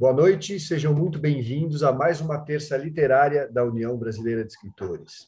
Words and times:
Boa 0.00 0.12
noite, 0.12 0.60
sejam 0.60 0.94
muito 0.94 1.18
bem-vindos 1.18 1.82
a 1.82 1.92
mais 1.92 2.20
uma 2.20 2.38
terça 2.38 2.76
literária 2.76 3.50
da 3.50 3.64
União 3.64 3.98
Brasileira 3.98 4.44
de 4.44 4.52
Escritores. 4.52 5.26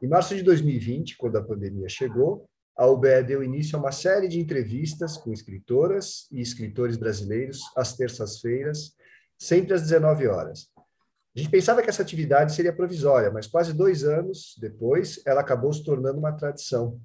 Em 0.00 0.06
março 0.06 0.36
de 0.36 0.44
2020, 0.44 1.16
quando 1.16 1.36
a 1.36 1.42
pandemia 1.42 1.88
chegou, 1.88 2.48
a 2.76 2.86
UBE 2.86 3.24
deu 3.26 3.42
início 3.42 3.76
a 3.76 3.80
uma 3.80 3.90
série 3.90 4.28
de 4.28 4.38
entrevistas 4.38 5.16
com 5.16 5.32
escritoras 5.32 6.28
e 6.30 6.40
escritores 6.40 6.96
brasileiros 6.96 7.60
às 7.76 7.96
terças-feiras, 7.96 8.92
sempre 9.36 9.74
às 9.74 9.82
19 9.82 10.28
horas. 10.28 10.68
A 11.34 11.40
gente 11.40 11.50
pensava 11.50 11.82
que 11.82 11.90
essa 11.90 12.02
atividade 12.02 12.54
seria 12.54 12.72
provisória, 12.72 13.32
mas 13.32 13.48
quase 13.48 13.72
dois 13.72 14.04
anos 14.04 14.54
depois, 14.60 15.20
ela 15.26 15.40
acabou 15.40 15.72
se 15.72 15.82
tornando 15.82 16.20
uma 16.20 16.30
tradição. 16.30 17.00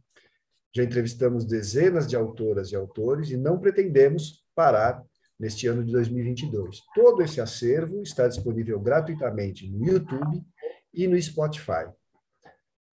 Já 0.71 0.84
entrevistamos 0.84 1.45
dezenas 1.45 2.05
de 2.05 2.15
autoras 2.15 2.71
e 2.71 2.76
autores 2.76 3.31
e 3.31 3.38
não 3.38 3.59
pretendemos 3.59 4.45
parar 4.54 5.04
neste 5.41 5.66
ano 5.66 5.84
de 5.84 5.91
2022. 5.91 6.84
Todo 6.94 7.23
esse 7.23 7.41
acervo 7.41 8.04
está 8.04 8.27
disponível 8.27 8.80
gratuitamente 8.80 9.68
no 9.68 9.84
YouTube 9.84 10.45
e 10.94 11.08
no 11.08 11.20
Spotify. 11.20 11.90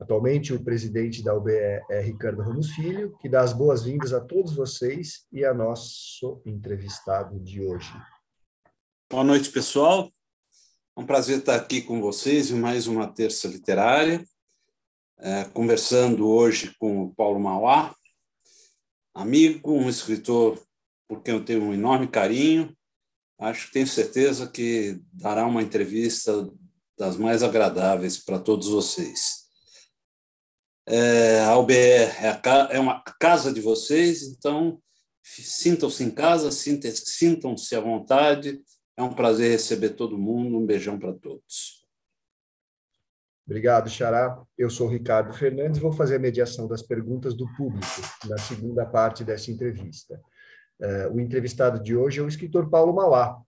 Atualmente, 0.00 0.54
o 0.54 0.64
presidente 0.64 1.22
da 1.22 1.34
UBE 1.34 1.52
é 1.90 2.00
Ricardo 2.00 2.40
Ramos 2.40 2.70
Filho, 2.70 3.14
que 3.20 3.28
dá 3.28 3.42
as 3.42 3.52
boas-vindas 3.52 4.14
a 4.14 4.20
todos 4.20 4.54
vocês 4.54 5.26
e 5.30 5.44
a 5.44 5.52
nosso 5.52 6.40
entrevistado 6.46 7.38
de 7.38 7.60
hoje. 7.60 7.92
Boa 9.10 9.24
noite, 9.24 9.50
pessoal. 9.50 10.10
É 10.96 11.00
um 11.00 11.04
prazer 11.04 11.40
estar 11.40 11.56
aqui 11.56 11.82
com 11.82 12.00
vocês 12.00 12.50
em 12.50 12.58
mais 12.58 12.86
uma 12.86 13.12
terça 13.12 13.46
literária, 13.46 14.24
é, 15.18 15.44
conversando 15.44 16.26
hoje 16.26 16.74
com 16.78 17.02
o 17.02 17.14
Paulo 17.14 17.38
Mauá, 17.38 17.94
amigo, 19.12 19.72
um 19.72 19.88
escritor 19.88 20.58
por 21.08 21.22
quem 21.22 21.34
eu 21.34 21.44
tenho 21.44 21.62
um 21.62 21.74
enorme 21.74 22.06
carinho. 22.06 22.76
Acho 23.40 23.66
que 23.66 23.72
tenho 23.72 23.86
certeza 23.86 24.46
que 24.46 25.00
dará 25.12 25.46
uma 25.46 25.62
entrevista 25.62 26.48
das 26.98 27.16
mais 27.16 27.42
agradáveis 27.42 28.18
para 28.18 28.38
todos 28.38 28.68
vocês. 28.68 29.48
É, 30.86 31.40
a 31.44 31.56
UBE 31.56 31.74
é, 31.74 32.40
a, 32.44 32.68
é 32.70 32.80
uma 32.80 33.02
casa 33.20 33.52
de 33.52 33.60
vocês, 33.60 34.22
então 34.22 34.80
sintam-se 35.22 36.02
em 36.02 36.10
casa, 36.10 36.50
sintam-se 36.50 37.76
à 37.76 37.80
vontade. 37.80 38.60
É 38.96 39.02
um 39.02 39.12
prazer 39.12 39.50
receber 39.50 39.90
todo 39.90 40.18
mundo. 40.18 40.58
Um 40.58 40.66
beijão 40.66 40.98
para 40.98 41.12
todos. 41.12 41.86
Obrigado, 43.46 43.88
Xará. 43.88 44.42
Eu 44.58 44.68
sou 44.68 44.88
Ricardo 44.88 45.32
Fernandes 45.32 45.80
vou 45.80 45.92
fazer 45.92 46.16
a 46.16 46.18
mediação 46.18 46.68
das 46.68 46.82
perguntas 46.82 47.32
do 47.32 47.46
público 47.54 47.86
na 48.26 48.36
segunda 48.36 48.84
parte 48.84 49.24
dessa 49.24 49.50
entrevista. 49.50 50.20
Uh, 50.80 51.14
o 51.14 51.20
entrevistado 51.20 51.82
de 51.82 51.96
hoje 51.96 52.20
é 52.20 52.22
o 52.22 52.28
escritor 52.28 52.70
Paulo 52.70 52.94
Mauá. 52.94 53.40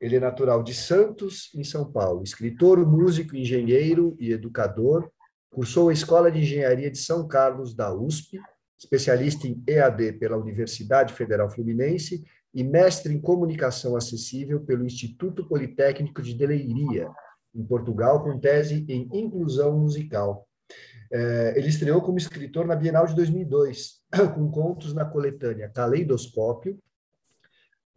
Ele 0.00 0.16
é 0.16 0.20
natural 0.20 0.62
de 0.62 0.74
Santos, 0.74 1.50
em 1.54 1.64
São 1.64 1.90
Paulo. 1.90 2.22
Escritor, 2.22 2.84
músico, 2.86 3.36
engenheiro 3.36 4.16
e 4.18 4.32
educador. 4.32 5.10
Cursou 5.50 5.88
a 5.88 5.92
Escola 5.92 6.30
de 6.30 6.40
Engenharia 6.40 6.90
de 6.90 6.98
São 6.98 7.26
Carlos, 7.28 7.74
da 7.74 7.94
USP, 7.94 8.40
especialista 8.78 9.46
em 9.46 9.62
EAD 9.66 10.14
pela 10.14 10.36
Universidade 10.36 11.14
Federal 11.14 11.50
Fluminense 11.50 12.24
e 12.52 12.62
mestre 12.62 13.12
em 13.14 13.20
Comunicação 13.20 13.96
Acessível 13.96 14.60
pelo 14.60 14.84
Instituto 14.84 15.46
Politécnico 15.46 16.22
de 16.22 16.34
Deleiria, 16.34 17.10
em 17.54 17.64
Portugal, 17.64 18.22
com 18.22 18.38
tese 18.38 18.84
em 18.88 19.08
Inclusão 19.12 19.78
Musical. 19.78 20.46
É, 21.12 21.54
ele 21.56 21.68
estreou 21.68 22.00
como 22.00 22.18
escritor 22.18 22.66
na 22.66 22.74
Bienal 22.74 23.06
de 23.06 23.14
2002, 23.14 24.00
com 24.34 24.50
contos 24.50 24.94
na 24.94 25.04
coletânea 25.04 25.68
Caleidoscópio. 25.68 26.78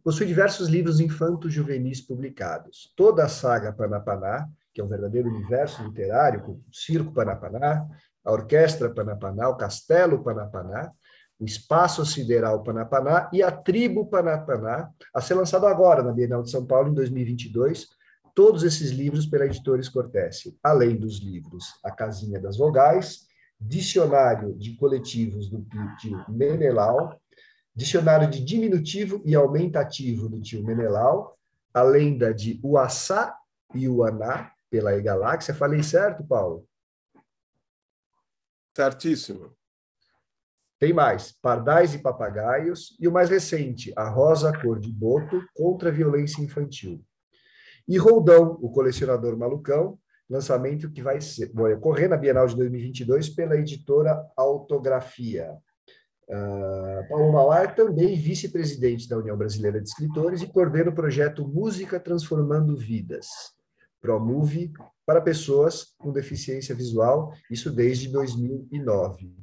Possui 0.04 0.26
diversos 0.26 0.68
livros 0.68 1.00
infanto-juvenis 1.00 2.02
publicados. 2.02 2.94
Toda 2.96 3.26
a 3.26 3.30
saga 3.30 3.74
Panapaná, 3.74 4.48
que 4.74 4.82
é 4.82 4.84
um 4.84 4.88
verdadeiro 4.88 5.30
universo 5.30 5.84
literário, 5.84 6.42
com 6.42 6.52
o 6.54 6.64
Circo 6.72 7.14
Panapaná, 7.14 7.86
a 8.24 8.32
Orquestra 8.32 8.90
Panapaná, 8.90 9.50
o 9.50 9.58
Castelo 9.58 10.24
Panapaná, 10.24 10.92
o 11.40 11.46
Espaço 11.46 12.06
Sideral 12.06 12.64
Panapaná 12.64 13.30
e 13.32 13.44
a 13.44 13.52
Tribo 13.52 14.08
Panapaná, 14.08 14.90
a 15.14 15.22
ser 15.22 15.36
lançado 15.36 15.68
agora 15.68 16.02
na 16.02 16.12
Bienal 16.12 16.42
de 16.42 16.50
São 16.50 16.66
Paulo, 16.66 16.90
em 16.90 16.94
2022, 16.94 17.88
todos 18.34 18.64
esses 18.64 18.92
livros 18.92 19.26
pela 19.26 19.46
editora 19.46 19.82
Escortece, 19.82 20.58
além 20.64 20.96
dos 20.96 21.20
livros 21.20 21.66
A 21.84 21.92
Casinha 21.92 22.40
das 22.40 22.58
Vogais, 22.58 23.27
Dicionário 23.60 24.54
de 24.56 24.76
Coletivos 24.76 25.50
do 25.50 25.66
tio 25.98 26.26
Menelau, 26.30 27.20
Dicionário 27.76 28.30
de 28.30 28.44
Diminutivo 28.44 29.22
e 29.26 29.36
Aumentativo 29.36 30.30
do 30.30 30.42
tio 30.42 30.64
Menelau, 30.64 31.38
a 31.74 31.82
lenda 31.82 32.34
de 32.34 32.60
Uaçá 32.64 33.38
e 33.74 33.88
Uaná, 33.88 34.52
pela 34.70 34.96
E-Galáxia. 34.96 35.54
Falei 35.54 35.84
certo, 35.84 36.24
Paulo? 36.24 36.68
Certíssimo. 38.76 39.56
Tem 40.80 40.94
mais, 40.94 41.32
Pardais 41.32 41.96
e 41.96 42.00
Papagaios, 42.00 42.96
e 43.00 43.08
o 43.08 43.12
mais 43.12 43.30
recente, 43.30 43.92
A 43.96 44.08
Rosa 44.08 44.52
Cor 44.62 44.80
de 44.80 44.92
Boto 44.92 45.44
contra 45.56 45.90
a 45.90 45.92
Violência 45.92 46.42
Infantil. 46.44 47.04
E 47.88 47.98
Roldão, 47.98 48.58
o 48.62 48.70
colecionador 48.70 49.36
malucão, 49.36 49.98
lançamento 50.30 50.92
que 50.92 51.02
vai, 51.02 51.22
ser, 51.22 51.52
vai 51.54 51.74
ocorrer 51.74 52.10
na 52.10 52.18
Bienal 52.18 52.48
de 52.48 52.56
2022 52.56 53.30
pela 53.30 53.56
editora 53.56 54.26
Autografia. 54.36 55.56
Uh, 56.30 57.08
Paulo 57.08 57.54
é 57.54 57.68
também 57.68 58.16
vice-presidente 58.18 59.08
da 59.08 59.18
União 59.18 59.38
Brasileira 59.38 59.82
de 59.82 59.88
Escritores 59.88 60.42
e 60.42 60.48
coordena 60.48 60.90
o 60.90 60.96
projeto 60.96 61.48
Música 61.48 62.00
Transformando 62.00 62.76
Vidas, 62.76 63.28
ProMove, 64.02 64.74
para 65.06 65.22
pessoas 65.22 65.96
com 65.98 66.12
deficiência 66.12 66.76
visual, 66.76 67.32
isso 67.50 67.72
desde 67.72 68.10
2009. 68.10 69.34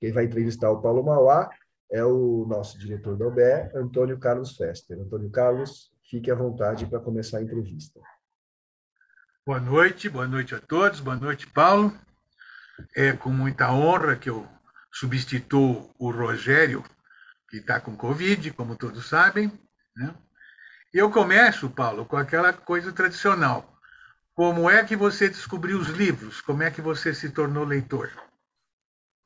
Quem 0.00 0.12
vai 0.12 0.24
entrevistar 0.24 0.70
o 0.70 0.82
Paulo 0.82 1.04
Mauá 1.04 1.48
é 1.92 2.04
o 2.04 2.44
nosso 2.48 2.76
diretor 2.78 3.16
da 3.16 3.28
OBE, 3.28 3.70
Antônio 3.76 4.18
Carlos 4.18 4.56
Fester. 4.56 4.98
Antônio 4.98 5.30
Carlos, 5.30 5.94
Fique 6.14 6.30
à 6.30 6.34
vontade 6.34 6.86
para 6.86 7.00
começar 7.00 7.38
a 7.38 7.42
entrevista. 7.42 8.00
Boa 9.46 9.60
noite, 9.60 10.08
boa 10.08 10.26
noite 10.26 10.54
a 10.54 10.58
todos, 10.58 11.00
boa 11.00 11.16
noite, 11.16 11.46
Paulo. 11.46 11.92
É 12.96 13.12
com 13.12 13.28
muita 13.28 13.70
honra 13.70 14.16
que 14.16 14.30
eu 14.30 14.48
substituo 14.90 15.92
o 15.98 16.10
Rogério, 16.10 16.82
que 17.50 17.58
está 17.58 17.78
com 17.78 17.94
Covid, 17.94 18.50
como 18.52 18.74
todos 18.74 19.06
sabem. 19.06 19.52
Né? 19.94 20.14
Eu 20.94 21.10
começo, 21.10 21.68
Paulo, 21.68 22.06
com 22.06 22.16
aquela 22.16 22.54
coisa 22.54 22.90
tradicional. 22.90 23.78
Como 24.32 24.70
é 24.70 24.82
que 24.82 24.96
você 24.96 25.28
descobriu 25.28 25.78
os 25.78 25.88
livros? 25.88 26.40
Como 26.40 26.62
é 26.62 26.70
que 26.70 26.80
você 26.80 27.12
se 27.12 27.28
tornou 27.28 27.64
leitor? 27.64 28.10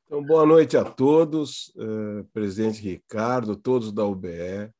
Então, 0.04 0.20
boa 0.20 0.44
noite 0.44 0.76
a 0.76 0.84
todos, 0.84 1.72
eh, 1.78 2.24
presidente 2.32 2.82
Ricardo, 2.82 3.54
todos 3.54 3.92
da 3.92 4.04
UBE 4.04 4.74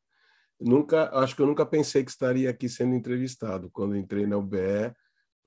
nunca, 0.60 1.08
acho 1.16 1.36
que 1.36 1.42
eu 1.42 1.46
nunca 1.46 1.64
pensei 1.64 2.02
que 2.02 2.10
estaria 2.10 2.50
aqui 2.50 2.68
sendo 2.68 2.96
entrevistado 2.96 3.70
quando 3.70 3.96
entrei 3.96 4.26
na 4.26 4.36
UBE, 4.36 4.92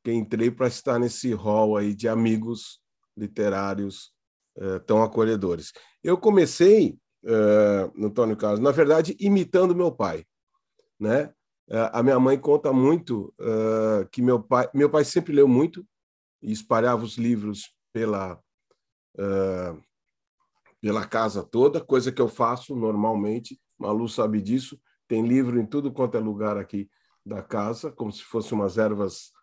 que 0.04 0.12
entrei 0.12 0.50
para 0.50 0.68
estar 0.68 1.00
nesse 1.00 1.34
hall 1.34 1.78
aí 1.78 1.94
de 1.94 2.08
amigos 2.08 2.82
literários 3.16 4.12
uh, 4.58 4.80
tão 4.82 5.04
acolhedores. 5.04 5.72
Eu 6.04 6.18
comecei, 6.18 6.98
uh, 7.24 8.06
Antônio 8.06 8.36
Carlos, 8.36 8.60
na 8.60 8.72
verdade, 8.72 9.16
imitando 9.20 9.76
meu 9.76 9.92
pai, 9.92 10.26
né? 11.00 11.34
Uh, 11.70 11.90
a 11.94 12.04
minha 12.04 12.20
mãe 12.20 12.38
conta 12.38 12.74
muito 12.74 13.34
que 14.12 14.22
meu 14.22 14.42
pai, 14.42 14.70
meu 14.74 14.90
pai 14.90 15.06
sempre 15.06 15.34
leu 15.34 15.48
muito 15.48 15.86
e 16.42 16.52
espalhava 16.52 17.04
os 17.04 17.18
livros 17.18 17.74
pela 17.94 18.40
pela 20.82 21.06
casa 21.06 21.44
toda, 21.44 21.80
coisa 21.80 22.12
que 22.12 22.22
eu 22.22 22.28
faço 22.28 22.76
normalmente. 22.76 23.62
Malu 23.78 24.10
sabe 24.10 24.42
disso 24.42 24.80
tem 25.12 25.28
livro 25.28 25.60
em 25.60 25.66
tudo 25.66 25.92
quanto 25.92 26.16
é 26.16 26.22
lugar 26.22 26.58
aqui 26.58 26.90
da 27.26 27.44
casa, 27.44 27.92
como 27.92 28.12
se 28.14 28.24
fossem 28.24 28.58
umas 28.58 28.78
ervas 28.78 29.34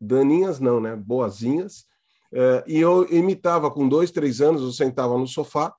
daninhas, 0.00 0.60
não, 0.60 0.80
né? 0.80 0.94
Boazinhas. 0.96 1.86
É, 2.32 2.64
e 2.66 2.78
eu 2.78 3.06
imitava 3.12 3.70
com 3.70 3.88
dois, 3.88 4.10
três 4.10 4.40
anos, 4.40 4.62
eu 4.62 4.72
sentava 4.72 5.16
no 5.18 5.26
sofá 5.26 5.74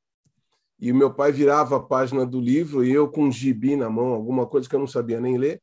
e 0.80 0.92
meu 0.92 1.14
pai 1.14 1.32
virava 1.32 1.78
a 1.78 1.80
página 1.80 2.26
do 2.26 2.40
livro 2.40 2.84
e 2.84 2.92
eu 2.92 3.10
com 3.10 3.26
um 3.26 3.32
gibi 3.32 3.76
na 3.76 3.90
mão, 3.90 4.14
alguma 4.14 4.46
coisa 4.46 4.68
que 4.68 4.76
eu 4.76 4.80
não 4.80 4.88
sabia 4.88 5.20
nem 5.20 5.38
ler, 5.38 5.62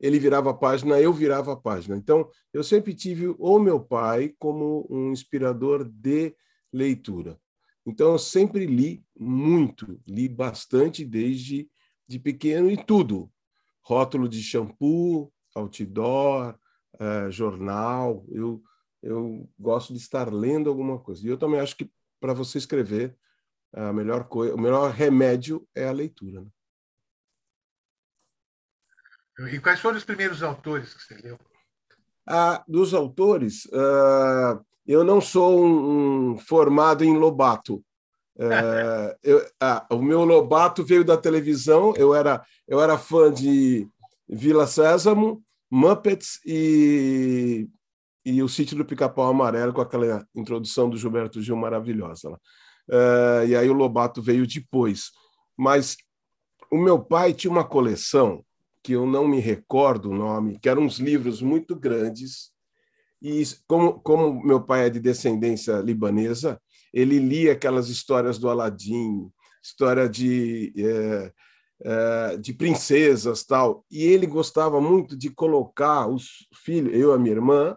ele 0.00 0.18
virava 0.18 0.50
a 0.50 0.54
página, 0.54 1.00
eu 1.00 1.12
virava 1.12 1.52
a 1.52 1.56
página. 1.56 1.96
Então, 1.96 2.28
eu 2.52 2.64
sempre 2.64 2.92
tive 2.92 3.34
o 3.38 3.58
meu 3.60 3.78
pai 3.78 4.34
como 4.38 4.84
um 4.90 5.12
inspirador 5.12 5.84
de 5.84 6.34
leitura. 6.72 7.38
Então, 7.86 8.12
eu 8.12 8.18
sempre 8.18 8.66
li 8.66 9.04
muito, 9.16 10.00
li 10.06 10.28
bastante 10.28 11.04
desde 11.04 11.68
de 12.08 12.18
pequeno 12.18 12.68
e 12.70 12.76
tudo. 12.76 13.30
Rótulo 13.82 14.28
de 14.28 14.42
shampoo, 14.42 15.32
outdoor, 15.54 16.58
é, 17.02 17.30
jornal. 17.30 18.24
Eu, 18.30 18.62
eu 19.02 19.48
gosto 19.58 19.92
de 19.92 19.98
estar 19.98 20.32
lendo 20.32 20.70
alguma 20.70 20.98
coisa. 20.98 21.26
E 21.26 21.28
eu 21.28 21.36
também 21.36 21.60
acho 21.60 21.76
que 21.76 21.90
para 22.20 22.32
você 22.32 22.58
escrever, 22.58 23.16
a 23.72 23.92
melhor 23.92 24.24
coisa, 24.24 24.54
o 24.54 24.60
melhor 24.60 24.92
remédio 24.92 25.66
é 25.74 25.88
a 25.88 25.92
leitura. 25.92 26.40
Né? 26.40 26.48
E 29.54 29.58
quais 29.58 29.80
foram 29.80 29.96
os 29.96 30.04
primeiros 30.04 30.42
autores 30.42 30.94
que 30.94 31.02
você 31.02 31.14
leu? 31.22 31.38
Ah, 32.24 32.62
dos 32.68 32.94
autores, 32.94 33.64
uh, 33.66 34.64
eu 34.86 35.02
não 35.02 35.20
sou 35.20 35.64
um, 35.64 36.30
um 36.32 36.38
formado 36.38 37.02
em 37.02 37.16
Lobato. 37.16 37.84
Uh, 38.36 39.16
eu, 39.24 39.44
ah, 39.60 39.84
o 39.90 40.00
meu 40.00 40.24
Lobato 40.24 40.84
veio 40.84 41.04
da 41.04 41.16
televisão. 41.16 41.92
Eu 41.96 42.14
era 42.14 42.44
eu 42.68 42.80
era 42.80 42.96
fã 42.96 43.32
de 43.32 43.88
Vila 44.28 44.68
Sésamo, 44.68 45.42
Muppets 45.72 46.38
e 46.44 47.66
e 48.24 48.42
o 48.42 48.48
Sítio 48.48 48.76
do 48.76 48.84
Pica-Pau 48.84 49.28
Amarelo 49.28 49.72
com 49.72 49.80
aquela 49.80 50.26
introdução 50.34 50.88
do 50.88 50.96
Gilberto 50.96 51.42
Gil 51.42 51.56
maravilhosa. 51.56 52.30
Uh, 52.88 53.46
e 53.48 53.56
aí 53.56 53.68
o 53.68 53.72
Lobato 53.72 54.22
veio 54.22 54.46
depois. 54.46 55.10
Mas 55.56 55.96
o 56.70 56.78
meu 56.78 57.00
pai 57.00 57.32
tinha 57.32 57.50
uma 57.50 57.64
coleção 57.64 58.44
que 58.82 58.92
eu 58.92 59.06
não 59.06 59.26
me 59.26 59.38
recordo 59.38 60.10
o 60.10 60.14
nome, 60.14 60.58
que 60.58 60.68
eram 60.68 60.82
uns 60.82 60.98
livros 60.98 61.42
muito 61.42 61.74
grandes. 61.76 62.52
E 63.20 63.42
como, 63.66 64.00
como 64.00 64.44
meu 64.44 64.60
pai 64.60 64.86
é 64.86 64.90
de 64.90 65.00
descendência 65.00 65.78
libanesa, 65.78 66.60
ele 66.92 67.18
lia 67.18 67.52
aquelas 67.52 67.88
histórias 67.88 68.38
do 68.38 68.48
Aladim, 68.48 69.30
história 69.62 70.08
de, 70.08 70.72
é, 70.76 71.32
de 72.40 72.52
princesas 72.52 73.44
tal. 73.44 73.84
E 73.90 74.04
ele 74.04 74.26
gostava 74.26 74.80
muito 74.80 75.16
de 75.16 75.30
colocar 75.30 76.06
os 76.06 76.46
filhos, 76.54 76.94
eu 76.94 77.10
e 77.10 77.14
a 77.14 77.18
minha 77.18 77.34
irmã, 77.34 77.76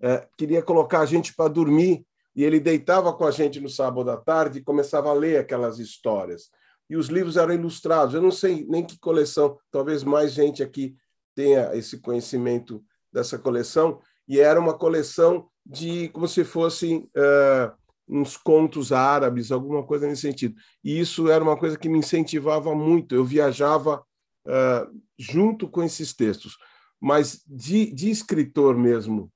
é, 0.00 0.28
queria 0.36 0.62
colocar 0.62 1.00
a 1.00 1.06
gente 1.06 1.34
para 1.34 1.48
dormir. 1.48 2.04
E 2.36 2.44
ele 2.44 2.60
deitava 2.60 3.12
com 3.12 3.24
a 3.24 3.30
gente 3.30 3.58
no 3.58 3.68
sábado 3.68 4.10
à 4.10 4.16
tarde 4.16 4.58
e 4.58 4.62
começava 4.62 5.10
a 5.10 5.14
ler 5.14 5.38
aquelas 5.38 5.78
histórias 5.78 6.50
e 6.88 6.96
os 6.96 7.08
livros 7.08 7.36
eram 7.36 7.52
ilustrados. 7.52 8.14
Eu 8.14 8.22
não 8.22 8.30
sei 8.30 8.66
nem 8.68 8.84
que 8.84 8.98
coleção, 8.98 9.58
talvez 9.70 10.02
mais 10.02 10.32
gente 10.32 10.62
aqui 10.62 10.96
tenha 11.34 11.74
esse 11.74 11.98
conhecimento 11.98 12.82
dessa 13.12 13.38
coleção, 13.38 14.00
e 14.26 14.40
era 14.40 14.58
uma 14.58 14.74
coleção 14.74 15.48
de 15.64 16.08
como 16.08 16.26
se 16.26 16.44
fossem 16.44 17.08
uh, 17.16 17.72
uns 18.08 18.36
contos 18.36 18.92
árabes, 18.92 19.52
alguma 19.52 19.82
coisa 19.82 20.06
nesse 20.06 20.22
sentido. 20.22 20.54
E 20.82 20.98
isso 20.98 21.28
era 21.28 21.42
uma 21.42 21.56
coisa 21.56 21.78
que 21.78 21.88
me 21.88 21.98
incentivava 21.98 22.74
muito. 22.74 23.14
Eu 23.14 23.24
viajava 23.24 24.02
uh, 24.46 25.00
junto 25.18 25.68
com 25.68 25.82
esses 25.82 26.14
textos, 26.14 26.56
mas 27.00 27.42
de, 27.46 27.92
de 27.92 28.10
escritor 28.10 28.76
mesmo, 28.76 29.30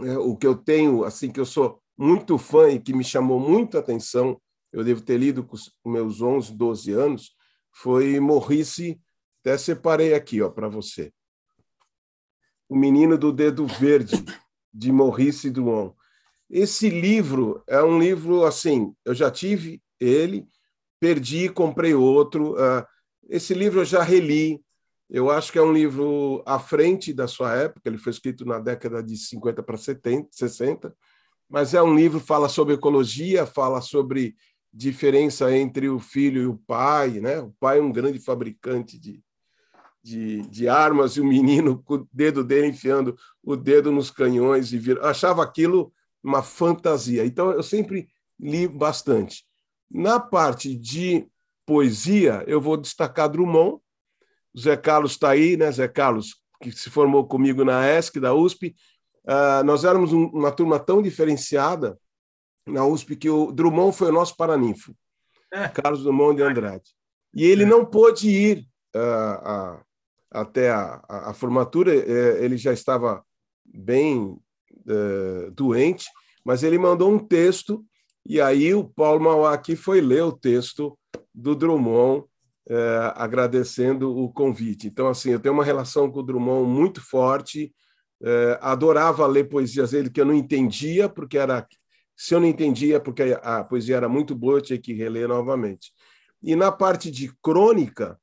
uh, 0.00 0.18
o 0.20 0.36
que 0.36 0.46
eu 0.46 0.56
tenho, 0.56 1.04
assim, 1.04 1.30
que 1.30 1.40
eu 1.40 1.46
sou 1.46 1.80
muito 1.96 2.38
fã 2.38 2.70
e 2.70 2.80
que 2.80 2.94
me 2.94 3.04
chamou 3.04 3.38
muito 3.38 3.76
a 3.76 3.80
atenção 3.80 4.40
eu 4.72 4.84
devo 4.84 5.00
ter 5.00 5.18
lido 5.18 5.44
com 5.44 5.90
meus 5.90 6.20
11, 6.20 6.54
12 6.54 6.92
anos, 6.92 7.34
foi 7.72 8.20
Morrice, 8.20 9.00
até 9.40 9.56
separei 9.56 10.14
aqui 10.14 10.42
ó 10.42 10.50
para 10.50 10.68
você. 10.68 11.12
O 12.68 12.76
Menino 12.76 13.16
do 13.16 13.32
Dedo 13.32 13.66
Verde, 13.66 14.14
de 14.72 14.92
Maurice 14.92 15.50
Druon. 15.50 15.94
Esse 16.50 16.88
livro 16.88 17.62
é 17.66 17.82
um 17.82 17.98
livro 17.98 18.44
assim, 18.44 18.94
eu 19.04 19.14
já 19.14 19.30
tive 19.30 19.82
ele, 20.00 20.46
perdi, 20.98 21.48
comprei 21.48 21.94
outro. 21.94 22.56
Ah, 22.58 22.86
esse 23.28 23.52
livro 23.52 23.80
eu 23.80 23.84
já 23.84 24.02
reli. 24.02 24.60
Eu 25.10 25.30
acho 25.30 25.50
que 25.50 25.58
é 25.58 25.62
um 25.62 25.72
livro 25.72 26.42
à 26.46 26.58
frente 26.58 27.12
da 27.14 27.26
sua 27.26 27.54
época, 27.54 27.88
ele 27.88 27.96
foi 27.96 28.12
escrito 28.12 28.44
na 28.44 28.58
década 28.58 29.02
de 29.02 29.16
50 29.16 29.62
para 29.62 29.76
70, 29.78 30.28
60, 30.30 30.94
mas 31.48 31.72
é 31.72 31.82
um 31.82 31.96
livro 31.96 32.20
fala 32.20 32.46
sobre 32.46 32.74
ecologia, 32.74 33.46
fala 33.46 33.80
sobre 33.80 34.36
diferença 34.70 35.50
entre 35.56 35.88
o 35.88 35.98
filho 35.98 36.42
e 36.42 36.46
o 36.46 36.58
pai, 36.66 37.20
né? 37.20 37.40
O 37.40 37.54
pai 37.58 37.78
é 37.78 37.82
um 37.82 37.90
grande 37.90 38.18
fabricante 38.18 38.98
de, 38.98 39.22
de, 40.02 40.42
de 40.42 40.68
armas 40.68 41.12
e 41.16 41.22
o 41.22 41.24
menino 41.24 41.82
com 41.82 41.94
o 41.94 42.08
dedo 42.12 42.44
dele 42.44 42.68
enfiando 42.68 43.16
o 43.42 43.56
dedo 43.56 43.90
nos 43.90 44.10
canhões 44.10 44.74
e 44.74 44.78
vir... 44.78 45.02
achava 45.02 45.42
aquilo 45.42 45.90
uma 46.28 46.42
fantasia. 46.42 47.24
Então 47.24 47.50
eu 47.50 47.62
sempre 47.62 48.08
li 48.38 48.68
bastante. 48.68 49.44
Na 49.90 50.20
parte 50.20 50.76
de 50.76 51.26
poesia, 51.66 52.44
eu 52.46 52.60
vou 52.60 52.76
destacar 52.76 53.28
Drummond. 53.28 53.80
O 54.54 54.60
Zé 54.60 54.76
Carlos 54.76 55.12
está 55.12 55.30
aí, 55.30 55.56
né? 55.56 55.70
Zé 55.72 55.88
Carlos, 55.88 56.36
que 56.62 56.70
se 56.70 56.90
formou 56.90 57.26
comigo 57.26 57.64
na 57.64 57.88
ESC, 57.90 58.20
da 58.20 58.34
USP. 58.34 58.74
Uh, 59.24 59.64
nós 59.64 59.84
éramos 59.84 60.12
um, 60.12 60.26
uma 60.26 60.50
turma 60.50 60.78
tão 60.78 61.02
diferenciada 61.02 61.98
na 62.66 62.84
USP 62.84 63.16
que 63.16 63.30
o 63.30 63.52
Drummond 63.52 63.96
foi 63.96 64.08
o 64.08 64.12
nosso 64.12 64.36
paraninfo, 64.36 64.94
é. 65.52 65.68
Carlos 65.68 66.02
Drummond 66.02 66.36
de 66.36 66.42
Andrade. 66.42 66.90
E 67.34 67.44
ele 67.44 67.64
é. 67.64 67.66
não 67.66 67.84
pôde 67.84 68.30
ir 68.30 68.66
uh, 68.96 69.80
até 70.30 70.70
a, 70.70 71.02
a, 71.08 71.30
a 71.30 71.34
formatura, 71.34 71.92
uh, 71.92 72.42
ele 72.42 72.56
já 72.56 72.72
estava 72.72 73.22
bem 73.64 74.38
uh, 74.88 75.50
doente, 75.52 76.08
mas 76.44 76.62
ele 76.62 76.78
mandou 76.78 77.12
um 77.12 77.18
texto, 77.18 77.84
e 78.24 78.40
aí 78.40 78.74
o 78.74 78.84
Paulo 78.84 79.20
Mauá 79.20 79.54
aqui 79.54 79.76
foi 79.76 80.00
ler 80.00 80.22
o 80.22 80.32
texto 80.32 80.98
do 81.34 81.54
Drummond, 81.54 82.24
eh, 82.68 83.12
agradecendo 83.14 84.14
o 84.14 84.30
convite. 84.30 84.86
Então, 84.86 85.08
assim, 85.08 85.30
eu 85.30 85.40
tenho 85.40 85.54
uma 85.54 85.64
relação 85.64 86.10
com 86.10 86.20
o 86.20 86.22
Drummond 86.22 86.68
muito 86.68 87.00
forte, 87.00 87.72
adorava 88.60 89.26
ler 89.26 89.48
poesias 89.48 89.92
dele 89.92 90.10
que 90.10 90.20
eu 90.20 90.26
não 90.26 90.34
entendia, 90.34 91.08
porque 91.08 91.38
era 91.38 91.66
se 92.18 92.34
eu 92.34 92.40
não 92.40 92.48
entendia, 92.48 92.96
é 92.96 92.98
porque 92.98 93.38
a 93.40 93.62
poesia 93.62 93.96
era 93.96 94.08
muito 94.08 94.34
boa, 94.34 94.58
eu 94.58 94.60
tinha 94.60 94.78
que 94.78 94.92
reler 94.92 95.28
novamente. 95.28 95.92
E 96.42 96.56
na 96.56 96.72
parte 96.72 97.12
de 97.12 97.32
crônica, 97.40 98.18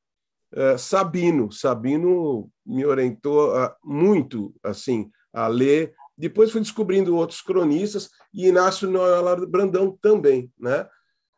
é, 0.54 0.78
Sabino, 0.78 1.50
Sabino 1.50 2.52
me 2.66 2.86
orientou 2.86 3.54
muito 3.82 4.54
assim 4.62 5.10
a 5.34 5.48
ler. 5.48 5.94
Depois 6.18 6.52
fui 6.52 6.62
descobrindo 6.62 7.16
outros 7.16 7.42
cronistas 7.42 8.10
e 8.34 8.48
Inácio 8.48 8.90
Noel 8.90 9.48
Brandão 9.48 9.92
também, 10.02 10.52
né? 10.58 10.88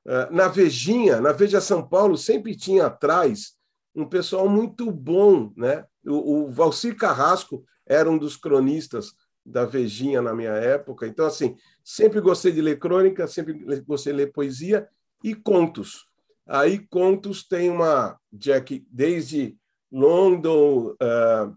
É, 0.08 0.30
na 0.32 0.48
Vejinha, 0.48 1.20
na 1.20 1.34
Veja 1.34 1.60
São 1.60 1.86
Paulo, 1.86 2.18
sempre 2.18 2.56
tinha 2.56 2.86
atrás 2.86 3.58
um 3.94 4.06
pessoal 4.06 4.48
muito 4.48 4.90
bom, 4.92 5.52
né? 5.58 5.86
O, 6.06 6.44
o 6.44 6.52
Valcir 6.52 6.96
Carrasco 6.96 7.66
era 7.86 8.10
um 8.10 8.18
dos 8.18 8.38
cronistas 8.38 9.14
da 9.46 9.66
Vejinha 9.66 10.22
na 10.22 10.34
minha 10.34 10.52
época. 10.52 11.08
Então, 11.08 11.26
assim, 11.26 11.56
sempre 11.84 12.22
gostei 12.22 12.52
de 12.52 12.62
ler 12.62 12.80
crônica, 12.80 13.28
sempre 13.28 13.54
gostei 13.82 14.14
de 14.14 14.18
ler 14.18 14.32
poesia 14.32 14.88
e 15.24 15.34
contos. 15.34 16.06
Aí, 16.46 16.80
contos 16.88 17.48
tem 17.48 17.70
uma, 17.70 18.18
Jack, 18.32 18.86
desde 18.90 19.58
London, 19.92 20.96
uh, 21.02 21.56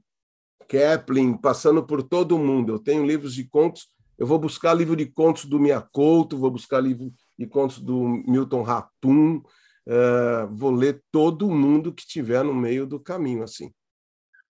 Kepling, 0.71 1.37
passando 1.37 1.85
por 1.85 2.00
todo 2.00 2.39
mundo. 2.39 2.73
Eu 2.73 2.79
tenho 2.79 3.05
livros 3.05 3.35
de 3.35 3.45
contos. 3.45 3.89
Eu 4.17 4.25
vou 4.25 4.39
buscar 4.39 4.73
livro 4.73 4.95
de 4.95 5.05
contos 5.05 5.45
do 5.45 5.59
Miyakoto, 5.59 6.39
vou 6.39 6.50
buscar 6.50 6.79
livro 6.79 7.12
de 7.37 7.47
contos 7.47 7.81
do 7.81 8.07
Milton 8.27 8.62
Ratum, 8.62 9.39
uh, 9.39 10.47
vou 10.53 10.71
ler 10.71 11.03
todo 11.11 11.50
mundo 11.50 11.93
que 11.93 12.07
tiver 12.07 12.45
no 12.45 12.55
meio 12.55 12.87
do 12.87 13.00
caminho, 13.00 13.43
assim. 13.43 13.73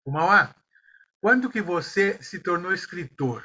O 0.05 0.11
Mauá, 0.11 0.55
quando 1.23 1.49
que 1.49 1.63
você 1.63 2.23
se 2.23 2.41
tornou 2.41 2.75
escritor? 2.75 3.43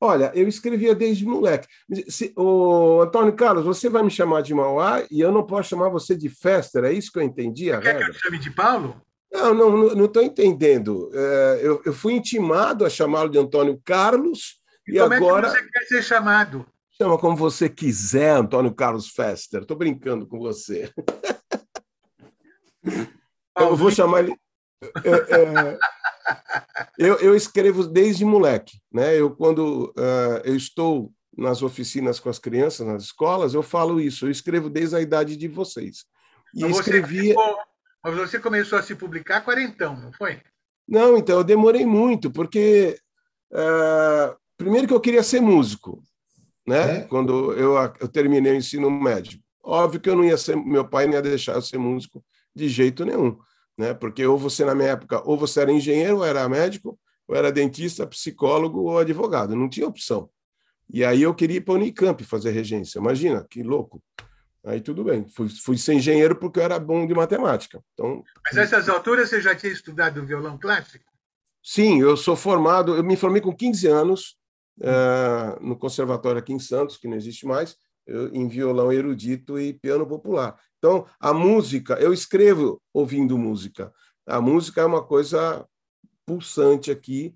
Olha, 0.00 0.30
eu 0.34 0.46
escrevia 0.46 0.94
desde 0.94 1.24
moleque. 1.24 1.66
Se, 2.08 2.32
o 2.36 3.00
Antônio 3.00 3.34
Carlos, 3.34 3.64
você 3.64 3.88
vai 3.88 4.02
me 4.02 4.10
chamar 4.10 4.42
de 4.42 4.54
Mauá 4.54 5.04
e 5.10 5.18
eu 5.20 5.32
não 5.32 5.44
posso 5.44 5.70
chamar 5.70 5.88
você 5.88 6.14
de 6.14 6.28
Fester, 6.28 6.84
é 6.84 6.92
isso 6.92 7.10
que 7.10 7.18
eu 7.18 7.22
entendi? 7.22 7.70
Você 7.70 7.80
quer 7.80 8.04
que 8.04 8.10
eu 8.10 8.12
chame 8.12 8.38
de 8.38 8.50
Paulo? 8.50 9.02
Não, 9.34 9.52
não 9.94 10.04
estou 10.04 10.22
entendendo. 10.22 11.10
É, 11.12 11.60
eu, 11.60 11.82
eu, 11.84 11.92
fui 11.92 12.12
intimado 12.12 12.84
a 12.84 12.90
chamá-lo 12.90 13.28
de 13.28 13.36
Antônio 13.36 13.80
Carlos 13.84 14.60
e, 14.86 14.96
e 14.96 15.00
como 15.00 15.12
agora. 15.12 15.48
Como 15.48 15.58
é 15.58 15.62
que 15.62 15.66
você 15.66 15.72
quer 15.72 15.86
ser 15.86 16.02
chamado? 16.02 16.64
Chama 16.96 17.18
como 17.18 17.36
você 17.36 17.68
quiser, 17.68 18.36
Antônio 18.36 18.72
Carlos 18.72 19.08
Fester. 19.08 19.62
Estou 19.62 19.76
brincando 19.76 20.24
com 20.24 20.38
você. 20.38 20.88
eu 23.58 23.74
vou 23.74 23.90
chamar 23.90 24.20
ele. 24.20 24.36
É, 25.02 25.10
é, 25.34 25.78
eu, 26.96 27.16
eu, 27.16 27.34
escrevo 27.34 27.84
desde 27.88 28.24
moleque, 28.24 28.78
né? 28.92 29.18
Eu 29.18 29.34
quando 29.34 29.92
uh, 29.96 30.40
eu 30.44 30.54
estou 30.54 31.12
nas 31.36 31.62
oficinas 31.62 32.20
com 32.20 32.28
as 32.28 32.38
crianças, 32.38 32.86
nas 32.86 33.02
escolas, 33.02 33.54
eu 33.54 33.62
falo 33.62 34.00
isso. 34.00 34.26
Eu 34.26 34.30
escrevo 34.30 34.70
desde 34.70 34.94
a 34.94 35.00
idade 35.00 35.36
de 35.36 35.48
vocês. 35.48 36.04
E 36.54 36.60
mas 36.60 36.76
escrevia. 36.76 37.34
Você, 37.34 37.73
mas 38.04 38.14
você 38.14 38.38
começou 38.38 38.78
a 38.78 38.82
se 38.82 38.94
publicar 38.94 39.40
quarentão, 39.40 39.96
não 39.96 40.12
foi? 40.12 40.40
Não, 40.86 41.16
então 41.16 41.38
eu 41.38 41.44
demorei 41.44 41.86
muito, 41.86 42.30
porque 42.30 42.98
uh, 43.50 44.36
primeiro 44.56 44.86
que 44.86 44.94
eu 44.94 45.00
queria 45.00 45.22
ser 45.22 45.40
músico, 45.40 46.02
né? 46.66 46.98
É? 46.98 47.00
Quando 47.02 47.52
eu, 47.54 47.74
eu 47.98 48.08
terminei 48.08 48.52
o 48.52 48.56
ensino 48.56 48.90
médio, 48.90 49.40
óbvio 49.62 50.00
que 50.00 50.10
eu 50.10 50.14
não 50.14 50.24
ia 50.24 50.36
ser, 50.36 50.56
meu 50.56 50.86
pai 50.86 51.06
não 51.06 51.14
ia 51.14 51.22
deixar 51.22 51.54
eu 51.54 51.62
ser 51.62 51.78
músico 51.78 52.22
de 52.54 52.68
jeito 52.68 53.04
nenhum 53.04 53.38
né? 53.76 53.92
Porque 53.92 54.24
ou 54.24 54.38
você 54.38 54.64
na 54.64 54.74
minha 54.74 54.90
época, 54.90 55.22
ou 55.28 55.36
você 55.36 55.60
era 55.60 55.72
engenheiro, 55.72 56.18
ou 56.18 56.24
era 56.24 56.48
médico, 56.48 56.98
ou 57.26 57.36
era 57.36 57.52
dentista, 57.52 58.06
psicólogo 58.06 58.82
ou 58.82 58.98
advogado, 58.98 59.56
não 59.56 59.68
tinha 59.68 59.86
opção. 59.86 60.30
E 60.92 61.04
aí 61.04 61.22
eu 61.22 61.34
queria 61.34 61.56
ir 61.56 61.60
para 61.62 61.74
a 61.74 61.76
Unicamp 61.78 62.22
fazer 62.24 62.50
regência. 62.50 62.98
Imagina, 62.98 63.44
que 63.48 63.62
louco. 63.62 64.02
Aí 64.64 64.80
tudo 64.80 65.04
bem. 65.04 65.28
Fui, 65.28 65.48
fui 65.48 65.76
ser 65.76 65.94
engenheiro 65.94 66.36
porque 66.36 66.58
eu 66.58 66.64
era 66.64 66.78
bom 66.78 67.06
de 67.06 67.14
matemática. 67.14 67.82
Então, 67.92 68.22
Mas 68.44 68.56
nessas 68.56 68.88
alturas 68.88 69.28
você 69.28 69.40
já 69.40 69.54
tinha 69.54 69.72
estudado 69.72 70.24
violão 70.24 70.58
clássico? 70.58 71.04
Sim, 71.62 72.00
eu 72.00 72.16
sou 72.16 72.36
formado, 72.36 72.94
eu 72.94 73.02
me 73.02 73.16
formei 73.16 73.40
com 73.40 73.54
15 73.54 73.86
anos 73.86 74.36
uh, 74.80 75.62
no 75.62 75.76
conservatório 75.76 76.38
aqui 76.38 76.52
em 76.52 76.58
Santos, 76.58 76.96
que 76.96 77.08
não 77.08 77.16
existe 77.16 77.46
mais, 77.46 77.76
eu, 78.06 78.28
em 78.34 78.46
violão 78.48 78.92
erudito 78.92 79.58
e 79.58 79.72
piano 79.72 80.06
popular. 80.06 80.58
Então, 80.78 81.06
a 81.18 81.32
música, 81.32 81.94
eu 81.94 82.12
escrevo 82.12 82.80
ouvindo 82.92 83.38
música. 83.38 83.92
A 84.26 84.40
música 84.40 84.82
é 84.82 84.84
uma 84.84 85.02
coisa 85.02 85.66
pulsante 86.26 86.90
aqui, 86.90 87.34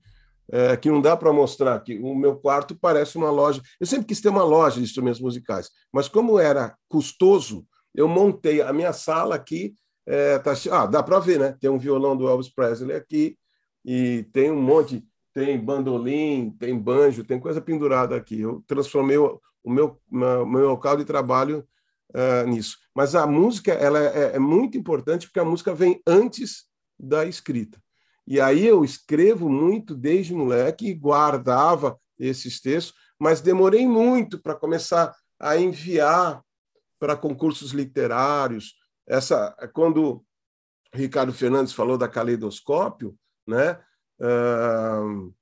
é, 0.51 0.77
que 0.77 0.91
não 0.91 1.01
dá 1.01 1.17
para 1.17 1.33
mostrar 1.33 1.75
aqui. 1.75 1.99
O 1.99 2.15
meu 2.15 2.37
quarto 2.37 2.77
parece 2.79 3.17
uma 3.17 3.31
loja. 3.31 3.61
Eu 3.79 3.87
sempre 3.87 4.07
quis 4.07 4.21
ter 4.21 4.29
uma 4.29 4.45
loja 4.45 4.77
de 4.77 4.85
instrumentos 4.85 5.21
musicais, 5.21 5.71
mas 5.93 6.09
como 6.09 6.39
era 6.39 6.77
custoso, 6.89 7.67
eu 7.95 8.09
montei 8.09 8.61
a 8.61 8.73
minha 8.73 8.93
sala 8.93 9.35
aqui. 9.35 9.75
É, 10.07 10.39
tá, 10.39 10.55
ah, 10.71 10.87
dá 10.87 11.03
para 11.03 11.19
ver, 11.19 11.39
né? 11.39 11.57
Tem 11.61 11.69
um 11.69 11.79
violão 11.79 12.17
do 12.17 12.27
Elvis 12.29 12.49
Presley 12.49 12.97
aqui 12.97 13.37
e 13.85 14.27
tem 14.33 14.51
um 14.51 14.61
monte, 14.61 15.05
tem 15.35 15.59
bandolim, 15.59 16.51
tem 16.59 16.79
banjo, 16.79 17.25
tem 17.25 17.39
coisa 17.39 17.61
pendurada 17.61 18.17
aqui. 18.17 18.41
Eu 18.41 18.65
transformei 18.67 19.19
o, 19.19 19.39
o 19.63 19.71
meu, 19.71 20.01
meu, 20.11 20.47
meu 20.47 20.69
local 20.69 20.97
de 20.97 21.05
trabalho 21.05 21.67
uh, 22.15 22.49
nisso. 22.49 22.79
Mas 22.95 23.15
a 23.15 23.27
música 23.27 23.73
ela 23.73 23.99
é, 23.99 24.37
é 24.37 24.39
muito 24.39 24.79
importante 24.79 25.27
porque 25.27 25.41
a 25.41 25.45
música 25.45 25.75
vem 25.75 26.01
antes 26.07 26.65
da 26.99 27.27
escrita. 27.27 27.79
E 28.31 28.43
aí 28.43 28.67
eu 28.67 28.85
escrevo 28.85 29.49
muito 29.49 29.95
desde 29.95 30.35
moleque 30.35 30.87
e 30.87 30.95
guardava 30.95 31.99
esses 32.19 32.61
textos, 32.61 32.95
mas 33.19 33.41
demorei 33.41 33.87
muito 33.87 34.39
para 34.39 34.55
começar 34.55 35.17
a 35.41 35.57
enviar 35.57 36.43
para 36.99 37.17
concursos 37.17 37.71
literários. 37.71 38.75
Essa 39.07 39.57
quando 39.73 40.23
Ricardo 40.93 41.33
Fernandes 41.33 41.73
falou 41.73 41.97
da 41.97 42.07
caleidoscópio, 42.07 43.17
né? 43.47 43.81
Uh, 44.21 45.33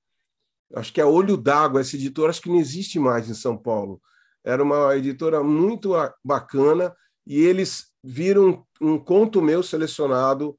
acho 0.77 0.93
que 0.93 1.01
é 1.01 1.05
Olho 1.05 1.37
d'Água, 1.37 1.81
essa 1.81 1.97
editora 1.97 2.31
acho 2.31 2.43
que 2.43 2.49
não 2.49 2.61
existe 2.61 3.01
mais 3.01 3.29
em 3.29 3.35
São 3.35 3.59
Paulo. 3.59 4.01
Era 4.45 4.63
uma 4.63 4.97
editora 4.97 5.43
muito 5.43 5.93
bacana 6.25 6.95
e 7.27 7.41
eles 7.41 7.89
viram 8.01 8.65
um 8.81 8.97
conto 8.97 9.43
meu 9.43 9.61
selecionado 9.61 10.57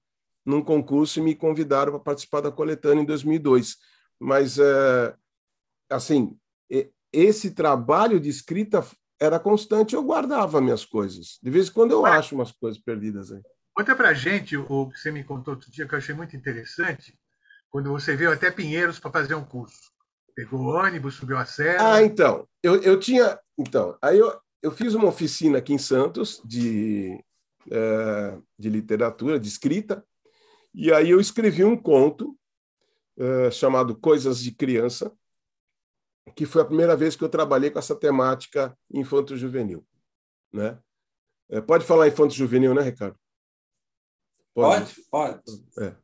num 0.48 0.64
concurso 0.64 1.20
e 1.20 1.22
me 1.22 1.36
convidaram 1.36 1.92
para 1.92 2.00
participar 2.00 2.40
da 2.40 2.50
coletânea 2.50 3.02
em 3.02 3.06
2002. 3.06 3.76
Mas, 4.18 4.58
é, 4.58 5.14
assim, 5.90 6.40
esse 7.12 7.52
trabalho 7.52 8.18
de 8.18 8.30
escrita 8.30 8.86
era 9.20 9.40
constante, 9.40 9.94
eu 9.94 10.04
guardava 10.04 10.62
minhas 10.62 10.86
coisas. 10.86 11.38
De 11.44 11.50
vez 11.50 11.68
em 11.68 11.74
quando 11.74 11.92
eu 11.92 12.06
acho 12.06 12.34
umas 12.34 12.52
coisas 12.52 12.82
perdidas 12.82 13.32
aí. 13.32 13.42
Conta 13.74 13.96
para 13.96 14.14
gente 14.14 14.56
o 14.56 14.90
que 14.90 14.98
você 14.98 15.12
me 15.12 15.24
contou 15.24 15.56
outro 15.56 15.70
dia, 15.70 15.86
que 15.86 15.94
eu 15.94 15.98
achei 15.98 16.16
muito 16.16 16.36
interessante, 16.36 17.14
quando 17.70 17.92
você 17.92 18.16
veio 18.16 18.32
até 18.32 18.50
Pinheiros 18.50 19.00
para 19.00 19.12
fazer 19.12 19.36
um 19.36 19.44
curso. 19.44 19.92
Pegou 20.34 20.62
ônibus, 20.62 21.16
subiu 21.16 21.38
a 21.38 21.46
serra. 21.46 21.96
Ah, 21.96 22.04
então. 22.04 22.48
Eu, 22.64 22.82
eu 22.82 23.00
tinha. 23.00 23.38
Então, 23.58 23.98
aí 24.02 24.18
eu, 24.18 24.40
eu 24.62 24.72
fiz 24.72 24.94
uma 24.94 25.08
oficina 25.08 25.58
aqui 25.58 25.74
em 25.74 25.78
Santos 25.78 26.42
de, 26.46 27.20
é, 27.70 28.38
de 28.58 28.70
literatura, 28.70 29.40
de 29.40 29.48
escrita, 29.48 30.04
e 30.80 30.94
aí 30.94 31.10
eu 31.10 31.20
escrevi 31.20 31.64
um 31.64 31.76
conto 31.76 32.38
uh, 33.18 33.52
chamado 33.52 33.96
Coisas 33.98 34.40
de 34.40 34.52
Criança, 34.52 35.12
que 36.36 36.46
foi 36.46 36.62
a 36.62 36.66
primeira 36.66 36.96
vez 36.96 37.16
que 37.16 37.24
eu 37.24 37.30
trabalhei 37.30 37.72
com 37.72 37.80
essa 37.80 37.96
temática 37.96 38.78
infanto-juvenil. 38.94 39.84
Né? 40.54 40.78
É, 41.50 41.60
pode 41.62 41.84
falar 41.84 42.08
infanto-juvenil, 42.08 42.76
né, 42.76 42.84
Ricardo? 42.84 43.18
Pode, 44.54 44.94
pode. 45.10 45.42
pode. 45.44 45.64
É. 45.80 45.96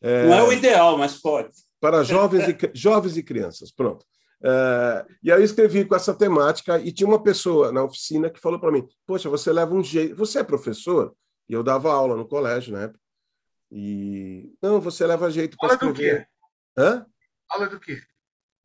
É, 0.00 0.26
Não 0.26 0.34
é 0.34 0.42
o 0.44 0.52
ideal, 0.52 0.96
mas 0.96 1.20
pode. 1.20 1.50
Para 1.78 2.02
jovens 2.02 2.48
e, 2.48 2.56
jovens 2.72 3.18
e 3.18 3.22
crianças, 3.22 3.70
pronto. 3.70 4.02
É, 4.42 5.06
e 5.22 5.30
aí 5.30 5.42
eu 5.42 5.44
escrevi 5.44 5.84
com 5.84 5.94
essa 5.94 6.14
temática 6.14 6.78
e 6.80 6.90
tinha 6.90 7.06
uma 7.06 7.22
pessoa 7.22 7.70
na 7.70 7.84
oficina 7.84 8.30
que 8.30 8.40
falou 8.40 8.58
para 8.58 8.72
mim, 8.72 8.88
poxa, 9.06 9.28
você 9.28 9.52
leva 9.52 9.74
um 9.74 9.84
jeito... 9.84 10.16
Você 10.16 10.38
é 10.38 10.42
professor? 10.42 11.14
E 11.50 11.52
eu 11.52 11.62
dava 11.62 11.92
aula 11.92 12.16
no 12.16 12.26
colégio 12.26 12.72
na 12.72 12.78
né? 12.78 12.84
época. 12.86 13.01
E 13.74 14.52
não, 14.60 14.82
você 14.82 15.06
leva 15.06 15.30
jeito 15.30 15.56
para 15.56 15.72
escrever. 15.72 15.88
Aula 15.88 16.18
do 16.18 16.18
quê? 16.18 16.26
Hã? 16.76 17.06
Aula 17.48 17.66
do 17.68 17.80
quê? 17.80 18.02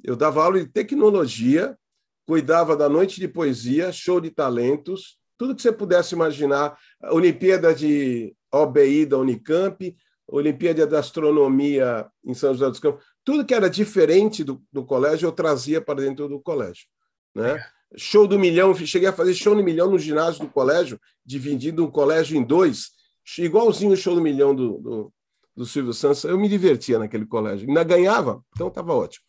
Eu 0.03 0.17
dava 0.17 0.43
aula 0.43 0.59
de 0.59 0.67
tecnologia, 0.67 1.77
cuidava 2.25 2.75
da 2.75 2.89
noite 2.89 3.21
de 3.21 3.27
poesia, 3.27 3.91
show 3.93 4.19
de 4.19 4.29
talentos, 4.29 5.17
tudo 5.37 5.55
que 5.55 5.61
você 5.61 5.71
pudesse 5.71 6.13
imaginar, 6.13 6.77
Olimpíada 7.09 7.73
de 7.73 8.35
OBI 8.51 9.05
da 9.05 9.17
Unicamp, 9.17 9.95
Olimpíada 10.27 10.85
de 10.85 10.95
Astronomia 10.95 12.05
em 12.25 12.33
São 12.33 12.53
José 12.53 12.69
dos 12.69 12.79
Campos, 12.79 13.05
tudo 13.23 13.45
que 13.45 13.53
era 13.53 13.69
diferente 13.69 14.43
do, 14.43 14.61
do 14.71 14.85
colégio 14.85 15.27
eu 15.27 15.31
trazia 15.31 15.79
para 15.79 16.01
dentro 16.01 16.27
do 16.27 16.39
colégio, 16.39 16.85
né? 17.33 17.53
É. 17.53 17.77
Show 17.95 18.27
do 18.27 18.37
milhão, 18.37 18.75
cheguei 18.75 19.07
a 19.07 19.13
fazer 19.13 19.33
show 19.33 19.55
do 19.55 19.63
milhão 19.63 19.89
no 19.89 19.97
ginásio 19.97 20.41
do 20.41 20.51
colégio, 20.51 20.99
dividindo 21.25 21.85
o 21.85 21.91
colégio 21.91 22.37
em 22.37 22.43
dois, 22.43 22.96
igualzinho 23.39 23.93
o 23.93 23.97
show 23.97 24.15
do 24.15 24.21
milhão 24.21 24.55
do, 24.55 24.77
do, 24.79 25.13
do 25.55 25.65
Silvio 25.65 25.93
Santos. 25.93 26.23
Eu 26.23 26.39
me 26.39 26.47
divertia 26.47 26.99
naquele 26.99 27.25
colégio. 27.25 27.67
Ainda 27.67 27.83
ganhava, 27.83 28.43
então 28.53 28.67
estava 28.67 28.93
ótimo. 28.93 29.25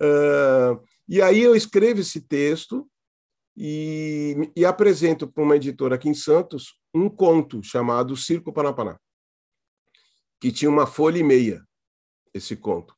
Uh, 0.00 0.82
e 1.08 1.22
aí 1.22 1.40
eu 1.40 1.56
escrevo 1.56 2.00
esse 2.00 2.20
texto 2.20 2.88
e, 3.56 4.52
e 4.54 4.64
apresento 4.64 5.26
para 5.26 5.42
uma 5.42 5.56
editora 5.56 5.96
aqui 5.96 6.08
em 6.08 6.14
Santos 6.14 6.78
um 6.94 7.08
conto 7.08 7.62
chamado 7.62 8.16
Circo 8.16 8.52
Panapaná, 8.52 8.98
que 10.40 10.52
tinha 10.52 10.70
uma 10.70 10.86
folha 10.86 11.18
e 11.18 11.24
meia, 11.24 11.64
esse 12.32 12.56
conto. 12.56 12.94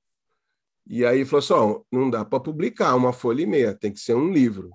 E 0.87 1.05
aí 1.05 1.25
falou 1.25 1.39
assim: 1.39 1.55
oh, 1.55 1.87
não 1.91 2.11
dá 2.11 2.25
para 2.25 2.41
publicar 2.41 2.95
uma 2.95 3.13
folha 3.13 3.43
e 3.43 3.47
meia, 3.47 3.75
tem 3.75 3.93
que 3.93 4.01
ser 4.01 4.15
um 4.15 4.33
livro. 4.33 4.71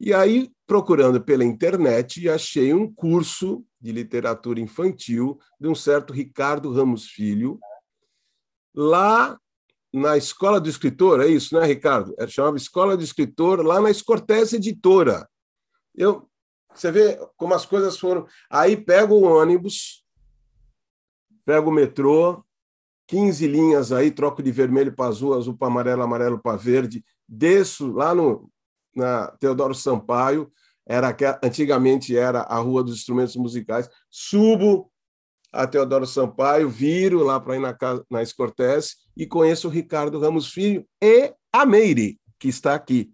E 0.00 0.14
aí, 0.14 0.50
procurando 0.66 1.20
pela 1.20 1.44
internet, 1.44 2.28
achei 2.28 2.72
um 2.72 2.92
curso 2.92 3.64
de 3.80 3.90
literatura 3.90 4.60
infantil 4.60 5.38
de 5.60 5.68
um 5.68 5.74
certo 5.74 6.12
Ricardo 6.12 6.72
Ramos 6.72 7.06
Filho, 7.06 7.58
lá 8.74 9.38
na 9.92 10.16
Escola 10.16 10.60
do 10.60 10.68
Escritor, 10.68 11.20
é 11.20 11.26
isso, 11.26 11.58
né, 11.58 11.64
Ricardo? 11.66 12.14
Era 12.18 12.28
chamava 12.28 12.56
Escola 12.56 12.96
do 12.96 13.02
Escritor, 13.02 13.64
lá 13.64 13.80
na 13.80 13.90
Escortese 13.90 14.56
Editora. 14.56 15.28
Eu, 15.94 16.28
você 16.72 16.92
vê 16.92 17.18
como 17.36 17.54
as 17.54 17.66
coisas 17.66 17.98
foram. 17.98 18.26
Aí 18.50 18.76
pego 18.76 19.14
o 19.14 19.22
ônibus, 19.22 20.04
pego 21.44 21.70
o 21.70 21.72
metrô, 21.72 22.44
15 23.08 23.46
linhas 23.46 23.90
aí, 23.90 24.10
troco 24.10 24.42
de 24.42 24.52
vermelho 24.52 24.94
para 24.94 25.08
azul, 25.08 25.34
azul 25.34 25.56
para 25.56 25.68
amarelo, 25.68 26.02
amarelo 26.02 26.38
para 26.38 26.56
verde, 26.56 27.02
desço 27.26 27.90
lá 27.90 28.14
no, 28.14 28.50
na 28.94 29.28
Teodoro 29.38 29.74
Sampaio, 29.74 30.50
era 30.86 31.14
antigamente 31.42 32.16
era 32.16 32.40
a 32.40 32.58
Rua 32.58 32.82
dos 32.82 32.96
Instrumentos 32.96 33.36
Musicais. 33.36 33.90
Subo 34.10 34.90
a 35.52 35.66
Teodoro 35.66 36.06
Sampaio, 36.06 36.68
viro 36.68 37.22
lá 37.22 37.38
para 37.38 37.56
ir 37.56 37.60
na, 37.60 37.74
casa, 37.74 38.04
na 38.10 38.22
e 39.16 39.26
conheço 39.26 39.68
o 39.68 39.70
Ricardo 39.70 40.18
Ramos 40.18 40.50
Filho 40.50 40.86
e 41.02 41.32
a 41.52 41.66
Meire, 41.66 42.18
que 42.38 42.48
está 42.48 42.74
aqui. 42.74 43.12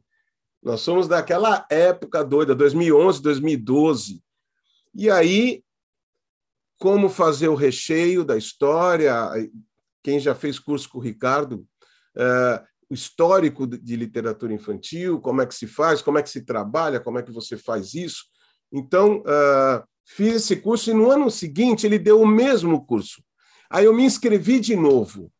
Nós 0.62 0.80
somos 0.80 1.06
daquela 1.06 1.66
época 1.70 2.24
doida, 2.24 2.54
2011, 2.54 3.22
2012. 3.22 4.22
E 4.94 5.10
aí, 5.10 5.62
como 6.78 7.08
fazer 7.08 7.48
o 7.48 7.54
recheio 7.54 8.24
da 8.24 8.36
história? 8.36 9.30
Quem 10.02 10.18
já 10.18 10.34
fez 10.34 10.58
curso 10.58 10.88
com 10.88 10.98
o 10.98 11.02
Ricardo, 11.02 11.66
uh, 12.16 12.66
o 12.90 12.94
histórico 12.94 13.66
de 13.66 13.96
literatura 13.96 14.52
infantil, 14.52 15.20
como 15.20 15.42
é 15.42 15.46
que 15.46 15.54
se 15.54 15.66
faz, 15.66 16.02
como 16.02 16.18
é 16.18 16.22
que 16.22 16.30
se 16.30 16.42
trabalha, 16.42 17.00
como 17.00 17.18
é 17.18 17.22
que 17.22 17.32
você 17.32 17.56
faz 17.56 17.94
isso. 17.94 18.24
Então, 18.72 19.18
uh, 19.20 19.84
fiz 20.04 20.36
esse 20.36 20.56
curso 20.56 20.90
e 20.90 20.94
no 20.94 21.10
ano 21.10 21.30
seguinte 21.30 21.86
ele 21.86 21.98
deu 21.98 22.20
o 22.20 22.26
mesmo 22.26 22.84
curso. 22.84 23.22
Aí 23.70 23.86
eu 23.86 23.94
me 23.94 24.04
inscrevi 24.04 24.60
de 24.60 24.76
novo. 24.76 25.30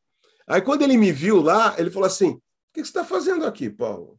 Aí 0.47 0.61
quando 0.61 0.83
ele 0.83 0.97
me 0.97 1.13
viu 1.13 1.41
lá, 1.41 1.75
ele 1.79 1.91
falou 1.91 2.07
assim: 2.07 2.31
O 2.31 2.41
que 2.73 2.81
você 2.81 2.83
está 2.83 3.05
fazendo 3.05 3.45
aqui, 3.45 3.71
Paulo? 3.71 4.19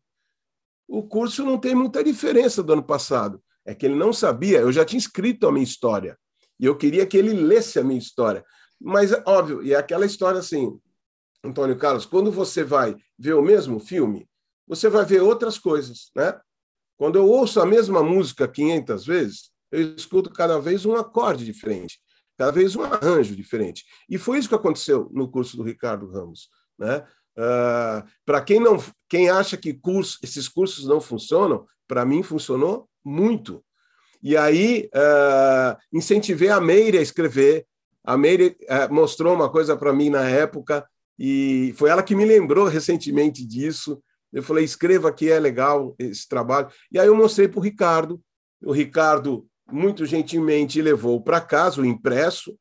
O 0.87 1.03
curso 1.03 1.43
não 1.43 1.57
tem 1.57 1.73
muita 1.73 2.03
diferença 2.03 2.61
do 2.61 2.73
ano 2.73 2.83
passado. 2.83 3.41
É 3.65 3.73
que 3.73 3.85
ele 3.85 3.95
não 3.95 4.13
sabia, 4.13 4.59
eu 4.59 4.71
já 4.71 4.85
tinha 4.85 4.99
escrito 4.99 5.47
a 5.47 5.51
minha 5.51 5.63
história. 5.63 6.17
E 6.59 6.65
eu 6.65 6.77
queria 6.77 7.05
que 7.05 7.17
ele 7.17 7.33
lesse 7.33 7.79
a 7.79 7.83
minha 7.83 7.99
história. 7.99 8.45
Mas, 8.79 9.11
óbvio, 9.25 9.63
e 9.63 9.73
é 9.73 9.77
aquela 9.77 10.05
história 10.05 10.39
assim: 10.39 10.79
Antônio 11.45 11.77
Carlos, 11.77 12.05
quando 12.05 12.31
você 12.31 12.63
vai 12.63 12.95
ver 13.17 13.33
o 13.33 13.41
mesmo 13.41 13.79
filme, 13.79 14.27
você 14.67 14.89
vai 14.89 15.05
ver 15.05 15.21
outras 15.21 15.57
coisas, 15.57 16.11
né? 16.15 16.39
Quando 16.97 17.17
eu 17.17 17.27
ouço 17.27 17.59
a 17.59 17.65
mesma 17.65 18.01
música 18.01 18.47
500 18.47 19.05
vezes, 19.05 19.51
eu 19.71 19.95
escuto 19.95 20.29
cada 20.29 20.59
vez 20.59 20.85
um 20.85 20.95
acorde 20.95 21.45
diferente, 21.45 21.99
cada 22.37 22.51
vez 22.51 22.75
um 22.75 22.83
arranjo 22.83 23.35
diferente. 23.35 23.83
E 24.09 24.17
foi 24.17 24.39
isso 24.39 24.49
que 24.49 24.55
aconteceu 24.55 25.09
no 25.13 25.29
curso 25.29 25.57
do 25.57 25.63
Ricardo 25.63 26.09
Ramos, 26.09 26.49
né? 26.77 27.05
Uh, 27.37 28.07
para 28.25 28.41
quem 28.41 28.61
não, 28.61 28.81
quem 29.09 29.29
acha 29.29 29.57
que 29.57 29.73
curso, 29.73 30.17
esses 30.23 30.47
cursos 30.47 30.85
não 30.85 31.01
funcionam, 31.01 31.67
para 31.85 32.05
mim 32.05 32.23
funcionou 32.23 32.89
muito. 33.03 33.63
E 34.23 34.37
aí 34.37 34.89
uh, 34.95 35.77
incentivei 35.93 36.49
a 36.49 36.61
Meire 36.61 36.97
a 36.97 37.01
escrever. 37.01 37.67
A 38.03 38.17
Meire 38.17 38.57
uh, 38.63 38.93
mostrou 38.93 39.35
uma 39.35 39.51
coisa 39.51 39.75
para 39.75 39.91
mim 39.91 40.09
na 40.09 40.27
época, 40.29 40.87
e 41.17 41.73
foi 41.77 41.89
ela 41.89 42.03
que 42.03 42.15
me 42.15 42.25
lembrou 42.25 42.67
recentemente 42.67 43.45
disso. 43.45 44.01
Eu 44.31 44.43
falei, 44.43 44.65
escreva 44.65 45.13
que 45.13 45.29
é 45.29 45.39
legal 45.39 45.95
esse 45.97 46.27
trabalho. 46.27 46.67
E 46.91 46.99
aí 46.99 47.07
eu 47.07 47.15
mostrei 47.15 47.47
para 47.47 47.59
o 47.59 47.63
Ricardo. 47.63 48.21
O 48.63 48.71
Ricardo, 48.71 49.47
muito 49.71 50.05
gentilmente, 50.05 50.81
levou 50.81 51.21
para 51.21 51.39
casa 51.39 51.81
o 51.81 51.85
impresso, 51.85 52.57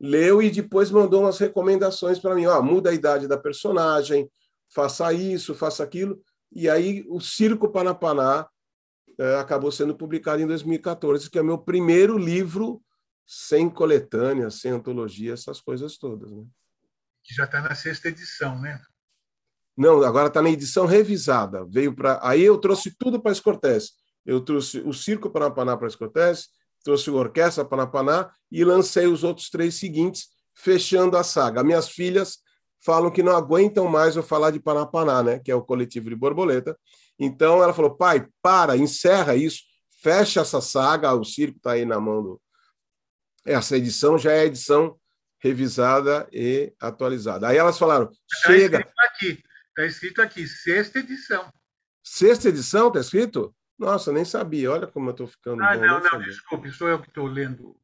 leu 0.00 0.40
e 0.40 0.50
depois 0.50 0.90
mandou 0.90 1.22
umas 1.22 1.38
recomendações 1.38 2.18
para 2.18 2.34
mim. 2.34 2.46
Ó, 2.46 2.62
muda 2.62 2.90
a 2.90 2.94
idade 2.94 3.26
da 3.26 3.36
personagem, 3.36 4.30
faça 4.72 5.12
isso, 5.12 5.54
faça 5.54 5.82
aquilo. 5.82 6.20
E 6.52 6.68
aí 6.68 7.04
o 7.08 7.20
Circo 7.20 7.68
Panapaná 7.68 8.46
é, 9.18 9.36
acabou 9.36 9.72
sendo 9.72 9.96
publicado 9.96 10.42
em 10.42 10.46
2014, 10.46 11.28
que 11.28 11.38
é 11.38 11.42
meu 11.42 11.58
primeiro 11.58 12.16
livro 12.16 12.80
sem 13.26 13.68
coletânea, 13.68 14.50
sem 14.50 14.70
antologia, 14.70 15.32
essas 15.32 15.60
coisas 15.60 15.96
todas. 15.96 16.30
Né? 16.30 16.44
Que 17.24 17.34
já 17.34 17.44
está 17.44 17.60
na 17.60 17.74
sexta 17.74 18.08
edição, 18.08 18.60
né? 18.60 18.80
Não, 19.76 20.02
agora 20.02 20.28
está 20.28 20.40
na 20.40 20.50
edição 20.50 20.86
revisada. 20.86 21.66
Veio 21.68 21.94
para 21.94 22.20
aí 22.22 22.42
eu 22.42 22.58
trouxe 22.58 22.94
tudo 22.96 23.20
para 23.20 23.32
Escortés. 23.32 23.92
Eu 24.24 24.40
trouxe 24.40 24.80
o 24.80 24.92
Circo 24.92 25.28
Panapaná 25.28 25.76
para 25.76 25.88
Escortés, 25.88 26.48
trouxe 26.82 27.10
o 27.10 27.16
Orquestra 27.16 27.64
Panapaná 27.64 28.30
e 28.50 28.64
lancei 28.64 29.06
os 29.06 29.24
outros 29.24 29.50
três 29.50 29.74
seguintes, 29.74 30.28
fechando 30.54 31.16
a 31.16 31.24
saga. 31.24 31.64
Minhas 31.64 31.88
filhas 31.88 32.38
falam 32.84 33.10
que 33.10 33.22
não 33.22 33.36
aguentam 33.36 33.88
mais 33.88 34.14
eu 34.14 34.22
falar 34.22 34.50
de 34.50 34.60
Panapaná, 34.60 35.22
né? 35.22 35.38
Que 35.40 35.50
é 35.50 35.54
o 35.54 35.62
coletivo 35.62 36.08
de 36.08 36.16
borboleta. 36.16 36.78
Então 37.18 37.62
ela 37.62 37.74
falou: 37.74 37.96
pai, 37.96 38.26
para, 38.40 38.76
encerra 38.76 39.34
isso, 39.34 39.62
fecha 40.02 40.40
essa 40.40 40.60
saga. 40.60 41.12
O 41.14 41.24
circo 41.24 41.56
está 41.56 41.72
aí 41.72 41.84
na 41.84 41.98
mão 41.98 42.22
do. 42.22 42.40
Essa 43.44 43.76
edição 43.76 44.16
já 44.16 44.32
é 44.32 44.40
a 44.40 44.46
edição 44.46 44.96
revisada 45.44 46.26
e 46.32 46.72
atualizada. 46.80 47.48
Aí 47.48 47.58
elas 47.58 47.78
falaram: 47.78 48.06
tá 48.06 48.14
chega. 48.46 48.78
Está 48.78 48.88
escrito 48.88 49.04
aqui, 49.04 49.44
está 49.68 49.84
escrito 49.84 50.22
aqui, 50.22 50.48
sexta 50.48 50.98
edição. 51.00 51.52
Sexta 52.02 52.48
edição, 52.48 52.88
está 52.88 53.00
escrito? 53.00 53.54
Nossa, 53.78 54.10
nem 54.10 54.24
sabia. 54.24 54.72
Olha 54.72 54.86
como 54.86 55.08
eu 55.08 55.10
estou 55.10 55.26
ficando. 55.26 55.62
Ah, 55.62 55.76
bom, 55.76 55.80
não, 55.84 56.00
não, 56.00 56.10
sabia. 56.10 56.28
desculpe, 56.28 56.70
sou 56.72 56.88
eu 56.88 56.98
que 56.98 57.08
estou 57.08 57.26
lendo 57.26 57.76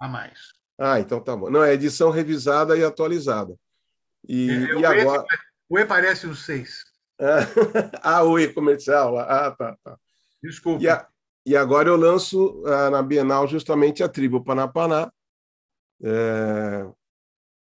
a 0.00 0.08
mais. 0.08 0.52
Ah, 0.76 0.98
então 0.98 1.20
tá 1.20 1.36
bom. 1.36 1.48
Não, 1.48 1.62
é 1.62 1.72
edição 1.72 2.10
revisada 2.10 2.76
e 2.76 2.82
atualizada. 2.82 3.54
E, 4.28 4.50
é, 4.50 4.80
e 4.80 4.84
agora. 4.84 5.24
O 5.68 5.78
E 5.78 5.84
parece 5.84 6.26
um 6.26 6.34
6. 6.34 6.84
ah, 8.02 8.24
o 8.24 8.38
E 8.40 8.52
comercial. 8.52 9.18
Ah, 9.18 9.52
tá, 9.52 9.76
tá. 9.84 9.96
Desculpe. 10.42 10.84
E, 10.84 10.88
a, 10.88 11.06
e 11.46 11.56
agora 11.56 11.88
eu 11.88 11.96
lanço 11.96 12.62
ah, 12.66 12.90
na 12.90 13.02
Bienal 13.02 13.46
justamente 13.46 14.02
a 14.02 14.08
Tribo 14.08 14.42
Panapaná, 14.42 15.12
é, 16.02 16.86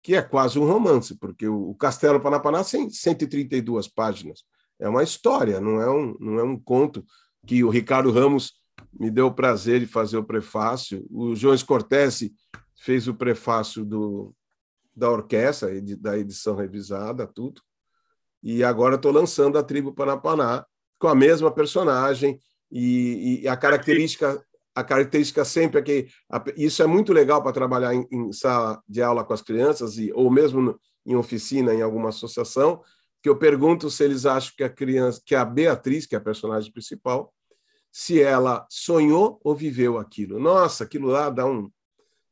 que 0.02 0.14
é 0.14 0.22
quase 0.22 0.58
um 0.58 0.66
romance, 0.66 1.16
porque 1.18 1.46
o, 1.46 1.74
Castelo 1.74 2.20
Panapaná 2.20 2.64
tem 2.64 2.90
132 2.90 3.88
páginas. 3.88 4.44
É 4.78 4.88
uma 4.88 5.02
história, 5.02 5.60
não 5.60 5.80
é 5.80 5.90
um, 5.90 6.16
não 6.18 6.38
é 6.38 6.42
um 6.42 6.58
conto 6.58 7.04
que 7.46 7.62
o 7.62 7.70
Ricardo 7.70 8.10
Ramos 8.10 8.52
me 8.98 9.10
deu 9.10 9.26
o 9.26 9.34
prazer 9.34 9.80
de 9.80 9.86
fazer 9.86 10.16
o 10.16 10.24
prefácio. 10.24 11.06
O 11.10 11.34
João 11.34 11.56
Scortese 11.56 12.34
fez 12.76 13.06
o 13.06 13.14
prefácio 13.14 13.84
do, 13.84 14.34
da 14.94 15.10
orquestra, 15.10 15.70
da 15.98 16.18
edição 16.18 16.56
revisada, 16.56 17.26
tudo. 17.26 17.62
E 18.42 18.64
agora 18.64 18.96
estou 18.96 19.12
lançando 19.12 19.56
a 19.56 19.62
Tribo 19.62 19.94
Panapaná 19.94 20.66
com 20.98 21.06
a 21.06 21.14
mesma 21.14 21.50
personagem 21.50 22.40
e, 22.70 23.42
e, 23.42 23.48
a 23.48 23.56
característica 23.56 24.42
a 24.74 24.82
característica 24.82 25.44
sempre 25.44 25.80
é 25.80 25.82
que 25.82 26.08
a, 26.30 26.42
isso 26.56 26.82
é 26.82 26.86
muito 26.86 27.12
legal 27.12 27.42
para 27.42 27.52
trabalhar 27.52 27.94
em, 27.94 28.06
em, 28.10 28.32
sala 28.32 28.82
de 28.88 29.02
aula 29.02 29.24
com 29.24 29.32
as 29.32 29.42
crianças 29.42 29.98
e 29.98 30.12
ou 30.12 30.30
mesmo 30.30 30.78
em 31.06 31.14
oficina 31.16 31.74
em 31.74 31.82
alguma 31.82 32.08
associação 32.08 32.80
que 33.22 33.28
eu 33.28 33.36
pergunto 33.36 33.90
se 33.90 34.04
eles 34.04 34.26
acham 34.26 34.52
que 34.56 34.64
a 34.64 34.70
criança 34.70 35.20
que 35.24 35.34
a 35.34 35.44
Beatriz 35.44 36.06
que 36.06 36.14
é 36.14 36.18
a 36.18 36.22
personagem 36.22 36.72
principal 36.72 37.32
se 37.90 38.22
ela 38.22 38.66
sonhou 38.70 39.38
ou 39.44 39.54
viveu 39.54 39.98
aquilo 39.98 40.38
nossa 40.38 40.84
aquilo 40.84 41.08
lá 41.08 41.28
dá 41.28 41.44
um 41.44 41.70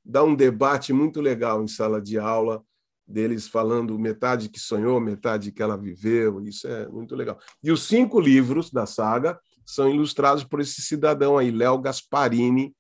dá 0.05 0.25
um 0.25 0.35
debate 0.35 0.93
muito 0.93 1.21
legal 1.21 1.63
em 1.63 1.69
sala 1.69 2.01
de 2.01 2.19
aula, 2.19 2.63
deles 3.07 3.49
falando 3.49 3.99
metade 3.99 4.49
que 4.49 4.59
sonhou, 4.59 5.01
metade 5.01 5.53
que 5.53 5.63
ela 5.63 5.77
viveu, 5.77 6.41
isso 6.43 6.67
é 6.67 6.89
muito 6.89 7.15
legal. 7.15 7.39
E 7.63 7.71
os 7.71 7.87
cinco 7.87 8.21
livros 8.21 8.71
da 8.71 8.87
saga 8.87 9.39
são 9.75 9.89
ilustrados 9.89 10.45
por 10.45 10.61
esse 10.61 10.83
cidadão 10.83 11.39
aí, 11.39 11.51
Léo 11.51 11.79
Gasparini, 11.79 12.75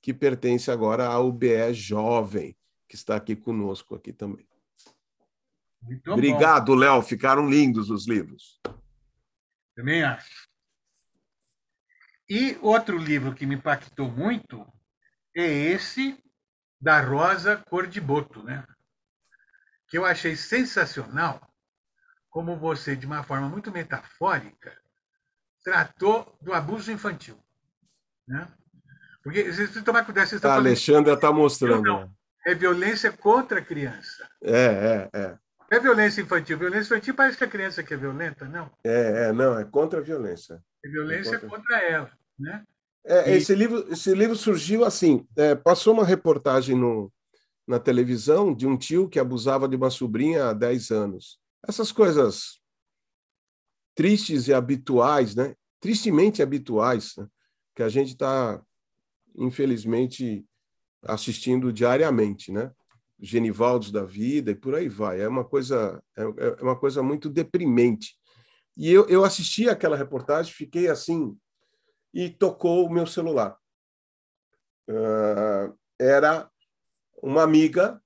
que 0.00 0.14
pertence 0.14 0.70
agora 0.70 1.06
ao 1.06 1.32
BE 1.32 1.74
Jovem, 1.74 2.56
que 2.88 2.94
está 2.94 3.16
aqui 3.16 3.34
conosco 3.34 3.94
aqui 3.94 4.12
também. 4.12 4.48
Muito 5.82 6.12
Obrigado, 6.12 6.74
Léo, 6.74 7.02
ficaram 7.02 7.48
lindos 7.48 7.90
os 7.90 8.06
livros. 8.06 8.60
Também 9.74 10.02
acho. 10.02 10.48
E 12.28 12.58
outro 12.60 12.98
livro 12.98 13.34
que 13.34 13.46
me 13.46 13.54
impactou 13.54 14.10
muito 14.10 14.66
é 15.34 15.46
esse 15.46 16.18
da 16.80 17.00
rosa 17.00 17.56
cor 17.68 17.86
de 17.86 18.00
boto, 18.00 18.42
né? 18.42 18.66
Que 19.88 19.98
eu 19.98 20.04
achei 20.04 20.34
sensacional 20.34 21.40
como 22.28 22.56
você, 22.56 22.96
de 22.96 23.06
uma 23.06 23.22
forma 23.22 23.48
muito 23.48 23.70
metafórica, 23.70 24.76
tratou 25.66 26.32
do 26.40 26.52
abuso 26.52 26.92
infantil, 26.92 27.36
né? 28.28 28.46
Porque 29.20 29.52
se 29.52 29.82
tomar 29.82 30.04
cuidado, 30.04 30.28
vocês 30.28 30.38
estão 30.38 30.52
a 30.52 30.54
Alexandra 30.54 31.14
está 31.14 31.32
mostrando. 31.32 31.82
Não, 31.82 32.08
é 32.46 32.54
violência 32.54 33.10
contra 33.10 33.58
a 33.58 33.62
criança. 33.64 34.28
É, 34.44 35.08
é, 35.12 35.18
é. 35.20 35.38
É 35.68 35.80
violência 35.80 36.20
infantil. 36.20 36.56
Violência 36.56 36.94
infantil 36.94 37.14
parece 37.14 37.36
que 37.36 37.42
a 37.42 37.48
criança 37.48 37.82
que 37.82 37.92
é 37.92 37.96
violenta, 37.96 38.44
não. 38.44 38.70
É, 38.84 39.24
é 39.24 39.32
não, 39.32 39.58
é 39.58 39.64
contra 39.64 39.98
a 39.98 40.02
violência. 40.02 40.62
É 40.84 40.88
violência 40.88 41.34
é 41.34 41.38
contra... 41.40 41.58
contra 41.58 41.82
ela, 41.82 42.12
né? 42.38 42.62
É, 43.04 43.32
e... 43.32 43.36
esse, 43.36 43.52
livro, 43.52 43.84
esse 43.92 44.14
livro 44.14 44.36
surgiu 44.36 44.84
assim: 44.84 45.26
é, 45.36 45.56
passou 45.56 45.94
uma 45.94 46.04
reportagem 46.04 46.76
no, 46.76 47.12
na 47.66 47.80
televisão 47.80 48.54
de 48.54 48.68
um 48.68 48.76
tio 48.76 49.08
que 49.08 49.18
abusava 49.18 49.66
de 49.66 49.74
uma 49.74 49.90
sobrinha 49.90 50.50
há 50.50 50.52
10 50.52 50.92
anos. 50.92 51.40
Essas 51.66 51.90
coisas 51.90 52.60
tristes 53.96 54.46
e 54.46 54.54
habituais, 54.54 55.34
né? 55.34 55.56
tristemente 55.80 56.40
habituais, 56.40 57.16
né? 57.16 57.26
que 57.74 57.82
a 57.82 57.88
gente 57.88 58.12
está, 58.12 58.62
infelizmente, 59.34 60.46
assistindo 61.02 61.72
diariamente, 61.72 62.52
né? 62.52 62.72
Genivaldos 63.18 63.90
da 63.90 64.04
vida 64.04 64.50
e 64.50 64.54
por 64.54 64.74
aí 64.74 64.88
vai. 64.88 65.20
É 65.20 65.28
uma 65.28 65.44
coisa, 65.44 66.02
é, 66.16 66.22
é 66.22 66.62
uma 66.62 66.76
coisa 66.76 67.02
muito 67.02 67.28
deprimente. 67.28 68.16
E 68.76 68.92
eu, 68.92 69.08
eu 69.08 69.24
assisti 69.24 69.68
aquela 69.68 69.96
reportagem, 69.96 70.52
fiquei 70.52 70.88
assim 70.88 71.36
e 72.12 72.28
tocou 72.28 72.86
o 72.86 72.92
meu 72.92 73.06
celular. 73.06 73.56
Uh, 74.88 75.76
era 75.98 76.50
uma 77.22 77.42
amiga, 77.42 78.00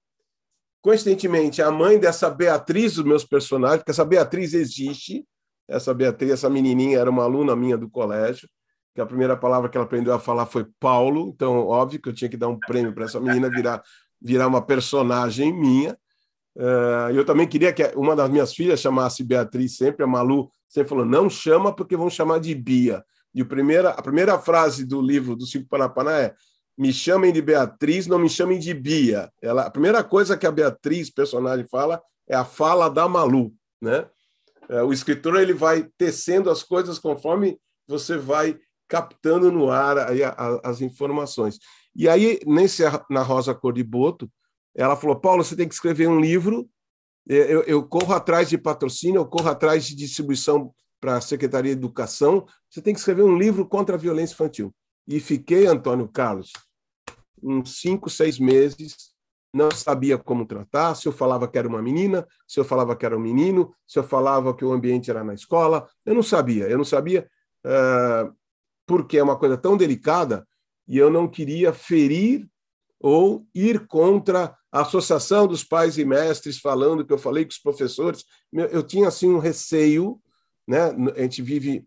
coincidentemente, 0.80 1.60
a 1.60 1.70
mãe 1.70 1.98
dessa 1.98 2.30
Beatriz, 2.30 2.94
dos 2.94 3.04
meus 3.04 3.24
personagens, 3.24 3.80
porque 3.80 3.90
essa 3.90 4.04
Beatriz 4.04 4.54
existe. 4.54 5.26
Essa 5.70 5.94
Beatriz, 5.94 6.32
essa 6.32 6.50
menininha, 6.50 6.98
era 6.98 7.08
uma 7.08 7.22
aluna 7.22 7.54
minha 7.54 7.78
do 7.78 7.88
colégio, 7.88 8.48
que 8.94 9.00
a 9.00 9.06
primeira 9.06 9.36
palavra 9.36 9.68
que 9.68 9.76
ela 9.76 9.86
aprendeu 9.86 10.12
a 10.12 10.18
falar 10.18 10.46
foi 10.46 10.66
Paulo. 10.80 11.30
Então, 11.34 11.66
óbvio 11.66 12.00
que 12.02 12.08
eu 12.08 12.12
tinha 12.12 12.28
que 12.28 12.36
dar 12.36 12.48
um 12.48 12.58
prêmio 12.58 12.92
para 12.92 13.04
essa 13.04 13.20
menina 13.20 13.48
virar, 13.48 13.82
virar 14.20 14.48
uma 14.48 14.60
personagem 14.60 15.52
minha. 15.52 15.96
Uh, 16.56 17.14
eu 17.14 17.24
também 17.24 17.46
queria 17.46 17.72
que 17.72 17.84
uma 17.94 18.16
das 18.16 18.28
minhas 18.28 18.52
filhas 18.52 18.80
chamasse 18.80 19.22
Beatriz 19.22 19.76
sempre, 19.76 20.02
a 20.02 20.06
Malu 20.06 20.50
sempre 20.68 20.88
falou: 20.88 21.04
não 21.04 21.30
chama 21.30 21.74
porque 21.74 21.96
vão 21.96 22.10
chamar 22.10 22.40
de 22.40 22.52
Bia. 22.54 23.04
E 23.32 23.40
o 23.40 23.46
primeira, 23.46 23.90
a 23.90 24.02
primeira 24.02 24.36
frase 24.38 24.84
do 24.84 25.00
livro 25.00 25.36
do 25.36 25.46
Cinco 25.46 25.68
Panapaná 25.68 26.18
é 26.18 26.34
me 26.76 26.92
chamem 26.92 27.32
de 27.32 27.40
Beatriz, 27.40 28.06
não 28.06 28.18
me 28.18 28.28
chamem 28.28 28.58
de 28.58 28.74
Bia. 28.74 29.30
Ela, 29.40 29.66
a 29.66 29.70
primeira 29.70 30.02
coisa 30.02 30.36
que 30.36 30.46
a 30.46 30.50
Beatriz, 30.50 31.10
personagem, 31.10 31.66
fala 31.66 32.02
é 32.28 32.34
a 32.34 32.44
fala 32.44 32.88
da 32.88 33.08
Malu, 33.08 33.52
né? 33.80 34.06
É, 34.70 34.82
o 34.82 34.92
escritor 34.92 35.36
ele 35.36 35.52
vai 35.52 35.88
tecendo 35.98 36.48
as 36.48 36.62
coisas 36.62 36.98
conforme 36.98 37.58
você 37.88 38.16
vai 38.16 38.58
captando 38.88 39.50
no 39.50 39.70
ar 39.70 39.98
aí 39.98 40.20
as 40.62 40.80
informações. 40.80 41.58
E 41.94 42.08
aí, 42.08 42.38
nesse 42.46 42.82
na 43.10 43.22
Rosa 43.22 43.54
Cor 43.54 43.72
de 43.72 43.82
Boto, 43.82 44.30
ela 44.74 44.96
falou: 44.96 45.20
Paulo, 45.20 45.42
você 45.42 45.56
tem 45.56 45.68
que 45.68 45.74
escrever 45.74 46.08
um 46.08 46.20
livro. 46.20 46.68
Eu, 47.26 47.62
eu 47.62 47.86
corro 47.86 48.14
atrás 48.14 48.48
de 48.48 48.56
patrocínio, 48.56 49.20
eu 49.20 49.26
corro 49.26 49.48
atrás 49.48 49.84
de 49.84 49.94
distribuição 49.94 50.72
para 51.00 51.16
a 51.16 51.20
Secretaria 51.20 51.74
de 51.74 51.78
Educação, 51.78 52.46
você 52.68 52.82
tem 52.82 52.92
que 52.92 53.00
escrever 53.00 53.22
um 53.22 53.36
livro 53.36 53.66
contra 53.66 53.96
a 53.96 53.98
violência 53.98 54.34
infantil. 54.34 54.74
E 55.08 55.18
fiquei, 55.18 55.66
Antônio 55.66 56.06
Carlos, 56.08 56.52
uns 57.42 57.80
cinco, 57.80 58.10
seis 58.10 58.38
meses, 58.38 59.09
não 59.52 59.70
sabia 59.70 60.16
como 60.16 60.46
tratar, 60.46 60.94
se 60.94 61.08
eu 61.08 61.12
falava 61.12 61.48
que 61.48 61.58
era 61.58 61.66
uma 61.66 61.82
menina, 61.82 62.26
se 62.46 62.60
eu 62.60 62.64
falava 62.64 62.94
que 62.94 63.04
era 63.04 63.16
um 63.16 63.20
menino, 63.20 63.74
se 63.86 63.98
eu 63.98 64.04
falava 64.04 64.54
que 64.54 64.64
o 64.64 64.72
ambiente 64.72 65.10
era 65.10 65.24
na 65.24 65.34
escola, 65.34 65.88
eu 66.06 66.14
não 66.14 66.22
sabia, 66.22 66.68
eu 66.68 66.78
não 66.78 66.84
sabia 66.84 67.28
uh, 67.66 68.32
porque 68.86 69.18
é 69.18 69.22
uma 69.22 69.38
coisa 69.38 69.56
tão 69.56 69.76
delicada 69.76 70.46
e 70.86 70.98
eu 70.98 71.10
não 71.10 71.28
queria 71.28 71.72
ferir 71.72 72.48
ou 73.00 73.46
ir 73.54 73.86
contra 73.86 74.54
a 74.70 74.82
Associação 74.82 75.46
dos 75.46 75.64
Pais 75.64 75.98
e 75.98 76.04
Mestres, 76.04 76.58
falando 76.58 77.04
que 77.04 77.12
eu 77.12 77.18
falei 77.18 77.44
com 77.44 77.50
os 77.50 77.58
professores. 77.58 78.24
Eu 78.52 78.82
tinha 78.82 79.08
assim 79.08 79.28
um 79.28 79.38
receio, 79.38 80.20
né? 80.66 80.90
A 81.16 81.22
gente 81.22 81.40
vive 81.42 81.84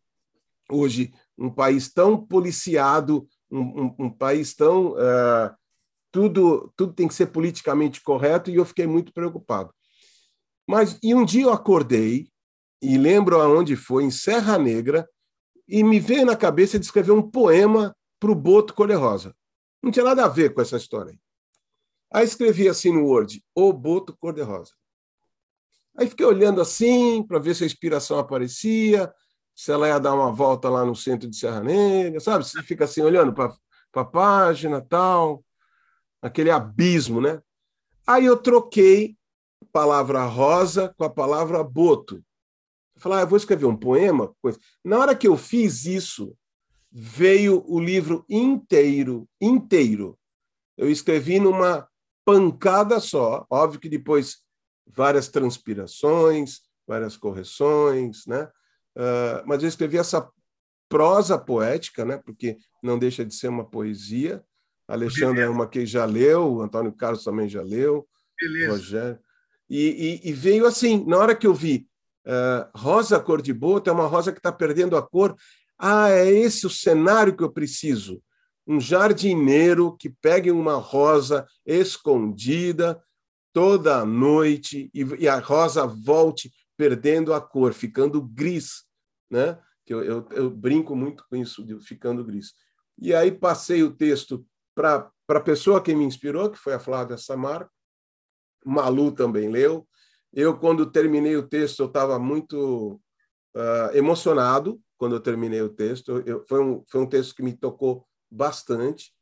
hoje 0.69 1.13
um 1.37 1.49
país 1.49 1.91
tão 1.93 2.17
policiado, 2.17 3.27
um, 3.49 3.59
um, 3.59 3.95
um 3.99 4.09
país 4.09 4.55
tão 4.55 4.93
uh, 4.93 5.53
tudo 6.13 6.71
tudo 6.77 6.93
tem 6.93 7.07
que 7.07 7.13
ser 7.13 7.25
politicamente 7.25 8.01
correto 8.01 8.51
e 8.51 8.55
eu 8.55 8.63
fiquei 8.63 8.85
muito 8.85 9.11
preocupado. 9.11 9.73
Mas 10.65 10.97
e 11.03 11.13
um 11.13 11.25
dia 11.25 11.43
eu 11.43 11.51
acordei 11.51 12.29
e 12.81 12.97
lembro 12.97 13.41
aonde 13.41 13.75
foi 13.75 14.03
em 14.03 14.11
Serra 14.11 14.57
Negra 14.57 15.09
e 15.67 15.83
me 15.83 15.99
veio 15.99 16.25
na 16.25 16.35
cabeça 16.35 16.77
de 16.77 16.85
escrever 16.85 17.11
um 17.11 17.21
poema 17.21 17.95
para 18.19 18.31
o 18.31 18.35
Boto 18.35 18.73
Cor-de-Rosa. 18.73 19.35
Não 19.81 19.91
tinha 19.91 20.05
nada 20.05 20.23
a 20.25 20.29
ver 20.29 20.53
com 20.53 20.61
essa 20.61 20.77
história. 20.77 21.11
Aí, 21.11 21.19
aí 22.21 22.25
escrevi 22.25 22.69
assim 22.69 22.93
no 22.93 23.05
Word, 23.05 23.43
O 23.55 23.73
Boto 23.73 24.15
Cor-de-Rosa. 24.15 24.71
Aí 25.97 26.07
fiquei 26.07 26.25
olhando 26.25 26.61
assim 26.61 27.23
para 27.23 27.39
ver 27.39 27.55
se 27.55 27.63
a 27.63 27.67
inspiração 27.67 28.19
aparecia, 28.19 29.11
se 29.55 29.71
ela 29.71 29.87
ia 29.87 29.99
dar 29.99 30.13
uma 30.13 30.31
volta 30.31 30.69
lá 30.69 30.85
no 30.85 30.95
centro 30.95 31.29
de 31.29 31.35
Serra 31.35 31.61
Negra, 31.61 32.19
sabe? 32.19 32.45
Você 32.45 32.61
fica 32.61 32.85
assim 32.85 33.01
olhando 33.01 33.33
para 33.33 33.53
a 33.95 34.05
página 34.05 34.81
tal, 34.81 35.43
aquele 36.23 36.49
abismo, 36.49 37.19
né? 37.19 37.41
Aí 38.07 38.25
eu 38.25 38.37
troquei 38.37 39.17
a 39.61 39.65
palavra 39.71 40.23
rosa 40.25 40.93
com 40.97 41.03
a 41.03 41.09
palavra 41.09 41.61
boto. 41.61 42.23
Eu 42.95 43.01
falei, 43.01 43.19
ah, 43.19 43.21
eu 43.21 43.27
vou 43.27 43.37
escrever 43.37 43.65
um 43.65 43.75
poema. 43.75 44.33
Na 44.83 44.99
hora 44.99 45.15
que 45.15 45.27
eu 45.27 45.35
fiz 45.35 45.85
isso, 45.85 46.35
veio 46.89 47.63
o 47.67 47.79
livro 47.79 48.25
inteiro, 48.29 49.27
inteiro. 49.41 50.17
Eu 50.77 50.89
escrevi 50.89 51.39
numa 51.39 51.87
pancada 52.23 52.99
só. 53.01 53.45
Óbvio 53.49 53.81
que 53.81 53.89
depois 53.89 54.37
várias 54.87 55.27
transpirações, 55.27 56.61
várias 56.87 57.17
correções, 57.17 58.25
né? 58.25 58.49
Uh, 58.95 59.43
mas 59.45 59.61
eu 59.61 59.67
escrevi 59.67 59.97
essa 59.97 60.29
prosa 60.87 61.37
poética, 61.37 62.05
né? 62.05 62.17
Porque 62.17 62.57
não 62.81 62.97
deixa 62.97 63.25
de 63.25 63.33
ser 63.33 63.49
uma 63.49 63.65
poesia. 63.65 64.43
Alexandre 64.87 65.41
é 65.41 65.49
uma 65.49 65.67
que 65.67 65.85
já 65.85 66.05
leu, 66.05 66.61
Antônio 66.61 66.91
Carlos 66.91 67.23
também 67.23 67.47
já 67.47 67.61
leu, 67.61 68.07
Beleza. 68.39 68.71
Rogério. 68.71 69.19
E, 69.69 70.21
e, 70.23 70.29
e, 70.29 70.33
veio 70.33 70.65
assim, 70.65 71.03
na 71.05 71.17
hora 71.17 71.35
que 71.35 71.47
eu 71.47 71.53
vi 71.53 71.87
uh, 72.25 72.69
rosa 72.77 73.19
cor 73.19 73.41
de 73.41 73.53
bota, 73.53 73.89
é 73.89 73.93
uma 73.93 74.07
rosa 74.07 74.31
que 74.31 74.39
está 74.39 74.51
perdendo 74.51 74.97
a 74.97 75.01
cor, 75.01 75.35
ah, 75.77 76.09
é 76.09 76.29
esse 76.29 76.65
o 76.65 76.69
cenário 76.69 77.35
que 77.35 77.43
eu 77.43 77.51
preciso. 77.51 78.21
Um 78.65 78.79
jardineiro 78.79 79.95
que 79.97 80.09
pegue 80.09 80.51
uma 80.51 80.75
rosa 80.75 81.45
escondida 81.65 83.01
toda 83.51 84.05
noite 84.05 84.89
e, 84.93 85.01
e 85.19 85.27
a 85.27 85.39
rosa 85.39 85.85
volte 85.85 86.51
perdendo 86.77 87.33
a 87.33 87.41
cor, 87.41 87.73
ficando 87.73 88.21
gris, 88.21 88.83
né? 89.29 89.59
Que 89.85 89.93
eu, 89.93 90.03
eu, 90.03 90.27
eu 90.31 90.49
brinco 90.49 90.95
muito 90.95 91.25
com 91.29 91.35
isso, 91.35 91.63
de 91.63 91.79
ficando 91.81 92.23
gris. 92.23 92.53
E 92.99 93.13
aí 93.13 93.31
passei 93.31 93.83
o 93.83 93.91
texto 93.91 94.45
para 94.75 95.11
a 95.29 95.39
pessoa 95.39 95.81
que 95.81 95.93
me 95.95 96.05
inspirou, 96.05 96.49
que 96.49 96.57
foi 96.57 96.73
a 96.73 96.79
Flávia 96.79 97.17
Samar. 97.17 97.69
Malu 98.65 99.11
também 99.11 99.49
leu. 99.49 99.87
Eu, 100.33 100.57
quando 100.57 100.89
terminei 100.89 101.35
o 101.35 101.47
texto, 101.47 101.81
eu 101.81 101.87
estava 101.87 102.17
muito 102.17 102.99
uh, 103.55 103.95
emocionado, 103.95 104.81
quando 104.97 105.15
eu 105.15 105.19
terminei 105.19 105.61
o 105.61 105.69
texto. 105.69 106.23
Eu, 106.25 106.43
foi, 106.47 106.61
um, 106.61 106.83
foi 106.87 107.01
um 107.01 107.05
texto 107.05 107.35
que 107.35 107.43
me 107.43 107.53
tocou 107.55 108.05
bastante. 108.31 109.13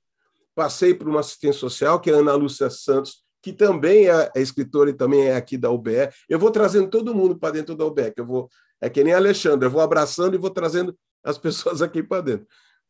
Passei 0.55 0.93
por 0.93 1.07
uma 1.07 1.19
assistente 1.19 1.57
social, 1.57 1.99
que 1.99 2.09
é 2.09 2.13
a 2.13 2.17
Ana 2.17 2.33
Lúcia 2.33 2.69
Santos, 2.69 3.23
que 3.41 3.51
também 3.51 4.09
é, 4.09 4.31
é 4.35 4.41
escritora 4.41 4.89
e 4.89 4.93
também 4.93 5.27
é 5.27 5.35
aqui 5.35 5.57
da 5.57 5.69
UBE. 5.71 6.09
Eu 6.29 6.39
vou 6.39 6.51
trazendo 6.51 6.89
todo 6.89 7.15
mundo 7.15 7.37
para 7.37 7.53
dentro 7.53 7.75
da 7.75 7.85
UBE, 7.85 8.11
que 8.13 8.21
eu 8.21 8.25
vou 8.25 8.49
é 8.81 8.89
que 8.89 9.03
nem 9.03 9.13
Alexandre, 9.13 9.67
eu 9.67 9.71
vou 9.71 9.81
abraçando 9.81 10.33
e 10.33 10.39
vou 10.39 10.49
trazendo 10.49 10.97
as 11.23 11.37
pessoas 11.39 11.81
aqui 11.81 12.01
para 12.01 12.21
dentro. 12.21 12.47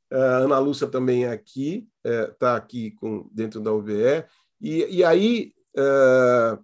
A 0.10 0.38
Ana 0.38 0.58
Lúcia 0.58 0.88
também 0.88 1.26
é 1.26 1.32
aqui, 1.32 1.88
está 2.03 2.33
tá 2.39 2.55
aqui 2.55 2.91
com, 2.91 3.29
dentro 3.31 3.59
da 3.61 3.71
UBE. 3.71 4.25
E, 4.59 4.97
e 4.97 5.03
aí 5.03 5.53
é, 5.75 6.57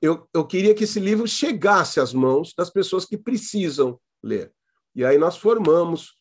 eu, 0.00 0.28
eu 0.32 0.46
queria 0.46 0.74
que 0.74 0.84
esse 0.84 1.00
livro 1.00 1.26
chegasse 1.26 2.00
às 2.00 2.12
mãos 2.12 2.54
das 2.56 2.70
pessoas 2.70 3.04
que 3.04 3.16
precisam 3.16 3.98
ler. 4.22 4.52
E 4.94 5.04
aí 5.04 5.18
nós 5.18 5.36
formamos, 5.36 6.14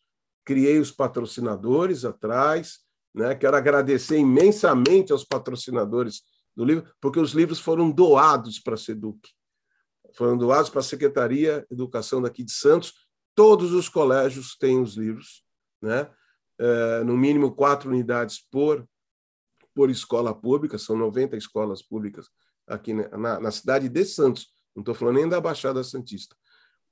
criei 0.43 0.79
os 0.79 0.91
patrocinadores 0.91 2.05
atrás, 2.05 2.79
né? 3.13 3.33
Quero 3.35 3.57
agradecer 3.57 4.17
imensamente 4.17 5.11
aos 5.11 5.23
patrocinadores 5.23 6.21
do 6.55 6.63
livro, 6.63 6.91
porque 7.01 7.19
os 7.19 7.31
livros 7.31 7.59
foram 7.59 7.91
doados 7.91 8.59
para 8.59 8.75
a 8.75 8.77
SEDUC. 8.77 9.29
Foram 10.13 10.37
doados 10.37 10.69
para 10.69 10.79
a 10.79 10.83
Secretaria 10.83 11.65
de 11.69 11.75
Educação 11.75 12.21
daqui 12.21 12.43
de 12.43 12.51
Santos. 12.51 12.93
Todos 13.35 13.73
os 13.73 13.89
colégios 13.89 14.55
têm 14.55 14.79
os 14.79 14.95
livros, 14.95 15.43
né? 15.81 16.09
É, 16.59 17.03
no 17.03 17.15
mínimo 17.15 17.53
quatro 17.53 17.89
unidades 17.89 18.39
por, 18.51 18.87
por 19.75 19.89
escola 19.89 20.33
pública, 20.33 20.77
são 20.77 20.95
90 20.95 21.37
escolas 21.37 21.81
públicas 21.81 22.27
aqui 22.67 22.93
na, 22.93 23.39
na 23.39 23.51
cidade 23.51 23.87
de 23.87 24.05
Santos, 24.05 24.47
não 24.75 24.81
estou 24.81 24.93
falando 24.93 25.15
nem 25.15 25.29
da 25.29 25.39
Baixada 25.39 25.83
Santista. 25.83 26.35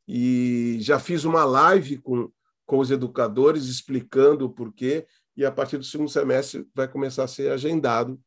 E 0.07 0.77
já 0.81 0.99
fiz 0.99 1.23
uma 1.25 1.43
live 1.43 1.97
com, 1.97 2.31
com 2.65 2.79
os 2.79 2.91
educadores 2.91 3.65
explicando 3.65 4.45
o 4.45 4.49
porquê, 4.49 5.05
e 5.35 5.43
a 5.43 5.51
partir 5.51 5.77
do 5.77 5.83
segundo 5.83 6.09
semestre 6.09 6.67
vai 6.73 6.87
começar 6.87 7.25
a 7.25 7.27
ser 7.27 7.51
agendado 7.51 8.19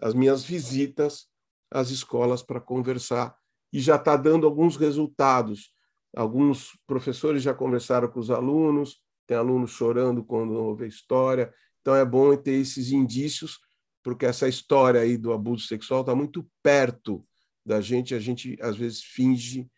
as 0.00 0.14
minhas 0.14 0.42
visitas 0.42 1.26
às 1.70 1.90
escolas 1.90 2.42
para 2.42 2.60
conversar, 2.60 3.36
e 3.72 3.80
já 3.80 3.96
está 3.96 4.16
dando 4.16 4.46
alguns 4.46 4.76
resultados. 4.76 5.74
Alguns 6.16 6.78
professores 6.86 7.42
já 7.42 7.52
conversaram 7.52 8.08
com 8.08 8.20
os 8.20 8.30
alunos, 8.30 9.02
tem 9.26 9.36
alunos 9.36 9.72
chorando 9.72 10.24
quando 10.24 10.52
ouve 10.54 10.84
a 10.84 10.88
história, 10.88 11.52
então 11.80 11.94
é 11.94 12.04
bom 12.04 12.36
ter 12.36 12.52
esses 12.52 12.90
indícios, 12.90 13.60
porque 14.02 14.26
essa 14.26 14.48
história 14.48 15.00
aí 15.00 15.16
do 15.16 15.32
abuso 15.32 15.66
sexual 15.66 16.00
está 16.00 16.14
muito 16.14 16.48
perto 16.62 17.26
da 17.64 17.80
gente, 17.80 18.14
a 18.14 18.20
gente 18.20 18.56
às 18.60 18.76
vezes 18.76 19.02
finge 19.02 19.68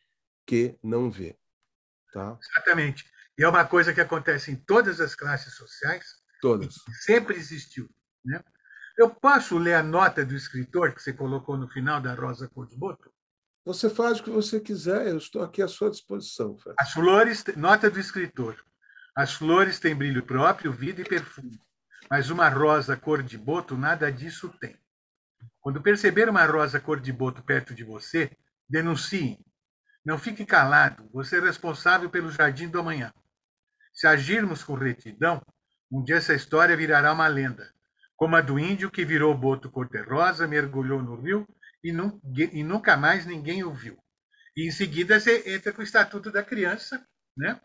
que 0.47 0.79
não 0.83 1.11
vê. 1.11 1.37
Tá? 2.13 2.39
Exatamente. 2.41 3.05
E 3.39 3.45
é 3.45 3.49
uma 3.49 3.65
coisa 3.65 3.95
que 3.95 4.01
acontece 4.01 4.51
em 4.51 4.57
todas 4.57 5.01
as 5.01 5.15
classes 5.15 5.55
sociais. 5.55 6.05
Todas. 6.41 6.75
Sempre 7.05 7.37
existiu. 7.37 7.89
Né? 8.25 8.43
Eu 8.97 9.11
posso 9.11 9.57
ler 9.57 9.75
a 9.75 9.83
nota 9.83 10.25
do 10.25 10.35
escritor 10.35 10.93
que 10.93 11.03
você 11.03 11.13
colocou 11.13 11.57
no 11.57 11.69
final 11.69 12.01
da 12.01 12.15
Rosa 12.15 12.49
Cor 12.49 12.67
de 12.67 12.77
Boto? 12.77 13.13
Você 13.65 13.89
faz 13.89 14.19
o 14.19 14.25
que 14.25 14.31
você 14.31 14.59
quiser, 14.59 15.09
eu 15.09 15.19
estou 15.19 15.43
aqui 15.43 15.63
à 15.63 15.69
sua 15.69 15.91
disposição. 15.91 16.57
Fred. 16.57 16.75
As 16.81 16.93
flores, 16.93 17.45
nota 17.57 17.91
do 17.91 18.01
escritor. 18.01 18.57
As 19.18 19.35
flores 19.35 19.81
têm 19.81 19.96
brilho 19.96 20.22
próprio, 20.22 20.72
vida 20.72 21.00
e 21.00 21.04
perfume, 21.04 21.61
mas 22.09 22.31
uma 22.31 22.48
rosa 22.48 22.96
cor 22.96 23.20
de 23.20 23.37
boto 23.37 23.76
nada 23.76 24.12
disso 24.12 24.48
tem. 24.61 24.78
Quando 25.61 25.83
perceber 25.83 26.28
uma 26.28 26.46
rosa 26.46 26.78
cor 26.78 27.00
de 27.00 27.12
boto 27.12 27.42
perto 27.42 27.74
de 27.74 27.83
você, 27.83 28.31
denuncie, 28.70 29.37
não 30.04 30.18
fique 30.18 30.46
calado, 30.46 31.11
você 31.12 31.38
é 31.38 31.40
responsável 31.40 32.09
pelo 32.09 32.31
jardim 32.31 32.68
do 32.68 32.78
amanhã. 32.78 33.12
Se 33.92 34.07
agirmos 34.07 34.62
com 34.62 34.74
retidão, 34.74 35.42
um 35.90 36.00
dia 36.00 36.18
essa 36.18 36.33
história 36.33 36.76
virará 36.76 37.12
uma 37.12 37.26
lenda, 37.26 37.74
como 38.14 38.37
a 38.37 38.40
do 38.40 38.57
índio 38.57 38.88
que 38.88 39.04
virou 39.04 39.37
boto 39.37 39.68
cor-de-rosa, 39.68 40.46
mergulhou 40.46 41.02
no 41.02 41.20
rio 41.20 41.44
e, 41.83 41.90
e, 41.90 42.62
nunca 42.62 42.96
mais 42.96 43.26
ninguém 43.26 43.64
o 43.64 43.74
viu. 43.74 43.98
E 44.57 44.68
em 44.68 44.70
seguida 44.70 45.18
você 45.18 45.42
entra 45.44 45.72
com 45.72 45.81
o 45.81 45.85
Estatuto 45.85 46.31
da 46.31 46.44
Criança, 46.44 47.04
né? 47.37 47.61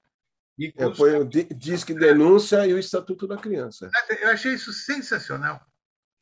E 0.58 0.72
Eu 0.76 0.94
ponho 0.94 1.22
o 1.22 1.26
Disque 1.26 1.94
Denúncia 1.94 2.66
e 2.68 2.74
o 2.74 2.80
Estatuto 2.80 3.28
da 3.28 3.38
Criança. 3.38 3.90
Eu 4.22 4.30
achei 4.30 4.54
isso 4.54 4.72
sensacional. 4.72 5.60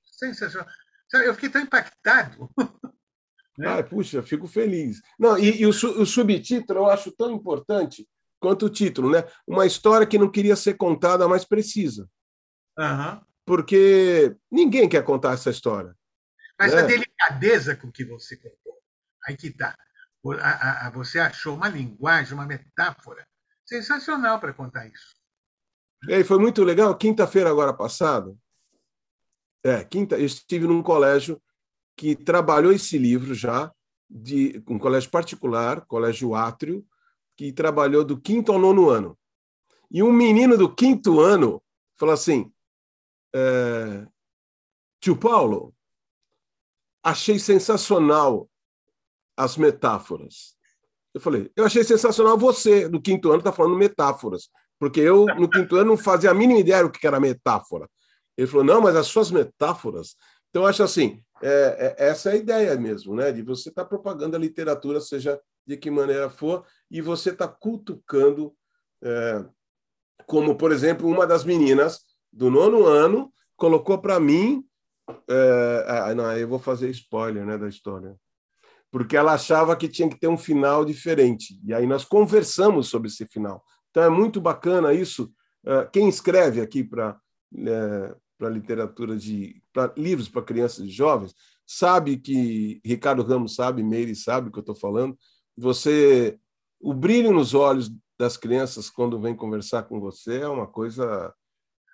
Sensacional. 0.03 0.67
Eu 1.13 1.33
fiquei 1.33 1.49
tão 1.49 1.61
impactado? 1.61 2.49
Ah, 3.63 3.83
puxa, 3.83 4.23
fico 4.23 4.47
feliz. 4.47 5.01
Não, 5.19 5.37
e, 5.37 5.61
e 5.61 5.65
o, 5.65 5.69
o, 5.69 6.05
subtítulo 6.05 6.79
eu 6.79 6.89
acho 6.89 7.11
tão 7.11 7.29
importante 7.31 8.07
quanto 8.39 8.65
o 8.65 8.69
título, 8.69 9.11
né? 9.11 9.23
Uma 9.45 9.67
história 9.67 10.07
que 10.07 10.17
não 10.17 10.31
queria 10.31 10.55
ser 10.55 10.75
contada, 10.75 11.27
mas 11.27 11.45
precisa. 11.45 12.09
Uhum. 12.79 13.21
Porque 13.45 14.35
ninguém 14.49 14.87
quer 14.87 15.03
contar 15.03 15.33
essa 15.33 15.51
história. 15.51 15.93
Mas 16.57 16.73
né? 16.73 16.79
a 16.79 16.85
delicadeza 16.85 17.75
com 17.75 17.91
que 17.91 18.05
você 18.05 18.37
contou, 18.37 18.79
aí 19.27 19.35
que 19.35 19.47
está. 19.47 19.77
Você 20.93 21.19
achou 21.19 21.55
uma 21.55 21.67
linguagem, 21.67 22.33
uma 22.33 22.47
metáfora 22.47 23.27
sensacional 23.71 24.37
para 24.37 24.53
contar 24.53 24.85
isso. 24.87 25.15
Aí, 26.09 26.23
foi 26.25 26.37
muito 26.37 26.63
legal. 26.63 26.95
Quinta-feira, 26.97 27.49
agora 27.49 27.73
passada, 27.73 28.35
é, 29.63 29.83
quinta, 29.83 30.17
eu 30.17 30.25
estive 30.25 30.67
num 30.67 30.83
colégio 30.83 31.41
que 31.95 32.15
trabalhou 32.15 32.73
esse 32.73 32.97
livro 32.97 33.33
já, 33.33 33.71
de 34.09 34.61
um 34.67 34.77
colégio 34.77 35.09
particular, 35.09 35.85
Colégio 35.85 36.35
Átrio, 36.35 36.85
que 37.37 37.53
trabalhou 37.53 38.03
do 38.03 38.19
quinto 38.19 38.51
ao 38.51 38.59
nono 38.59 38.89
ano. 38.89 39.17
E 39.89 40.03
um 40.03 40.11
menino 40.11 40.57
do 40.57 40.73
quinto 40.73 41.21
ano 41.21 41.63
falou 41.97 42.13
assim: 42.13 42.51
é, 43.33 44.05
tio 44.99 45.15
Paulo, 45.15 45.73
achei 47.01 47.39
sensacional 47.39 48.49
as 49.37 49.55
metáforas. 49.55 50.57
Eu 51.13 51.19
falei, 51.19 51.51
eu 51.55 51.65
achei 51.65 51.83
sensacional 51.83 52.37
você, 52.37 52.87
no 52.87 53.01
quinto 53.01 53.29
ano, 53.29 53.39
está 53.39 53.51
falando 53.51 53.75
metáforas, 53.75 54.49
porque 54.79 54.99
eu, 54.99 55.25
no 55.25 55.49
quinto 55.49 55.75
ano, 55.75 55.91
não 55.91 55.97
fazia 55.97 56.31
a 56.31 56.33
mínima 56.33 56.59
ideia 56.59 56.83
do 56.83 56.91
que 56.91 57.05
era 57.05 57.19
metáfora. 57.19 57.87
Ele 58.37 58.47
falou, 58.47 58.63
não, 58.63 58.81
mas 58.81 58.95
as 58.95 59.07
suas 59.07 59.29
metáforas. 59.29 60.15
Então, 60.49 60.63
eu 60.63 60.67
acho 60.67 60.83
assim, 60.83 61.21
é, 61.41 61.95
é, 61.97 62.07
essa 62.07 62.29
é 62.29 62.33
a 62.33 62.37
ideia 62.37 62.75
mesmo, 62.75 63.15
né? 63.15 63.31
De 63.31 63.41
você 63.41 63.69
estar 63.69 63.83
tá 63.83 63.89
propagando 63.89 64.35
a 64.35 64.39
literatura, 64.39 65.01
seja 65.01 65.39
de 65.67 65.77
que 65.77 65.91
maneira 65.91 66.29
for, 66.29 66.65
e 66.89 67.01
você 67.01 67.29
está 67.29 67.47
cutucando, 67.47 68.53
é, 69.03 69.45
como, 70.25 70.55
por 70.55 70.71
exemplo, 70.71 71.07
uma 71.07 71.27
das 71.27 71.43
meninas 71.43 72.05
do 72.31 72.49
nono 72.49 72.85
ano 72.85 73.31
colocou 73.57 73.99
para 73.99 74.19
mim. 74.19 74.65
É, 75.29 75.85
ah, 75.87 76.15
não, 76.15 76.31
eu 76.37 76.47
vou 76.47 76.59
fazer 76.59 76.89
spoiler 76.89 77.45
né, 77.45 77.57
da 77.57 77.67
história 77.67 78.17
porque 78.91 79.15
ela 79.15 79.33
achava 79.33 79.75
que 79.75 79.87
tinha 79.87 80.09
que 80.09 80.19
ter 80.19 80.27
um 80.27 80.37
final 80.37 80.83
diferente. 80.83 81.59
E 81.65 81.73
aí 81.73 81.87
nós 81.87 82.03
conversamos 82.03 82.89
sobre 82.89 83.07
esse 83.07 83.25
final. 83.25 83.63
Então 83.89 84.03
é 84.03 84.09
muito 84.09 84.41
bacana 84.41 84.93
isso. 84.93 85.31
Ah, 85.65 85.85
quem 85.85 86.09
escreve 86.09 86.61
aqui 86.61 86.83
para 86.83 87.17
é, 87.55 88.15
para 88.37 88.49
literatura 88.49 89.15
de 89.17 89.61
pra 89.71 89.93
livros 89.95 90.27
para 90.27 90.41
crianças 90.41 90.85
e 90.85 90.89
jovens 90.89 91.35
sabe 91.65 92.17
que 92.17 92.81
Ricardo 92.83 93.21
Ramos 93.23 93.55
sabe, 93.55 93.83
Meire 93.83 94.15
sabe 94.15 94.49
o 94.49 94.51
que 94.51 94.57
eu 94.57 94.61
estou 94.61 94.75
falando. 94.75 95.17
Você 95.57 96.39
o 96.79 96.93
brilho 96.93 97.31
nos 97.31 97.53
olhos 97.53 97.91
das 98.17 98.37
crianças 98.37 98.89
quando 98.89 99.19
vem 99.19 99.35
conversar 99.35 99.83
com 99.83 99.99
você 99.99 100.39
é 100.39 100.47
uma 100.47 100.67
coisa, 100.67 101.33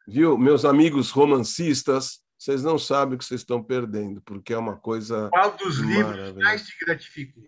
viu? 0.08 0.38
Meus 0.38 0.64
amigos 0.64 1.12
romancistas, 1.12 2.22
vocês 2.38 2.64
não 2.64 2.78
sabem 2.78 3.16
o 3.16 3.18
que 3.18 3.26
vocês 3.26 3.42
estão 3.42 3.64
perdendo, 3.64 4.22
porque 4.22 4.54
é 4.54 4.58
uma 4.58 4.78
coisa. 4.78 5.30
Qual 5.32 5.58
dos 5.58 5.78
livros 5.80 6.34
mais 6.36 6.66
te 6.66 6.86
gratificou? 6.86 7.44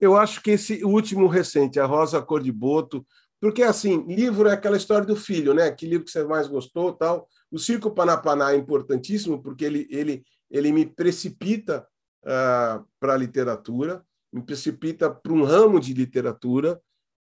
Eu 0.00 0.16
acho 0.16 0.42
que 0.42 0.52
esse 0.52 0.84
último 0.84 1.26
recente, 1.26 1.80
A 1.80 1.86
Rosa 1.86 2.22
Cor 2.22 2.42
de 2.42 2.52
Boto, 2.52 3.06
porque 3.40 3.62
assim, 3.62 4.04
livro 4.06 4.48
é 4.48 4.52
aquela 4.52 4.76
história 4.76 5.06
do 5.06 5.16
filho, 5.16 5.54
né? 5.54 5.70
Que 5.70 5.86
livro 5.86 6.04
que 6.04 6.10
você 6.10 6.24
mais 6.24 6.48
gostou, 6.48 6.92
tal. 6.92 7.28
O 7.50 7.58
Circo 7.58 7.90
Panapaná 7.90 8.52
é 8.52 8.56
importantíssimo 8.56 9.42
porque 9.42 9.64
ele 9.64 9.86
ele 9.90 10.24
ele 10.50 10.72
me 10.72 10.86
precipita 10.86 11.86
uh, 12.24 12.30
ah, 12.30 12.84
para 12.98 13.14
a 13.14 13.16
literatura, 13.16 14.02
me 14.32 14.42
precipita 14.42 15.10
para 15.10 15.32
um 15.32 15.44
ramo 15.44 15.78
de 15.78 15.92
literatura 15.92 16.80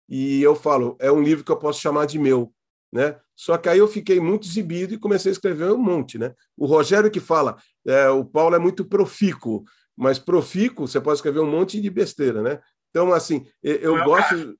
e 0.08 0.42
eu 0.42 0.54
falo, 0.54 0.96
é 1.00 1.10
um 1.10 1.22
livro 1.22 1.42
que 1.42 1.50
eu 1.50 1.58
posso 1.58 1.80
chamar 1.80 2.06
de 2.06 2.18
meu, 2.18 2.52
né? 2.94 3.16
Só 3.34 3.58
que 3.58 3.68
aí 3.68 3.78
eu 3.78 3.88
fiquei 3.88 4.20
muito 4.20 4.46
exibido 4.46 4.94
e 4.94 4.98
comecei 4.98 5.30
a 5.30 5.32
escrever 5.32 5.72
um 5.72 5.76
monte, 5.76 6.16
né? 6.16 6.32
O 6.56 6.64
Rogério 6.64 7.10
que 7.10 7.18
fala, 7.18 7.56
é, 7.84 8.08
o 8.08 8.24
Paulo 8.24 8.54
é 8.54 8.58
muito 8.60 8.84
profícuo, 8.84 9.64
mas 9.96 10.20
profícuo 10.20 10.86
você 10.86 11.00
pode 11.00 11.18
escrever 11.18 11.40
um 11.40 11.50
monte 11.50 11.80
de 11.80 11.90
besteira, 11.90 12.40
né? 12.40 12.60
Então 12.90 13.12
assim, 13.12 13.44
eu, 13.60 13.96
eu 13.96 14.04
gosto, 14.04 14.56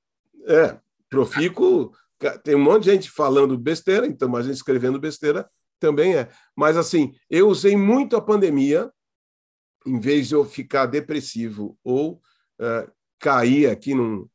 é, 0.49 0.77
profícuo 1.09 1.93
tem 2.43 2.57
um 2.57 2.63
monte 2.63 2.85
de 2.85 2.91
gente 2.91 3.09
falando 3.09 3.57
besteira, 3.57 4.05
então 4.05 4.29
mas 4.29 4.47
a 4.47 4.49
gente 4.49 4.57
escrevendo 4.57 4.99
besteira 4.99 5.49
também 5.79 6.17
é. 6.17 6.29
Mas 6.57 6.77
assim, 6.77 7.15
eu 7.31 7.49
usei 7.49 7.77
muito 7.77 8.17
a 8.17 8.21
pandemia 8.21 8.91
em 9.87 10.01
vez 10.01 10.27
de 10.27 10.35
eu 10.35 10.45
ficar 10.45 10.87
depressivo 10.87 11.79
ou 11.85 12.15
uh, 12.59 12.91
cair 13.21 13.71
aqui 13.71 13.95
num, 13.95 14.27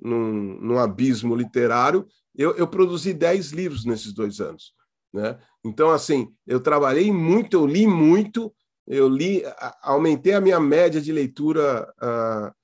num, 0.00 0.58
num 0.60 0.78
abismo 0.78 1.34
literário, 1.34 2.06
eu, 2.34 2.54
eu 2.56 2.68
produzi 2.68 3.12
dez 3.12 3.50
livros 3.50 3.84
nesses 3.84 4.12
dois 4.12 4.40
anos. 4.40 4.74
Né? 5.12 5.38
Então, 5.64 5.90
assim, 5.90 6.32
eu 6.46 6.60
trabalhei 6.60 7.10
muito, 7.10 7.54
eu 7.54 7.66
li 7.66 7.86
muito, 7.86 8.54
eu 8.86 9.08
li, 9.08 9.42
aumentei 9.82 10.34
a 10.34 10.40
minha 10.40 10.60
média 10.60 11.00
de 11.00 11.10
leitura 11.12 11.92
uh, 11.96 12.54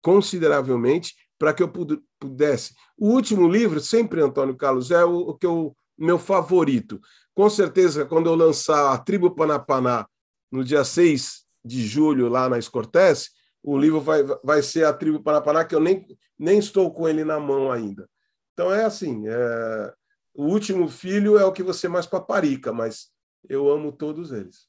consideravelmente 0.00 1.14
para 1.38 1.52
que 1.52 1.62
eu 1.62 1.70
pudesse. 2.18 2.74
O 2.96 3.08
último 3.08 3.48
livro, 3.48 3.80
sempre 3.80 4.20
Antônio 4.20 4.56
Carlos, 4.56 4.90
é 4.90 5.04
o, 5.04 5.30
o 5.30 5.34
que 5.34 5.46
eu 5.46 5.74
meu 6.00 6.18
favorito. 6.18 6.98
Com 7.34 7.50
certeza, 7.50 8.06
quando 8.06 8.26
eu 8.28 8.34
lançar 8.34 8.92
a 8.92 8.98
Tribo 8.98 9.30
Panapaná 9.34 10.06
no 10.50 10.64
dia 10.64 10.82
6 10.82 11.44
de 11.62 11.86
julho, 11.86 12.28
lá 12.28 12.48
na 12.48 12.58
Escortece, 12.58 13.30
o 13.62 13.78
livro 13.78 14.00
vai, 14.00 14.22
vai 14.42 14.62
ser 14.62 14.84
a 14.84 14.92
Tribo 14.92 15.22
Panapaná, 15.22 15.64
que 15.64 15.74
eu 15.74 15.80
nem, 15.80 16.06
nem 16.38 16.58
estou 16.58 16.92
com 16.92 17.08
ele 17.08 17.24
na 17.24 17.38
mão 17.38 17.70
ainda. 17.70 18.08
Então 18.52 18.72
é 18.72 18.84
assim, 18.84 19.24
é... 19.28 19.94
o 20.34 20.44
último 20.44 20.88
filho 20.88 21.38
é 21.38 21.44
o 21.44 21.52
que 21.52 21.62
você 21.62 21.88
mais 21.88 22.06
paparica, 22.06 22.72
mas 22.72 23.10
eu 23.48 23.70
amo 23.70 23.92
todos 23.92 24.32
eles. 24.32 24.66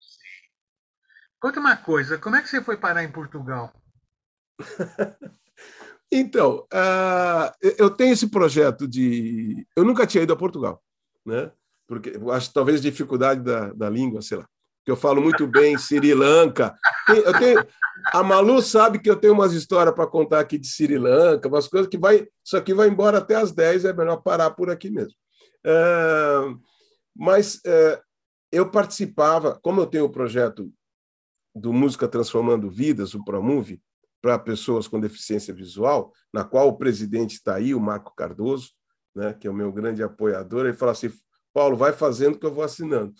Sim. 0.00 0.48
Conta 1.40 1.60
uma 1.60 1.76
coisa, 1.76 2.18
como 2.18 2.36
é 2.36 2.42
que 2.42 2.48
você 2.48 2.62
foi 2.62 2.76
parar 2.76 3.04
em 3.04 3.12
Portugal? 3.12 3.72
então, 6.10 6.66
uh, 6.72 7.72
eu 7.78 7.90
tenho 7.90 8.12
esse 8.12 8.28
projeto 8.28 8.88
de... 8.88 9.66
Eu 9.76 9.84
nunca 9.84 10.06
tinha 10.06 10.24
ido 10.24 10.32
a 10.32 10.36
Portugal, 10.36 10.82
né? 11.24 11.52
Porque 11.86 12.14
acho 12.32 12.52
talvez 12.52 12.82
dificuldade 12.82 13.42
da, 13.42 13.72
da 13.72 13.88
língua, 13.88 14.20
sei 14.20 14.38
lá 14.38 14.48
que 14.86 14.92
eu 14.92 14.96
falo 14.96 15.20
muito 15.20 15.48
bem, 15.48 15.76
Sri 15.76 16.14
Lanka. 16.14 16.72
Eu 17.08 17.36
tenho, 17.36 17.66
a 18.12 18.22
Malu 18.22 18.62
sabe 18.62 19.00
que 19.00 19.10
eu 19.10 19.16
tenho 19.16 19.32
umas 19.32 19.52
histórias 19.52 19.92
para 19.92 20.06
contar 20.06 20.38
aqui 20.38 20.56
de 20.56 20.68
Sri 20.68 20.96
Lanka, 20.96 21.48
umas 21.48 21.66
coisas 21.66 21.88
que 21.88 21.98
vai. 21.98 22.28
Isso 22.44 22.56
aqui 22.56 22.72
vai 22.72 22.86
embora 22.86 23.18
até 23.18 23.34
às 23.34 23.50
10, 23.50 23.84
é 23.84 23.92
melhor 23.92 24.18
parar 24.18 24.52
por 24.52 24.70
aqui 24.70 24.88
mesmo. 24.88 25.12
É, 25.64 26.54
mas 27.16 27.60
é, 27.66 28.00
eu 28.52 28.70
participava, 28.70 29.58
como 29.60 29.80
eu 29.80 29.86
tenho 29.86 30.04
o 30.04 30.10
projeto 30.10 30.72
do 31.52 31.72
Música 31.72 32.06
Transformando 32.06 32.70
Vidas, 32.70 33.12
o 33.12 33.24
Promove, 33.24 33.82
para 34.22 34.38
pessoas 34.38 34.86
com 34.86 35.00
deficiência 35.00 35.52
visual, 35.52 36.12
na 36.32 36.44
qual 36.44 36.68
o 36.68 36.76
presidente 36.78 37.32
está 37.32 37.56
aí, 37.56 37.74
o 37.74 37.80
Marco 37.80 38.14
Cardoso, 38.14 38.70
né, 39.16 39.32
que 39.34 39.48
é 39.48 39.50
o 39.50 39.54
meu 39.54 39.72
grande 39.72 40.04
apoiador, 40.04 40.64
ele 40.64 40.76
fala 40.76 40.92
assim: 40.92 41.10
Paulo, 41.52 41.76
vai 41.76 41.92
fazendo 41.92 42.38
que 42.38 42.46
eu 42.46 42.54
vou 42.54 42.62
assinando. 42.62 43.12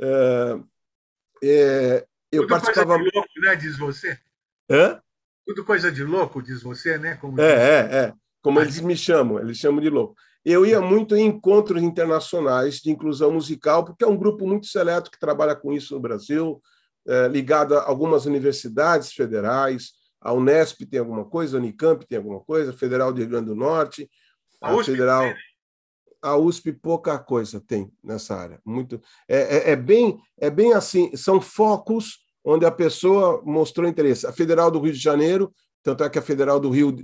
É, 0.00 0.58
é, 1.42 2.06
eu 2.30 2.42
Tudo 2.42 2.50
participava. 2.50 2.94
Coisa 2.94 3.04
de 3.04 3.16
louco, 3.16 3.40
né? 3.40 3.56
Diz 3.56 3.78
você. 3.78 4.18
Hã? 4.70 5.00
Tudo 5.46 5.64
coisa 5.64 5.92
de 5.92 6.02
louco, 6.02 6.42
diz 6.42 6.62
você, 6.62 6.98
né? 6.98 7.16
Como 7.16 7.40
é, 7.40 7.52
é, 7.52 7.96
é. 7.96 8.12
Como 8.42 8.60
eles 8.60 8.80
me 8.80 8.96
chamam, 8.96 9.40
eles 9.40 9.58
chamam 9.58 9.80
de 9.80 9.88
louco. 9.88 10.16
Eu 10.44 10.64
ia 10.64 10.80
muito 10.80 11.16
em 11.16 11.26
encontros 11.26 11.82
internacionais 11.82 12.76
de 12.76 12.90
inclusão 12.90 13.32
musical, 13.32 13.84
porque 13.84 14.04
é 14.04 14.06
um 14.06 14.16
grupo 14.16 14.46
muito 14.46 14.66
seleto 14.66 15.10
que 15.10 15.18
trabalha 15.18 15.56
com 15.56 15.72
isso 15.72 15.94
no 15.94 16.00
Brasil, 16.00 16.62
é, 17.06 17.28
ligado 17.28 17.76
a 17.76 17.82
algumas 17.82 18.26
universidades 18.26 19.12
federais. 19.12 19.92
A 20.20 20.32
Unesp 20.32 20.82
tem 20.86 21.00
alguma 21.00 21.24
coisa, 21.24 21.56
a 21.56 21.60
Unicamp 21.60 22.04
tem 22.06 22.18
alguma 22.18 22.40
coisa, 22.40 22.70
a 22.70 22.74
Federal 22.74 23.12
do 23.12 23.18
Rio 23.18 23.28
Grande 23.28 23.46
do 23.46 23.56
Norte, 23.56 24.08
a, 24.60 24.72
a 24.72 24.84
Federal. 24.84 25.22
Tem, 25.22 25.36
a 26.22 26.36
USP 26.36 26.72
pouca 26.72 27.18
coisa 27.18 27.60
tem 27.60 27.90
nessa 28.02 28.34
área. 28.34 28.60
Muito 28.64 29.00
é, 29.28 29.70
é, 29.70 29.70
é, 29.72 29.76
bem 29.76 30.18
é 30.38 30.50
bem 30.50 30.72
assim. 30.72 31.14
São 31.16 31.40
focos 31.40 32.18
onde 32.44 32.64
a 32.64 32.70
pessoa 32.70 33.42
mostrou 33.44 33.88
interesse. 33.88 34.26
A 34.26 34.32
Federal 34.32 34.70
do 34.70 34.80
Rio 34.80 34.92
de 34.92 34.98
Janeiro, 34.98 35.52
tanto 35.82 36.04
é 36.04 36.10
que 36.10 36.18
a 36.18 36.22
Federal 36.22 36.60
do 36.60 36.70
Rio 36.70 36.96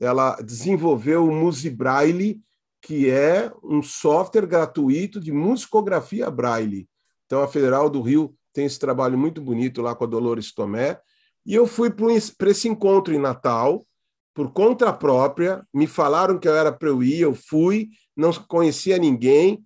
ela 0.00 0.36
desenvolveu 0.36 1.26
o 1.26 1.32
Musibraille, 1.32 2.40
que 2.82 3.10
é 3.10 3.52
um 3.62 3.82
software 3.82 4.46
gratuito 4.46 5.20
de 5.20 5.32
musicografia 5.32 6.30
braille. 6.30 6.88
Então 7.26 7.42
a 7.42 7.48
Federal 7.48 7.90
do 7.90 8.00
Rio 8.00 8.34
tem 8.52 8.64
esse 8.64 8.78
trabalho 8.78 9.18
muito 9.18 9.40
bonito 9.40 9.82
lá 9.82 9.94
com 9.94 10.04
a 10.04 10.06
Dolores 10.06 10.52
Tomé. 10.52 11.00
E 11.44 11.54
eu 11.54 11.66
fui 11.66 11.90
para 11.90 12.50
esse 12.50 12.68
encontro 12.68 13.14
em 13.14 13.18
Natal 13.18 13.86
por 14.40 14.54
conta 14.54 14.90
própria, 14.90 15.62
me 15.72 15.86
falaram 15.86 16.38
que 16.38 16.48
eu 16.48 16.56
era 16.56 16.72
para 16.72 16.88
eu 16.88 17.02
ir, 17.02 17.20
eu 17.20 17.34
fui, 17.34 17.90
não 18.16 18.32
conhecia 18.32 18.96
ninguém, 18.96 19.62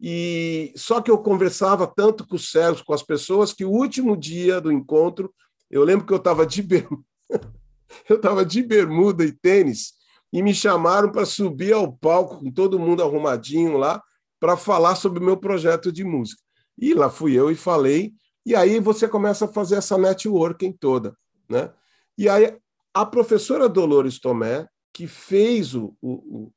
e 0.00 0.72
só 0.74 1.00
que 1.00 1.08
eu 1.08 1.18
conversava 1.18 1.86
tanto 1.86 2.26
com 2.26 2.34
os 2.34 2.50
cegos, 2.50 2.82
com 2.82 2.92
as 2.92 3.00
pessoas, 3.04 3.52
que 3.52 3.64
o 3.64 3.70
último 3.70 4.16
dia 4.16 4.60
do 4.60 4.72
encontro, 4.72 5.32
eu 5.70 5.84
lembro 5.84 6.04
que 6.04 6.12
eu 6.12 6.16
estava 6.16 6.44
de 6.44 6.60
bermuda, 6.62 7.04
eu 8.10 8.44
de 8.44 8.60
bermuda 8.60 9.24
e 9.24 9.30
tênis, 9.30 9.92
e 10.32 10.42
me 10.42 10.52
chamaram 10.52 11.12
para 11.12 11.24
subir 11.24 11.72
ao 11.72 11.92
palco 11.92 12.40
com 12.40 12.50
todo 12.50 12.76
mundo 12.76 13.04
arrumadinho 13.04 13.78
lá, 13.78 14.02
para 14.40 14.56
falar 14.56 14.96
sobre 14.96 15.20
o 15.20 15.24
meu 15.24 15.36
projeto 15.36 15.92
de 15.92 16.02
música. 16.02 16.42
E 16.76 16.92
lá 16.92 17.08
fui 17.08 17.38
eu 17.38 17.52
e 17.52 17.54
falei, 17.54 18.14
e 18.44 18.56
aí 18.56 18.80
você 18.80 19.06
começa 19.06 19.44
a 19.44 19.48
fazer 19.48 19.76
essa 19.76 19.96
networking 19.96 20.72
toda, 20.72 21.16
né? 21.48 21.70
E 22.18 22.28
aí 22.28 22.58
a 22.94 23.06
professora 23.06 23.68
Dolores 23.68 24.18
Tomé, 24.18 24.66
que 24.92 25.06
fez 25.06 25.74
o, 25.74 25.96
o, 26.00 26.52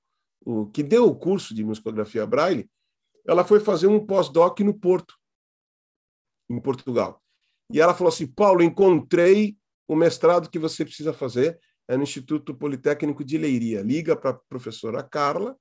o, 0.45 0.61
o 0.61 0.65
que 0.71 0.81
deu 0.81 1.05
o 1.05 1.15
curso 1.15 1.53
de 1.53 1.63
musicografia 1.63 2.25
Braille, 2.25 2.69
ela 3.25 3.43
foi 3.43 3.59
fazer 3.59 3.87
um 3.87 4.03
pós-doc 4.05 4.59
no 4.61 4.73
Porto, 4.73 5.15
em 6.49 6.59
Portugal. 6.59 7.21
E 7.71 7.79
ela 7.79 7.93
falou 7.93 8.09
assim: 8.09 8.27
Paulo, 8.27 8.63
encontrei 8.63 9.57
o 9.87 9.95
mestrado 9.95 10.49
que 10.49 10.59
você 10.59 10.83
precisa 10.83 11.13
fazer, 11.13 11.59
é 11.87 11.97
no 11.97 12.03
Instituto 12.03 12.55
Politécnico 12.55 13.23
de 13.23 13.37
Leiria. 13.37 13.81
Liga 13.81 14.15
para 14.15 14.31
a 14.31 14.39
professora 14.49 15.03
Carla 15.03 15.57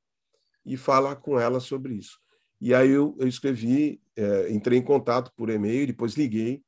e 0.64 0.76
fala 0.76 1.16
com 1.16 1.38
ela 1.38 1.60
sobre 1.60 1.94
isso. 1.94 2.18
E 2.60 2.74
aí 2.74 2.90
eu, 2.90 3.16
eu 3.18 3.26
escrevi, 3.26 4.00
é, 4.14 4.52
entrei 4.52 4.78
em 4.78 4.82
contato 4.82 5.32
por 5.34 5.48
e-mail, 5.48 5.86
depois 5.86 6.14
liguei, 6.14 6.62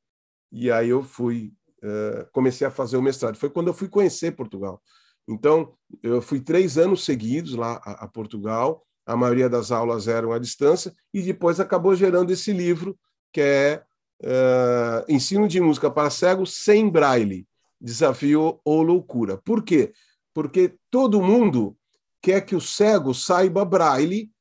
e 0.51 0.71
aí 0.71 0.89
eu 0.89 1.03
fui, 1.03 1.53
é, 1.83 2.27
comecei 2.31 2.65
a 2.65 2.71
fazer 2.71 2.95
o 2.95 3.01
mestrado. 3.01 3.37
Foi 3.37 3.49
quando 3.49 3.67
eu 3.67 3.73
fui 3.73 3.89
conhecer 3.89 4.31
Portugal. 4.31 4.81
Então, 5.27 5.73
eu 6.01 6.21
fui 6.21 6.39
três 6.39 6.77
anos 6.77 7.03
seguidos 7.03 7.55
lá 7.55 7.81
a, 7.83 8.05
a 8.05 8.07
Portugal, 8.07 8.85
a 9.05 9.15
maioria 9.15 9.49
das 9.49 9.71
aulas 9.71 10.07
eram 10.07 10.31
à 10.31 10.39
distância, 10.39 10.93
e 11.13 11.21
depois 11.21 11.59
acabou 11.59 11.93
gerando 11.95 12.31
esse 12.31 12.53
livro, 12.53 12.97
que 13.31 13.41
é 13.41 13.83
uh, 14.21 15.11
Ensino 15.11 15.47
de 15.47 15.59
Música 15.59 15.91
para 15.91 16.09
Cegos 16.09 16.53
sem 16.63 16.89
Braille, 16.89 17.45
Desafio 17.79 18.59
ou 18.63 18.81
Loucura. 18.81 19.37
Por 19.37 19.63
quê? 19.63 19.93
Porque 20.33 20.75
todo 20.89 21.21
mundo 21.21 21.77
quer 22.21 22.41
que 22.41 22.55
o 22.55 22.61
cego 22.61 23.13
saiba 23.13 23.65
Braille 23.65 24.31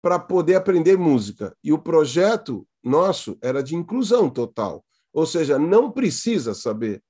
para 0.00 0.18
poder 0.18 0.54
aprender 0.54 0.96
música. 0.96 1.54
E 1.62 1.72
o 1.72 1.78
projeto 1.78 2.66
nosso 2.82 3.36
era 3.42 3.62
de 3.62 3.76
inclusão 3.76 4.30
total. 4.30 4.84
Ou 5.12 5.26
seja, 5.26 5.58
não 5.58 5.90
precisa 5.90 6.54
saber 6.54 7.02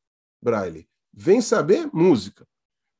Braille. 0.42 0.88
Vem 1.12 1.40
saber 1.40 1.88
música. 1.92 2.46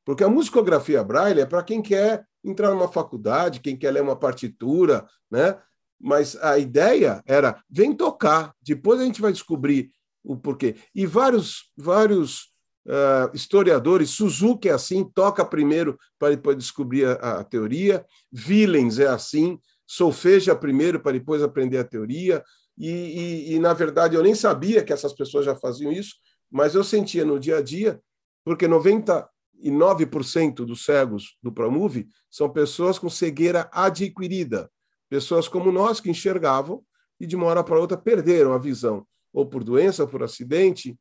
Porque 0.05 0.23
a 0.23 0.29
musicografia 0.29 1.03
Braille 1.03 1.41
é 1.41 1.45
para 1.45 1.63
quem 1.63 1.81
quer 1.81 2.25
entrar 2.43 2.71
numa 2.71 2.87
faculdade, 2.87 3.59
quem 3.59 3.77
quer 3.77 3.91
ler 3.91 4.03
uma 4.03 4.15
partitura, 4.15 5.07
né? 5.31 5.57
Mas 5.99 6.35
a 6.35 6.57
ideia 6.57 7.23
era 7.25 7.61
vem 7.69 7.95
tocar, 7.95 8.53
depois 8.61 8.99
a 8.99 9.05
gente 9.05 9.21
vai 9.21 9.31
descobrir 9.31 9.91
o 10.23 10.35
porquê. 10.35 10.75
E 10.93 11.05
vários 11.05 11.71
vários 11.77 12.53
uh, 12.85 13.33
historiadores, 13.33 14.09
Suzuki 14.09 14.67
é 14.67 14.73
assim, 14.73 15.03
toca 15.03 15.45
primeiro 15.45 15.97
para 16.19 16.35
depois 16.35 16.57
descobrir 16.57 17.05
a, 17.05 17.39
a 17.39 17.43
teoria, 17.43 18.05
Willens 18.33 18.99
é 18.99 19.07
assim, 19.07 19.57
solfeja 19.87 20.55
primeiro 20.55 20.99
para 20.99 21.13
depois 21.13 21.41
aprender 21.41 21.77
a 21.77 21.83
teoria. 21.83 22.43
E, 22.77 22.89
e, 22.89 23.53
e, 23.53 23.59
na 23.59 23.73
verdade, 23.73 24.15
eu 24.15 24.23
nem 24.23 24.33
sabia 24.33 24.83
que 24.83 24.91
essas 24.91 25.13
pessoas 25.13 25.45
já 25.45 25.55
faziam 25.55 25.91
isso, 25.91 26.15
mas 26.49 26.75
eu 26.75 26.83
sentia 26.83 27.23
no 27.23 27.39
dia 27.39 27.57
a 27.57 27.61
dia, 27.61 28.01
porque 28.43 28.67
90 28.67 29.29
e 29.59 29.71
9% 29.71 30.65
dos 30.65 30.83
cegos 30.83 31.37
do 31.41 31.51
Promove 31.51 32.07
são 32.29 32.49
pessoas 32.49 32.99
com 32.99 33.09
cegueira 33.09 33.69
adquirida, 33.71 34.69
pessoas 35.09 35.47
como 35.47 35.71
nós 35.71 35.99
que 35.99 36.09
enxergavam 36.09 36.83
e 37.19 37.25
de 37.25 37.35
uma 37.35 37.45
hora 37.45 37.63
para 37.63 37.79
outra 37.79 37.97
perderam 37.97 38.53
a 38.53 38.57
visão, 38.57 39.05
ou 39.31 39.45
por 39.45 39.63
doença, 39.63 40.03
ou 40.03 40.09
por 40.09 40.23
acidente, 40.23 40.97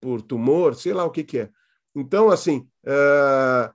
por 0.00 0.20
tumor, 0.20 0.74
sei 0.74 0.92
lá 0.92 1.04
o 1.04 1.10
que, 1.10 1.22
que 1.22 1.38
é. 1.38 1.50
Então, 1.94 2.30
assim, 2.30 2.68
uh, 2.86 3.72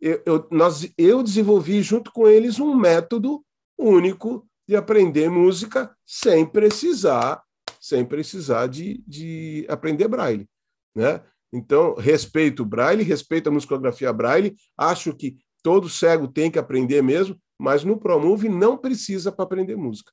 eu, 0.00 0.22
eu, 0.26 0.48
nós, 0.50 0.92
eu 0.96 1.22
desenvolvi 1.22 1.82
junto 1.82 2.12
com 2.12 2.26
eles 2.26 2.58
um 2.58 2.74
método 2.74 3.44
único 3.78 4.47
de 4.68 4.76
aprender 4.76 5.30
música 5.30 5.96
sem 6.04 6.44
precisar, 6.44 7.42
sem 7.80 8.04
precisar 8.04 8.66
de, 8.66 9.02
de 9.06 9.66
aprender 9.66 10.06
braille, 10.06 10.46
né? 10.94 11.24
Então, 11.50 11.94
respeito 11.94 12.62
o 12.62 12.66
Braille, 12.66 13.02
respeito 13.02 13.48
a 13.48 13.52
musicografia 13.52 14.12
Braille, 14.12 14.54
acho 14.76 15.14
que 15.14 15.38
todo 15.62 15.88
cego 15.88 16.28
tem 16.28 16.50
que 16.50 16.58
aprender 16.58 17.02
mesmo, 17.02 17.40
mas 17.58 17.84
no 17.84 17.98
Promove 17.98 18.50
não 18.50 18.76
precisa 18.76 19.32
para 19.32 19.46
aprender 19.46 19.74
música. 19.74 20.12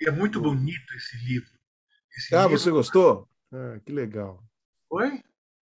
É 0.00 0.12
muito 0.12 0.40
bonito 0.40 0.94
esse 0.94 1.16
livro. 1.24 1.50
Esse 2.16 2.32
ah, 2.36 2.42
livro... 2.42 2.58
você 2.58 2.70
gostou? 2.70 3.28
Ah, 3.52 3.80
que 3.84 3.90
legal. 3.90 4.40
Oi? 4.90 5.20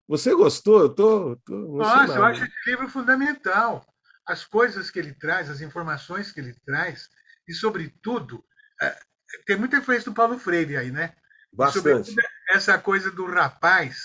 Você 0.08 0.34
gostou? 0.34 0.80
Eu 0.80 0.90
tô, 0.90 1.36
tô 1.46 1.78
Nossa, 1.78 2.16
eu 2.16 2.26
acho 2.26 2.44
esse 2.44 2.70
livro 2.72 2.90
fundamental. 2.90 3.86
As 4.26 4.44
coisas 4.44 4.90
que 4.90 4.98
ele 4.98 5.14
traz, 5.14 5.48
as 5.48 5.62
informações 5.62 6.32
que 6.32 6.40
ele 6.40 6.56
traz, 6.66 7.08
e, 7.48 7.54
sobretudo, 7.54 8.44
é, 8.82 8.98
tem 9.46 9.58
muita 9.58 9.78
influência 9.78 10.10
do 10.10 10.16
Paulo 10.16 10.38
Freire 10.38 10.78
aí, 10.78 10.92
né? 10.92 11.14
Bastante. 11.54 12.16
essa 12.50 12.78
coisa 12.78 13.12
do 13.12 13.26
rapaz 13.26 13.98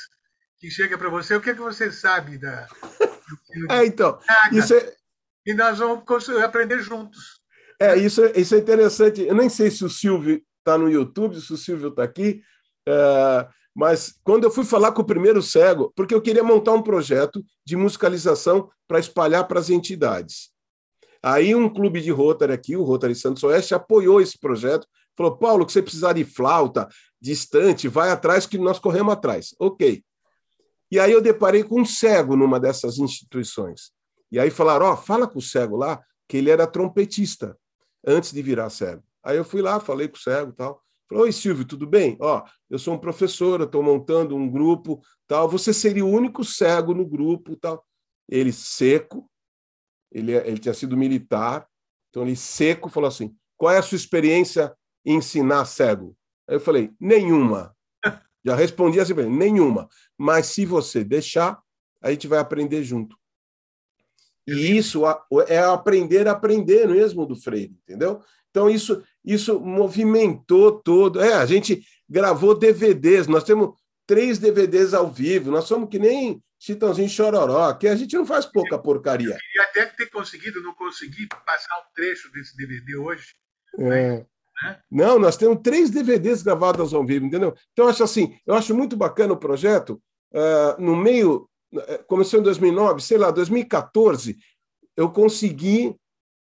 que 0.59 0.71
chega 0.71 0.99
para 0.99 1.09
você, 1.09 1.35
o 1.35 1.41
que, 1.41 1.51
é 1.51 1.55
que 1.55 1.61
você 1.61 1.93
sabe 1.93 2.39
da. 2.39 2.67
é, 3.71 3.87
então. 3.87 4.19
É... 4.31 4.97
E 5.47 5.55
nós 5.55 5.79
vamos 5.79 6.05
aprender 6.43 6.81
juntos. 6.81 7.41
É, 7.81 7.97
isso, 7.97 8.25
é, 8.25 8.33
isso 8.37 8.55
é 8.55 8.59
interessante. 8.59 9.23
Eu 9.23 9.35
nem 9.35 9.49
sei 9.49 9.71
se 9.71 9.85
o 9.85 9.91
Silvio 9.91 10.43
está 10.59 10.77
no 10.77 10.91
YouTube, 10.91 11.41
se 11.41 11.53
o 11.53 11.57
Silvio 11.57 11.91
está 11.91 12.03
aqui, 12.03 12.43
é, 12.89 13.49
mas 13.75 14.19
quando 14.25 14.45
eu 14.45 14.51
fui 14.51 14.65
falar 14.65 14.93
com 14.93 15.03
o 15.03 15.07
primeiro 15.07 15.43
cego, 15.43 15.93
porque 15.95 16.15
eu 16.15 16.23
queria 16.23 16.43
montar 16.43 16.73
um 16.73 16.83
projeto 16.83 17.45
de 17.65 17.77
musicalização 17.77 18.71
para 18.89 18.99
espalhar 18.99 19.47
para 19.47 19.61
as 19.61 19.71
entidades. 19.71 20.51
Aí 21.23 21.55
um 21.55 21.69
clube 21.69 22.01
de 22.01 22.11
Rotary 22.11 22.53
aqui, 22.53 22.77
o 22.77 22.83
Rotary 22.83 23.15
Santos 23.15 23.43
Oeste, 23.43 23.75
apoiou 23.75 24.21
esse 24.21 24.39
projeto, 24.39 24.87
falou, 25.17 25.37
Paulo, 25.37 25.67
que 25.67 25.73
você 25.73 25.83
precisar 25.83 26.13
de 26.13 26.25
flauta, 26.25 26.89
distante, 27.21 27.89
vai 27.89 28.11
atrás 28.11 28.47
que 28.47 28.59
nós 28.59 28.79
corremos 28.79 29.13
atrás. 29.13 29.55
Ok. 29.59 30.05
E 30.91 31.01
aí 31.01 31.13
eu 31.13 31.21
deparei 31.21 31.65
com 31.65 31.81
um 31.81 31.85
cego 31.85 32.37
numa 32.37 32.61
dessas 32.61 32.99
instituições. 32.99 33.91
E 34.31 34.39
aí 34.39 34.51
falaram: 34.51 34.87
Ó, 34.87 34.93
oh, 34.93 34.97
fala 34.97 35.27
com 35.27 35.39
o 35.39 35.43
cego 35.43 35.77
lá, 35.77 36.01
que 36.29 36.37
ele 36.37 36.51
era 36.51 36.67
trompetista 36.67 37.57
antes 38.07 38.33
de 38.33 38.43
virar 38.43 38.71
cego. 38.71 39.03
Aí 39.23 39.37
eu 39.37 39.45
fui 39.45 39.61
lá, 39.61 39.81
falei 39.81 40.09
com 40.09 40.17
o 40.17 40.21
cego 40.21 40.53
tal. 40.53 40.81
Falou: 41.09 41.25
Oi, 41.25 41.33
Silvio, 41.33 41.65
tudo 41.65 41.87
bem? 41.87 42.17
Ó, 42.21 42.45
eu 42.71 42.79
sou 42.79 42.95
um 42.95 42.99
professor, 42.99 43.61
estou 43.61 43.83
montando 43.83 44.37
um 44.37 44.49
grupo, 44.49 45.01
tal. 45.27 45.49
Você 45.49 45.73
seria 45.73 46.05
o 46.05 46.11
único 46.11 46.45
cego 46.45 46.95
no 46.95 47.05
grupo, 47.05 47.57
tal. 47.57 47.85
Ele 48.29 48.53
seco, 48.53 49.29
ele, 50.11 50.33
ele 50.33 50.59
tinha 50.59 50.75
sido 50.75 50.97
militar, 50.97 51.67
então 52.11 52.23
ele 52.23 52.37
seco 52.37 52.89
falou 52.89 53.09
assim: 53.09 53.35
Qual 53.57 53.73
é 53.73 53.79
a 53.79 53.83
sua 53.83 53.97
experiência 53.97 54.75
em 55.05 55.17
ensinar 55.17 55.65
cego? 55.65 56.17
Aí 56.49 56.57
eu 56.57 56.61
falei: 56.61 56.93
Nenhuma. 57.01 57.75
Já 58.45 58.55
respondi 58.55 59.01
assim, 59.01 59.15
nenhuma. 59.15 59.89
Mas 60.17 60.47
se 60.47 60.65
você 60.65 61.03
deixar, 61.03 61.61
a 62.01 62.11
gente 62.11 62.29
vai 62.29 62.39
aprender 62.39 62.83
junto. 62.85 63.17
E 64.47 64.77
isso 64.77 65.03
é 65.49 65.59
aprender 65.59 66.29
a 66.29 66.33
aprender 66.33 66.87
mesmo 66.87 67.27
do 67.27 67.35
Freire, 67.35 67.77
entendeu? 67.83 68.23
Então, 68.51 68.71
isso, 68.71 69.03
isso 69.25 69.61
movimentou 69.61 70.81
todo. 70.81 71.21
É, 71.21 71.35
a 71.35 71.45
gente 71.45 71.85
gravou 72.09 72.57
DVDs, 72.57 73.27
nós 73.27 73.43
temos 73.43 73.75
três 74.07 74.39
DVDs 74.39 74.95
ao 74.95 75.11
vivo, 75.11 75.51
nós 75.51 75.65
somos 75.65 75.89
que 75.91 75.99
nem 75.99 76.41
Chitãozinho 76.59 77.09
Chororó, 77.09 77.73
que 77.75 77.87
a 77.87 77.95
gente 77.95 78.17
não 78.17 78.27
faz 78.27 78.47
pouca 78.47 78.79
porcaria. 78.79 79.29
Eu 79.29 79.39
queria 79.39 79.63
até 79.63 79.87
ter 79.87 80.11
conseguido, 80.11 80.63
não 80.63 80.75
consegui 80.75 81.27
passar 81.45 81.79
um 81.79 81.95
trecho 81.95 82.31
desse 82.33 82.57
DVD 82.57 82.97
hoje. 82.97 83.35
É. 83.79 83.83
Né? 83.83 84.27
Não, 84.91 85.19
nós 85.19 85.37
temos 85.37 85.61
três 85.63 85.91
DVDs 85.91 86.43
gravados 86.43 86.95
ao 86.95 87.05
vivo, 87.05 87.27
entendeu? 87.27 87.55
Então, 87.73 87.85
eu 87.85 87.91
acho 87.91 88.03
assim, 88.03 88.39
eu 88.47 88.55
acho 88.55 88.75
muito 88.75 88.97
bacana 88.97 89.35
o 89.35 89.39
projeto. 89.39 90.03
Uh, 90.33 90.81
no 90.81 90.97
meio, 90.97 91.49
eh, 91.75 91.99
começou 92.07 92.41
em 92.41 92.43
2009, 92.43 93.03
sei 93.03 93.19
lá, 93.19 93.31
2014, 93.31 94.39
eu 94.97 95.11
consegui 95.11 95.95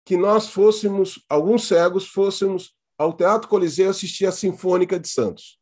que 0.05 0.17
nós 0.17 0.49
fôssemos, 0.49 1.23
alguns 1.29 1.67
cegos, 1.67 2.07
fôssemos 2.07 2.73
ao 2.97 3.13
Teatro 3.13 3.47
Coliseu 3.47 3.89
assistir 3.89 4.25
a 4.25 4.31
Sinfônica 4.31 4.99
de 4.99 5.07
Santos. 5.07 5.59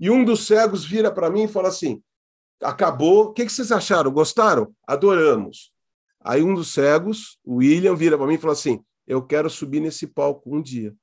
E 0.00 0.10
um 0.10 0.24
dos 0.24 0.46
cegos 0.46 0.84
vira 0.84 1.12
para 1.12 1.30
mim 1.30 1.44
e 1.44 1.48
fala 1.48 1.68
assim: 1.68 2.02
acabou, 2.62 3.26
o 3.26 3.32
que, 3.32 3.44
que 3.46 3.52
vocês 3.52 3.72
acharam? 3.72 4.10
Gostaram? 4.10 4.72
Adoramos. 4.86 5.72
Aí 6.20 6.42
um 6.42 6.54
dos 6.54 6.72
cegos, 6.72 7.38
o 7.44 7.56
William, 7.56 7.94
vira 7.94 8.18
para 8.18 8.26
mim 8.26 8.34
e 8.34 8.38
fala 8.38 8.52
assim: 8.52 8.82
eu 9.06 9.22
quero 9.22 9.48
subir 9.48 9.80
nesse 9.80 10.06
palco 10.06 10.54
um 10.54 10.60
dia. 10.60 10.94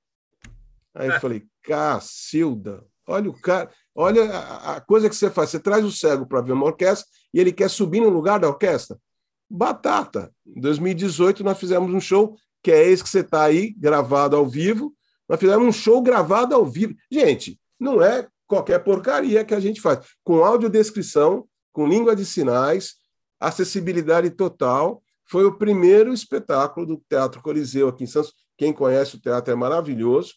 Aí 0.93 1.07
eu 1.09 1.19
falei, 1.21 1.43
Cacilda, 1.63 2.85
olha 3.07 3.29
o 3.29 3.41
cara, 3.41 3.69
olha 3.95 4.31
a, 4.31 4.75
a 4.75 4.81
coisa 4.81 5.09
que 5.09 5.15
você 5.15 5.31
faz. 5.31 5.49
Você 5.49 5.59
traz 5.59 5.83
o 5.83 5.91
cego 5.91 6.25
para 6.25 6.41
ver 6.41 6.51
uma 6.51 6.65
orquestra 6.65 7.07
e 7.33 7.39
ele 7.39 7.51
quer 7.51 7.69
subir 7.69 8.01
no 8.01 8.09
lugar 8.09 8.39
da 8.39 8.47
orquestra. 8.47 8.97
Batata. 9.49 10.31
Em 10.45 10.59
2018, 10.59 11.43
nós 11.43 11.59
fizemos 11.59 11.93
um 11.93 11.99
show, 11.99 12.35
que 12.61 12.71
é 12.71 12.87
esse 12.87 13.03
que 13.03 13.09
você 13.09 13.19
está 13.19 13.43
aí, 13.43 13.73
gravado 13.77 14.35
ao 14.35 14.47
vivo. 14.47 14.93
Nós 15.27 15.39
fizemos 15.39 15.67
um 15.67 15.71
show 15.71 16.01
gravado 16.01 16.53
ao 16.53 16.65
vivo. 16.65 16.95
Gente, 17.11 17.59
não 17.79 18.01
é 18.01 18.27
qualquer 18.47 18.79
porcaria 18.79 19.43
que 19.43 19.53
a 19.53 19.59
gente 19.59 19.81
faz. 19.81 19.99
Com 20.23 20.43
audiodescrição, 20.43 21.47
com 21.71 21.87
língua 21.87 22.15
de 22.15 22.25
sinais, 22.25 22.95
acessibilidade 23.39 24.29
total. 24.31 25.01
Foi 25.27 25.45
o 25.45 25.57
primeiro 25.57 26.13
espetáculo 26.13 26.85
do 26.85 27.03
Teatro 27.09 27.41
Coliseu 27.41 27.87
aqui 27.87 28.03
em 28.03 28.07
Santos. 28.07 28.33
Quem 28.57 28.71
conhece 28.71 29.15
o 29.15 29.19
teatro 29.19 29.51
é 29.51 29.55
maravilhoso. 29.55 30.33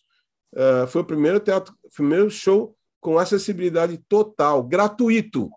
Uh, 0.53 0.87
foi 0.89 1.03
o 1.03 1.05
primeiro 1.05 1.39
teatro, 1.39 1.75
primeiro 1.95 2.31
show 2.31 2.75
com 3.01 3.19
acessibilidade 3.19 3.99
total, 4.09 4.63
gratuito. 4.63 5.51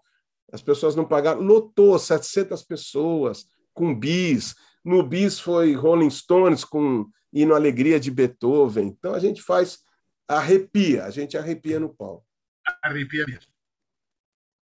As 0.52 0.62
pessoas 0.62 0.96
não 0.96 1.06
pagaram, 1.06 1.42
lotou 1.42 1.98
700 1.98 2.62
pessoas 2.64 3.46
com 3.74 3.98
bis. 3.98 4.54
No 4.84 5.02
bis 5.02 5.40
foi 5.40 5.74
Rolling 5.74 6.10
Stones 6.10 6.66
com 6.66 7.08
hino 7.32 7.56
Alegria 7.56 8.00
de 8.00 8.12
Beethoven. 8.12 8.88
Então 8.88 9.14
a 9.14 9.20
gente 9.20 9.42
faz 9.42 9.80
arrepia, 10.28 11.06
a 11.06 11.10
gente 11.10 11.38
arrepia 11.38 11.80
no 11.80 11.90
palco. 11.90 12.26
Arrepia 12.82 13.26
mesmo. 13.26 13.52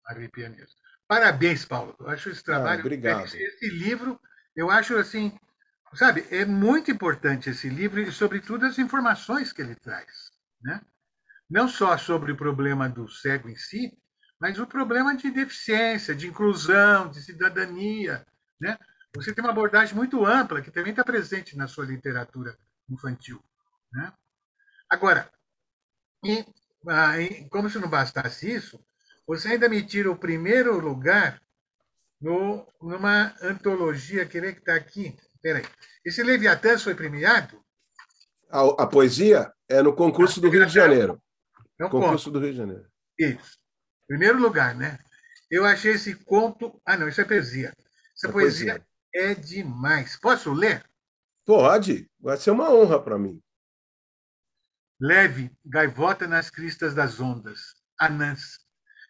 Arrepia 0.06 0.50
mesmo. 0.50 0.76
Parabéns, 1.08 1.66
Paulo. 1.66 1.96
Eu 2.00 2.10
acho 2.10 2.30
esse 2.30 2.44
trabalho. 2.44 2.80
Ah, 2.80 2.86
obrigado. 2.86 3.26
Esse 3.26 3.70
livro, 3.70 4.20
eu 4.56 4.70
acho 4.70 4.96
assim 4.98 5.38
sabe, 5.96 6.26
é 6.30 6.46
muito 6.46 6.92
importante 6.92 7.50
esse 7.50 7.70
livro 7.70 8.00
e, 8.00 8.12
sobretudo, 8.12 8.66
as 8.66 8.78
informações 8.78 9.52
que 9.52 9.62
ele 9.62 9.76
traz. 9.76 10.32
Né? 10.62 10.82
Não 11.50 11.68
só 11.68 11.98
sobre 11.98 12.32
o 12.32 12.38
problema 12.38 12.88
do 12.88 13.08
cego 13.08 13.50
em 13.50 13.56
si, 13.56 13.98
mas 14.40 14.60
o 14.60 14.68
problema 14.68 15.16
de 15.16 15.32
deficiência, 15.32 16.16
de 16.16 16.28
inclusão, 16.28 17.10
de 17.10 17.22
cidadania. 17.22 18.26
Né? 18.60 18.78
Você 19.16 19.34
tem 19.34 19.44
uma 19.44 19.52
abordagem 19.52 19.96
muito 19.96 20.26
ampla, 20.26 20.62
que 20.62 20.72
também 20.72 20.92
está 20.92 21.04
presente 21.04 21.58
na 21.58 21.68
sua 21.68 21.86
literatura 21.86 22.58
infantil. 22.90 23.44
Né? 23.92 24.14
Agora, 24.90 25.30
ah, 25.32 26.28
e, 26.28 26.46
como 27.50 27.70
se 27.70 27.80
não 27.80 27.90
bastasse 27.90 28.52
isso, 28.52 28.80
você 29.28 29.50
ainda 29.50 29.70
me 29.70 29.82
tira 29.84 30.10
o 30.12 30.18
primeiro 30.18 30.80
lugar 30.80 31.42
no, 32.20 32.68
numa 32.82 33.34
antologia, 33.42 34.26
querer 34.26 34.54
que 34.54 34.60
está 34.60 34.76
aqui. 34.76 35.16
Peraí. 35.42 35.64
Esse 36.04 36.24
Leviatã 36.24 36.78
foi 36.78 36.96
premiado? 36.96 37.64
A, 38.50 38.84
a, 38.84 38.88
poesia 38.88 39.54
é 39.68 39.82
no 39.82 39.94
concurso 39.94 40.42
do 40.42 40.50
Rio 40.50 40.66
de 40.66 40.74
Janeiro. 40.74 41.22
É 41.80 41.86
um 41.86 41.90
concurso 41.90 42.26
conto. 42.26 42.40
do 42.40 42.40
Rio 42.40 42.52
de 42.52 42.58
Janeiro. 42.58 42.88
Isso. 43.18 43.58
Primeiro 44.08 44.40
lugar, 44.40 44.76
né? 44.76 44.98
Eu 45.50 45.66
achei 45.66 45.94
esse 45.94 46.16
conto. 46.16 46.82
Ah, 46.86 46.98
não, 46.98 47.08
isso 47.08 47.22
é 47.22 47.26
poesia. 47.26 47.74
Essa 48.16 48.28
é 48.28 48.32
poesia, 48.32 48.74
poesia 48.74 48.88
é 49.14 49.36
demais. 49.36 50.18
Posso 50.18 50.52
ler? 50.52 50.84
Pode. 51.46 52.10
Vai 52.20 52.38
ser 52.38 52.52
uma 52.52 52.72
honra 52.72 53.02
para 53.02 53.18
mim. 53.18 53.42
Leve, 55.02 55.50
gaivota 55.66 56.28
nas 56.28 56.50
cristas 56.50 56.94
das 56.94 57.22
ondas, 57.22 57.74
anãs, 57.98 58.60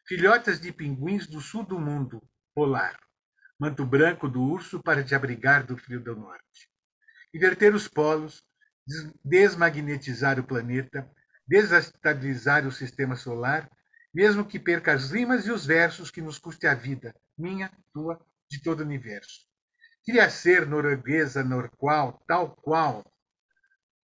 filhotas 0.07 0.59
de 0.59 0.71
pinguins 0.71 1.25
do 1.25 1.41
sul 1.41 1.65
do 1.65 1.79
mundo, 1.79 2.21
polar, 2.53 2.95
manto 3.59 3.83
branco 3.83 4.29
do 4.29 4.39
urso 4.39 4.83
para 4.83 5.03
te 5.03 5.15
abrigar 5.15 5.65
do 5.65 5.75
frio 5.75 5.99
do 5.99 6.15
norte. 6.15 6.69
Inverter 7.33 7.73
os 7.73 7.87
polos, 7.87 8.43
desmagnetizar 9.25 10.39
o 10.39 10.43
planeta, 10.43 11.09
desestabilizar 11.47 12.67
o 12.67 12.71
sistema 12.71 13.15
solar, 13.15 13.67
mesmo 14.13 14.45
que 14.45 14.59
perca 14.59 14.93
as 14.93 15.09
rimas 15.09 15.47
e 15.47 15.51
os 15.51 15.65
versos 15.65 16.11
que 16.11 16.21
nos 16.21 16.37
custe 16.37 16.67
a 16.67 16.75
vida, 16.75 17.15
minha, 17.35 17.71
tua, 17.91 18.23
de 18.47 18.61
todo 18.61 18.81
o 18.81 18.83
universo. 18.83 19.47
Queria 20.03 20.29
ser 20.29 20.67
norueguesa 20.67 21.43
norqual, 21.43 22.23
tal 22.27 22.55
qual, 22.57 23.03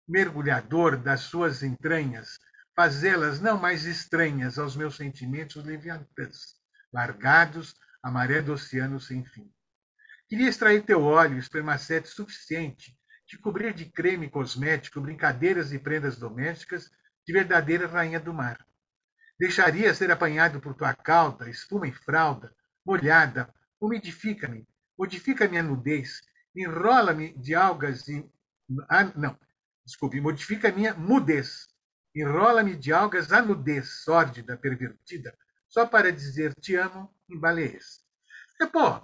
mergulhador 0.06 0.96
das 0.96 1.20
suas 1.20 1.62
entranhas, 1.62 2.38
fazê-las 2.74 3.40
não 3.40 3.58
mais 3.58 3.84
estranhas 3.84 4.58
aos 4.58 4.76
meus 4.76 4.96
sentimentos 4.96 5.64
leviantãs, 5.64 6.56
largados 6.92 7.74
à 8.02 8.10
maré 8.10 8.42
do 8.42 8.52
oceano 8.52 9.00
sem 9.00 9.24
fim. 9.24 9.50
Queria 10.28 10.48
extrair 10.48 10.82
teu 10.82 11.02
óleo, 11.02 11.38
espermacete 11.38 12.08
suficiente, 12.08 12.96
te 13.26 13.38
cobrir 13.38 13.72
de 13.72 13.86
creme 13.86 14.28
cosmético, 14.28 15.00
brincadeiras 15.00 15.72
e 15.72 15.78
prendas 15.78 16.18
domésticas 16.18 16.90
de 17.26 17.32
verdadeira 17.32 17.86
rainha 17.86 18.20
do 18.20 18.34
mar. 18.34 18.64
Deixaria 19.38 19.94
ser 19.94 20.10
apanhado 20.10 20.60
por 20.60 20.74
tua 20.74 20.94
cauda, 20.94 21.48
espuma 21.48 21.88
e 21.88 21.92
fralda, 21.92 22.54
molhada, 22.84 23.52
umidifica-me, 23.80 24.66
modifica 24.98 25.48
minha 25.48 25.62
nudez, 25.62 26.20
enrola-me 26.54 27.32
de 27.38 27.54
algas 27.54 28.06
e. 28.08 28.24
Ah, 28.88 29.04
não, 29.16 29.36
desculpe, 29.84 30.20
modifica 30.20 30.72
minha 30.72 30.94
mudez, 30.94 31.68
enrola-me 32.14 32.76
de 32.76 32.92
algas 32.92 33.32
a 33.32 33.42
nudez, 33.42 34.02
sórdida, 34.04 34.56
pervertida, 34.56 35.36
só 35.68 35.86
para 35.86 36.12
dizer 36.12 36.54
te 36.60 36.76
amo 36.76 37.10
em 37.28 37.38
baleias. 37.38 38.02
E, 38.60 38.66
pô, 38.66 39.00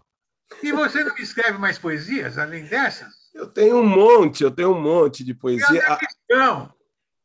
e 0.62 0.72
você 0.72 1.04
não 1.04 1.16
escreve 1.16 1.58
mais 1.58 1.78
poesias 1.78 2.38
além 2.38 2.64
dessas? 2.64 3.12
Eu 3.34 3.46
tenho 3.46 3.76
um 3.78 3.86
monte, 3.86 4.42
eu 4.42 4.50
tenho 4.50 4.72
um 4.72 4.80
monte 4.80 5.24
de 5.24 5.34
poesia. 5.34 5.72
E 5.72 5.80
a 5.80 5.96
questão? 5.96 6.74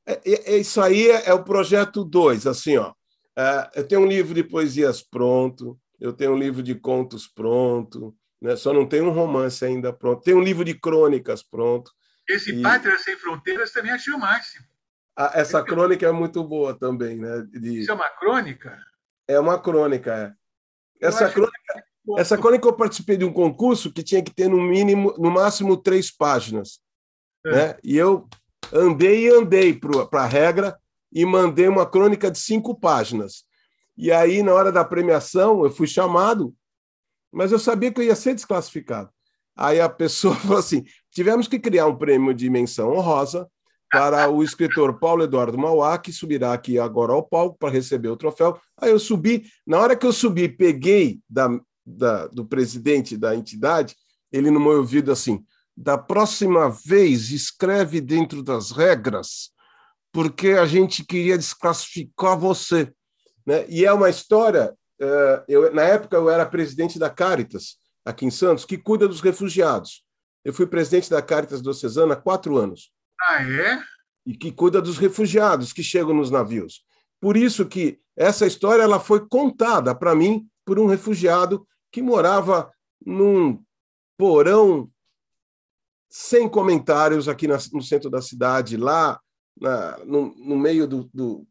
É, 0.05 0.53
é, 0.53 0.57
isso 0.57 0.79
aí 0.81 1.09
é, 1.09 1.29
é 1.29 1.33
o 1.33 1.43
projeto 1.43 2.03
2, 2.03 2.45
assim, 2.45 2.77
ó. 2.77 2.93
É, 3.37 3.71
eu 3.75 3.87
tenho 3.87 4.01
um 4.01 4.07
livro 4.07 4.33
de 4.33 4.43
poesias 4.43 5.01
pronto, 5.01 5.77
eu 5.99 6.13
tenho 6.13 6.33
um 6.33 6.37
livro 6.37 6.61
de 6.61 6.75
contos 6.75 7.27
pronto, 7.27 8.15
né? 8.41 8.55
só 8.55 8.71
não 8.71 8.85
tenho 8.85 9.05
um 9.05 9.11
romance 9.11 9.65
ainda 9.65 9.91
pronto. 9.91 10.21
Tem 10.21 10.33
um 10.33 10.41
livro 10.41 10.63
de 10.63 10.73
crônicas 10.73 11.43
pronto. 11.43 11.91
Esse 12.27 12.53
e... 12.53 12.61
Pátria 12.61 12.97
Sem 12.99 13.17
Fronteiras 13.17 13.71
também 13.71 13.91
achei 13.91 14.13
o 14.13 14.19
máximo. 14.19 14.65
Ah, 15.17 15.31
essa 15.33 15.63
crônica 15.63 16.05
é 16.05 16.11
muito 16.11 16.43
boa 16.43 16.77
também, 16.77 17.17
né? 17.17 17.45
De... 17.49 17.79
Isso 17.79 17.91
é 17.91 17.93
uma 17.93 18.09
crônica? 18.09 18.77
É 19.27 19.39
uma 19.39 19.59
crônica, 19.59 20.13
é. 20.13 20.33
Essa 21.07 21.29
crônica, 21.29 21.85
essa 22.17 22.37
crônica 22.37 22.67
eu 22.67 22.73
participei 22.73 23.17
de 23.17 23.25
um 23.25 23.31
concurso 23.31 23.91
que 23.91 24.03
tinha 24.03 24.21
que 24.23 24.33
ter 24.33 24.49
no 24.49 24.61
mínimo, 24.61 25.13
no 25.17 25.31
máximo 25.31 25.77
três 25.77 26.11
páginas, 26.11 26.79
é. 27.45 27.51
né? 27.51 27.77
E 27.83 27.95
eu 27.95 28.27
andei 28.73 29.27
e 29.27 29.29
andei 29.29 29.79
para 29.79 30.23
a 30.23 30.27
regra 30.27 30.77
e 31.11 31.25
mandei 31.25 31.67
uma 31.67 31.89
crônica 31.89 32.29
de 32.29 32.39
cinco 32.39 32.77
páginas. 32.77 33.45
E 33.97 34.11
aí, 34.11 34.43
na 34.43 34.53
hora 34.53 34.71
da 34.71 34.83
premiação, 34.83 35.63
eu 35.63 35.71
fui 35.71 35.87
chamado, 35.87 36.53
mas 37.31 37.51
eu 37.51 37.59
sabia 37.59 37.91
que 37.91 38.01
eu 38.01 38.05
ia 38.05 38.15
ser 38.15 38.33
desclassificado. 38.33 39.09
Aí 39.55 39.79
a 39.79 39.87
pessoa 39.87 40.35
falou 40.35 40.57
assim: 40.57 40.83
tivemos 41.15 41.47
que 41.47 41.57
criar 41.57 41.87
um 41.87 41.95
prêmio 41.95 42.33
de 42.33 42.49
menção 42.49 42.91
honrosa 42.91 43.49
para 43.89 44.29
o 44.29 44.43
escritor 44.43 44.99
Paulo 44.99 45.23
Eduardo 45.23 45.57
Mauá, 45.57 45.97
que 45.97 46.11
subirá 46.11 46.51
aqui 46.51 46.77
agora 46.77 47.13
ao 47.13 47.23
palco 47.23 47.57
para 47.57 47.73
receber 47.73 48.09
o 48.09 48.17
troféu. 48.17 48.59
Aí 48.77 48.91
eu 48.91 48.99
subi, 48.99 49.45
na 49.65 49.79
hora 49.79 49.95
que 49.95 50.05
eu 50.05 50.11
subi, 50.11 50.49
peguei 50.49 51.21
da, 51.29 51.47
da, 51.85 52.27
do 52.27 52.45
presidente 52.45 53.15
da 53.15 53.33
entidade, 53.33 53.95
ele 54.29 54.51
no 54.51 54.59
meu 54.59 54.79
ouvido 54.79 55.09
assim: 55.09 55.41
da 55.75 55.97
próxima 55.97 56.69
vez 56.69 57.31
escreve 57.31 58.01
dentro 58.01 58.43
das 58.43 58.71
regras, 58.71 59.51
porque 60.11 60.49
a 60.49 60.65
gente 60.65 61.05
queria 61.05 61.37
desclassificar 61.37 62.37
você. 62.37 62.91
Né? 63.45 63.65
E 63.69 63.85
é 63.85 63.93
uma 63.93 64.09
história. 64.09 64.75
Uh, 64.99 65.43
eu, 65.47 65.73
na 65.73 65.83
época, 65.83 66.17
eu 66.17 66.29
era 66.29 66.45
presidente 66.45 66.99
da 66.99 67.09
Caritas, 67.09 67.77
aqui 68.03 68.25
em 68.25 68.31
Santos, 68.31 68.65
que 68.65 68.77
cuida 68.77 69.07
dos 69.07 69.21
refugiados. 69.21 70.04
Eu 70.45 70.53
fui 70.53 70.67
presidente 70.67 71.09
da 71.09 71.23
Caritas 71.23 71.59
Diocesana 71.59 72.13
há 72.13 72.15
quatro 72.15 72.55
anos. 72.55 72.93
Ah, 73.19 73.41
é? 73.43 73.83
E 74.23 74.37
que 74.37 74.51
cuida 74.51 74.79
dos 74.79 74.99
refugiados 74.99 75.73
que 75.73 75.81
chegam 75.81 76.13
nos 76.13 76.29
navios. 76.29 76.85
Por 77.19 77.35
isso 77.35 77.65
que 77.65 77.99
essa 78.15 78.45
história 78.45 78.83
ela 78.83 78.99
foi 78.99 79.27
contada 79.27 79.95
para 79.95 80.13
mim 80.13 80.47
por 80.63 80.77
um 80.79 80.85
refugiado 80.85 81.67
que 81.91 82.01
morava 82.01 82.71
num 83.03 83.59
porão 84.17 84.89
sem 86.07 86.47
comentários 86.47 87.27
aqui 87.27 87.47
no 87.47 87.81
centro 87.81 88.09
da 88.09 88.21
cidade, 88.21 88.77
lá 88.77 89.19
na, 89.59 89.97
no, 90.05 90.33
no, 90.35 90.57
meio 90.57 90.87
do, 90.87 91.09
do, 91.13 91.45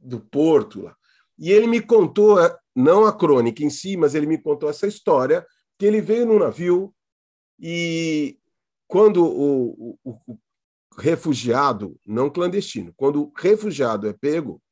do 0.00 0.20
porto. 0.20 0.82
Lá. 0.82 0.96
E 1.38 1.50
ele 1.50 1.66
me 1.66 1.80
contou, 1.80 2.40
é, 2.40 2.56
não 2.74 3.04
a 3.04 3.12
crônica 3.12 3.62
em 3.62 3.68
si, 3.70 3.96
mas 3.96 4.14
ele 4.14 4.26
me 4.26 4.38
contou 4.38 4.70
essa 4.70 4.86
história, 4.86 5.46
que 5.78 5.84
ele 5.84 6.00
veio 6.00 6.24
num 6.24 6.38
navio 6.38 6.94
e 7.58 8.38
quando 8.86 9.24
o, 9.24 9.98
o, 10.04 10.12
o 10.26 10.38
refugiado, 10.98 11.98
não 12.06 12.30
clandestino, 12.30 12.92
quando 12.96 13.22
o 13.22 13.32
refugiado 13.36 14.08
é 14.08 14.12
pego, 14.12 14.62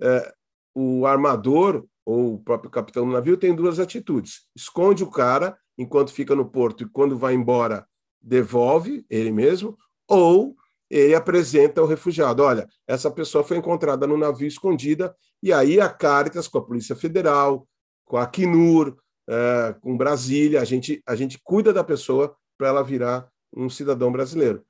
é, 0.00 0.32
o 0.74 1.06
armador 1.06 1.84
ou 2.04 2.34
o 2.34 2.38
próprio 2.38 2.70
capitão 2.70 3.06
do 3.06 3.12
navio 3.12 3.36
tem 3.36 3.54
duas 3.54 3.78
atitudes. 3.78 4.46
Esconde 4.56 5.02
o 5.04 5.10
cara 5.10 5.58
enquanto 5.76 6.12
fica 6.12 6.34
no 6.34 6.48
porto 6.48 6.84
e 6.84 6.88
quando 6.88 7.18
vai 7.18 7.34
embora 7.34 7.86
devolve 8.20 9.04
ele 9.08 9.30
mesmo, 9.30 9.76
ou 10.08 10.56
ele 10.90 11.14
apresenta 11.14 11.82
o 11.82 11.86
refugiado. 11.86 12.42
Olha, 12.42 12.66
essa 12.86 13.10
pessoa 13.10 13.44
foi 13.44 13.58
encontrada 13.58 14.06
no 14.06 14.16
navio 14.16 14.48
escondida, 14.48 15.14
e 15.42 15.52
aí 15.52 15.80
a 15.80 15.88
Caritas, 15.88 16.48
com 16.48 16.58
a 16.58 16.64
Polícia 16.64 16.96
Federal, 16.96 17.68
com 18.04 18.16
a 18.16 18.22
Acnur, 18.22 18.96
é, 19.28 19.74
com 19.80 19.96
Brasília, 19.96 20.60
a 20.60 20.64
gente, 20.64 21.02
a 21.06 21.14
gente 21.14 21.38
cuida 21.44 21.72
da 21.72 21.84
pessoa 21.84 22.34
para 22.56 22.68
ela 22.68 22.82
virar 22.82 23.28
um 23.54 23.68
cidadão 23.68 24.10
brasileiro. 24.10 24.64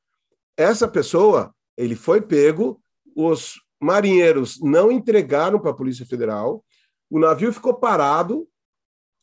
Essa 0.57 0.89
pessoa, 0.89 1.55
ele 1.77 1.95
foi 1.95 2.21
pego, 2.21 2.81
os 3.17 3.55
marinheiros 3.81 4.61
não 4.61 4.91
entregaram 4.91 5.61
para 5.61 5.71
a 5.71 5.75
Polícia 5.75 6.05
Federal, 6.05 6.65
o 7.09 7.19
navio 7.19 7.53
ficou 7.53 7.75
parado, 7.75 8.49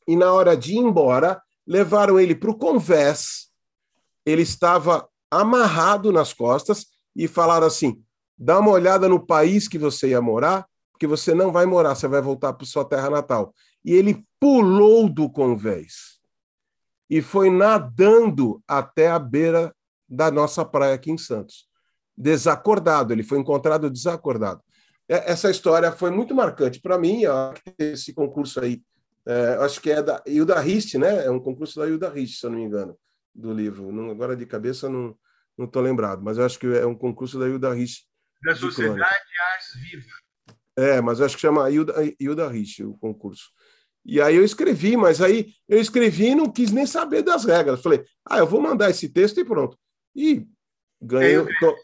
e 0.07 0.15
na 0.15 0.31
hora 0.31 0.55
de 0.55 0.73
ir 0.73 0.77
embora, 0.77 1.41
levaram 1.67 2.19
ele 2.19 2.35
para 2.35 2.51
o 2.51 2.57
Convés, 2.57 3.49
ele 4.25 4.41
estava 4.41 5.07
amarrado 5.29 6.11
nas 6.11 6.31
costas 6.31 6.85
e 7.15 7.27
falaram 7.27 7.67
assim: 7.67 8.01
dá 8.37 8.59
uma 8.59 8.71
olhada 8.71 9.09
no 9.09 9.25
país 9.25 9.67
que 9.67 9.77
você 9.77 10.09
ia 10.09 10.21
morar, 10.21 10.65
porque 10.91 11.07
você 11.07 11.33
não 11.33 11.51
vai 11.51 11.65
morar, 11.65 11.95
você 11.95 12.07
vai 12.07 12.21
voltar 12.21 12.53
para 12.53 12.65
sua 12.65 12.85
terra 12.85 13.09
natal. 13.09 13.53
E 13.85 13.93
ele 13.93 14.25
pulou 14.39 15.07
do 15.07 15.29
convés 15.29 16.19
e 17.09 17.21
foi 17.21 17.49
nadando 17.49 18.61
até 18.67 19.07
a 19.07 19.19
beira 19.19 19.73
da 20.09 20.31
nossa 20.31 20.65
praia 20.65 20.95
aqui 20.95 21.11
em 21.11 21.17
Santos. 21.17 21.69
Desacordado, 22.17 23.13
ele 23.13 23.23
foi 23.23 23.37
encontrado 23.37 23.89
desacordado. 23.89 24.61
É, 25.07 25.31
essa 25.31 25.51
história 25.51 25.91
foi 25.91 26.09
muito 26.09 26.33
marcante 26.33 26.81
para 26.81 26.97
mim, 26.97 27.21
esse 27.77 28.11
concurso 28.13 28.59
aí, 28.59 28.81
é, 29.25 29.57
acho 29.61 29.79
que 29.79 29.91
é 29.91 30.01
da 30.01 30.21
Hilda 30.25 30.59
Rist, 30.59 30.95
né? 30.95 31.25
É 31.25 31.29
um 31.29 31.39
concurso 31.39 31.79
da 31.79 31.87
Hilda 31.87 32.09
Rist, 32.09 32.39
se 32.39 32.45
eu 32.45 32.49
não 32.49 32.57
me 32.57 32.65
engano 32.65 32.97
do 33.33 33.53
livro. 33.53 33.91
Não, 33.91 34.09
agora 34.09 34.35
de 34.35 34.45
cabeça 34.45 34.89
não 34.89 35.15
não 35.57 35.65
estou 35.65 35.81
lembrado, 35.81 36.21
mas 36.21 36.37
acho 36.37 36.59
que 36.59 36.67
é 36.67 36.85
um 36.85 36.95
concurso 36.95 37.39
da 37.39 37.47
Hilda 37.47 37.73
Rich. 37.73 38.05
Da 38.43 38.55
Sociedade 38.55 39.03
Ars 39.03 39.81
Viva. 39.81 40.05
É, 40.77 41.01
mas 41.01 41.21
acho 41.21 41.35
que 41.35 41.41
chama 41.41 41.69
Hilda, 41.69 41.93
Hilda 42.19 42.49
Rich 42.49 42.83
o 42.83 42.97
concurso. 42.97 43.49
E 44.05 44.21
aí 44.21 44.35
eu 44.35 44.45
escrevi, 44.45 44.95
mas 44.95 45.19
aí 45.19 45.53
eu 45.67 45.79
escrevi 45.79 46.27
e 46.27 46.35
não 46.35 46.51
quis 46.51 46.71
nem 46.71 46.85
saber 46.85 47.23
das 47.23 47.43
regras. 47.43 47.81
Falei, 47.81 48.05
ah, 48.23 48.37
eu 48.37 48.45
vou 48.45 48.61
mandar 48.61 48.91
esse 48.91 49.09
texto 49.09 49.39
e 49.39 49.45
pronto. 49.45 49.77
E 50.15 50.45
ganhei. 51.01 51.37
É, 51.37 51.43
to... 51.43 51.75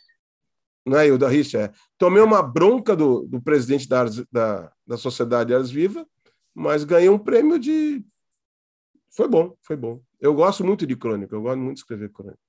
Não 0.85 0.97
é 0.97 1.07
Hilda 1.07 1.27
Rich, 1.27 1.57
é. 1.57 1.71
Tomei 1.97 2.21
uma 2.21 2.43
bronca 2.43 2.95
do, 2.95 3.23
do 3.23 3.41
presidente 3.41 3.87
da, 3.87 4.05
da, 4.31 4.71
da 4.85 4.97
Sociedade 4.97 5.53
Ars 5.53 5.71
Viva, 5.71 6.05
mas 6.53 6.83
ganhei 6.83 7.09
um 7.09 7.19
prêmio 7.19 7.57
de. 7.57 8.03
Foi 9.09 9.27
bom, 9.27 9.55
foi 9.61 9.75
bom. 9.75 10.01
Eu 10.19 10.33
gosto 10.33 10.63
muito 10.63 10.85
de 10.85 10.95
crônica, 10.95 11.35
eu 11.35 11.41
gosto 11.41 11.59
muito 11.59 11.77
de 11.77 11.81
escrever 11.81 12.09
crônica. 12.11 12.39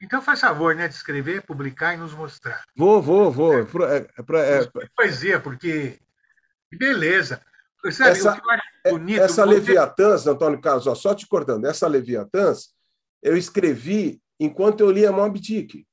Então 0.00 0.20
faz 0.20 0.40
favor, 0.40 0.74
né, 0.74 0.88
de 0.88 0.94
escrever, 0.94 1.42
publicar 1.42 1.94
e 1.94 1.96
nos 1.96 2.12
mostrar. 2.12 2.64
Vou, 2.74 3.00
vou, 3.00 3.30
vou. 3.30 3.54
É, 3.54 4.00
é, 4.00 4.58
é, 4.58 4.88
poesia, 4.96 5.38
porque 5.38 5.98
beleza. 6.72 7.40
Sabe, 7.90 8.10
essa, 8.10 8.40
é, 8.84 8.90
bonito, 8.90 9.20
essa 9.20 9.44
Leviatãs, 9.44 10.26
Antônio 10.26 10.60
Carlos, 10.60 10.86
ó, 10.86 10.94
só 10.94 11.14
te 11.14 11.26
cortando, 11.26 11.64
essa 11.64 11.88
Leviatãs 11.88 12.68
eu 13.22 13.36
escrevi 13.36 14.20
enquanto 14.38 14.80
eu 14.80 14.90
lia 14.90 15.12
Moby 15.12 15.40
Dick. 15.40 15.86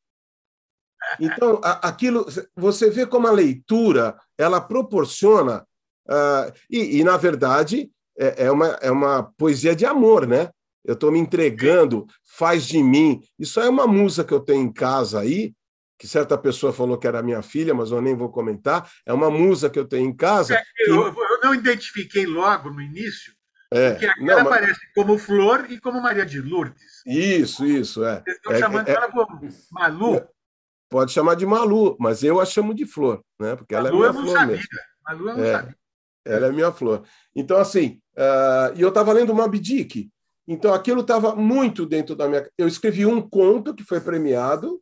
Então, 1.20 1.60
aquilo, 1.64 2.26
você 2.56 2.90
vê 2.90 3.06
como 3.06 3.28
a 3.28 3.32
leitura 3.32 4.20
ela 4.38 4.60
proporciona, 4.60 5.66
uh, 6.08 6.54
e, 6.70 7.00
e, 7.00 7.04
na 7.04 7.18
verdade 7.18 7.92
é, 8.18 8.46
é, 8.46 8.52
uma, 8.52 8.68
é 8.82 8.92
uma 8.92 9.24
poesia 9.38 9.76
de 9.76 9.86
amor, 9.86 10.28
né? 10.28 10.50
eu 10.90 10.94
estou 10.94 11.12
me 11.12 11.20
entregando, 11.20 12.08
faz 12.24 12.66
de 12.66 12.82
mim. 12.82 13.22
Isso 13.38 13.60
é 13.60 13.70
uma 13.70 13.86
musa 13.86 14.24
que 14.24 14.34
eu 14.34 14.40
tenho 14.40 14.64
em 14.64 14.72
casa 14.72 15.20
aí, 15.20 15.54
que 16.00 16.08
certa 16.08 16.38
pessoa 16.38 16.72
falou 16.72 16.98
que 16.98 17.06
era 17.06 17.22
minha 17.22 17.42
filha, 17.42 17.74
mas 17.74 17.92
eu 17.92 18.02
nem 18.02 18.16
vou 18.16 18.30
comentar. 18.30 18.90
É 19.06 19.12
uma 19.12 19.30
musa 19.30 19.70
que 19.70 19.78
eu 19.78 19.86
tenho 19.86 20.08
em 20.08 20.16
casa. 20.16 20.56
É, 20.56 20.64
que... 20.74 20.90
eu, 20.90 21.08
eu, 21.08 21.40
não 21.44 21.54
identifiquei 21.54 22.26
logo 22.26 22.70
no 22.70 22.82
início, 22.82 23.34
é, 23.70 23.92
porque 23.92 24.06
aqui 24.06 24.30
ela 24.30 24.44
mas... 24.46 24.54
aparece 24.54 24.80
como 24.96 25.18
Flor 25.18 25.68
e 25.70 25.78
como 25.78 26.02
Maria 26.02 26.26
de 26.26 26.42
Lourdes. 26.42 27.04
Isso, 27.06 27.66
isso, 27.66 28.06
é. 28.06 28.22
Vocês 28.24 28.38
estão 28.38 28.54
é, 28.54 28.60
chamando 28.60 28.88
é, 28.88 28.92
ela 28.94 29.12
como 29.12 29.50
Malu? 29.72 30.16
É, 30.16 30.28
pode 30.90 31.12
chamar 31.12 31.36
de 31.36 31.46
Malu, 31.46 31.98
mas 32.00 32.24
eu 32.24 32.40
a 32.40 32.46
chamo 32.46 32.74
de 32.74 32.86
Flor, 32.86 33.22
né? 33.38 33.58
Porque 33.58 33.76
ela 33.76 33.92
Malu 33.92 34.06
é 34.06 34.12
minha 34.12 34.24
flor 34.24 34.38
sabia. 34.38 34.56
mesmo. 34.56 34.70
Malu 35.06 35.30
eu 35.30 35.38
não 35.38 35.44
é, 35.44 35.52
sabia. 35.52 35.76
Ela 36.26 36.48
é 36.48 36.52
minha 36.52 36.72
flor. 36.72 37.04
Então, 37.36 37.58
assim, 37.58 38.00
uh, 38.16 38.74
e 38.74 38.82
eu 38.82 38.90
estava 38.90 39.12
lendo 39.12 39.36
Moby 39.36 39.60
Dick, 39.60 40.10
então, 40.52 40.74
aquilo 40.74 41.02
estava 41.02 41.36
muito 41.36 41.86
dentro 41.86 42.16
da 42.16 42.28
minha. 42.28 42.50
Eu 42.58 42.68
escrevi 42.68 43.06
um 43.06 43.22
conto 43.22 43.72
que 43.72 43.84
foi 43.84 44.00
premiado 44.00 44.82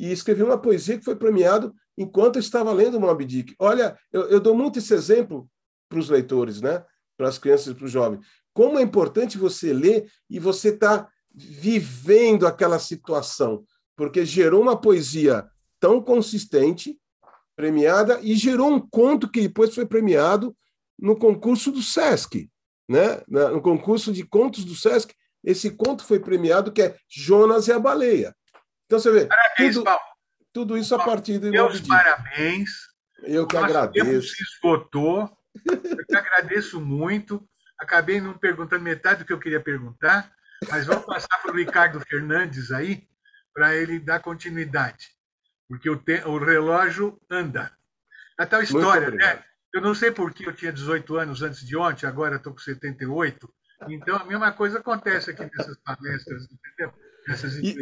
e 0.00 0.10
escrevi 0.10 0.42
uma 0.42 0.58
poesia 0.58 0.98
que 0.98 1.04
foi 1.04 1.16
premiado 1.16 1.74
enquanto 1.96 2.36
eu 2.36 2.40
estava 2.40 2.72
lendo 2.72 3.00
Moby 3.00 3.24
Dick. 3.24 3.54
Olha, 3.58 3.96
eu, 4.12 4.22
eu 4.28 4.40
dou 4.40 4.54
muito 4.54 4.78
esse 4.78 4.94
exemplo 4.94 5.48
para 5.88 5.98
os 5.98 6.08
leitores, 6.08 6.60
né? 6.60 6.84
para 7.16 7.28
as 7.28 7.38
crianças 7.38 7.68
e 7.68 7.74
para 7.74 7.84
os 7.84 7.90
jovens. 7.90 8.24
Como 8.54 8.78
é 8.78 8.82
importante 8.82 9.36
você 9.36 9.72
ler 9.72 10.10
e 10.28 10.38
você 10.38 10.70
estar 10.70 11.04
tá 11.04 11.10
vivendo 11.32 12.46
aquela 12.46 12.78
situação, 12.78 13.64
porque 13.96 14.24
gerou 14.24 14.62
uma 14.62 14.80
poesia 14.80 15.46
tão 15.78 16.02
consistente, 16.02 16.98
premiada, 17.54 18.18
e 18.22 18.34
gerou 18.34 18.70
um 18.70 18.80
conto 18.80 19.30
que 19.30 19.42
depois 19.42 19.74
foi 19.74 19.86
premiado 19.86 20.56
no 20.98 21.16
concurso 21.16 21.70
do 21.70 21.82
SESC 21.82 22.50
né, 22.90 23.22
no 23.28 23.62
concurso 23.62 24.12
de 24.12 24.24
contos 24.24 24.64
do 24.64 24.74
Sesc, 24.74 25.14
esse 25.44 25.70
conto 25.70 26.04
foi 26.04 26.18
premiado, 26.18 26.72
que 26.72 26.82
é 26.82 26.96
Jonas 27.08 27.68
e 27.68 27.72
a 27.72 27.78
Baleia. 27.78 28.34
Então 28.90 28.98
você 28.98 29.12
vê, 29.12 29.26
parabéns, 29.26 29.74
tudo, 29.76 29.84
Paulo. 29.84 30.00
tudo 30.52 30.76
isso 30.76 30.92
a 30.96 30.98
partir 30.98 31.38
do 31.38 31.48
Meus 31.48 31.80
parabéns. 31.82 32.70
Eu 33.22 33.46
que 33.46 33.54
Nosso 33.54 33.66
agradeço. 33.66 34.04
Tempo 34.04 34.22
se 34.22 34.42
esgotou. 34.42 35.38
Eu 35.64 36.06
te 36.06 36.16
agradeço 36.16 36.80
muito. 36.80 37.48
Acabei 37.78 38.20
não 38.20 38.36
perguntando 38.36 38.82
metade 38.82 39.20
do 39.20 39.24
que 39.24 39.32
eu 39.32 39.38
queria 39.38 39.60
perguntar, 39.60 40.32
mas 40.68 40.86
vamos 40.86 41.06
passar 41.06 41.40
para 41.40 41.52
o 41.52 41.56
Ricardo 41.56 42.00
Fernandes 42.00 42.72
aí, 42.72 43.06
para 43.54 43.76
ele 43.76 44.00
dar 44.00 44.18
continuidade, 44.18 45.10
porque 45.68 45.88
o, 45.88 45.96
te... 45.96 46.24
o 46.26 46.36
relógio 46.38 47.16
anda. 47.30 47.70
A 48.36 48.44
tal 48.44 48.60
história, 48.60 49.12
né? 49.12 49.44
Eu 49.72 49.82
não 49.82 49.94
sei 49.94 50.10
por 50.10 50.34
que 50.34 50.48
eu 50.48 50.52
tinha 50.52 50.72
18 50.72 51.16
anos 51.16 51.42
antes 51.42 51.64
de 51.64 51.76
ontem, 51.76 52.06
agora 52.06 52.36
estou 52.36 52.52
com 52.52 52.58
78. 52.58 53.54
Então, 53.88 54.16
a 54.16 54.24
mesma 54.24 54.50
coisa 54.50 54.80
acontece 54.80 55.30
aqui 55.30 55.48
nessas 55.56 55.76
palestras, 55.78 56.48
entendeu? 56.50 56.92
E, 57.62 57.76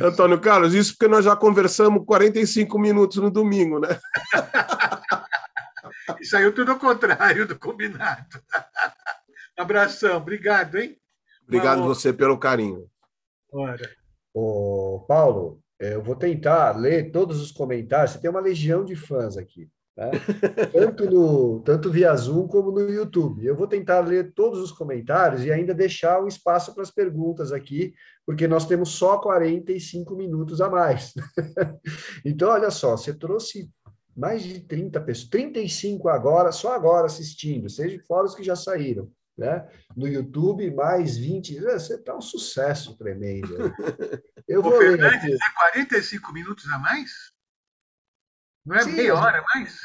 Antônio 0.00 0.40
Carlos, 0.40 0.74
isso 0.74 0.92
porque 0.92 1.08
nós 1.08 1.24
já 1.24 1.34
conversamos 1.34 2.04
45 2.04 2.78
minutos 2.78 3.16
no 3.18 3.30
domingo, 3.30 3.78
né? 3.78 3.98
e 6.20 6.24
saiu 6.24 6.52
tudo 6.54 6.72
ao 6.72 6.78
contrário 6.78 7.46
do 7.46 7.58
combinado. 7.58 8.40
Abração, 9.56 10.16
obrigado, 10.16 10.78
hein? 10.78 10.96
Obrigado 11.46 11.78
Uma... 11.78 11.88
você 11.88 12.12
pelo 12.12 12.38
carinho. 12.38 12.88
Ora. 13.52 13.90
Ô, 14.34 15.04
Paulo, 15.06 15.62
eu 15.78 16.02
vou 16.02 16.16
tentar 16.16 16.76
ler 16.76 17.10
todos 17.10 17.40
os 17.40 17.50
comentários. 17.50 18.12
Você 18.12 18.20
tem 18.20 18.30
uma 18.30 18.40
legião 18.40 18.84
de 18.84 18.96
fãs 18.96 19.36
aqui. 19.36 19.68
Tá? 19.94 20.10
Tanto, 20.72 21.10
no, 21.10 21.60
tanto 21.60 21.90
via 21.90 22.14
Zoom 22.16 22.48
como 22.48 22.72
no 22.72 22.80
YouTube. 22.88 23.44
Eu 23.44 23.54
vou 23.54 23.66
tentar 23.66 24.00
ler 24.00 24.32
todos 24.32 24.58
os 24.58 24.72
comentários 24.72 25.44
e 25.44 25.52
ainda 25.52 25.74
deixar 25.74 26.22
um 26.22 26.26
espaço 26.26 26.72
para 26.72 26.82
as 26.82 26.90
perguntas 26.90 27.52
aqui, 27.52 27.92
porque 28.26 28.48
nós 28.48 28.66
temos 28.66 28.90
só 28.90 29.18
45 29.18 30.16
minutos 30.16 30.60
a 30.62 30.70
mais. 30.70 31.12
então, 32.24 32.48
olha 32.48 32.70
só, 32.70 32.96
você 32.96 33.12
trouxe 33.12 33.70
mais 34.16 34.42
de 34.42 34.60
30 34.60 35.00
pessoas, 35.02 35.28
35 35.28 36.08
agora, 36.08 36.52
só 36.52 36.74
agora 36.74 37.06
assistindo, 37.06 37.68
seja 37.68 37.98
fora 38.06 38.26
os 38.26 38.34
que 38.34 38.42
já 38.42 38.56
saíram. 38.56 39.10
Né? 39.36 39.66
No 39.96 40.06
YouTube, 40.06 40.70
mais 40.74 41.16
20. 41.16 41.58
Você 41.58 41.94
está 41.94 42.14
um 42.14 42.20
sucesso 42.20 42.96
tremendo. 42.98 43.48
Eu 44.46 44.62
vou 44.62 44.74
Ô, 44.74 44.78
ler 44.78 45.02
aqui. 45.02 45.36
45 45.78 46.32
minutos 46.34 46.70
a 46.70 46.78
mais? 46.78 47.31
Não 48.64 48.76
é 48.76 48.82
Sim, 48.82 48.92
meia 48.92 49.14
hora 49.14 49.44
mais? 49.54 49.76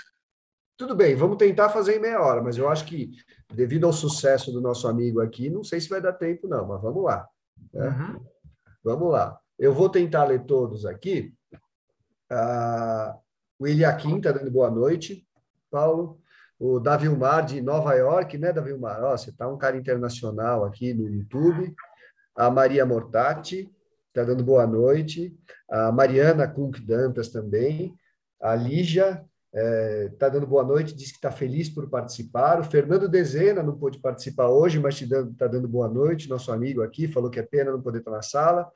Tudo 0.78 0.96
bem, 0.96 1.16
vamos 1.16 1.38
tentar 1.38 1.70
fazer 1.70 1.96
em 1.96 2.00
meia 2.00 2.22
hora, 2.22 2.42
mas 2.42 2.58
eu 2.58 2.70
acho 2.70 2.86
que, 2.86 3.12
devido 3.52 3.88
ao 3.88 3.94
sucesso 3.94 4.52
do 4.52 4.62
nosso 4.62 4.88
amigo 4.88 5.20
aqui, 5.20 5.50
não 5.50 5.64
sei 5.64 5.82
se 5.82 5.90
vai 5.90 6.00
dar 6.00 6.14
tempo, 6.14 6.48
não, 6.48 6.68
mas 6.68 6.82
vamos 6.82 7.04
lá. 7.04 7.28
Né? 7.74 7.88
Uhum. 7.88 8.26
Vamos 8.84 9.12
lá. 9.12 9.40
Eu 9.58 9.74
vou 9.74 9.90
tentar 9.90 10.26
ler 10.26 10.46
todos 10.46 10.86
aqui. 10.86 11.34
Ah, 12.30 13.18
o 13.58 13.66
Eliakim 13.66 14.18
está 14.18 14.32
dando 14.32 14.52
boa 14.52 14.70
noite, 14.70 15.28
Paulo. 15.72 16.22
O 16.60 16.80
Davilmar 16.80 17.44
de 17.44 17.60
Nova 17.60 17.96
York, 17.96 18.38
né, 18.38 18.54
Davilmar? 18.54 19.04
Ó, 19.04 19.18
você 19.18 19.32
está 19.32 19.48
um 19.48 19.58
cara 19.58 19.78
internacional 19.78 20.64
aqui 20.64 20.94
no 20.94 21.10
YouTube. 21.10 21.76
A 22.36 22.52
Maria 22.52 22.86
Mortati 22.86 23.72
está 24.10 24.24
dando 24.24 24.44
boa 24.44 24.68
noite. 24.68 25.36
A 25.70 25.92
Mariana 25.92 26.48
Kunk 26.48 26.80
Dantas 26.82 27.30
também. 27.30 27.97
A 28.42 28.56
Lígia 28.56 29.24
está 29.54 29.60
é, 29.60 30.10
tá 30.20 30.30
dando 30.30 30.46
boa 30.46 30.64
noite, 30.64 30.94
diz 30.94 31.10
que 31.10 31.18
está 31.18 31.32
feliz 31.32 31.70
por 31.70 31.90
participar. 31.90 32.60
O 32.60 32.64
Fernando 32.64 33.10
Dezena 33.10 33.64
não 33.64 33.78
pôde 33.78 34.00
participar 34.00 34.48
hoje, 34.48 34.80
mas 34.80 35.02
está 35.02 35.18
dando, 35.18 35.34
tá 35.36 35.48
dando 35.48 35.68
boa 35.68 35.88
noite, 35.88 36.30
nosso 36.30 36.52
amigo 36.52 36.84
aqui, 36.84 37.08
falou 37.08 37.30
que 37.30 37.40
é 37.40 37.44
pena 37.44 37.72
não 37.72 37.82
poder 37.82 38.00
estar 38.00 38.12
na 38.12 38.22
sala, 38.22 38.70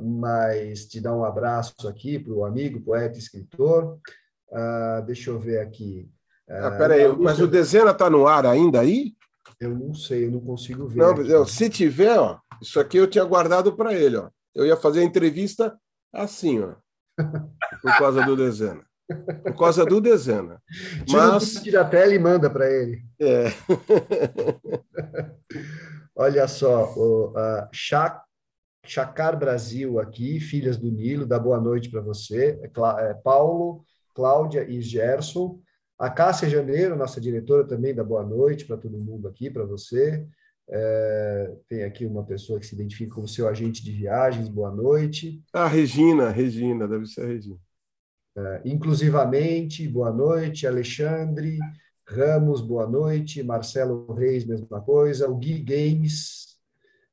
mas 0.00 0.86
te 0.86 1.00
dá 1.00 1.14
um 1.14 1.24
abraço 1.24 1.88
aqui 1.88 2.18
para 2.18 2.32
o 2.32 2.44
amigo, 2.44 2.80
poeta, 2.80 3.18
escritor. 3.18 3.98
Ah, 4.52 5.02
deixa 5.04 5.30
eu 5.30 5.38
ver 5.38 5.60
aqui. 5.60 6.08
Ah, 6.48 6.68
ah 6.68 6.70
peraí, 6.72 7.08
mas 7.16 7.40
o 7.40 7.48
Dezena 7.48 7.90
está 7.90 8.08
no 8.08 8.26
ar 8.26 8.46
ainda 8.46 8.80
aí? 8.80 9.14
Eu 9.58 9.70
não 9.70 9.94
sei, 9.94 10.26
eu 10.26 10.30
não 10.30 10.40
consigo 10.40 10.86
ver. 10.86 10.98
Não, 10.98 11.46
se 11.46 11.70
tiver, 11.70 12.18
ó, 12.18 12.38
isso 12.60 12.78
aqui 12.78 12.96
eu 12.96 13.08
tinha 13.08 13.24
guardado 13.24 13.74
para 13.76 13.94
ele. 13.94 14.16
Ó. 14.16 14.28
Eu 14.54 14.66
ia 14.66 14.76
fazer 14.76 15.00
a 15.00 15.04
entrevista 15.04 15.76
assim, 16.12 16.60
ó, 16.60 16.74
por 17.80 17.98
causa 17.98 18.24
do 18.24 18.36
Dezena. 18.36 18.84
Por 19.08 19.56
causa 19.56 19.84
do 19.84 20.00
Dezena. 20.00 20.62
Mas... 21.10 21.62
Tira 21.62 21.82
a 21.82 21.84
tela 21.84 22.14
e 22.14 22.18
manda 22.18 22.48
para 22.48 22.70
ele. 22.70 23.02
É. 23.20 23.46
Olha 26.14 26.46
só, 26.46 26.92
o 26.96 27.32
Chacar 28.84 29.38
Brasil 29.38 29.98
aqui, 29.98 30.40
Filhas 30.40 30.76
do 30.76 30.90
Nilo, 30.90 31.24
dá 31.24 31.38
boa 31.38 31.60
noite 31.60 31.88
para 31.88 32.00
você. 32.00 32.58
É, 32.62 33.10
é, 33.10 33.14
Paulo, 33.14 33.84
Cláudia 34.14 34.68
e 34.68 34.80
Gerson. 34.80 35.60
A 35.98 36.10
Cássia 36.10 36.48
Janeiro, 36.48 36.96
nossa 36.96 37.20
diretora, 37.20 37.66
também 37.66 37.94
dá 37.94 38.02
boa 38.02 38.24
noite 38.24 38.66
para 38.66 38.76
todo 38.76 38.98
mundo 38.98 39.28
aqui, 39.28 39.48
para 39.48 39.64
você. 39.64 40.26
É, 40.68 41.52
tem 41.68 41.84
aqui 41.84 42.04
uma 42.04 42.24
pessoa 42.24 42.58
que 42.58 42.66
se 42.66 42.74
identifica 42.74 43.14
como 43.14 43.28
seu 43.28 43.48
agente 43.48 43.84
de 43.84 43.92
viagens, 43.92 44.48
boa 44.48 44.70
noite. 44.70 45.40
A 45.52 45.66
Regina, 45.66 46.30
Regina, 46.30 46.88
deve 46.88 47.06
ser 47.06 47.22
a 47.22 47.26
Regina. 47.26 47.58
Uh, 48.36 48.60
inclusivamente, 48.64 49.86
boa 49.86 50.10
noite, 50.10 50.66
Alexandre 50.66 51.58
Ramos, 52.06 52.60
boa 52.60 52.86
noite, 52.86 53.42
Marcelo 53.42 54.10
Reis, 54.12 54.44
mesma 54.44 54.80
coisa, 54.80 55.28
o 55.28 55.36
Gui 55.36 55.58
Games, 55.60 56.58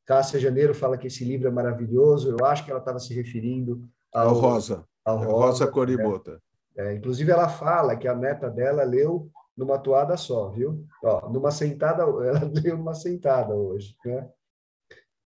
Cássia 0.05 0.39
Janeiro 0.39 0.73
fala 0.73 0.97
que 0.97 1.07
esse 1.07 1.23
livro 1.23 1.47
é 1.47 1.51
maravilhoso. 1.51 2.29
Eu 2.29 2.43
acho 2.45 2.65
que 2.65 2.71
ela 2.71 2.79
estava 2.79 2.99
se 2.99 3.13
referindo 3.13 3.87
ao, 4.11 4.29
ao 4.29 4.33
Rosa. 4.33 4.85
Ao 5.05 5.17
Rosa, 5.17 5.31
Rosa 5.31 5.67
Coribota. 5.67 6.41
É. 6.75 6.93
É, 6.93 6.93
inclusive, 6.95 7.31
ela 7.31 7.47
fala 7.47 7.95
que 7.95 8.07
a 8.07 8.15
neta 8.15 8.49
dela 8.49 8.83
leu 8.83 9.29
numa 9.55 9.77
toada 9.77 10.15
só, 10.17 10.49
viu? 10.49 10.85
Ó, 11.03 11.29
numa 11.29 11.51
sentada, 11.51 12.03
ela 12.25 12.49
leu 12.63 12.77
numa 12.77 12.95
sentada 12.95 13.53
hoje, 13.53 13.95
né? 14.05 14.29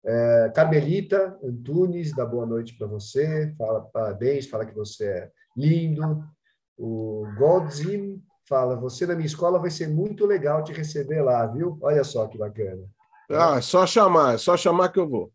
É, 0.04 0.52
Carmelita 0.56 1.38
Antunes, 1.44 2.16
dá 2.16 2.26
boa 2.26 2.46
noite 2.46 2.76
para 2.76 2.88
você, 2.88 3.54
fala 3.56 3.82
parabéns, 3.82 4.48
fala 4.48 4.66
que 4.66 4.74
você 4.74 5.06
é 5.06 5.32
lindo. 5.56 6.24
O 6.78 7.26
Godzim 7.38 8.22
fala, 8.48 8.76
você 8.76 9.06
na 9.06 9.16
minha 9.16 9.26
escola 9.26 9.60
vai 9.60 9.70
ser 9.70 9.88
muito 9.88 10.26
legal 10.26 10.64
te 10.64 10.74
receber 10.74 11.22
lá, 11.22 11.46
viu? 11.48 11.78
Olha 11.82 12.04
só 12.04 12.28
que 12.28 12.38
bacana. 12.38 12.84
Ah, 13.30 13.58
é 13.58 13.62
só 13.62 13.86
chamar, 13.86 14.38
só 14.38 14.58
chamar 14.58 14.90
que 14.90 15.00
eu 15.00 15.08
vou. 15.08 15.32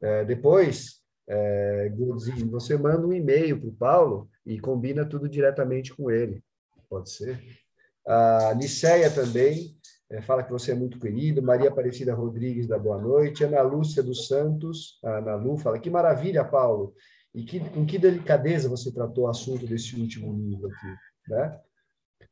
É, 0.00 0.24
depois, 0.24 1.00
é, 1.26 1.90
Godzim, 1.96 2.48
você 2.48 2.76
manda 2.76 3.06
um 3.06 3.12
e-mail 3.12 3.58
para 3.58 3.68
o 3.68 3.74
Paulo 3.74 4.28
e 4.46 4.60
combina 4.60 5.04
tudo 5.04 5.28
diretamente 5.28 5.94
com 5.94 6.10
ele. 6.10 6.44
Pode 6.88 7.10
ser? 7.10 7.40
A 8.06 8.54
Niceia 8.54 9.10
também 9.10 9.70
é, 10.10 10.20
fala 10.20 10.42
que 10.42 10.52
você 10.52 10.72
é 10.72 10.74
muito 10.74 10.98
querido. 10.98 11.42
Maria 11.42 11.70
Aparecida 11.70 12.14
Rodrigues, 12.14 12.68
da 12.68 12.78
boa 12.78 13.00
noite. 13.00 13.42
Ana 13.42 13.62
Lúcia 13.62 14.02
dos 14.02 14.28
Santos, 14.28 14.98
a 15.02 15.18
Ana 15.18 15.34
Lu, 15.34 15.56
fala 15.56 15.78
que 15.78 15.90
maravilha, 15.90 16.44
Paulo. 16.44 16.94
E 17.34 17.42
que, 17.42 17.60
com 17.70 17.84
que 17.84 17.98
delicadeza 17.98 18.68
você 18.68 18.92
tratou 18.92 19.24
o 19.24 19.28
assunto 19.28 19.66
desse 19.66 19.98
último 19.98 20.32
livro 20.32 20.68
aqui. 20.68 20.94
Né? 21.28 21.60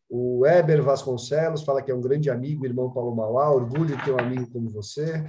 O 0.09 0.47
Eber 0.47 0.83
Vasconcelos 0.83 1.65
fala 1.65 1.83
que 1.83 1.91
é 1.91 1.95
um 1.95 2.01
grande 2.01 2.31
amigo, 2.31 2.65
irmão 2.65 2.93
Paulo 2.93 3.17
Mauá, 3.17 3.51
orgulho 3.51 3.97
de 3.97 4.05
ter 4.05 4.13
um 4.13 4.19
amigo 4.19 4.51
como 4.53 4.71
você. 4.71 5.25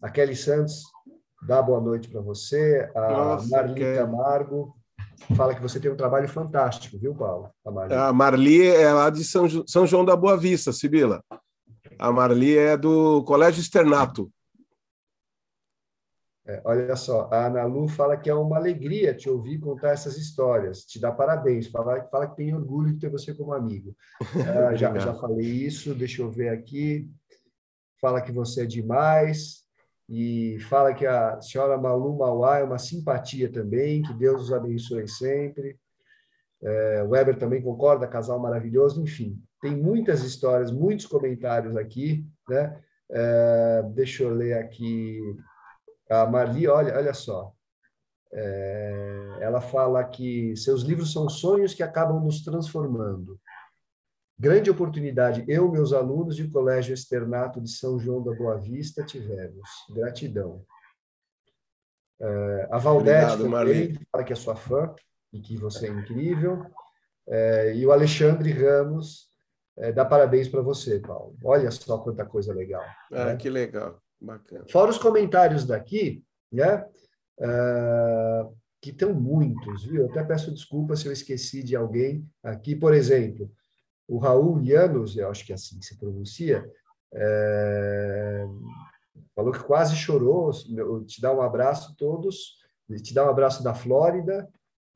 A 0.00 0.08
Kelly 0.08 0.34
Santos 0.34 0.84
dá 1.46 1.60
boa 1.60 1.80
noite 1.80 2.08
para 2.08 2.20
você. 2.20 2.90
A 2.94 3.10
Nossa, 3.10 3.48
Marli 3.48 3.74
que... 3.74 3.96
Camargo 3.96 4.74
fala 5.36 5.54
que 5.54 5.60
você 5.60 5.78
tem 5.78 5.90
um 5.90 5.96
trabalho 5.96 6.28
fantástico, 6.28 6.98
viu, 6.98 7.14
Paulo? 7.14 7.50
A 7.64 7.70
Marli, 7.70 7.94
a 7.94 8.12
Marli 8.12 8.66
é 8.66 8.92
lá 8.92 9.10
de 9.10 9.24
São, 9.24 9.46
São 9.66 9.86
João 9.86 10.04
da 10.04 10.16
Boa 10.16 10.36
Vista, 10.36 10.72
Sibila. 10.72 11.22
A 11.98 12.10
Marli 12.10 12.56
é 12.56 12.76
do 12.76 13.22
Colégio 13.24 13.60
Externato. 13.60 14.30
É, 16.44 16.60
olha 16.64 16.96
só, 16.96 17.28
a 17.30 17.46
Ana 17.46 17.64
Lu 17.64 17.86
fala 17.86 18.16
que 18.16 18.28
é 18.28 18.34
uma 18.34 18.56
alegria 18.56 19.14
te 19.14 19.30
ouvir 19.30 19.60
contar 19.60 19.90
essas 19.90 20.16
histórias, 20.16 20.84
te 20.84 21.00
dá 21.00 21.12
parabéns, 21.12 21.68
fala, 21.68 22.02
fala 22.10 22.28
que 22.28 22.36
tem 22.36 22.52
orgulho 22.52 22.92
de 22.92 22.98
ter 22.98 23.10
você 23.10 23.32
como 23.34 23.52
amigo. 23.52 23.94
Ah, 24.68 24.74
já, 24.74 24.96
já 24.98 25.14
falei 25.14 25.46
isso, 25.46 25.94
deixa 25.94 26.20
eu 26.20 26.30
ver 26.30 26.48
aqui. 26.48 27.08
Fala 28.00 28.20
que 28.20 28.32
você 28.32 28.62
é 28.62 28.66
demais 28.66 29.62
e 30.08 30.58
fala 30.68 30.92
que 30.92 31.06
a 31.06 31.40
senhora 31.40 31.78
Malu 31.78 32.18
Mauá 32.18 32.58
é 32.58 32.64
uma 32.64 32.78
simpatia 32.78 33.50
também, 33.50 34.02
que 34.02 34.12
Deus 34.12 34.42
os 34.42 34.52
abençoe 34.52 35.06
sempre. 35.06 35.78
É, 36.62 37.02
o 37.02 37.10
Weber 37.10 37.38
também 37.38 37.62
concorda, 37.62 38.06
casal 38.06 38.38
maravilhoso, 38.38 39.02
enfim. 39.02 39.40
Tem 39.60 39.76
muitas 39.76 40.22
histórias, 40.22 40.70
muitos 40.72 41.06
comentários 41.06 41.76
aqui, 41.76 42.26
né? 42.48 42.80
É, 43.10 43.82
deixa 43.94 44.24
eu 44.24 44.34
ler 44.34 44.54
aqui. 44.54 45.20
A 46.12 46.26
Marli, 46.26 46.68
olha, 46.68 46.94
olha 46.96 47.14
só. 47.14 47.52
É, 48.34 49.38
ela 49.40 49.60
fala 49.60 50.04
que 50.04 50.54
seus 50.56 50.82
livros 50.82 51.12
são 51.12 51.28
sonhos 51.28 51.74
que 51.74 51.82
acabam 51.82 52.22
nos 52.22 52.42
transformando. 52.42 53.40
Grande 54.38 54.70
oportunidade 54.70 55.44
eu 55.48 55.70
meus 55.70 55.92
alunos 55.92 56.36
de 56.36 56.48
Colégio 56.48 56.92
Externato 56.92 57.60
de 57.60 57.70
São 57.70 57.98
João 57.98 58.22
da 58.22 58.32
Boa 58.32 58.58
Vista 58.58 59.04
tivemos. 59.04 59.68
Gratidão. 59.90 60.64
É, 62.20 62.68
a 62.70 62.78
Valdete 62.78 63.38
também 63.38 63.94
fala 64.10 64.24
que 64.24 64.32
é 64.32 64.36
sua 64.36 64.56
fã 64.56 64.94
e 65.32 65.40
que 65.40 65.56
você 65.56 65.86
é 65.86 65.90
incrível. 65.90 66.66
É, 67.28 67.74
e 67.74 67.86
o 67.86 67.92
Alexandre 67.92 68.50
Ramos 68.50 69.28
é, 69.76 69.92
dá 69.92 70.04
parabéns 70.04 70.48
para 70.48 70.60
você, 70.60 70.98
Paulo. 71.00 71.36
Olha 71.44 71.70
só 71.70 71.98
quanta 71.98 72.24
coisa 72.26 72.52
legal. 72.52 72.84
Ah, 73.12 73.26
né? 73.26 73.36
que 73.36 73.48
legal, 73.48 74.00
bacana. 74.22 74.64
Fora 74.70 74.90
os 74.90 74.98
comentários 74.98 75.66
daqui, 75.66 76.24
né? 76.50 76.86
Uh, 77.38 78.54
que 78.80 78.90
estão 78.90 79.14
muitos, 79.14 79.84
viu? 79.84 80.02
Eu 80.02 80.10
até 80.10 80.24
peço 80.24 80.52
desculpa 80.52 80.96
se 80.96 81.06
eu 81.06 81.12
esqueci 81.12 81.62
de 81.62 81.76
alguém 81.76 82.28
aqui. 82.42 82.74
Por 82.74 82.92
exemplo, 82.92 83.50
o 84.08 84.18
Raul 84.18 84.58
Llanos, 84.58 85.16
eu 85.16 85.30
acho 85.30 85.46
que 85.46 85.52
é 85.52 85.54
assim 85.54 85.80
se 85.80 85.96
pronuncia, 85.96 86.68
é, 87.14 88.44
falou 89.34 89.52
que 89.52 89.62
quase 89.62 89.94
chorou. 89.94 90.50
Te 91.06 91.20
dá 91.20 91.32
um 91.32 91.40
abraço 91.40 91.94
todos, 91.96 92.56
te 93.02 93.14
dá 93.14 93.24
um 93.24 93.30
abraço 93.30 93.62
da 93.62 93.72
Flórida. 93.72 94.48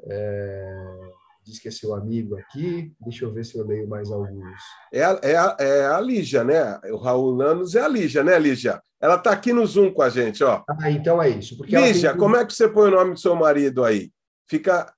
É, 0.03 1.01
diz 1.47 1.61
que 1.61 1.68
é 1.68 1.70
seu 1.70 1.94
amigo 1.94 2.36
aqui. 2.36 2.92
Deixa 3.01 3.24
eu 3.24 3.32
ver 3.32 3.44
se 3.44 3.57
eu 3.57 3.64
leio 3.64 3.88
mais 3.88 4.11
alguns. 4.11 4.61
É 4.92 5.05
a, 5.05 5.20
é 5.22 5.57
é 5.59 5.86
a 5.86 6.01
Lígia, 6.01 6.42
né? 6.42 6.78
O 6.90 6.97
Raul 6.97 7.30
Lanos 7.30 7.74
é 7.76 7.80
a 7.80 7.88
Lígia, 7.88 8.24
né, 8.24 8.36
Lígia? 8.38 8.82
Ela 9.01 9.14
está 9.14 9.30
aqui 9.30 9.53
no 9.53 9.64
Zoom 9.64 9.92
com 9.92 10.03
a 10.03 10.09
gente, 10.09 10.42
ó. 10.42 10.64
Ah, 10.68 10.90
então 10.90 11.22
é 11.22 11.28
isso. 11.28 11.57
Lígia, 11.64 12.11
tem... 12.11 12.18
como 12.18 12.36
é 12.36 12.44
que 12.44 12.53
você 12.53 12.68
põe 12.68 12.88
o 12.88 12.97
nome 12.97 13.14
do 13.14 13.20
seu 13.20 13.36
marido 13.36 13.84
aí? 13.84 14.11
Fica. 14.49 14.92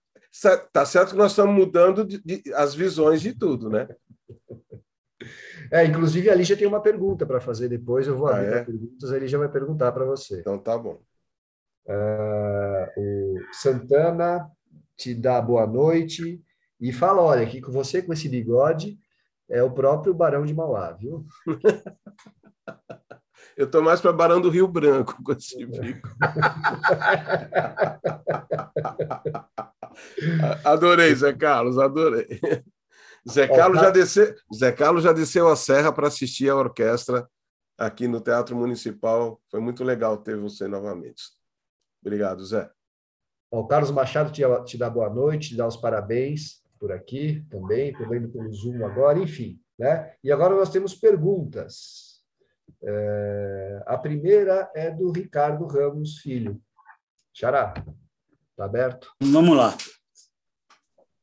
Tá 0.72 0.86
certo 0.86 1.11
que 1.11 1.16
nós 1.16 1.32
estamos 1.32 1.55
mudando 1.55 2.05
de, 2.05 2.22
de, 2.22 2.55
as 2.55 2.74
visões 2.74 3.20
de 3.20 3.34
tudo, 3.34 3.68
né? 3.68 3.86
É, 5.70 5.84
inclusive 5.84 6.30
a 6.30 6.34
Lígia 6.34 6.57
tem 6.57 6.66
uma 6.66 6.80
pergunta 6.80 7.26
para 7.26 7.42
fazer 7.42 7.68
depois, 7.68 8.07
eu 8.07 8.16
vou 8.16 8.28
ah, 8.28 8.38
abrir 8.38 8.55
é? 8.55 8.64
perguntas, 8.64 9.12
a 9.12 9.18
Lígia 9.18 9.38
vai 9.38 9.51
perguntar 9.51 9.92
para 9.92 10.07
você. 10.07 10.40
Então 10.40 10.57
tá 10.57 10.78
bom. 10.78 10.99
Uh, 11.86 12.86
o 12.96 13.36
Santana 13.53 14.51
te 14.99 15.14
dá 15.14 15.40
boa 15.40 15.66
noite 15.66 16.44
e 16.80 16.92
fala: 16.92 17.22
olha, 17.22 17.44
aqui 17.44 17.62
com 17.62 17.72
você, 17.72 18.03
com 18.03 18.12
esse 18.12 18.28
bigode, 18.28 18.99
é 19.49 19.62
o 19.62 19.70
próprio 19.70 20.12
Barão 20.12 20.44
de 20.44 20.53
Mauá, 20.53 20.92
viu? 20.92 21.24
Eu 23.57 23.66
estou 23.66 23.80
mais 23.82 24.01
para 24.01 24.12
Barão 24.12 24.40
do 24.40 24.51
Rio 24.51 24.68
Branco 24.68 25.20
com 25.22 25.32
esse 25.32 25.66
bico. 25.66 26.09
adorei, 30.64 31.14
Zé 31.14 31.32
Carlos, 31.32 31.78
adorei. 31.78 32.40
Zé 33.28 33.49
Carlos, 33.49 33.80
já 33.80 33.90
desceu, 33.90 34.32
Zé 34.55 34.70
Carlos 34.70 35.03
já 35.03 35.12
desceu 35.12 35.49
a 35.49 35.57
serra 35.57 35.92
para 35.92 36.07
assistir 36.07 36.49
a 36.49 36.55
orquestra 36.55 37.28
aqui 37.76 38.07
no 38.07 38.20
Teatro 38.20 38.55
Municipal. 38.55 39.40
Foi 39.51 39.59
muito 39.61 39.82
legal 39.82 40.18
ter 40.18 40.36
você 40.36 40.68
novamente. 40.68 41.24
Obrigado, 42.01 42.44
Zé. 42.44 42.70
O 43.51 43.66
Carlos 43.66 43.90
Machado 43.90 44.30
te, 44.30 44.42
te 44.66 44.76
dá 44.76 44.90
boa 44.90 45.09
noite, 45.09 45.51
te 45.51 45.57
dá 45.57 45.66
os 45.66 45.76
parabéns 45.76 46.62
por 46.78 46.92
aqui 46.92 47.44
também, 47.51 47.90
estou 47.90 48.09
vendo 48.09 48.28
pelo 48.28 48.53
Zoom 48.53 48.84
agora, 48.84 49.18
enfim. 49.18 49.61
Né? 49.78 50.14
E 50.22 50.30
agora 50.30 50.55
nós 50.55 50.70
temos 50.70 50.94
perguntas. 50.94 52.22
É, 52.82 53.82
a 53.86 53.96
primeira 53.96 54.70
é 54.74 54.90
do 54.90 55.11
Ricardo 55.11 55.66
Ramos 55.66 56.18
Filho. 56.18 56.61
Xará, 57.32 57.74
está 58.51 58.64
aberto? 58.64 59.12
Vamos 59.20 59.57
lá. 59.57 59.76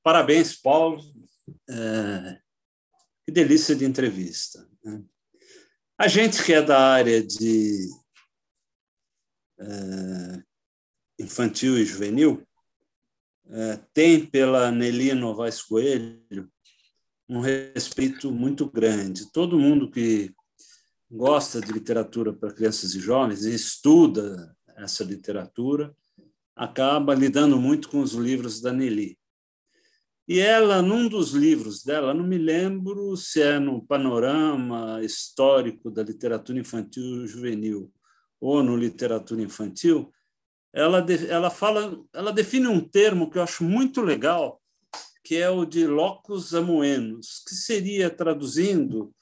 Parabéns, 0.04 0.56
Paulo. 0.56 1.02
É, 1.70 2.40
que 3.26 3.32
delícia 3.32 3.76
de 3.76 3.86
entrevista. 3.86 4.68
Né? 4.84 5.04
A 5.98 6.08
gente 6.08 6.44
que 6.44 6.54
é 6.54 6.62
da 6.62 6.80
área 6.80 7.26
de 7.26 7.90
é, 9.60 10.45
infantil 11.26 11.78
e 11.78 11.86
juvenil, 11.86 12.42
é, 13.48 13.80
tem 13.94 14.26
pela 14.26 14.72
Nelly 14.72 15.14
Novaes 15.14 15.62
Coelho 15.62 16.50
um 17.28 17.40
respeito 17.40 18.32
muito 18.32 18.70
grande. 18.70 19.32
Todo 19.32 19.60
mundo 19.60 19.90
que 19.90 20.34
gosta 21.10 21.62
de 21.62 21.72
literatura 21.72 22.34
para 22.34 22.54
crianças 22.54 22.94
e 22.96 23.00
jovens 23.00 23.46
e 23.46 23.54
estuda 23.54 24.56
essa 24.78 25.04
literatura 25.04 25.96
acaba 26.56 27.14
lidando 27.14 27.60
muito 27.60 27.90
com 27.90 28.00
os 28.00 28.14
livros 28.14 28.62
da 28.62 28.72
Nelly. 28.72 29.18
E 30.28 30.40
ela, 30.40 30.82
num 30.82 31.08
dos 31.08 31.34
livros 31.34 31.84
dela, 31.84 32.14
não 32.14 32.26
me 32.26 32.38
lembro 32.38 33.16
se 33.16 33.42
é 33.42 33.60
no 33.60 33.86
panorama 33.86 35.04
histórico 35.04 35.92
da 35.92 36.02
literatura 36.02 36.60
infantil 36.60 37.24
e 37.24 37.28
juvenil 37.28 37.92
ou 38.42 38.64
no 38.64 38.76
literatura 38.76 39.42
infantil, 39.42 40.12
ela, 40.76 41.06
ela 41.30 41.50
fala, 41.50 41.98
ela 42.14 42.34
define 42.34 42.68
um 42.68 42.82
termo 42.82 43.32
que 43.32 43.38
eu 43.38 43.44
acho 43.44 43.64
muito 43.64 44.02
legal, 44.02 44.62
que 45.24 45.38
é 45.38 45.50
o 45.50 45.64
de 45.64 45.88
locus 45.88 46.54
amoenos, 46.54 47.42
que 47.48 47.56
seria 47.56 48.10
traduzindo 48.10 49.14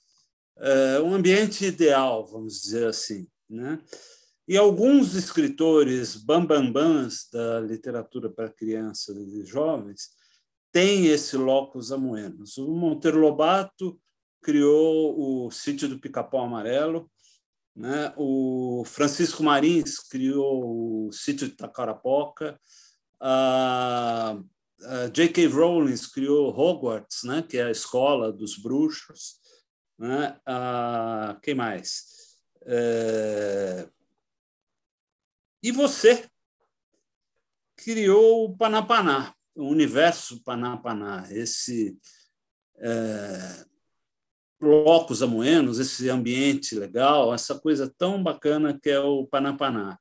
é, 0.58 1.00
um 1.00 1.14
ambiente 1.14 1.64
ideal, 1.64 2.26
vamos 2.26 2.60
dizer 2.60 2.88
assim, 2.88 3.28
né? 3.48 3.80
E 4.48 4.58
alguns 4.58 5.14
escritores 5.14 6.16
bambambãs 6.16 7.30
da 7.32 7.62
literatura 7.62 8.30
para 8.30 8.50
crianças 8.50 9.16
e 9.34 9.46
jovens 9.46 10.10
têm 10.72 11.06
esse 11.06 11.38
locus 11.38 11.92
amoenos. 11.92 12.58
O 12.58 12.68
Monteiro 12.74 13.20
Lobato 13.20 13.98
criou 14.42 15.46
o 15.46 15.52
Sítio 15.52 15.88
do 15.88 16.00
Pica-Pau 16.00 16.44
Amarelo, 16.44 17.10
Né? 17.76 18.14
O 18.16 18.84
Francisco 18.86 19.44
Marins 19.44 20.00
criou 20.00 21.08
o 21.08 21.12
sítio 21.12 21.48
de 21.48 21.56
Tacarapoca, 21.56 22.60
a, 23.20 24.38
J.K. 25.14 25.48
Rowling 25.48 25.96
criou 26.14 26.50
Hogwarts, 26.50 27.24
né? 27.24 27.42
que 27.42 27.58
é 27.58 27.64
a 27.64 27.72
escola 27.72 28.32
dos 28.32 28.58
bruxos. 28.58 29.40
Né? 29.98 30.38
A, 30.46 31.40
quem 31.42 31.56
mais? 31.56 32.06
É... 32.66 33.88
E 35.62 35.72
você 35.72 36.30
criou 37.78 38.46
o 38.46 38.58
Panapaná, 38.58 39.34
o 39.56 39.66
universo 39.70 40.44
Panapaná, 40.44 41.26
esse 41.32 41.98
é, 42.78 43.66
locos 44.64 45.22
amoenos, 45.22 45.80
esse 45.80 46.10
ambiente 46.10 46.76
legal, 46.76 47.34
essa 47.34 47.60
coisa 47.60 47.94
tão 47.98 48.24
bacana 48.24 48.80
que 48.82 48.90
é 48.90 49.00
o 49.00 49.28
Panapaná. 49.28 49.98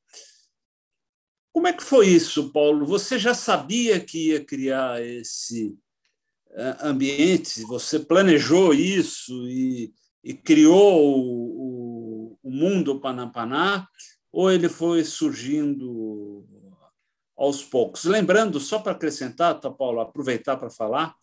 Como 1.52 1.66
é 1.66 1.72
que 1.72 1.82
foi 1.82 2.08
isso, 2.08 2.50
Paulo? 2.50 2.86
Você 2.86 3.18
já 3.18 3.34
sabia 3.34 4.00
que 4.00 4.28
ia 4.28 4.42
criar 4.42 5.02
esse 5.04 5.76
é, 6.52 6.76
ambiente? 6.80 7.62
Você 7.64 7.98
planejou 7.98 8.72
isso 8.72 9.46
e, 9.48 9.92
e 10.24 10.32
criou 10.32 11.18
o, 11.18 12.38
o, 12.42 12.50
mundo 12.50 13.00
Panapaná? 13.00 13.86
Ou 14.32 14.50
ele 14.50 14.68
foi 14.68 15.04
surgindo 15.04 16.46
aos 17.36 17.62
poucos? 17.62 18.04
Lembrando, 18.04 18.58
só 18.58 18.78
para 18.78 18.92
acrescentar, 18.92 19.60
tá, 19.60 19.70
Paulo, 19.70 20.00
aproveitar 20.00 20.56
para 20.56 20.70
falar, 20.70 21.14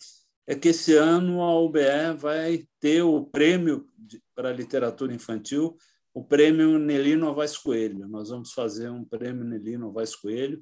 é 0.47 0.55
que 0.55 0.69
esse 0.69 0.95
ano 0.95 1.41
a 1.41 1.59
UBE 1.59 2.15
vai 2.17 2.67
ter 2.79 3.01
o 3.01 3.23
prêmio 3.25 3.87
para 4.35 4.51
literatura 4.51 5.13
infantil, 5.13 5.77
o 6.13 6.23
prêmio 6.23 6.79
Nelino 6.79 7.27
Novaes 7.27 7.57
Coelho. 7.57 8.07
Nós 8.07 8.29
vamos 8.29 8.51
fazer 8.51 8.89
um 8.89 9.05
prêmio 9.05 9.43
Nelino 9.43 9.87
Novaes 9.87 10.15
Coelho. 10.15 10.61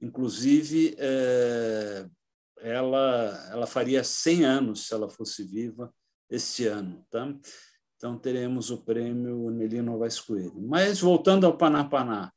Inclusive, 0.00 0.94
é, 0.98 2.06
ela, 2.60 3.48
ela 3.50 3.66
faria 3.66 4.02
100 4.02 4.44
anos 4.44 4.86
se 4.86 4.94
ela 4.94 5.08
fosse 5.08 5.44
viva 5.44 5.92
este 6.30 6.66
ano. 6.66 7.04
Tá? 7.10 7.32
Então, 7.96 8.18
teremos 8.18 8.70
o 8.70 8.78
prêmio 8.78 9.50
Nelino 9.50 9.92
Novaes 9.92 10.20
Coelho. 10.20 10.60
Mas, 10.60 11.00
voltando 11.00 11.46
ao 11.46 11.56
Panapaná, 11.56 12.32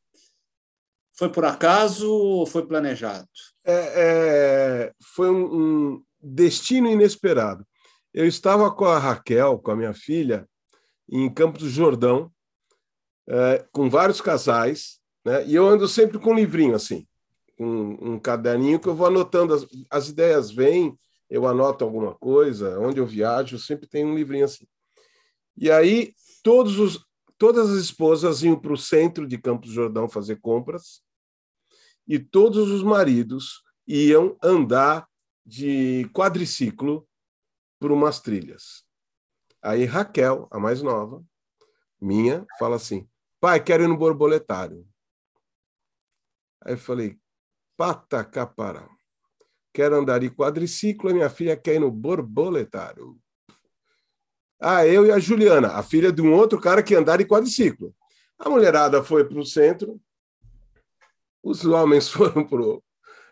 foi 1.19 1.29
por 1.29 1.43
acaso 1.43 2.09
ou 2.09 2.45
foi 2.45 2.65
planejado? 2.65 3.27
É, 3.65 3.73
é, 3.73 4.93
foi 5.03 5.29
um, 5.29 5.55
um, 5.95 6.03
destino 6.21 6.89
inesperado. 6.89 7.65
Eu 8.13 8.25
estava 8.25 8.71
com 8.71 8.85
a 8.85 8.97
Raquel, 8.97 9.59
com 9.59 9.71
a 9.71 9.75
minha 9.75 9.93
filha, 9.93 10.47
em 11.09 11.31
Campos 11.31 11.63
do 11.63 11.69
Jordão, 11.69 12.31
é, 13.27 13.65
com 13.71 13.89
vários 13.89 14.21
casais, 14.21 14.99
né? 15.23 15.45
e 15.45 15.55
eu 15.55 15.67
ando 15.67 15.87
sempre 15.87 16.17
com 16.19 16.31
um 16.31 16.35
livrinho 16.35 16.75
assim, 16.75 17.05
um, 17.59 18.13
um 18.13 18.19
caderninho 18.19 18.79
que 18.79 18.87
eu 18.87 18.95
vou 18.95 19.07
anotando, 19.07 19.53
as, 19.53 19.67
as 19.89 20.09
ideias 20.09 20.49
vêm, 20.49 20.97
eu 21.29 21.45
anoto 21.45 21.83
alguma 21.83 22.15
coisa, 22.15 22.79
onde 22.79 22.99
eu 22.99 23.05
viajo, 23.05 23.59
sempre 23.59 23.87
tenho 23.87 24.07
um 24.07 24.15
livrinho 24.15 24.45
assim. 24.45 24.65
E 25.55 25.69
aí, 25.69 26.13
todos 26.41 26.79
os, 26.79 27.05
todas 27.37 27.69
as 27.69 27.77
esposas 27.77 28.41
iam 28.41 28.59
para 28.59 28.73
o 28.73 28.77
centro 28.77 29.27
de 29.27 29.37
Campos 29.37 29.69
do 29.69 29.75
Jordão 29.75 30.09
fazer 30.09 30.37
compras, 30.37 31.01
e 32.07 32.17
todos 32.17 32.69
os 32.71 32.81
maridos 32.81 33.61
iam 33.87 34.35
andar 34.43 35.07
de 35.45 36.09
quadriciclo 36.13 37.07
por 37.79 37.91
umas 37.91 38.19
trilhas. 38.19 38.85
Aí 39.61 39.85
Raquel, 39.85 40.47
a 40.51 40.59
mais 40.59 40.81
nova, 40.81 41.23
minha, 41.99 42.45
fala 42.57 42.75
assim: 42.75 43.07
pai, 43.39 43.63
quero 43.63 43.83
ir 43.83 43.87
no 43.87 43.97
borboletário. 43.97 44.87
Aí 46.61 46.73
eu 46.73 46.77
falei: 46.77 47.17
pata 47.77 48.23
capará. 48.23 48.89
Quero 49.73 49.95
andar 49.95 50.19
de 50.19 50.29
quadriciclo 50.29 51.09
e 51.09 51.13
minha 51.13 51.29
filha 51.29 51.55
quer 51.55 51.75
ir 51.75 51.79
no 51.79 51.91
borboletário. 51.91 53.17
Ah, 54.59 54.85
eu 54.85 55.05
e 55.05 55.11
a 55.11 55.19
Juliana, 55.19 55.69
a 55.69 55.83
filha 55.83 56.11
de 56.11 56.21
um 56.21 56.33
outro 56.33 56.59
cara 56.59 56.83
que 56.83 56.95
andar 56.95 57.17
de 57.17 57.25
quadriciclo. 57.25 57.95
A 58.37 58.49
mulherada 58.49 59.03
foi 59.03 59.23
para 59.23 59.39
o 59.39 59.45
centro, 59.45 60.01
os 61.41 61.65
homens 61.65 62.07
foram 62.11 62.45
para 62.45 62.61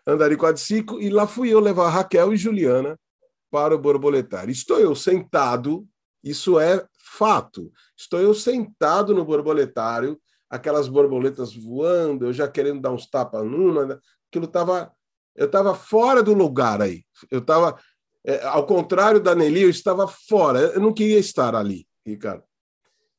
andar 0.08 0.30
de 0.30 0.36
quadriciclo, 0.36 1.00
e 1.00 1.10
lá 1.10 1.26
fui 1.26 1.52
eu 1.52 1.60
levar 1.60 1.90
Raquel 1.90 2.32
e 2.32 2.36
Juliana 2.36 2.98
para 3.50 3.74
o 3.74 3.78
borboletário. 3.78 4.50
Estou 4.50 4.78
eu 4.78 4.94
sentado, 4.94 5.86
isso 6.24 6.58
é 6.58 6.84
fato. 6.98 7.70
Estou 7.96 8.18
eu 8.18 8.32
sentado 8.32 9.14
no 9.14 9.24
borboletário, 9.24 10.18
aquelas 10.48 10.88
borboletas 10.88 11.54
voando, 11.54 12.26
eu 12.26 12.32
já 12.32 12.48
querendo 12.48 12.80
dar 12.80 12.90
uns 12.90 13.06
tapas 13.06 13.44
numa, 13.44 13.84
né? 13.84 13.98
aquilo 14.30 14.46
estava. 14.46 14.90
Eu 15.36 15.46
estava 15.46 15.74
fora 15.74 16.22
do 16.22 16.32
lugar 16.32 16.80
aí. 16.80 17.04
Eu 17.30 17.40
estava. 17.40 17.78
É, 18.24 18.44
ao 18.44 18.66
contrário 18.66 19.20
da 19.20 19.34
Nelly, 19.34 19.62
eu 19.62 19.70
estava 19.70 20.08
fora. 20.08 20.58
Eu 20.58 20.80
não 20.80 20.92
queria 20.92 21.18
estar 21.18 21.54
ali, 21.54 21.86
Ricardo. 22.04 22.42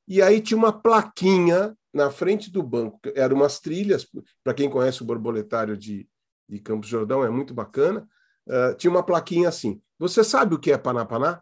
E 0.08 0.22
aí 0.22 0.42
tinha 0.42 0.58
uma 0.58 0.74
plaquinha 0.74 1.78
na 1.94 2.10
frente 2.10 2.52
do 2.52 2.64
banco. 2.64 3.00
Eram 3.16 3.38
umas 3.38 3.60
trilhas, 3.60 4.08
para 4.44 4.54
quem 4.54 4.70
conhece 4.70 5.02
o 5.02 5.06
borboletário 5.06 5.78
de, 5.78 6.08
de 6.50 6.60
Campos 6.60 6.90
Jordão, 6.90 7.24
é 7.24 7.30
muito 7.30 7.54
bacana. 7.54 8.10
Uh, 8.48 8.76
tinha 8.76 8.90
uma 8.90 9.04
plaquinha 9.04 9.48
assim: 9.48 9.82
Você 10.00 10.24
sabe 10.24 10.56
o 10.56 10.60
que 10.60 10.72
é 10.72 10.78
Panapaná? 10.78 11.42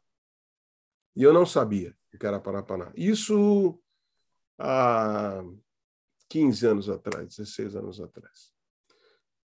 E 1.15 1.23
eu 1.23 1.33
não 1.33 1.45
sabia 1.45 1.95
o 2.13 2.17
que 2.17 2.25
era 2.25 2.39
Panapaná. 2.39 2.91
Isso 2.95 3.79
há 4.59 5.41
15 6.29 6.67
anos 6.67 6.89
atrás, 6.89 7.37
16 7.37 7.75
anos 7.75 8.01
atrás. 8.01 8.51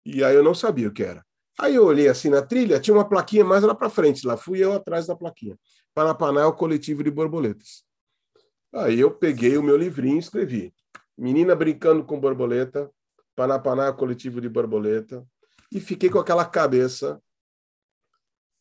E 0.05 0.23
aí 0.23 0.37
eu 0.37 0.45
não 0.45 0.55
sabia 0.55 0.89
o 0.89 0.93
que 0.93 1.03
era. 1.03 1.25
Aí 1.59 1.75
eu 1.75 1.87
olhei 1.87 2.07
assim 2.07 2.29
na 2.29 2.43
trilha, 2.43 2.79
tinha 2.79 2.95
uma 2.95 3.09
plaquinha 3.09 3.45
mais 3.45 3.65
lá 3.65 3.75
para 3.75 3.89
frente, 3.89 4.27
lá 4.27 4.37
fui 4.37 4.63
eu 4.63 4.75
atrás 4.75 5.07
da 5.07 5.17
plaquinha. 5.17 5.59
Panapaná 5.95 6.43
é 6.43 6.45
o 6.45 6.53
coletivo 6.53 7.03
de 7.03 7.11
borboletas. 7.11 7.83
Aí 8.75 9.01
eu 9.01 9.11
peguei 9.11 9.57
o 9.57 9.63
meu 9.63 9.77
livrinho 9.77 10.17
e 10.17 10.21
escrevi: 10.21 10.75
Menina 11.17 11.57
brincando 11.57 12.05
com 12.05 12.21
borboleta, 12.21 12.91
Panapaná 13.35 13.87
é 13.87 13.91
o 13.91 13.97
coletivo 13.97 14.41
de 14.41 14.49
borboleta, 14.49 15.27
e 15.73 15.81
fiquei 15.81 16.11
com 16.11 16.19
aquela 16.19 16.45
cabeça, 16.45 17.21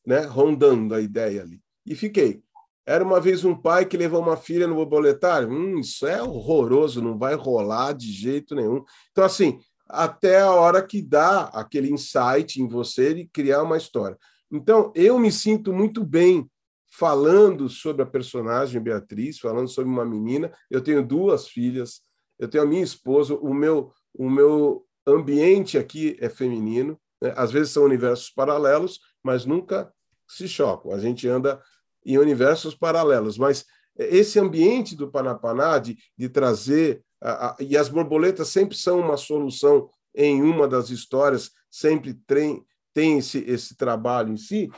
né, 0.06 0.22
rondando 0.22 0.94
a 0.94 1.02
ideia 1.02 1.42
ali. 1.42 1.62
E 1.86 1.96
fiquei. 1.96 2.44
Era 2.86 3.04
uma 3.04 3.20
vez 3.20 3.44
um 3.44 3.56
pai 3.56 3.86
que 3.86 3.98
levou 3.98 4.22
uma 4.22 4.38
filha 4.38 4.68
no 4.68 4.76
borboletário. 4.76 5.50
Hum, 5.50 5.80
isso 5.80 6.06
é 6.06 6.22
horroroso, 6.22 7.02
não 7.02 7.18
vai 7.18 7.34
rolar 7.34 7.94
de 7.94 8.12
jeito 8.12 8.54
nenhum. 8.54 8.84
Então, 9.12 9.24
assim, 9.24 9.60
até 9.88 10.42
a 10.42 10.52
hora 10.52 10.86
que 10.86 11.02
dá 11.02 11.46
aquele 11.46 11.92
insight 11.92 12.62
em 12.62 12.68
você 12.68 13.14
de 13.14 13.26
criar 13.26 13.64
uma 13.64 13.78
história. 13.78 14.18
Então, 14.52 14.92
eu 14.96 15.18
me 15.18 15.32
sinto 15.32 15.74
muito 15.74 16.04
bem 16.04 16.50
falando 16.88 17.68
sobre 17.68 18.04
a 18.04 18.06
personagem 18.06 18.82
Beatriz, 18.82 19.40
falando 19.40 19.68
sobre 19.68 19.92
uma 19.92 20.06
menina. 20.06 20.52
Eu 20.70 20.82
tenho 20.82 21.06
duas 21.06 21.48
filhas, 21.48 22.02
eu 22.40 22.48
tenho 22.48 22.64
a 22.64 22.68
minha 22.68 22.84
esposa, 22.84 23.36
o 23.36 23.54
meu, 23.54 23.92
o 24.14 24.30
meu 24.30 24.85
ambiente 25.08 25.78
aqui 25.78 26.18
é 26.20 26.30
feminino, 26.30 27.00
né? 27.22 27.34
às 27.36 27.52
vezes 27.52 27.72
são 27.72 27.84
universos 27.84 28.30
paralelos, 28.30 29.00
mas 29.24 29.46
nunca 29.46 29.92
se 30.28 30.48
chocam. 30.48 30.92
A 30.92 31.00
gente 31.00 31.28
anda 31.28 31.62
em 32.06 32.18
universos 32.18 32.76
paralelos, 32.76 33.38
mas 33.38 33.66
esse 33.98 34.40
ambiente 34.40 34.96
do 34.96 35.10
Panapaná 35.10 35.80
de, 35.80 35.98
de 36.18 36.30
trazer 36.30 37.04
a, 37.22 37.48
a, 37.48 37.56
e 37.60 37.78
as 37.78 37.90
borboletas 37.90 38.50
sempre 38.50 38.78
são 38.78 39.00
uma 39.00 39.18
solução 39.18 39.90
em 40.14 40.42
uma 40.42 40.68
das 40.68 40.90
histórias, 40.90 41.52
sempre 41.70 42.14
tem, 42.14 42.64
tem 42.94 43.18
esse, 43.18 43.40
esse 43.48 43.76
trabalho 43.76 44.34
em 44.34 44.38
si, 44.38 44.70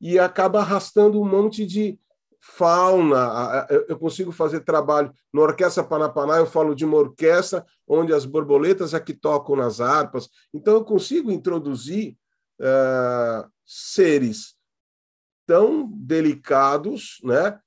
e 0.00 0.18
acaba 0.18 0.60
arrastando 0.60 1.20
um 1.20 1.28
monte 1.28 1.64
de, 1.64 1.98
fauna, 2.54 3.66
eu 3.88 3.98
consigo 3.98 4.32
fazer 4.32 4.60
trabalho. 4.60 5.12
Na 5.32 5.42
Orquestra 5.42 5.84
Panapaná, 5.84 6.36
eu 6.36 6.46
falo 6.46 6.74
de 6.74 6.84
uma 6.84 6.96
orquestra 6.96 7.66
onde 7.86 8.12
as 8.12 8.24
borboletas 8.24 8.94
é 8.94 9.00
que 9.00 9.12
tocam 9.12 9.56
nas 9.56 9.80
harpas. 9.80 10.28
Então, 10.54 10.74
eu 10.74 10.84
consigo 10.84 11.30
introduzir 11.30 12.16
uh, 12.60 13.50
seres 13.64 14.54
tão 15.46 15.90
delicados, 15.92 17.18
né, 17.22 17.58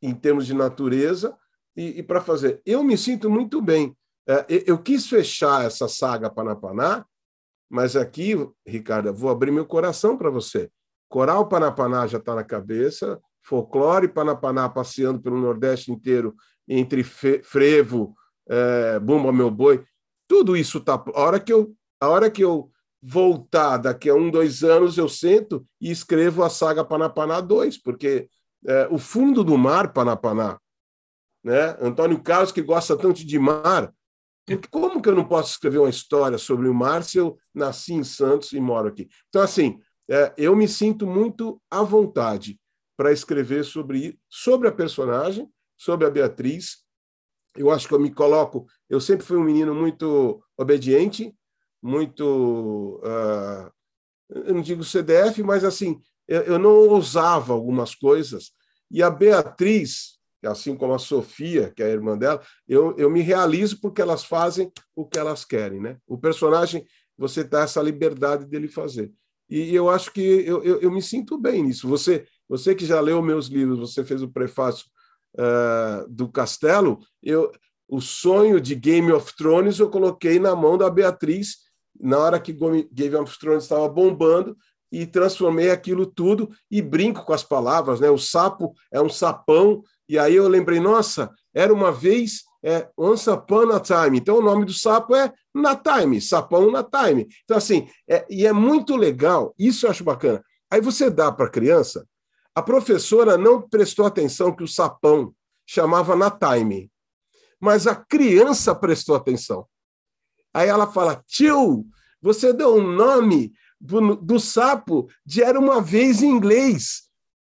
em 0.00 0.14
termos 0.14 0.46
de 0.46 0.54
natureza, 0.54 1.36
e, 1.76 1.98
e 1.98 2.02
para 2.02 2.20
fazer. 2.20 2.62
Eu 2.64 2.82
me 2.82 2.96
sinto 2.96 3.28
muito 3.28 3.60
bem. 3.60 3.88
Uh, 4.28 4.44
eu, 4.48 4.62
eu 4.66 4.78
quis 4.78 5.06
fechar 5.06 5.64
essa 5.64 5.88
saga 5.88 6.30
Panapaná, 6.30 7.04
mas 7.68 7.96
aqui, 7.96 8.34
Ricardo, 8.66 9.12
vou 9.12 9.30
abrir 9.30 9.50
meu 9.50 9.66
coração 9.66 10.16
para 10.16 10.30
você. 10.30 10.70
Coral 11.08 11.48
Panapaná 11.48 12.06
já 12.06 12.18
está 12.18 12.34
na 12.34 12.44
cabeça, 12.44 13.20
folclore 13.42 14.08
Panapaná 14.08 14.68
passeando 14.68 15.20
pelo 15.20 15.40
Nordeste 15.40 15.90
inteiro, 15.90 16.34
entre 16.68 17.02
frevo, 17.02 18.14
é, 18.48 18.98
Bumba 18.98 19.32
Meu 19.32 19.50
Boi, 19.50 19.84
tudo 20.28 20.56
isso 20.56 20.80
tá. 20.80 20.94
A 21.14 21.20
hora 21.20 21.40
que 21.40 21.52
eu, 21.52 21.74
a 22.00 22.08
hora 22.08 22.30
que 22.30 22.42
eu 22.42 22.70
voltar 23.02 23.78
daqui 23.78 24.08
a 24.08 24.14
um, 24.14 24.30
dois 24.30 24.62
anos, 24.62 24.96
eu 24.96 25.08
sento 25.08 25.66
e 25.80 25.90
escrevo 25.90 26.42
a 26.44 26.48
saga 26.48 26.84
Panapaná 26.84 27.40
2, 27.40 27.78
porque 27.78 28.28
é, 28.66 28.88
o 28.90 28.98
fundo 28.98 29.42
do 29.42 29.58
mar 29.58 29.92
Panapaná, 29.92 30.58
né? 31.42 31.76
Antônio 31.80 32.22
Carlos, 32.22 32.52
que 32.52 32.62
gosta 32.62 32.96
tanto 32.96 33.26
de 33.26 33.38
mar. 33.38 33.92
Como 34.70 35.02
que 35.02 35.08
eu 35.08 35.14
não 35.14 35.24
posso 35.24 35.52
escrever 35.52 35.78
uma 35.78 35.90
história 35.90 36.38
sobre 36.38 36.68
o 36.68 36.74
mar 36.74 37.02
se 37.02 37.18
eu 37.18 37.36
nasci 37.54 37.94
em 37.94 38.04
Santos 38.04 38.52
e 38.52 38.60
moro 38.60 38.88
aqui? 38.88 39.08
Então, 39.28 39.42
assim, 39.42 39.80
é, 40.08 40.32
eu 40.36 40.54
me 40.54 40.68
sinto 40.68 41.06
muito 41.06 41.60
à 41.70 41.82
vontade 41.82 42.60
para 43.02 43.10
escrever 43.10 43.64
sobre, 43.64 44.16
sobre 44.30 44.68
a 44.68 44.72
personagem, 44.72 45.50
sobre 45.76 46.06
a 46.06 46.10
Beatriz. 46.10 46.84
Eu 47.56 47.68
acho 47.68 47.88
que 47.88 47.94
eu 47.94 47.98
me 47.98 48.14
coloco. 48.14 48.64
Eu 48.88 49.00
sempre 49.00 49.26
fui 49.26 49.36
um 49.36 49.42
menino 49.42 49.74
muito 49.74 50.40
obediente, 50.56 51.34
muito. 51.82 53.00
Uh, 53.02 53.68
eu 54.30 54.54
não 54.54 54.62
digo 54.62 54.84
CDF, 54.84 55.42
mas 55.42 55.64
assim, 55.64 56.00
eu, 56.28 56.42
eu 56.42 56.58
não 56.60 56.70
ousava 56.70 57.52
algumas 57.52 57.92
coisas. 57.92 58.52
E 58.88 59.02
a 59.02 59.10
Beatriz, 59.10 60.20
assim 60.44 60.76
como 60.76 60.94
a 60.94 60.98
Sofia, 61.00 61.72
que 61.74 61.82
é 61.82 61.86
a 61.86 61.90
irmã 61.90 62.16
dela, 62.16 62.40
eu, 62.68 62.96
eu 62.96 63.10
me 63.10 63.20
realizo 63.20 63.80
porque 63.80 64.00
elas 64.00 64.22
fazem 64.22 64.70
o 64.94 65.04
que 65.04 65.18
elas 65.18 65.44
querem. 65.44 65.80
Né? 65.80 65.96
O 66.06 66.16
personagem, 66.16 66.86
você 67.18 67.42
dá 67.42 67.62
essa 67.62 67.82
liberdade 67.82 68.46
dele 68.46 68.68
fazer. 68.68 69.12
E 69.52 69.74
eu 69.74 69.90
acho 69.90 70.10
que 70.12 70.22
eu, 70.22 70.62
eu, 70.62 70.80
eu 70.80 70.90
me 70.90 71.02
sinto 71.02 71.36
bem 71.36 71.64
nisso. 71.64 71.86
Você, 71.88 72.26
você 72.52 72.74
que 72.74 72.84
já 72.84 73.00
leu 73.00 73.22
meus 73.22 73.46
livros, 73.46 73.78
você 73.78 74.04
fez 74.04 74.22
o 74.22 74.28
prefácio 74.28 74.84
uh, 75.38 76.06
do 76.06 76.28
Castelo, 76.28 76.98
eu, 77.22 77.50
o 77.88 77.98
sonho 77.98 78.60
de 78.60 78.74
Game 78.74 79.10
of 79.10 79.34
Thrones 79.34 79.78
eu 79.78 79.88
coloquei 79.88 80.38
na 80.38 80.54
mão 80.54 80.76
da 80.76 80.90
Beatriz 80.90 81.56
na 81.98 82.18
hora 82.18 82.38
que 82.38 82.52
Game 82.92 83.16
of 83.16 83.38
Thrones 83.38 83.62
estava 83.62 83.88
bombando 83.88 84.54
e 84.92 85.06
transformei 85.06 85.70
aquilo 85.70 86.04
tudo 86.04 86.50
e 86.70 86.82
brinco 86.82 87.24
com 87.24 87.32
as 87.32 87.42
palavras, 87.42 88.00
né? 88.00 88.10
O 88.10 88.18
sapo 88.18 88.74
é 88.92 89.00
um 89.00 89.08
sapão 89.08 89.82
e 90.06 90.18
aí 90.18 90.34
eu 90.34 90.46
lembrei, 90.46 90.78
nossa, 90.78 91.30
era 91.54 91.72
uma 91.72 91.90
vez 91.90 92.42
é 92.62 92.86
Once 92.98 93.28
Upon 93.30 93.70
a 93.72 93.80
Time. 93.80 94.18
Então, 94.18 94.36
o 94.36 94.42
nome 94.42 94.66
do 94.66 94.74
sapo 94.74 95.16
é 95.16 95.32
Na 95.54 95.74
Time, 95.74 96.20
sapão 96.20 96.70
na 96.70 96.84
Time. 96.84 97.26
Então, 97.44 97.56
assim, 97.56 97.88
é, 98.06 98.26
e 98.28 98.46
é 98.46 98.52
muito 98.52 98.94
legal, 98.94 99.54
isso 99.58 99.86
eu 99.86 99.90
acho 99.90 100.04
bacana. 100.04 100.44
Aí 100.70 100.80
você 100.80 101.10
dá 101.10 101.32
para 101.32 101.46
a 101.46 101.50
criança, 101.50 102.06
a 102.54 102.62
professora 102.62 103.38
não 103.38 103.60
prestou 103.60 104.06
atenção 104.06 104.54
que 104.54 104.62
o 104.62 104.68
sapão 104.68 105.34
chamava 105.66 106.14
na 106.14 106.30
Time, 106.30 106.90
mas 107.60 107.86
a 107.86 107.94
criança 107.94 108.74
prestou 108.74 109.14
atenção. 109.14 109.66
Aí 110.52 110.68
ela 110.68 110.90
fala, 110.90 111.22
tio, 111.26 111.86
você 112.20 112.52
deu 112.52 112.76
um 112.76 112.86
nome 112.86 113.52
do, 113.80 114.16
do 114.16 114.38
sapo 114.38 115.08
de 115.24 115.42
Era 115.42 115.58
Uma 115.58 115.80
Vez 115.80 116.22
em 116.22 116.28
inglês. 116.28 117.08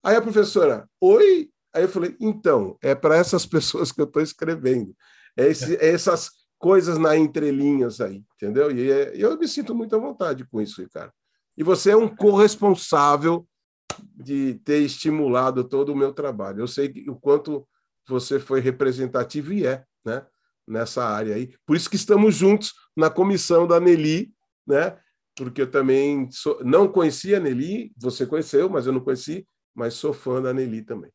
Aí 0.02 0.16
a 0.16 0.22
professora, 0.22 0.88
oi? 1.00 1.50
Aí 1.74 1.82
eu 1.82 1.88
falei, 1.88 2.16
então, 2.18 2.78
é 2.80 2.94
para 2.94 3.16
essas 3.16 3.44
pessoas 3.44 3.92
que 3.92 4.00
eu 4.00 4.06
estou 4.06 4.22
escrevendo. 4.22 4.96
É, 5.36 5.46
esse, 5.48 5.76
é, 5.76 5.90
essas 5.90 6.30
coisas 6.58 6.96
na 6.96 7.16
entrelinhas 7.16 8.00
aí, 8.00 8.24
entendeu? 8.34 8.70
E 8.70 8.90
é, 8.90 9.12
eu 9.14 9.38
me 9.38 9.46
sinto 9.46 9.74
muito 9.74 9.94
à 9.94 9.98
vontade 9.98 10.44
com 10.46 10.60
isso, 10.60 10.80
Ricardo. 10.80 11.12
E 11.56 11.62
você 11.62 11.90
é 11.90 11.96
um 11.96 12.08
corresponsável 12.08 13.46
de 14.14 14.54
ter 14.64 14.78
estimulado 14.78 15.64
todo 15.64 15.92
o 15.92 15.96
meu 15.96 16.12
trabalho. 16.12 16.60
Eu 16.60 16.68
sei 16.68 16.92
o 17.08 17.16
quanto 17.16 17.66
você 18.06 18.38
foi 18.38 18.60
representativo 18.60 19.52
e 19.52 19.66
é, 19.66 19.84
né? 20.04 20.26
Nessa 20.66 21.04
área 21.04 21.34
aí. 21.34 21.54
Por 21.64 21.76
isso 21.76 21.88
que 21.88 21.96
estamos 21.96 22.34
juntos 22.34 22.72
na 22.96 23.08
comissão 23.08 23.66
da 23.66 23.78
Nelly, 23.78 24.32
né? 24.66 24.98
Porque 25.36 25.62
eu 25.62 25.70
também 25.70 26.30
sou, 26.30 26.62
não 26.64 26.88
conhecia 26.88 27.36
a 27.36 27.40
Nelly, 27.40 27.92
você 27.96 28.26
conheceu, 28.26 28.68
mas 28.68 28.86
eu 28.86 28.92
não 28.92 29.00
conheci, 29.00 29.46
mas 29.74 29.94
sou 29.94 30.12
fã 30.12 30.40
da 30.40 30.52
Nelly 30.52 30.82
também. 30.82 31.10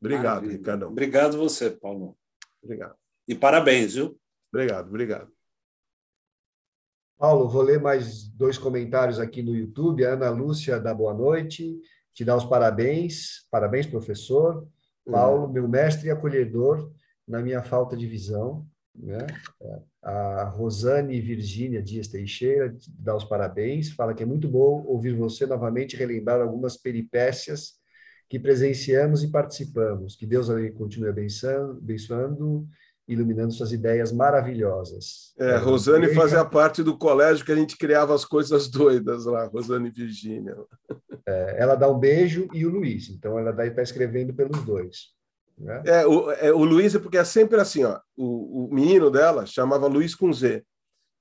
Obrigado, 0.00 0.24
Maravilha. 0.24 0.52
Ricardão. 0.52 0.88
Obrigado 0.90 1.36
você, 1.36 1.70
Paulo. 1.70 2.16
Obrigado. 2.62 2.94
E 3.26 3.34
parabéns, 3.34 3.94
viu? 3.94 4.18
Obrigado, 4.52 4.88
obrigado. 4.88 5.39
Paulo, 7.20 7.50
vou 7.50 7.60
ler 7.60 7.78
mais 7.78 8.26
dois 8.28 8.56
comentários 8.56 9.20
aqui 9.20 9.42
no 9.42 9.54
YouTube. 9.54 10.06
A 10.06 10.14
Ana 10.14 10.30
Lúcia 10.30 10.80
dá 10.80 10.94
boa 10.94 11.12
noite, 11.12 11.78
te 12.14 12.24
dá 12.24 12.34
os 12.34 12.46
parabéns. 12.46 13.46
Parabéns, 13.50 13.86
professor. 13.86 14.66
Paulo, 15.04 15.46
meu 15.52 15.68
mestre 15.68 16.08
e 16.08 16.10
acolhedor 16.10 16.90
na 17.28 17.42
minha 17.42 17.62
falta 17.62 17.94
de 17.94 18.06
visão. 18.06 18.66
Né? 18.94 19.18
A 20.02 20.44
Rosane 20.44 21.20
Virgínia 21.20 21.82
Dias 21.82 22.08
Teixeira 22.08 22.74
dá 22.98 23.14
os 23.14 23.24
parabéns, 23.24 23.90
fala 23.90 24.14
que 24.14 24.22
é 24.22 24.26
muito 24.26 24.48
bom 24.48 24.82
ouvir 24.86 25.14
você 25.14 25.44
novamente 25.44 25.96
relembrar 25.96 26.40
algumas 26.40 26.78
peripécias 26.78 27.74
que 28.30 28.38
presenciamos 28.38 29.22
e 29.22 29.30
participamos. 29.30 30.16
Que 30.16 30.24
Deus 30.24 30.48
continue 30.74 31.10
abençoando, 31.10 31.72
abençoando 31.82 32.66
iluminando 33.12 33.52
suas 33.52 33.72
ideias 33.72 34.12
maravilhosas. 34.12 35.34
É, 35.38 35.56
Rosane 35.56 36.04
igreja... 36.04 36.20
fazia 36.20 36.44
parte 36.44 36.82
do 36.82 36.96
colégio 36.96 37.44
que 37.44 37.52
a 37.52 37.56
gente 37.56 37.76
criava 37.76 38.14
as 38.14 38.24
coisas 38.24 38.68
doidas 38.68 39.24
lá, 39.24 39.44
Rosane 39.46 39.88
e 39.88 39.92
Virgínia. 39.92 40.56
É, 41.26 41.56
ela 41.58 41.74
dá 41.74 41.88
um 41.88 41.98
beijo 41.98 42.48
e 42.52 42.64
o 42.64 42.70
Luiz, 42.70 43.10
então 43.10 43.38
ela 43.38 43.52
daí 43.52 43.68
está 43.68 43.82
escrevendo 43.82 44.32
pelos 44.32 44.62
dois. 44.64 45.08
Né? 45.58 45.82
É, 45.84 46.06
o, 46.06 46.30
é, 46.30 46.52
o 46.52 46.64
Luiz 46.64 46.94
é 46.94 46.98
porque 46.98 47.18
é 47.18 47.24
sempre 47.24 47.60
assim, 47.60 47.84
ó, 47.84 47.98
o, 48.16 48.66
o 48.66 48.74
menino 48.74 49.10
dela 49.10 49.44
chamava 49.44 49.86
Luiz 49.86 50.14
com 50.14 50.32
Z, 50.32 50.64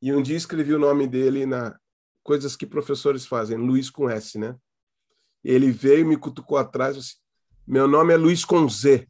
e 0.01 0.13
um 0.13 0.21
dia 0.21 0.37
escrevi 0.37 0.73
o 0.73 0.79
nome 0.79 1.07
dele 1.07 1.45
na 1.45 1.77
coisas 2.23 2.55
que 2.55 2.65
professores 2.65 3.25
fazem, 3.25 3.57
Luiz 3.57 3.89
com 3.89 4.09
S, 4.09 4.37
né? 4.37 4.55
Ele 5.43 5.71
veio 5.71 6.05
me 6.05 6.15
cutucou 6.15 6.57
atrás, 6.57 6.95
assim, 6.95 7.15
meu 7.65 7.87
nome 7.87 8.13
é 8.13 8.17
Luiz 8.17 8.45
com 8.45 8.67
Z. 8.69 9.07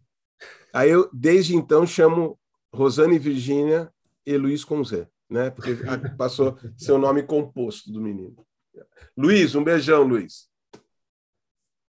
Aí 0.74 0.90
eu, 0.90 1.10
desde 1.12 1.56
então, 1.56 1.86
chamo 1.86 2.39
Rosane 2.74 3.18
Virgínia 3.18 3.92
e 4.26 4.38
Luiz 4.38 4.64
com 4.64 4.84
Z, 4.84 5.08
né? 5.30 5.50
Porque 5.50 5.76
passou 6.18 6.58
seu 6.78 6.98
nome 6.98 7.24
composto 7.24 7.92
do 7.92 8.02
menino. 8.02 8.36
Luiz, 9.18 9.56
um 9.56 9.64
beijão, 9.64 10.04
Luiz. 10.04 10.50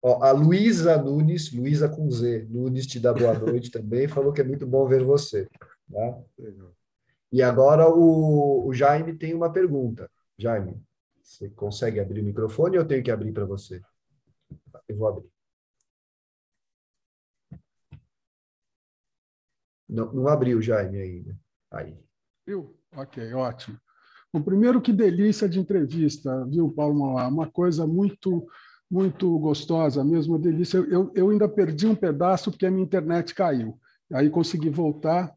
Ó, 0.02 0.24
a 0.24 0.32
Luísa 0.32 1.02
Nunes, 1.02 1.52
Luísa 1.52 1.90
com 1.90 2.10
Z, 2.10 2.48
Nunes 2.50 2.86
te 2.86 3.00
dá 3.00 3.14
boa 3.14 3.34
noite 3.38 3.72
também, 3.72 4.08
falou 4.08 4.32
que 4.32 4.42
é 4.42 4.44
muito 4.44 4.66
bom 4.66 4.88
ver 4.88 5.04
você. 5.04 5.48
Tá? 5.92 6.22
E 7.32 7.42
agora 7.42 7.90
o, 7.90 8.68
o 8.68 8.74
Jaime 8.74 9.18
tem 9.18 9.34
uma 9.34 9.52
pergunta. 9.52 10.10
Jaime, 10.38 10.82
você 11.22 11.50
consegue 11.50 12.00
abrir 12.00 12.22
o 12.22 12.24
microfone 12.24 12.78
ou 12.78 12.84
eu 12.84 12.88
tenho 12.88 13.04
que 13.04 13.12
abrir 13.12 13.34
para 13.34 13.46
você? 13.46 13.82
Eu 14.88 14.96
vou 14.96 15.08
abrir. 15.08 15.30
Não, 19.90 20.14
não 20.14 20.28
abriu, 20.28 20.62
Jaime, 20.62 21.00
ainda. 21.00 21.38
Aí. 21.72 21.98
Viu? 22.46 22.76
Ok, 22.96 23.34
ótimo. 23.34 23.78
Bom, 24.34 24.42
primeiro, 24.42 24.82
que 24.82 24.92
delícia 24.92 25.48
de 25.48 25.60
entrevista, 25.60 26.46
viu, 26.46 26.72
Paulo 26.72 27.00
Mauá? 27.00 27.28
Uma 27.28 27.50
coisa 27.50 27.88
muito 27.88 28.46
muito 28.90 29.38
gostosa 29.40 30.04
mesmo, 30.04 30.34
uma 30.34 30.40
delícia. 30.40 30.78
Eu, 30.78 31.12
eu 31.14 31.30
ainda 31.30 31.48
perdi 31.50 31.86
um 31.86 31.96
pedaço 31.96 32.50
porque 32.50 32.66
a 32.66 32.72
minha 32.72 32.86
internet 32.86 33.36
caiu. 33.36 33.78
Aí 34.14 34.30
consegui 34.30 34.70
voltar. 34.70 35.34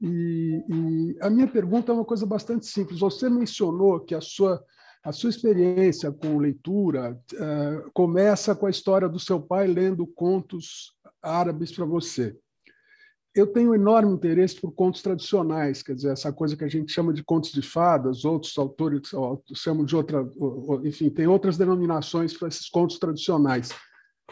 E, 0.00 0.64
e 0.68 1.18
a 1.20 1.28
minha 1.28 1.46
pergunta 1.46 1.92
é 1.92 1.94
uma 1.94 2.04
coisa 2.04 2.24
bastante 2.24 2.66
simples. 2.66 3.00
Você 3.00 3.28
mencionou 3.28 4.00
que 4.00 4.14
a 4.14 4.20
sua 4.20 4.62
a 5.04 5.12
sua 5.12 5.28
experiência 5.28 6.10
com 6.10 6.38
leitura 6.38 7.12
uh, 7.34 7.90
começa 7.92 8.54
com 8.54 8.64
a 8.64 8.70
história 8.70 9.06
do 9.06 9.20
seu 9.20 9.38
pai 9.38 9.66
lendo 9.66 10.06
contos 10.06 10.96
árabes 11.22 11.70
para 11.70 11.84
você. 11.84 12.34
Eu 13.34 13.48
tenho 13.48 13.74
enorme 13.74 14.12
interesse 14.12 14.60
por 14.60 14.72
contos 14.72 15.02
tradicionais, 15.02 15.82
quer 15.82 15.94
dizer, 15.94 16.12
essa 16.12 16.32
coisa 16.32 16.56
que 16.56 16.62
a 16.62 16.68
gente 16.68 16.92
chama 16.92 17.12
de 17.12 17.24
contos 17.24 17.50
de 17.50 17.62
fadas, 17.62 18.24
outros 18.24 18.56
autores 18.56 19.10
chamam 19.54 19.84
de 19.84 19.96
outra, 19.96 20.24
enfim, 20.84 21.10
tem 21.10 21.26
outras 21.26 21.58
denominações 21.58 22.36
para 22.36 22.46
esses 22.46 22.68
contos 22.68 22.96
tradicionais. 22.98 23.70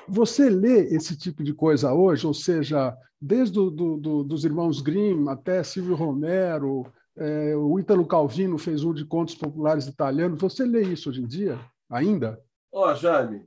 Você 0.08 0.48
lê 0.48 0.94
esse 0.94 1.16
tipo 1.16 1.42
de 1.42 1.52
coisa 1.52 1.92
hoje, 1.92 2.26
ou 2.26 2.34
seja, 2.34 2.96
desde 3.20 3.54
do, 3.54 3.96
do, 3.96 4.22
dos 4.22 4.44
irmãos 4.44 4.80
Grimm 4.80 5.28
até 5.28 5.64
Silvio 5.64 5.96
Romero, 5.96 6.86
é, 7.16 7.56
o 7.56 7.78
Ítalo 7.78 8.06
Calvino 8.06 8.56
fez 8.56 8.84
um 8.84 8.94
de 8.94 9.04
contos 9.04 9.34
populares 9.34 9.86
italianos. 9.86 10.40
Você 10.40 10.64
lê 10.64 10.82
isso 10.82 11.10
hoje 11.10 11.22
em 11.22 11.26
dia, 11.26 11.58
ainda? 11.90 12.40
Ó, 12.72 12.90
oh, 12.90 12.94
Jaime, 12.94 13.44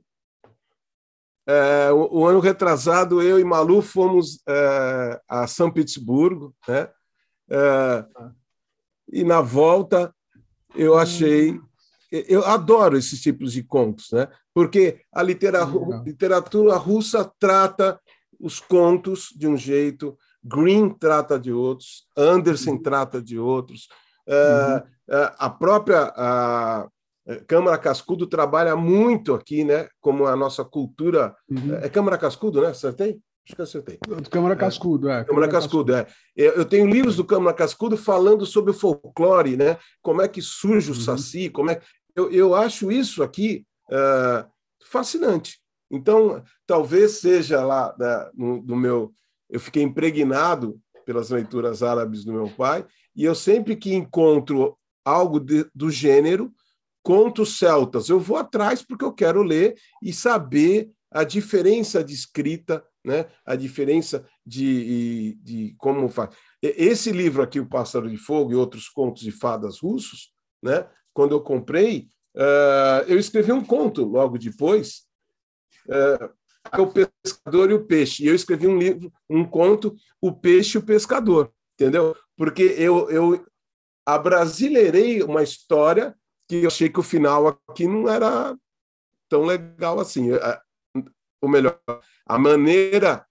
é, 1.46 1.92
o, 1.92 2.20
o, 2.20 2.26
ano 2.26 2.40
retrasado, 2.40 3.22
eu 3.22 3.38
e 3.38 3.44
Malu 3.44 3.80
fomos 3.80 4.40
é, 4.48 5.20
a 5.28 5.46
São 5.46 5.70
Petersburgo, 5.70 6.54
né? 6.66 6.88
É, 7.48 8.04
e 9.12 9.22
na 9.24 9.40
volta 9.40 10.12
eu 10.74 10.98
achei. 10.98 11.58
Eu 12.10 12.44
adoro 12.44 12.96
esses 12.96 13.20
tipos 13.20 13.52
de 13.52 13.62
contos, 13.62 14.10
né? 14.12 14.28
porque 14.56 15.02
a 15.12 15.22
literatura, 15.22 15.98
literatura 15.98 16.76
russa 16.76 17.30
trata 17.38 18.00
os 18.40 18.58
contos 18.58 19.28
de 19.36 19.46
um 19.46 19.54
jeito, 19.54 20.16
Green 20.42 20.88
trata 20.88 21.38
de 21.38 21.52
outros, 21.52 22.06
Anderson 22.16 22.70
uhum. 22.70 22.82
trata 22.82 23.20
de 23.20 23.38
outros, 23.38 23.86
é, 24.26 24.34
uhum. 24.34 24.96
É, 25.14 25.34
a 25.38 25.50
própria 25.50 26.10
a, 26.16 26.88
Câmara 27.46 27.76
Cascudo 27.78 28.26
trabalha 28.26 28.76
muito 28.76 29.34
aqui, 29.34 29.64
né? 29.64 29.88
Como 30.00 30.26
a 30.26 30.36
nossa 30.36 30.64
cultura. 30.64 31.34
Uhum. 31.48 31.74
É 31.76 31.88
Câmara 31.88 32.16
Cascudo, 32.16 32.60
né? 32.60 32.68
Acertei? 32.68 33.18
Acho 33.46 33.54
que 33.54 33.62
acertei. 33.62 33.98
Do 34.04 34.28
Câmara 34.28 34.56
Cascudo, 34.56 35.08
é. 35.08 35.24
Câmara 35.24 35.48
Cascudo, 35.48 35.94
é. 35.94 36.06
Eu 36.34 36.64
tenho 36.64 36.86
livros 36.86 37.16
do 37.16 37.24
Câmara 37.24 37.54
Cascudo 37.54 37.96
falando 37.96 38.44
sobre 38.44 38.72
o 38.72 38.74
folclore, 38.74 39.56
né? 39.56 39.78
Como 40.02 40.20
é 40.20 40.26
que 40.26 40.42
surge 40.42 40.90
o 40.90 40.94
uhum. 40.94 41.00
Saci, 41.00 41.48
como 41.48 41.70
é. 41.70 41.80
Eu, 42.14 42.30
eu 42.32 42.54
acho 42.54 42.90
isso 42.90 43.22
aqui 43.22 43.64
uh, 43.90 44.48
fascinante. 44.84 45.60
Então, 45.90 46.42
talvez 46.66 47.20
seja 47.20 47.64
lá 47.64 47.94
né, 47.98 48.30
no, 48.34 48.62
no 48.62 48.76
meu. 48.76 49.14
Eu 49.48 49.60
fiquei 49.60 49.82
impregnado 49.82 50.80
pelas 51.04 51.30
leituras 51.30 51.84
árabes 51.84 52.24
do 52.24 52.32
meu 52.32 52.48
pai, 52.48 52.84
e 53.14 53.24
eu 53.24 53.34
sempre 53.34 53.76
que 53.76 53.94
encontro 53.94 54.76
algo 55.04 55.38
de, 55.38 55.64
do 55.72 55.88
gênero, 55.88 56.52
contos 57.06 57.56
celtas, 57.60 58.08
eu 58.08 58.18
vou 58.18 58.36
atrás 58.36 58.82
porque 58.82 59.04
eu 59.04 59.12
quero 59.12 59.40
ler 59.40 59.76
e 60.02 60.12
saber 60.12 60.90
a 61.08 61.22
diferença 61.22 62.02
de 62.02 62.12
escrita, 62.12 62.84
né? 63.04 63.26
a 63.44 63.54
diferença 63.54 64.26
de, 64.44 65.38
de 65.40 65.76
como 65.78 66.08
faz. 66.08 66.34
Esse 66.60 67.12
livro 67.12 67.44
aqui, 67.44 67.60
O 67.60 67.68
Pássaro 67.68 68.10
de 68.10 68.16
Fogo 68.16 68.50
e 68.50 68.56
outros 68.56 68.88
contos 68.88 69.22
de 69.22 69.30
fadas 69.30 69.78
russos, 69.78 70.32
né? 70.60 70.84
quando 71.14 71.30
eu 71.30 71.40
comprei, 71.40 72.08
uh, 72.36 73.06
eu 73.06 73.20
escrevi 73.20 73.52
um 73.52 73.64
conto 73.64 74.04
logo 74.04 74.36
depois, 74.36 75.04
uh, 75.88 76.28
o 76.76 76.88
pescador 76.88 77.70
e 77.70 77.74
o 77.74 77.86
peixe. 77.86 78.24
E 78.24 78.26
eu 78.26 78.34
escrevi 78.34 78.66
um 78.66 78.80
livro, 78.80 79.12
um 79.30 79.44
conto, 79.44 79.94
O 80.20 80.32
Peixe 80.32 80.76
e 80.76 80.80
o 80.80 80.84
Pescador, 80.84 81.52
entendeu? 81.78 82.16
Porque 82.36 82.64
eu, 82.76 83.08
eu 83.10 83.46
abrasileirei 84.04 85.22
uma 85.22 85.44
história 85.44 86.12
que 86.48 86.56
eu 86.56 86.68
achei 86.68 86.88
que 86.88 87.00
o 87.00 87.02
final 87.02 87.48
aqui 87.48 87.86
não 87.86 88.08
era 88.08 88.56
tão 89.28 89.44
legal 89.44 89.98
assim. 90.00 90.32
É, 90.32 90.60
ou 91.40 91.48
melhor, 91.48 91.80
a 92.26 92.38
maneira 92.38 93.26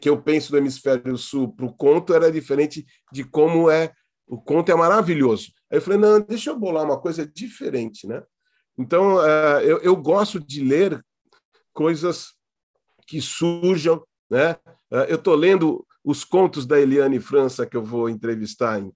que 0.00 0.08
eu 0.08 0.20
penso 0.20 0.50
do 0.50 0.58
hemisfério 0.58 1.16
sul 1.16 1.52
para 1.52 1.66
o 1.66 1.72
conto 1.72 2.14
era 2.14 2.30
diferente 2.30 2.86
de 3.12 3.24
como 3.24 3.70
é. 3.70 3.92
O 4.26 4.40
conto 4.40 4.70
é 4.70 4.74
maravilhoso. 4.74 5.52
Aí 5.70 5.78
eu 5.78 5.82
falei, 5.82 5.98
não, 5.98 6.20
deixa 6.20 6.50
eu 6.50 6.58
bolar 6.58 6.84
uma 6.84 7.00
coisa 7.00 7.26
diferente, 7.26 8.06
né? 8.06 8.22
Então, 8.76 9.24
é, 9.24 9.64
eu, 9.64 9.78
eu 9.78 9.96
gosto 9.96 10.38
de 10.38 10.62
ler 10.62 11.04
coisas 11.72 12.34
que 13.06 13.20
surjam, 13.20 14.04
né? 14.30 14.56
É, 14.90 15.10
eu 15.10 15.16
estou 15.16 15.34
lendo 15.34 15.84
os 16.04 16.24
contos 16.24 16.66
da 16.66 16.78
Eliane 16.78 17.20
França 17.20 17.66
que 17.66 17.76
eu 17.76 17.82
vou 17.82 18.08
entrevistar 18.08 18.80
em, 18.80 18.92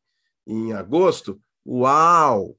em 0.47 0.73
agosto. 0.73 1.41
Uau! 1.67 2.57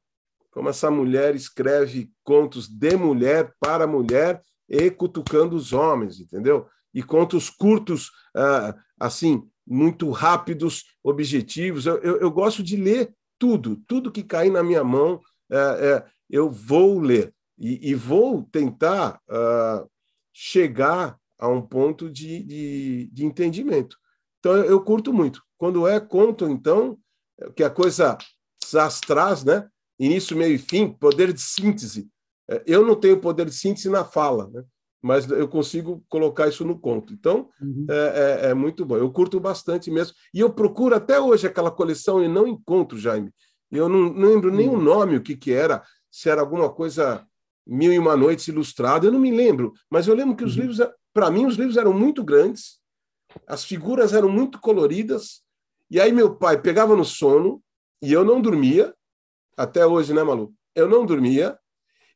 Como 0.53 0.69
essa 0.69 0.91
mulher 0.91 1.35
escreve 1.35 2.11
contos 2.23 2.67
de 2.67 2.95
mulher 2.95 3.53
para 3.59 3.87
mulher 3.87 4.43
e 4.69 4.89
cutucando 4.91 5.55
os 5.55 5.73
homens, 5.73 6.19
entendeu? 6.19 6.67
E 6.93 7.01
contos 7.01 7.49
curtos, 7.49 8.11
ah, 8.35 8.75
assim, 8.99 9.43
muito 9.65 10.11
rápidos, 10.11 10.85
objetivos. 11.03 11.85
Eu, 11.85 11.97
eu, 11.97 12.17
eu, 12.17 12.31
gosto 12.31 12.61
de 12.61 12.77
ler 12.77 13.13
tudo, 13.39 13.77
tudo 13.87 14.11
que 14.11 14.23
cair 14.23 14.51
na 14.51 14.61
minha 14.61 14.83
mão, 14.83 15.19
é, 15.51 15.57
é, 15.57 16.05
eu 16.29 16.49
vou 16.49 16.99
ler. 16.99 17.33
E, 17.57 17.91
e 17.91 17.95
vou 17.95 18.43
tentar 18.51 19.21
uh, 19.29 19.87
chegar 20.33 21.17
a 21.37 21.47
um 21.47 21.61
ponto 21.61 22.09
de, 22.09 22.43
de, 22.43 23.09
de 23.11 23.25
entendimento. 23.25 23.95
Então, 24.39 24.55
eu, 24.55 24.65
eu, 24.65 24.81
curto 24.81 25.13
muito. 25.13 25.41
Quando 25.57 25.87
é 25.87 25.99
conto, 25.99 26.49
então, 26.49 26.97
que 27.55 27.63
a 27.63 27.69
coisa 27.69 28.17
traz, 29.05 29.43
né? 29.43 29.69
Início, 30.05 30.37
meio 30.37 30.55
e 30.55 30.57
fim, 30.57 30.89
poder 30.89 31.31
de 31.33 31.41
síntese. 31.41 32.07
É, 32.49 32.63
eu 32.65 32.85
não 32.85 32.95
tenho 32.95 33.19
poder 33.19 33.45
de 33.45 33.55
síntese 33.55 33.89
na 33.89 34.03
fala, 34.03 34.49
né? 34.49 34.63
mas 35.03 35.29
eu 35.29 35.49
consigo 35.49 36.01
colocar 36.07 36.47
isso 36.47 36.63
no 36.63 36.79
conto. 36.79 37.11
Então, 37.13 37.49
uhum. 37.61 37.85
é, 37.89 37.95
é, 38.45 38.49
é, 38.49 38.53
muito 38.53 38.85
bom. 38.85 38.95
Eu 38.95 39.11
curto 39.11 39.37
bastante 39.37 39.91
mesmo. 39.91 40.15
E 40.33 40.39
eu 40.39 40.49
procuro 40.53 40.95
até 40.95 41.19
hoje 41.19 41.45
aquela 41.45 41.69
coleção 41.69 42.23
e 42.23 42.27
não 42.29 42.47
encontro, 42.47 42.97
Jaime. 42.97 43.29
Eu 43.69 43.89
não, 43.89 44.13
não 44.13 44.29
lembro 44.29 44.49
nem 44.49 44.69
o 44.69 44.73
uhum. 44.73 44.81
nome, 44.81 45.17
o 45.17 45.21
que, 45.21 45.35
que 45.35 45.51
era, 45.51 45.83
se 46.09 46.29
era 46.29 46.39
alguma 46.39 46.71
coisa 46.71 47.27
Mil 47.67 47.91
e 47.91 47.99
Uma 47.99 48.15
Noites 48.15 48.47
Ilustrada, 48.47 49.05
eu 49.05 49.11
não 49.11 49.19
me 49.19 49.29
lembro. 49.29 49.73
Mas 49.89 50.07
eu 50.07 50.15
lembro 50.15 50.37
que 50.37 50.45
os 50.45 50.55
uhum. 50.55 50.61
livros, 50.61 50.87
para 51.13 51.29
mim, 51.29 51.45
os 51.45 51.57
livros 51.57 51.75
eram 51.75 51.91
muito 51.91 52.23
grandes, 52.23 52.79
as 53.45 53.65
figuras 53.65 54.13
eram 54.13 54.29
muito 54.29 54.57
coloridas, 54.59 55.41
e 55.91 55.99
aí 55.99 56.13
meu 56.13 56.35
pai 56.35 56.61
pegava 56.61 56.95
no 56.95 57.03
sono, 57.03 57.61
e 58.01 58.13
eu 58.13 58.23
não 58.23 58.41
dormia, 58.41 58.93
até 59.57 59.85
hoje, 59.85 60.13
né, 60.13 60.23
Malu? 60.23 60.53
Eu 60.75 60.89
não 60.89 61.05
dormia, 61.05 61.57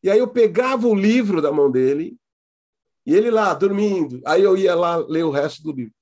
e 0.04 0.10
aí 0.10 0.20
eu 0.20 0.28
pegava 0.28 0.88
o 0.88 0.96
livro 0.96 1.42
da 1.42 1.52
mão 1.52 1.72
dele, 1.72 2.18
e 3.06 3.16
ele 3.16 3.32
lá, 3.32 3.54
dormindo. 3.54 4.22
Aí 4.26 4.44
eu 4.44 4.58
ia 4.58 4.76
lá 4.76 4.98
ler 4.98 5.24
o 5.24 5.32
resto 5.32 5.64
do 5.64 5.72
livro. 5.72 5.94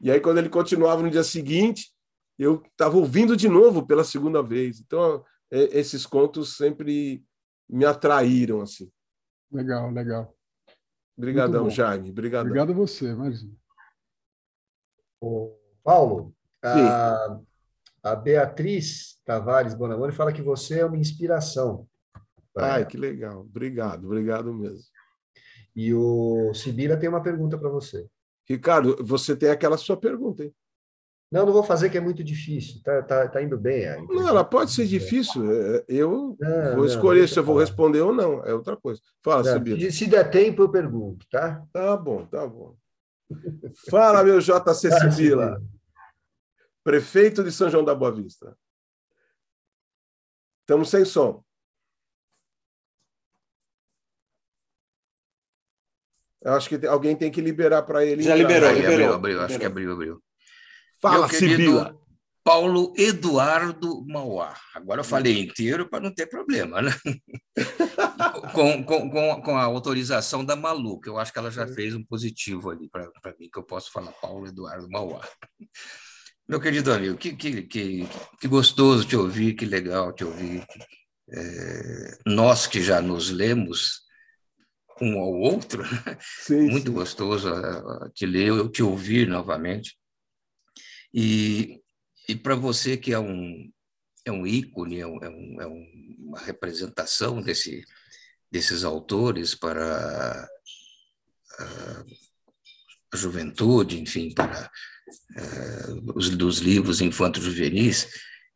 E 0.00 0.10
aí, 0.10 0.20
quando 0.20 0.36
ele 0.36 0.50
continuava 0.50 1.02
no 1.02 1.10
dia 1.10 1.24
seguinte, 1.24 1.90
eu 2.38 2.62
estava 2.70 2.96
ouvindo 2.98 3.34
de 3.34 3.48
novo 3.48 3.86
pela 3.86 4.04
segunda 4.04 4.42
vez. 4.42 4.78
Então, 4.80 5.24
é, 5.50 5.78
esses 5.78 6.04
contos 6.04 6.56
sempre 6.56 7.24
me 7.66 7.86
atraíram 7.86 8.60
assim. 8.60 8.90
Legal, 9.50 9.90
legal. 9.90 10.36
Obrigadão, 11.16 11.70
Jaime. 11.70 12.10
Obrigado. 12.10 12.46
Obrigado 12.46 12.72
a 12.72 12.74
você, 12.74 13.06
imagina. 13.06 13.52
Paulo, 15.82 16.34
a, 16.62 17.40
a, 18.04 18.14
Beatriz 18.14 19.18
Tavares 19.24 19.74
Bonamone 19.74 20.12
fala 20.12 20.32
que 20.32 20.42
você 20.42 20.80
é 20.80 20.86
uma 20.86 20.96
inspiração. 20.96 21.86
Ai, 22.56 22.86
que 22.86 22.96
legal. 22.96 23.40
Obrigado, 23.40 24.04
obrigado 24.04 24.52
mesmo. 24.52 24.84
E 25.74 25.92
o 25.92 26.52
Sibila 26.54 26.96
tem 26.96 27.08
uma 27.08 27.22
pergunta 27.22 27.58
para 27.58 27.68
você. 27.68 28.06
Ricardo, 28.48 28.96
você 29.00 29.34
tem 29.34 29.50
aquela 29.50 29.76
sua 29.76 29.96
pergunta, 29.96 30.44
hein? 30.44 30.54
Não, 31.32 31.44
não 31.46 31.52
vou 31.52 31.64
fazer, 31.64 31.90
que 31.90 31.98
é 31.98 32.00
muito 32.00 32.22
difícil. 32.22 32.80
Tá, 32.84 33.02
tá, 33.02 33.26
tá 33.26 33.42
indo 33.42 33.58
bem. 33.58 33.88
Aí. 33.88 34.06
Não, 34.06 34.28
ela 34.28 34.44
pode 34.44 34.70
ser 34.70 34.86
difícil. 34.86 35.42
É, 35.50 35.84
eu 35.88 36.36
não, 36.38 36.76
vou 36.76 36.86
escolher 36.86 37.22
não, 37.22 37.28
se 37.28 37.38
eu 37.38 37.42
vou 37.42 37.58
responder 37.58 38.02
ou 38.02 38.14
não. 38.14 38.44
É 38.44 38.54
outra 38.54 38.76
coisa. 38.76 39.00
Fala, 39.20 39.42
não, 39.42 39.52
Sibila. 39.52 39.90
Se 39.90 40.06
der 40.06 40.30
tempo, 40.30 40.62
eu 40.62 40.68
pergunto, 40.68 41.26
tá? 41.28 41.64
Tá 41.72 41.96
bom, 41.96 42.24
tá 42.26 42.46
bom. 42.46 42.76
Fala, 43.90 44.22
meu 44.22 44.38
JC 44.38 44.92
Sibila. 44.92 45.60
Prefeito 46.84 47.42
de 47.42 47.50
São 47.50 47.70
João 47.70 47.84
da 47.84 47.94
Boa 47.94 48.12
Vista. 48.12 48.56
Estamos 50.60 50.90
sem 50.90 51.04
som. 51.04 51.42
Eu 56.42 56.52
acho 56.52 56.68
que 56.68 56.86
alguém 56.86 57.16
tem 57.16 57.30
que 57.30 57.40
liberar 57.40 57.82
para 57.82 58.04
ele. 58.04 58.22
Já 58.22 58.36
liberou, 58.36 58.68
Aí, 58.68 58.76
liberou. 58.76 59.14
Abriu, 59.14 59.14
abriu, 59.14 59.40
acho 59.40 59.58
que 59.58 59.64
abriu, 59.64 59.92
abriu. 59.92 60.22
Fala, 61.00 61.26
Sibila. 61.28 61.98
Paulo 62.44 62.92
Eduardo 62.98 64.04
Mauá. 64.06 64.54
Agora 64.74 65.00
eu 65.00 65.04
falei 65.04 65.40
inteiro 65.40 65.88
para 65.88 66.00
não 66.00 66.14
ter 66.14 66.26
problema, 66.26 66.82
né? 66.82 66.90
com, 68.52 68.84
com, 68.84 69.10
com, 69.10 69.42
com, 69.42 69.56
a 69.56 69.62
autorização 69.62 70.44
da 70.44 70.54
Malu, 70.54 71.00
que 71.00 71.08
eu 71.08 71.18
acho 71.18 71.32
que 71.32 71.38
ela 71.38 71.50
já 71.50 71.66
fez 71.66 71.94
um 71.94 72.04
positivo 72.04 72.68
ali 72.68 72.90
para 72.90 73.34
mim, 73.40 73.48
que 73.50 73.58
eu 73.58 73.62
posso 73.62 73.90
falar 73.90 74.12
Paulo 74.12 74.46
Eduardo 74.46 74.86
Mauá. 74.90 75.26
Meu 76.46 76.60
querido 76.60 76.92
amigo, 76.92 77.16
que, 77.16 77.34
que, 77.34 77.62
que, 77.62 78.06
que 78.38 78.48
gostoso 78.48 79.08
te 79.08 79.16
ouvir, 79.16 79.54
que 79.54 79.64
legal 79.64 80.12
te 80.12 80.24
ouvir. 80.24 80.66
É, 81.30 82.18
nós 82.26 82.66
que 82.66 82.82
já 82.82 83.00
nos 83.00 83.30
lemos, 83.30 84.02
um 85.00 85.18
ao 85.18 85.32
outro. 85.32 85.82
Né? 85.82 86.18
Sim, 86.20 86.68
Muito 86.70 86.88
sim. 86.88 86.92
gostoso 86.92 87.50
te 88.14 88.26
ler, 88.26 88.48
eu 88.48 88.68
te 88.68 88.82
ouvir 88.82 89.26
novamente. 89.26 89.96
E, 91.14 91.80
e 92.28 92.36
para 92.36 92.54
você 92.54 92.98
que 92.98 93.12
é 93.14 93.18
um, 93.18 93.72
é 94.22 94.30
um 94.30 94.46
ícone, 94.46 95.00
é, 95.00 95.06
um, 95.06 95.24
é, 95.24 95.28
um, 95.30 95.60
é 95.62 95.66
uma 95.66 96.40
representação 96.40 97.40
desse, 97.40 97.82
desses 98.50 98.84
autores 98.84 99.54
para 99.54 100.46
a, 101.58 102.04
a 103.14 103.16
juventude, 103.16 103.98
enfim, 103.98 104.34
para 104.34 104.70
uh, 105.36 106.12
os 106.14 106.30
dos 106.30 106.58
livros 106.58 107.00
infanto-juvenis, 107.00 108.08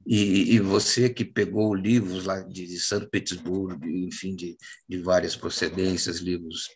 e, 0.06 0.54
e, 0.54 0.60
você 0.60 1.10
que 1.10 1.24
pegou 1.24 1.74
livros 1.74 2.24
lá 2.24 2.40
de, 2.40 2.66
de 2.66 2.80
São 2.80 3.06
Petersburgo, 3.06 3.86
enfim, 3.86 4.34
de, 4.34 4.56
de 4.88 4.98
várias 5.02 5.36
procedências, 5.36 6.18
livros 6.18 6.66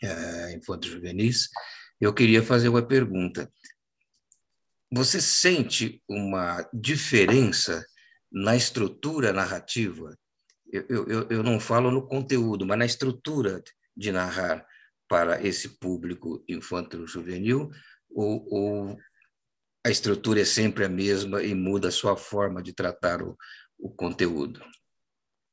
é, 0.00 0.54
infanto-juvenis, 0.54 1.48
eu 2.00 2.14
queria 2.14 2.42
fazer 2.42 2.68
uma 2.68 2.86
pergunta. 2.86 3.50
Você 4.92 5.20
sente 5.20 6.00
uma 6.08 6.68
diferença 6.72 7.84
na 8.30 8.54
estrutura 8.54 9.32
narrativa? 9.32 10.16
Eu, 10.70 11.08
eu, 11.08 11.28
eu 11.28 11.42
não 11.42 11.58
falo 11.58 11.90
no 11.90 12.06
conteúdo, 12.06 12.64
mas 12.64 12.78
na 12.78 12.86
estrutura 12.86 13.62
de 13.96 14.12
narrar 14.12 14.64
para 15.08 15.42
esse 15.44 15.70
público 15.70 16.44
infanto-juvenil, 16.48 17.70
ou, 18.10 18.46
ou 18.50 18.98
a 19.84 19.90
estrutura 19.90 20.40
é 20.40 20.44
sempre 20.44 20.84
a 20.84 20.88
mesma 20.88 21.42
e 21.42 21.54
muda 21.54 21.88
a 21.88 21.92
sua 21.92 22.16
forma 22.16 22.62
de 22.62 22.72
tratar 22.72 23.22
o, 23.22 23.36
o 23.78 23.90
conteúdo? 23.90 24.60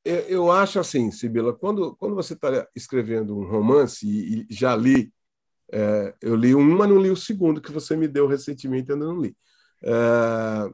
Eu, 0.04 0.20
eu 0.28 0.52
acho 0.52 0.78
assim, 0.78 1.10
Sibila, 1.10 1.52
quando, 1.52 1.96
quando 1.96 2.14
você 2.14 2.34
está 2.34 2.68
escrevendo 2.74 3.36
um 3.38 3.46
romance, 3.46 4.06
e, 4.06 4.42
e 4.42 4.54
já 4.54 4.76
li 4.76 5.12
É, 5.72 6.14
eu 6.22 6.36
li 6.36 6.54
um, 6.54 6.62
mas 6.62 6.88
não 6.88 7.00
li 7.02 7.10
o 7.10 7.16
segundo 7.16 7.60
que 7.60 7.72
você 7.72 7.96
me 7.96 8.06
deu 8.06 8.28
recentemente, 8.28 8.92
ainda 8.92 9.04
não 9.04 9.20
li. 9.20 9.36
É, 9.82 10.70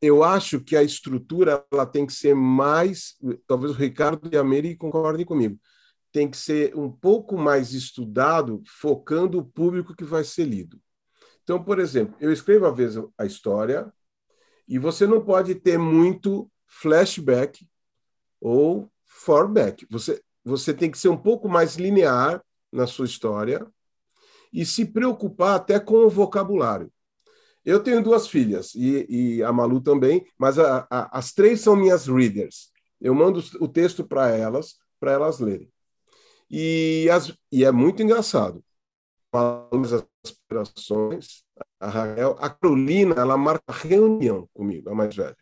eu 0.00 0.22
acho 0.22 0.60
que 0.60 0.76
a 0.76 0.82
estrutura 0.82 1.64
ela 1.72 1.84
tem 1.84 2.06
que 2.06 2.12
ser 2.12 2.32
mais, 2.32 3.16
talvez 3.48 3.72
o 3.72 3.74
Ricardo 3.74 4.28
e 4.32 4.36
a 4.36 4.44
Mary 4.44 4.76
concordem 4.76 5.26
comigo, 5.26 5.58
tem 6.12 6.30
que 6.30 6.36
ser 6.36 6.72
um 6.76 6.88
pouco 6.88 7.36
mais 7.36 7.72
estudado, 7.72 8.62
focando 8.80 9.38
o 9.38 9.44
público 9.44 9.92
que 9.92 10.04
vai 10.04 10.22
ser 10.22 10.44
lido. 10.44 10.80
Então, 11.46 11.62
por 11.62 11.78
exemplo, 11.78 12.16
eu 12.18 12.32
escrevo 12.32 12.66
às 12.66 12.76
vezes 12.76 13.04
a 13.16 13.24
história 13.24 13.92
e 14.66 14.80
você 14.80 15.06
não 15.06 15.24
pode 15.24 15.54
ter 15.54 15.78
muito 15.78 16.50
flashback 16.66 17.64
ou 18.40 18.90
forback. 19.04 19.86
Você, 19.88 20.20
você 20.44 20.74
tem 20.74 20.90
que 20.90 20.98
ser 20.98 21.08
um 21.08 21.16
pouco 21.16 21.48
mais 21.48 21.76
linear 21.76 22.44
na 22.72 22.84
sua 22.84 23.06
história 23.06 23.64
e 24.52 24.66
se 24.66 24.84
preocupar 24.84 25.54
até 25.54 25.78
com 25.78 25.94
o 25.94 26.10
vocabulário. 26.10 26.90
Eu 27.64 27.80
tenho 27.80 28.02
duas 28.02 28.26
filhas 28.26 28.74
e, 28.74 29.06
e 29.08 29.42
a 29.44 29.52
Malu 29.52 29.80
também, 29.80 30.26
mas 30.36 30.58
a, 30.58 30.84
a, 30.90 31.16
as 31.16 31.32
três 31.32 31.60
são 31.60 31.76
minhas 31.76 32.08
readers. 32.08 32.72
Eu 33.00 33.14
mando 33.14 33.40
o 33.60 33.68
texto 33.68 34.04
para 34.04 34.30
elas, 34.30 34.74
para 34.98 35.12
elas 35.12 35.38
lerem. 35.38 35.70
E, 36.50 37.08
as, 37.08 37.32
e 37.52 37.64
é 37.64 37.70
muito 37.70 38.02
engraçado. 38.02 38.64
As 39.32 40.30
operações, 40.46 41.44
a 41.78 41.88
Raquel, 41.88 42.36
a 42.40 42.48
Carolina, 42.48 43.14
ela 43.16 43.36
marca 43.36 43.72
reunião 43.72 44.48
comigo, 44.54 44.88
a 44.88 44.94
mais 44.94 45.14
velha. 45.14 45.36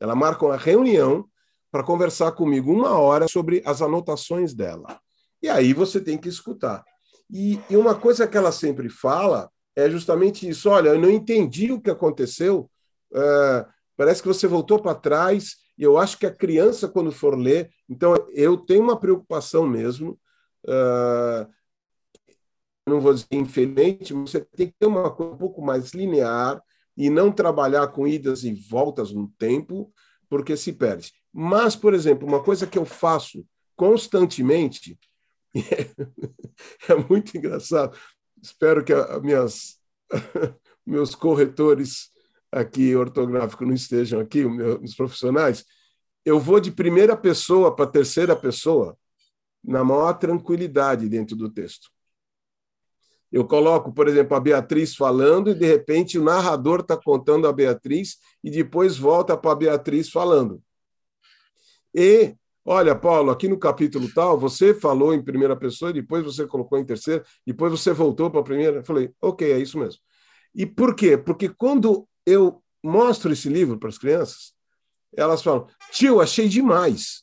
Ela 0.00 0.14
marca 0.14 0.44
uma 0.44 0.56
reunião 0.56 1.28
para 1.70 1.84
conversar 1.84 2.32
comigo 2.32 2.72
uma 2.72 2.98
hora 2.98 3.28
sobre 3.28 3.62
as 3.64 3.82
anotações 3.82 4.54
dela. 4.54 4.98
E 5.42 5.48
aí 5.48 5.72
você 5.72 6.00
tem 6.00 6.18
que 6.18 6.28
escutar. 6.28 6.84
E, 7.30 7.60
e 7.68 7.76
uma 7.76 7.94
coisa 7.94 8.26
que 8.26 8.36
ela 8.36 8.52
sempre 8.52 8.88
fala 8.88 9.50
é 9.74 9.90
justamente 9.90 10.48
isso: 10.48 10.70
olha, 10.70 10.90
eu 10.90 10.98
não 10.98 11.10
entendi 11.10 11.70
o 11.72 11.80
que 11.80 11.90
aconteceu, 11.90 12.70
uh, 13.12 13.66
parece 13.96 14.22
que 14.22 14.28
você 14.28 14.46
voltou 14.46 14.80
para 14.80 14.94
trás, 14.94 15.56
e 15.78 15.82
eu 15.82 15.98
acho 15.98 16.18
que 16.18 16.26
a 16.26 16.34
criança, 16.34 16.88
quando 16.88 17.12
for 17.12 17.36
ler. 17.36 17.70
Então, 17.88 18.14
eu 18.34 18.56
tenho 18.56 18.82
uma 18.82 18.98
preocupação 18.98 19.66
mesmo. 19.66 20.18
Uh, 20.64 21.46
não 22.86 23.00
vou 23.00 23.12
dizer 23.12 23.26
infelizmente, 23.32 24.14
mas 24.14 24.30
você 24.30 24.40
tem 24.40 24.68
que 24.68 24.74
ter 24.78 24.86
uma 24.86 25.10
coisa 25.10 25.34
um 25.34 25.36
pouco 25.36 25.60
mais 25.60 25.90
linear 25.92 26.62
e 26.96 27.10
não 27.10 27.32
trabalhar 27.32 27.88
com 27.88 28.06
idas 28.06 28.44
e 28.44 28.54
voltas 28.54 29.12
no 29.12 29.28
tempo, 29.38 29.92
porque 30.28 30.56
se 30.56 30.72
perde. 30.72 31.12
Mas, 31.32 31.76
por 31.76 31.92
exemplo, 31.92 32.26
uma 32.26 32.42
coisa 32.42 32.66
que 32.66 32.78
eu 32.78 32.84
faço 32.84 33.44
constantemente, 33.74 34.98
é 36.88 36.94
muito 37.08 37.36
engraçado, 37.36 37.96
espero 38.40 38.84
que 38.84 38.92
a, 38.92 39.18
minhas, 39.20 39.78
meus 40.86 41.14
corretores 41.14 42.10
aqui 42.50 42.94
ortográficos 42.94 43.66
não 43.66 43.74
estejam 43.74 44.20
aqui, 44.20 44.44
os 44.44 44.94
profissionais, 44.94 45.64
eu 46.24 46.40
vou 46.40 46.60
de 46.60 46.70
primeira 46.70 47.16
pessoa 47.16 47.74
para 47.74 47.90
terceira 47.90 48.34
pessoa 48.34 48.96
na 49.62 49.84
maior 49.84 50.14
tranquilidade 50.14 51.08
dentro 51.08 51.36
do 51.36 51.50
texto. 51.50 51.90
Eu 53.30 53.44
coloco, 53.46 53.92
por 53.92 54.08
exemplo, 54.08 54.36
a 54.36 54.40
Beatriz 54.40 54.94
falando 54.94 55.50
e 55.50 55.54
de 55.54 55.66
repente 55.66 56.18
o 56.18 56.24
narrador 56.24 56.80
está 56.80 56.96
contando 56.96 57.46
a 57.46 57.52
Beatriz 57.52 58.18
e 58.42 58.50
depois 58.50 58.96
volta 58.96 59.36
para 59.36 59.52
a 59.52 59.56
Beatriz 59.56 60.10
falando. 60.10 60.62
E 61.94 62.36
Olha, 62.68 62.96
Paulo, 62.96 63.30
aqui 63.30 63.46
no 63.46 63.56
capítulo 63.56 64.12
tal, 64.12 64.36
você 64.36 64.74
falou 64.74 65.14
em 65.14 65.22
primeira 65.22 65.54
pessoa, 65.54 65.92
depois 65.92 66.24
você 66.24 66.44
colocou 66.48 66.76
em 66.76 66.84
terceira, 66.84 67.24
depois 67.46 67.70
você 67.70 67.92
voltou 67.92 68.28
para 68.28 68.40
a 68.40 68.42
primeira. 68.42 68.78
Eu 68.78 68.84
falei, 68.84 69.08
ok, 69.22 69.52
é 69.52 69.58
isso 69.60 69.78
mesmo. 69.78 70.00
E 70.52 70.66
por 70.66 70.96
quê? 70.96 71.16
Porque 71.16 71.48
quando 71.48 72.08
eu 72.26 72.60
mostro 72.82 73.32
esse 73.32 73.48
livro 73.48 73.78
para 73.78 73.88
as 73.88 73.98
crianças, 73.98 74.52
elas 75.16 75.44
falam, 75.44 75.68
tio, 75.92 76.20
achei 76.20 76.48
demais. 76.48 77.22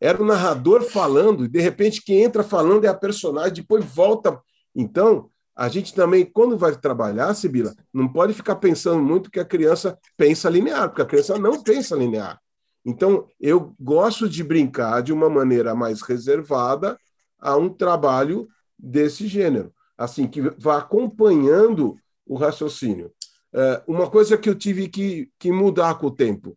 Era 0.00 0.20
o 0.20 0.26
narrador 0.26 0.82
falando, 0.82 1.44
e 1.44 1.48
de 1.48 1.60
repente 1.60 2.02
quem 2.02 2.24
entra 2.24 2.42
falando 2.42 2.84
é 2.84 2.88
a 2.88 2.94
personagem, 2.94 3.54
depois 3.54 3.84
volta. 3.84 4.42
Então, 4.74 5.30
a 5.54 5.68
gente 5.68 5.94
também, 5.94 6.24
quando 6.24 6.56
vai 6.56 6.74
trabalhar, 6.74 7.34
Sibila, 7.34 7.74
não 7.92 8.08
pode 8.08 8.32
ficar 8.32 8.56
pensando 8.56 9.02
muito 9.02 9.30
que 9.30 9.40
a 9.40 9.44
criança 9.44 9.98
pensa 10.16 10.48
linear, 10.48 10.88
porque 10.88 11.02
a 11.02 11.06
criança 11.06 11.38
não 11.38 11.62
pensa 11.62 11.94
linear. 11.94 12.40
Então, 12.84 13.26
eu 13.38 13.74
gosto 13.78 14.28
de 14.28 14.42
brincar 14.42 15.02
de 15.02 15.12
uma 15.12 15.28
maneira 15.28 15.74
mais 15.74 16.00
reservada 16.02 16.98
a 17.38 17.56
um 17.56 17.68
trabalho 17.68 18.48
desse 18.78 19.26
gênero, 19.28 19.72
assim, 19.96 20.26
que 20.26 20.40
vá 20.58 20.78
acompanhando 20.78 21.96
o 22.26 22.34
raciocínio. 22.34 23.12
É, 23.52 23.82
uma 23.86 24.10
coisa 24.10 24.38
que 24.38 24.48
eu 24.48 24.54
tive 24.54 24.88
que, 24.88 25.30
que 25.38 25.52
mudar 25.52 25.96
com 25.96 26.06
o 26.06 26.10
tempo. 26.10 26.56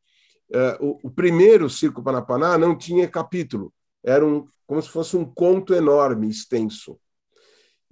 É, 0.51 0.77
o, 0.79 1.09
primeiro 1.09 1.69
Circo 1.69 2.01
Panapaná 2.01 2.57
não 2.57 2.77
tinha 2.77 3.07
capítulo, 3.07 3.73
era 4.03 4.25
um, 4.25 4.47
como 4.65 4.81
se 4.81 4.89
fosse 4.89 5.17
um 5.17 5.25
conto 5.25 5.73
enorme, 5.73 6.29
extenso. 6.29 6.97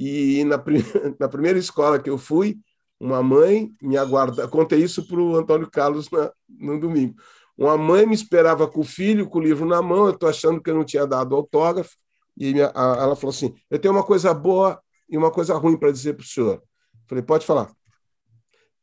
E 0.05 0.43
na, 0.43 0.57
na 1.19 1.29
primeira 1.29 1.57
escola 1.57 1.99
que 1.99 2.09
eu 2.09 2.17
fui, 2.17 2.59
uma 2.99 3.23
mãe 3.23 3.73
me 3.81 3.97
aguarda. 3.97 4.47
Contei 4.47 4.83
isso 4.83 5.07
para 5.07 5.19
o 5.19 5.35
Antônio 5.35 5.69
Carlos 5.69 6.09
na, 6.09 6.31
no 6.47 6.79
domingo. 6.79 7.15
Uma 7.57 7.77
mãe 7.77 8.05
me 8.05 8.15
esperava 8.15 8.67
com 8.67 8.81
o 8.81 8.83
filho, 8.83 9.29
com 9.29 9.39
o 9.39 9.41
livro 9.41 9.65
na 9.65 9.81
mão, 9.81 10.05
eu 10.07 10.13
estou 10.13 10.27
achando 10.27 10.61
que 10.61 10.69
eu 10.69 10.75
não 10.75 10.83
tinha 10.83 11.05
dado 11.05 11.35
autógrafo, 11.35 11.95
e 12.35 12.51
minha, 12.51 12.65
ela 12.75 13.15
falou 13.15 13.29
assim: 13.29 13.53
Eu 13.69 13.79
tenho 13.79 13.93
uma 13.93 14.03
coisa 14.03 14.33
boa 14.33 14.81
e 15.07 15.15
uma 15.15 15.31
coisa 15.31 15.53
ruim 15.55 15.77
para 15.77 15.91
dizer 15.91 16.13
para 16.15 16.23
o 16.23 16.27
senhor. 16.27 16.63
Falei: 17.07 17.23
Pode 17.23 17.45
falar. 17.45 17.71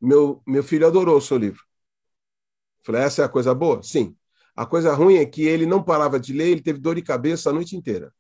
Meu, 0.01 0.41
meu 0.47 0.63
filho 0.63 0.87
adorou 0.87 1.19
o 1.19 1.21
seu 1.21 1.37
livro. 1.37 1.63
Falei: 2.83 3.03
Essa 3.03 3.23
é 3.23 3.25
a 3.25 3.29
coisa 3.29 3.55
boa? 3.55 3.83
Sim. 3.83 4.17
A 4.55 4.65
coisa 4.65 4.95
ruim 4.95 5.17
é 5.17 5.27
que 5.27 5.43
ele 5.43 5.67
não 5.67 5.83
parava 5.83 6.21
de 6.21 6.33
ler, 6.33 6.51
ele 6.51 6.63
teve 6.63 6.79
dor 6.79 6.95
de 6.95 7.03
cabeça 7.03 7.51
a 7.51 7.53
noite 7.53 7.77
inteira. 7.77 8.13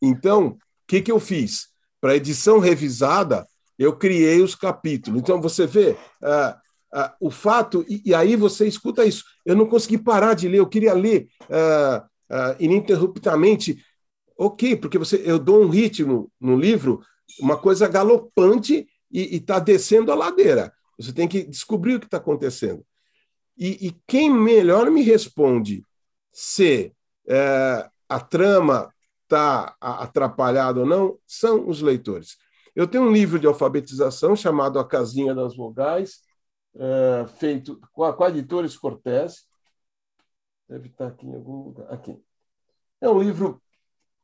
Então, 0.00 0.48
o 0.48 0.58
que, 0.86 1.02
que 1.02 1.10
eu 1.10 1.18
fiz? 1.18 1.71
Para 2.02 2.12
a 2.12 2.16
edição 2.16 2.58
revisada, 2.58 3.46
eu 3.78 3.96
criei 3.96 4.42
os 4.42 4.54
capítulos. 4.54 5.20
Então, 5.20 5.40
você 5.40 5.66
vê, 5.66 5.92
uh, 5.92 6.60
Uh, 6.94 7.08
o 7.28 7.30
fato, 7.30 7.86
e, 7.88 8.02
e, 8.04 8.14
aí 8.14 8.36
você 8.36 8.66
escuta 8.68 9.02
isso, 9.02 9.24
eu 9.46 9.56
não 9.56 9.66
consegui 9.66 9.96
parar 9.96 10.34
de 10.34 10.46
ler, 10.46 10.58
eu 10.58 10.68
queria 10.68 10.92
ler 10.92 11.26
uh, 11.44 12.06
ininterruptamente. 12.60 13.82
Ok, 14.36 14.76
porque 14.76 14.98
você, 14.98 15.22
eu 15.24 15.38
dou 15.38 15.62
um 15.62 15.70
ritmo 15.70 16.30
no 16.38 16.54
livro, 16.54 17.00
uma 17.40 17.56
coisa 17.56 17.88
galopante 17.88 18.86
e 19.10 19.36
está 19.36 19.58
descendo 19.58 20.12
a 20.12 20.14
ladeira. 20.14 20.70
Você 20.98 21.14
tem 21.14 21.26
que 21.26 21.44
descobrir 21.44 21.94
o 21.94 22.00
que 22.00 22.06
está 22.06 22.18
acontecendo. 22.18 22.84
E, 23.56 23.86
e, 23.86 23.96
quem 24.06 24.30
melhor 24.30 24.90
me 24.90 25.02
responde 25.02 25.82
se 26.30 26.92
uh, 27.26 27.90
a 28.06 28.20
trama 28.20 28.92
está 29.32 29.74
atrapalhada 29.80 30.80
ou 30.80 30.86
não 30.86 31.18
são 31.26 31.66
os 31.66 31.80
leitores. 31.80 32.36
Eu 32.76 32.86
tenho 32.86 33.04
um 33.04 33.12
livro 33.12 33.38
de 33.38 33.46
alfabetização 33.46 34.36
chamado 34.36 34.78
A 34.78 34.86
Casinha 34.86 35.34
das 35.34 35.56
Vogais, 35.56 36.20
é, 36.74 37.26
feito 37.38 37.80
com 37.92 38.04
a, 38.04 38.12
com 38.12 38.24
a 38.24 38.30
Cortés. 38.80 39.44
Deve 40.68 40.88
estar 40.88 41.08
aqui 41.08 41.26
em 41.26 41.34
algum 41.34 41.64
lugar. 41.64 41.92
Aqui. 41.92 42.16
É 43.00 43.08
um 43.08 43.20
livro 43.20 43.60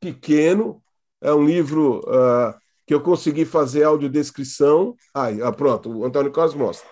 pequeno, 0.00 0.82
é 1.20 1.32
um 1.32 1.44
livro 1.44 2.00
uh, 2.00 2.54
que 2.86 2.94
eu 2.94 3.02
consegui 3.02 3.44
fazer 3.44 3.82
audiodescrição. 3.82 4.94
Aí, 5.12 5.42
ah, 5.42 5.52
pronto, 5.52 5.90
o 5.90 6.04
Antônio 6.04 6.32
Carlos 6.32 6.54
mostra. 6.54 6.88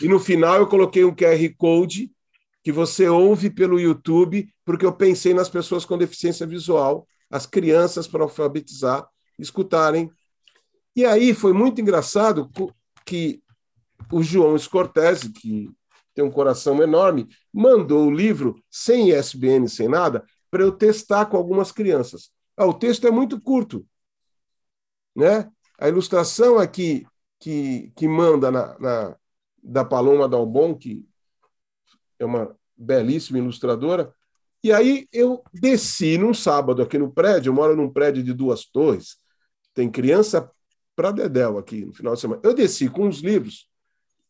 E 0.00 0.08
no 0.08 0.20
final 0.20 0.56
eu 0.56 0.66
coloquei 0.66 1.04
um 1.04 1.14
QR 1.14 1.54
Code 1.56 2.12
que 2.62 2.70
você 2.70 3.08
ouve 3.08 3.50
pelo 3.50 3.80
YouTube, 3.80 4.48
porque 4.64 4.86
eu 4.86 4.92
pensei 4.92 5.34
nas 5.34 5.48
pessoas 5.48 5.84
com 5.84 5.98
deficiência 5.98 6.46
visual, 6.46 7.06
as 7.34 7.46
crianças 7.46 8.06
para 8.06 8.22
alfabetizar, 8.22 9.08
escutarem. 9.36 10.08
E 10.94 11.04
aí 11.04 11.34
foi 11.34 11.52
muito 11.52 11.80
engraçado 11.80 12.48
que 13.04 13.42
o 14.12 14.22
João 14.22 14.56
Scortese, 14.56 15.32
que 15.32 15.68
tem 16.14 16.24
um 16.24 16.30
coração 16.30 16.80
enorme, 16.80 17.26
mandou 17.52 18.06
o 18.06 18.14
livro 18.14 18.62
sem 18.70 19.10
ISBN, 19.10 19.68
sem 19.68 19.88
nada, 19.88 20.24
para 20.48 20.62
eu 20.62 20.70
testar 20.70 21.26
com 21.26 21.36
algumas 21.36 21.72
crianças. 21.72 22.30
Ah, 22.56 22.66
o 22.66 22.72
texto 22.72 23.04
é 23.04 23.10
muito 23.10 23.40
curto. 23.40 23.84
Né? 25.12 25.50
A 25.76 25.88
ilustração 25.88 26.56
aqui 26.56 27.04
que, 27.40 27.92
que 27.96 28.06
manda 28.06 28.52
na, 28.52 28.78
na, 28.78 29.16
da 29.60 29.84
Paloma 29.84 30.28
Dalbon, 30.28 30.72
que 30.72 31.04
é 32.16 32.24
uma 32.24 32.56
belíssima 32.76 33.38
ilustradora, 33.38 34.14
e 34.64 34.72
aí 34.72 35.06
eu 35.12 35.44
desci 35.52 36.16
num 36.16 36.32
sábado 36.32 36.80
aqui 36.80 36.96
no 36.96 37.12
prédio, 37.12 37.50
eu 37.50 37.54
moro 37.54 37.76
num 37.76 37.90
prédio 37.90 38.22
de 38.22 38.32
duas 38.32 38.64
torres, 38.64 39.18
tem 39.74 39.90
criança 39.90 40.50
para 40.96 41.10
dedéu 41.10 41.58
aqui 41.58 41.84
no 41.84 41.92
final 41.92 42.14
de 42.14 42.20
semana. 42.22 42.40
Eu 42.42 42.54
desci 42.54 42.88
com 42.88 43.06
os 43.06 43.18
livros 43.18 43.68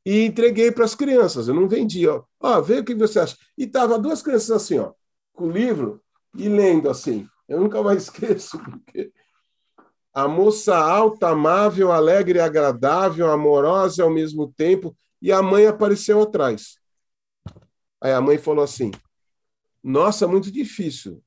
e 0.05 0.25
entreguei 0.25 0.73
para 0.73 0.85
as 0.85 0.97
crianças. 0.97 1.47
Eu 1.47 1.55
não 1.55 1.69
vendi, 1.69 2.09
ó. 2.09 2.25
Ó, 2.41 2.61
vê 2.61 2.81
o 2.81 2.85
que 2.85 2.97
você 2.97 3.21
acha. 3.21 3.37
E 3.57 3.65
tava 3.65 3.97
duas 3.97 4.23
crianças 4.23 4.51
assim, 4.51 4.77
ó, 4.77 4.93
com 5.33 5.45
o 5.45 5.51
livro 5.53 6.03
e 6.37 6.49
lendo 6.49 6.91
assim. 6.91 7.29
Eu 7.49 7.61
nunca 7.61 7.81
mais 7.81 8.03
esqueço, 8.11 8.59
porque 8.59 9.13
a 10.13 10.27
moça 10.27 10.77
alta, 10.77 11.29
amável, 11.29 11.93
alegre 11.93 12.39
e 12.39 12.43
agradável, 12.43 13.31
amorosa 13.31 14.03
ao 14.03 14.11
mesmo 14.11 14.53
tempo, 14.53 14.97
e 15.23 15.31
a 15.31 15.41
mãe 15.41 15.67
apareceu 15.67 16.21
atrás. 16.21 16.77
Aí 18.01 18.13
a 18.13 18.21
mãe 18.21 18.37
falou 18.37 18.65
assim: 18.65 18.91
Nossa, 19.85 20.27
muito 20.27 20.51
difícil 20.51 21.23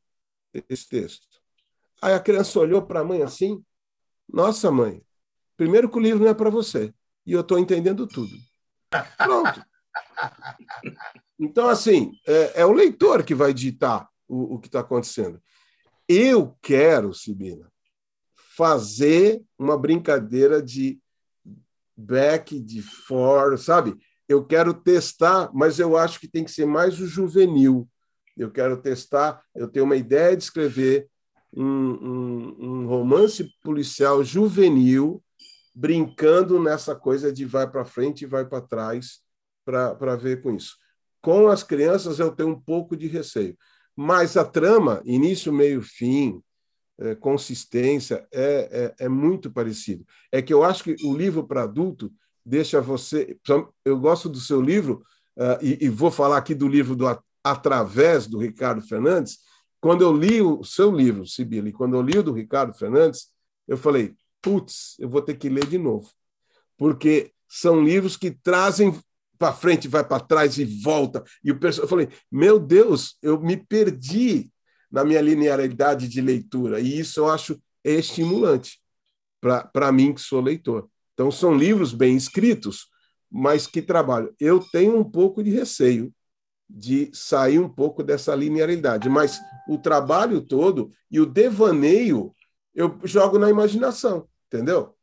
esse 0.67 0.89
texto. 0.89 1.27
Aí 2.01 2.13
a 2.13 2.19
criança 2.19 2.59
olhou 2.59 2.81
para 2.81 3.01
a 3.01 3.03
mãe 3.03 3.21
assim: 3.21 3.63
Nossa, 4.27 4.71
mãe, 4.71 5.03
primeiro 5.55 5.87
que 5.87 5.97
o 5.97 6.01
livro 6.01 6.23
não 6.23 6.31
é 6.31 6.33
para 6.33 6.49
você, 6.49 6.91
e 7.23 7.33
eu 7.33 7.41
estou 7.41 7.59
entendendo 7.59 8.07
tudo. 8.07 8.35
Pronto. 9.17 9.63
Então, 11.39 11.69
assim, 11.69 12.13
é, 12.25 12.61
é 12.61 12.65
o 12.65 12.73
leitor 12.73 13.23
que 13.23 13.35
vai 13.35 13.53
ditar 13.53 14.09
o, 14.27 14.55
o 14.55 14.59
que 14.59 14.67
está 14.67 14.79
acontecendo. 14.79 15.39
Eu 16.09 16.57
quero, 16.61 17.13
Sibina, 17.13 17.71
fazer 18.55 19.43
uma 19.59 19.77
brincadeira 19.77 20.63
de 20.63 20.99
back, 21.95 22.59
de 22.59 22.81
for, 22.81 23.57
sabe? 23.59 23.95
Eu 24.27 24.43
quero 24.43 24.73
testar, 24.73 25.51
mas 25.53 25.77
eu 25.77 25.95
acho 25.95 26.19
que 26.19 26.27
tem 26.27 26.43
que 26.43 26.51
ser 26.51 26.65
mais 26.65 26.99
o 26.99 27.05
juvenil. 27.05 27.87
Eu 28.37 28.51
quero 28.51 28.81
testar, 28.81 29.41
eu 29.55 29.67
tenho 29.67 29.85
uma 29.85 29.95
ideia 29.95 30.35
de 30.35 30.43
escrever 30.43 31.07
um, 31.53 31.63
um, 31.63 32.55
um 32.59 32.87
romance 32.87 33.49
policial 33.63 34.23
juvenil, 34.23 35.23
brincando 35.73 36.61
nessa 36.61 36.95
coisa 36.95 37.31
de 37.31 37.45
vai 37.45 37.69
para 37.69 37.85
frente 37.85 38.23
e 38.23 38.27
vai 38.27 38.45
para 38.45 38.61
trás, 38.61 39.19
para 39.65 40.15
ver 40.15 40.41
com 40.41 40.55
isso. 40.55 40.75
Com 41.21 41.47
as 41.47 41.63
crianças, 41.63 42.19
eu 42.19 42.31
tenho 42.31 42.49
um 42.49 42.59
pouco 42.59 42.95
de 42.95 43.07
receio. 43.07 43.57
Mas 43.95 44.37
a 44.37 44.45
trama, 44.45 45.01
início, 45.03 45.51
meio, 45.51 45.81
fim, 45.81 46.41
é, 46.99 47.15
consistência, 47.15 48.27
é, 48.31 48.95
é, 48.99 49.05
é, 49.05 49.09
muito 49.09 49.51
parecido. 49.51 50.05
É 50.31 50.41
que 50.41 50.53
eu 50.53 50.63
acho 50.63 50.83
que 50.83 50.95
o 51.03 51.15
livro 51.15 51.45
para 51.45 51.63
adulto 51.63 52.11
deixa 52.45 52.81
você. 52.81 53.37
Eu 53.83 53.99
gosto 53.99 54.29
do 54.29 54.39
seu 54.39 54.61
livro, 54.61 55.03
uh, 55.37 55.61
e, 55.61 55.85
e, 55.85 55.89
vou 55.89 56.09
falar 56.09 56.37
aqui 56.37 56.55
do 56.55 56.67
livro 56.67 56.95
do 56.95 57.05
Através, 57.51 58.27
do 58.27 58.39
Ricardo 58.39 58.81
Fernandes. 58.81 59.39
Quando 59.79 60.01
eu 60.01 60.11
li 60.11 60.41
o 60.41 60.63
seu 60.63 60.91
livro, 60.91 61.25
Sibila, 61.25 61.69
e 61.69 61.73
quando 61.73 61.95
eu 61.95 62.01
li 62.01 62.17
o 62.17 62.23
do 62.23 62.33
Ricardo 62.33 62.73
Fernandes, 62.73 63.27
eu 63.67 63.77
falei: 63.77 64.15
putz, 64.41 64.95
eu 64.99 65.09
vou 65.09 65.21
ter 65.21 65.35
que 65.35 65.49
ler 65.49 65.65
de 65.65 65.77
novo. 65.77 66.09
Porque 66.77 67.31
são 67.47 67.83
livros 67.83 68.17
que 68.17 68.31
trazem 68.31 68.97
para 69.37 69.53
frente, 69.53 69.87
vai 69.87 70.03
para 70.03 70.23
trás 70.23 70.57
e 70.57 70.65
volta. 70.65 71.23
E 71.43 71.51
o 71.51 71.59
pessoal, 71.59 71.85
eu 71.85 71.89
falei, 71.89 72.09
meu 72.31 72.59
Deus, 72.59 73.17
eu 73.21 73.39
me 73.39 73.55
perdi 73.55 74.51
na 74.91 75.03
minha 75.03 75.21
linearidade 75.21 76.07
de 76.07 76.21
leitura. 76.21 76.79
E 76.79 76.99
isso 76.99 77.19
eu 77.19 77.29
acho 77.29 77.61
estimulante 77.83 78.79
para 79.41 79.91
mim, 79.91 80.13
que 80.13 80.21
sou 80.21 80.41
leitor. 80.41 80.89
Então, 81.13 81.31
são 81.31 81.55
livros 81.55 81.93
bem 81.93 82.15
escritos, 82.15 82.87
mas 83.29 83.67
que 83.67 83.81
trabalham. 83.81 84.33
Eu 84.39 84.59
tenho 84.59 84.97
um 84.97 85.03
pouco 85.03 85.43
de 85.43 85.51
receio 85.51 86.13
de 86.69 87.09
sair 87.13 87.59
um 87.59 87.69
pouco 87.69 88.03
dessa 88.03 88.35
linearidade, 88.35 89.09
mas 89.09 89.39
o 89.67 89.77
trabalho 89.77 90.41
todo 90.41 90.91
e 91.09 91.19
o 91.19 91.25
devaneio 91.25 92.31
eu 92.75 92.99
jogo 93.03 93.39
na 93.39 93.49
imaginação, 93.49 94.27
entendeu? 94.45 94.95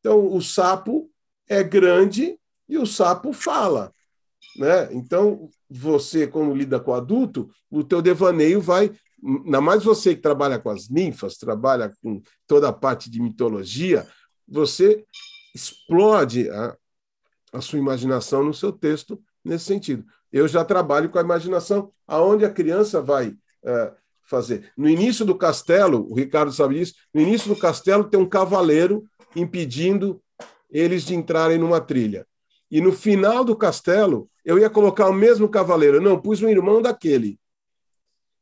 Então, 0.00 0.32
o 0.34 0.40
sapo 0.40 1.10
é 1.46 1.62
grande 1.62 2.38
e 2.66 2.78
o 2.78 2.86
sapo 2.86 3.32
fala. 3.32 3.92
Né? 4.56 4.92
Então, 4.92 5.50
você, 5.68 6.26
quando 6.26 6.54
lida 6.54 6.80
com 6.80 6.94
adulto, 6.94 7.50
o 7.70 7.84
teu 7.84 8.00
devaneio 8.00 8.60
vai. 8.60 8.90
Ainda 9.22 9.60
mais 9.60 9.84
você 9.84 10.14
que 10.14 10.22
trabalha 10.22 10.58
com 10.58 10.70
as 10.70 10.88
ninfas, 10.88 11.36
trabalha 11.36 11.92
com 12.02 12.22
toda 12.46 12.68
a 12.68 12.72
parte 12.72 13.10
de 13.10 13.20
mitologia, 13.20 14.06
você 14.46 15.04
explode 15.54 16.48
a, 16.48 16.76
a 17.52 17.60
sua 17.60 17.78
imaginação 17.78 18.42
no 18.42 18.54
seu 18.54 18.72
texto 18.72 19.20
nesse 19.44 19.66
sentido. 19.66 20.04
Eu 20.32 20.46
já 20.46 20.64
trabalho 20.64 21.08
com 21.08 21.18
a 21.18 21.22
imaginação, 21.22 21.90
aonde 22.06 22.44
a 22.44 22.50
criança 22.50 23.00
vai 23.00 23.34
é, 23.64 23.92
fazer. 24.22 24.70
No 24.76 24.88
início 24.88 25.24
do 25.24 25.34
castelo, 25.34 26.06
o 26.10 26.14
Ricardo 26.14 26.52
sabe 26.52 26.76
disso, 26.76 26.94
no 27.12 27.20
início 27.20 27.52
do 27.52 27.58
castelo 27.58 28.04
tem 28.04 28.20
um 28.20 28.28
cavaleiro 28.28 29.04
impedindo 29.34 30.22
eles 30.70 31.04
de 31.04 31.14
entrarem 31.14 31.58
numa 31.58 31.80
trilha. 31.80 32.26
E 32.70 32.80
no 32.80 32.92
final 32.92 33.44
do 33.44 33.56
castelo, 33.56 34.28
eu 34.44 34.58
ia 34.58 34.68
colocar 34.68 35.08
o 35.08 35.14
mesmo 35.14 35.48
cavaleiro. 35.48 36.00
Não, 36.00 36.20
pus 36.20 36.42
um 36.42 36.48
irmão 36.48 36.82
daquele. 36.82 37.38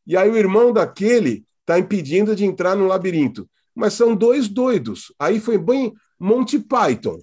E 0.07 0.17
aí 0.17 0.29
o 0.29 0.37
irmão 0.37 0.73
daquele 0.73 1.45
está 1.61 1.79
impedindo 1.79 2.35
de 2.35 2.45
entrar 2.45 2.77
no 2.77 2.87
labirinto. 2.87 3.49
Mas 3.75 3.95
são 3.95 4.15
dois 4.15 4.49
doidos. 4.49 5.13
Aí 5.19 5.39
foi 5.39 5.59
bem 5.59 5.93
Monty 6.19 6.59
Python. 6.59 7.21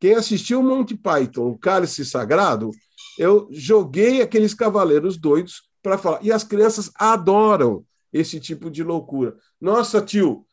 Quem 0.00 0.14
assistiu 0.14 0.62
Monty 0.62 0.96
Python, 0.96 1.48
o 1.50 1.58
Cálice 1.58 2.04
Sagrado, 2.04 2.70
eu 3.18 3.48
joguei 3.50 4.22
aqueles 4.22 4.54
cavaleiros 4.54 5.16
doidos 5.16 5.68
para 5.82 5.98
falar. 5.98 6.22
E 6.22 6.32
as 6.32 6.44
crianças 6.44 6.90
adoram 6.94 7.84
esse 8.12 8.38
tipo 8.38 8.70
de 8.70 8.82
loucura. 8.82 9.36
Nossa, 9.60 10.00
tio, 10.00 10.46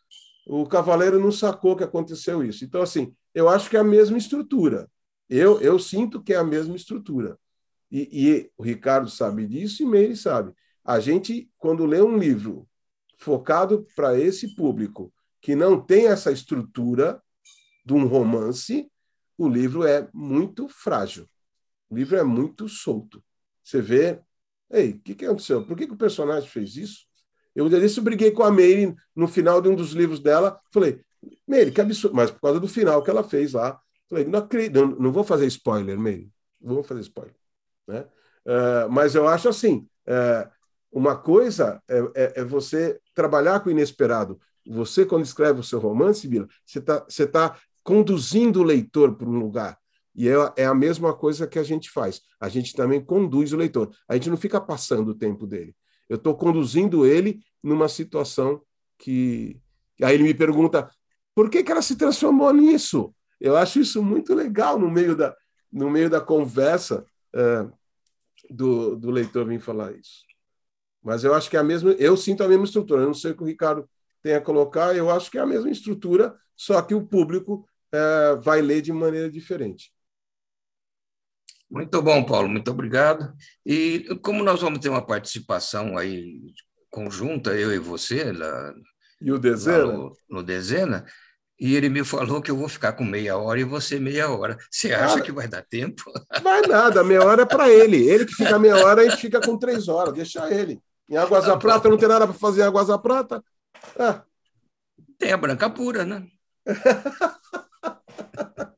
o 0.48 0.66
cavaleiro 0.66 1.20
não 1.20 1.32
sacou 1.32 1.76
que 1.76 1.84
aconteceu 1.84 2.44
isso. 2.44 2.66
Então, 2.66 2.82
assim, 2.82 3.14
eu 3.34 3.48
acho 3.48 3.70
que 3.70 3.78
é 3.78 3.80
a 3.80 3.84
mesma 3.84 4.18
estrutura. 4.18 4.90
Eu, 5.30 5.62
eu 5.62 5.78
sinto 5.78 6.22
que 6.22 6.34
é 6.34 6.38
a 6.38 6.44
mesma 6.44 6.76
estrutura. 6.76 7.38
E, 7.92 8.10
e 8.12 8.52
o 8.58 8.64
Ricardo 8.64 9.10
sabe 9.10 9.46
disso 9.46 9.84
e 9.84 9.86
Meire 9.86 10.16
sabe. 10.16 10.54
A 10.84 11.00
gente, 11.00 11.50
quando 11.58 11.86
lê 11.86 12.02
um 12.02 12.18
livro 12.18 12.68
focado 13.18 13.86
para 13.96 14.18
esse 14.18 14.56
público, 14.56 15.14
que 15.42 15.56
não 15.56 15.80
tem 15.80 16.08
essa 16.08 16.32
estrutura 16.32 17.22
de 17.86 17.94
um 17.94 18.08
romance, 18.08 18.90
o 19.38 19.48
livro 19.48 19.86
é 19.86 20.10
muito 20.14 20.68
frágil. 20.68 21.28
O 21.90 21.96
livro 21.96 22.18
é 22.18 22.24
muito 22.24 22.68
solto. 22.68 23.24
Você 23.64 23.82
vê, 23.82 24.20
ei, 24.72 24.92
o 24.92 25.00
que, 25.00 25.16
que 25.16 25.26
aconteceu? 25.26 25.66
Por 25.66 25.78
que, 25.78 25.88
que 25.88 25.94
o 25.94 25.98
personagem 25.98 26.50
fez 26.50 26.76
isso? 26.76 27.06
Eu, 27.56 27.68
eu 27.70 28.04
briguei 28.04 28.32
com 28.32 28.44
a 28.44 28.52
Meire 28.52 28.96
no 29.16 29.28
final 29.28 29.62
de 29.62 29.70
um 29.70 29.76
dos 29.76 29.92
livros 29.92 30.20
dela. 30.20 30.60
Falei, 30.72 31.02
Meire, 31.48 31.72
que 31.72 31.82
absurdo. 31.82 32.16
Mas 32.16 32.32
por 32.32 32.42
causa 32.42 32.60
do 32.60 32.68
final 32.68 33.04
que 33.04 33.10
ela 33.10 33.24
fez 33.24 33.54
lá. 33.54 33.80
Falei, 34.08 34.26
não, 34.26 34.40
acredito, 34.40 34.74
não, 34.74 34.88
não 34.88 35.12
vou 35.12 35.24
fazer 35.24 35.46
spoiler, 35.48 35.98
meio. 36.00 36.32
Não 36.60 36.76
vou 36.76 36.84
fazer 36.84 37.02
spoiler. 37.02 37.36
Né? 37.88 38.06
Uh, 38.46 38.90
mas 38.90 39.16
eu 39.16 39.28
acho 39.28 39.50
assim: 39.50 39.88
uh, 40.08 40.50
uma 40.92 41.16
coisa 41.16 41.82
é, 41.88 42.00
é, 42.16 42.34
é, 42.38 42.44
você 42.44 43.00
trabalhar 43.14 43.60
com 43.60 43.70
o 43.70 43.72
inesperado. 43.72 44.40
Você, 44.68 45.06
quando 45.06 45.26
escreve 45.26 45.60
o 45.60 45.64
seu 45.64 45.80
romance, 45.80 46.28
Bila, 46.28 46.48
você 46.66 46.80
está 46.80 47.02
tá 47.32 47.60
conduzindo 47.84 48.60
o 48.60 48.64
leitor 48.64 49.16
para 49.16 49.28
um 49.28 49.40
lugar. 49.40 49.78
E 50.20 50.28
é, 50.28 50.34
é 50.58 50.66
a 50.66 50.76
mesma 50.76 51.14
coisa 51.14 51.48
que 51.48 51.58
a 51.58 51.64
gente 51.64 51.90
faz. 51.90 52.22
A 52.42 52.50
gente 52.50 52.76
também 52.76 53.00
conduz 53.00 53.54
o 53.54 53.58
leitor. 53.58 53.90
A 54.06 54.16
gente 54.16 54.30
não 54.30 54.36
fica 54.36 54.60
passando 54.60 55.12
o 55.12 55.16
tempo 55.16 55.48
dele. 55.48 55.74
Eu 56.10 56.18
estou 56.18 56.36
conduzindo 56.36 57.06
ele 57.06 57.40
numa 57.64 57.88
situação 57.88 58.62
que. 58.98 59.58
Aí 60.04 60.16
ele 60.16 60.24
me 60.24 60.34
pergunta: 60.34 60.92
por 61.34 61.50
que, 61.50 61.64
que 61.64 61.72
ela 61.72 61.82
se 61.82 61.96
transformou 61.96 62.52
nisso? 62.52 63.16
Eu 63.40 63.56
acho 63.56 63.80
isso 63.80 64.04
muito 64.04 64.36
legal 64.36 64.78
no 64.78 64.92
meio 64.92 65.16
da, 65.16 65.34
no 65.72 65.90
meio 65.90 66.10
da 66.10 66.20
conversa 66.20 67.06
é, 67.34 67.66
do, 68.50 68.98
do 68.98 69.12
leitor 69.12 69.46
vir 69.46 69.62
falar 69.62 69.94
isso. 69.94 70.26
Mas 71.02 71.24
eu 71.24 71.34
acho 71.34 71.50
que 71.50 71.56
é 71.56 71.62
a 71.62 71.64
mesma, 71.64 71.92
eu 71.92 72.18
sinto 72.18 72.44
a 72.44 72.48
mesma 72.50 72.66
estrutura. 72.66 73.04
Eu 73.04 73.08
não 73.08 73.14
sei 73.14 73.32
o 73.32 73.38
que 73.38 73.44
o 73.44 73.48
Ricardo 73.48 73.90
tem 74.22 74.34
a 74.34 74.42
colocar, 74.42 74.94
eu 74.94 75.10
acho 75.10 75.32
que 75.32 75.38
é 75.38 75.42
a 75.42 75.48
mesma 75.48 75.70
estrutura, 75.70 76.36
só 76.58 76.82
que 76.82 76.94
o 76.94 77.08
público 77.08 77.66
é, 77.90 78.36
vai 78.36 78.62
ler 78.62 78.82
de 78.82 78.92
maneira 78.92 79.32
diferente. 79.32 79.94
Muito 81.70 82.02
bom, 82.02 82.24
Paulo, 82.24 82.50
muito 82.50 82.72
obrigado. 82.72 83.32
E 83.66 84.06
como 84.24 84.44
nós 84.44 84.62
vamos 84.62 84.80
ter 84.80 84.90
uma 84.90 85.06
participação 85.06 85.98
aí 85.98 86.42
conjunta, 86.90 87.52
eu 87.52 87.72
e 87.72 87.78
você, 87.78 88.32
lá, 88.32 88.74
e 89.22 89.32
o 89.32 89.38
Dezena? 89.38 89.86
no, 89.86 90.14
no 90.30 90.44
Dezena, 90.44 91.06
e 91.60 91.76
ele 91.76 91.90
me 91.90 92.04
falou 92.04 92.42
que 92.42 92.50
eu 92.50 92.58
vou 92.58 92.70
ficar 92.70 92.94
com 92.94 93.04
meia 93.04 93.38
hora 93.38 93.60
e 93.60 93.66
você 93.66 94.00
meia 94.00 94.30
hora. 94.30 94.58
Você 94.72 94.94
acha 94.94 95.16
Cara, 95.16 95.22
que 95.22 95.32
vai 95.32 95.48
dar 95.48 95.62
tempo? 95.62 96.04
Vai 96.42 96.62
nada, 96.62 97.04
meia 97.04 97.24
hora 97.24 97.42
é 97.42 97.46
para 97.46 97.70
ele. 97.70 98.08
Ele 98.08 98.26
que 98.26 98.34
fica 98.34 98.58
meia 98.58 98.78
hora, 98.78 99.02
a 99.02 99.10
gente 99.10 99.18
fica 99.18 99.42
com 99.42 99.58
três 99.58 99.90
horas, 99.90 100.14
deixa 100.14 100.52
ele. 100.54 100.82
Em 101.10 101.18
Águas 101.18 101.46
da 101.46 101.58
Prata 101.58 101.90
não 101.90 101.98
tem 101.98 102.08
nada 102.08 102.26
para 102.26 102.36
fazer 102.36 102.62
em 102.62 102.66
Águas 102.66 102.88
da 102.88 102.98
Prata. 102.98 103.44
Ah. 103.98 104.24
Tem 105.18 105.34
a 105.34 105.38
branca 105.38 105.70
pura, 105.70 106.06
né? 106.06 106.26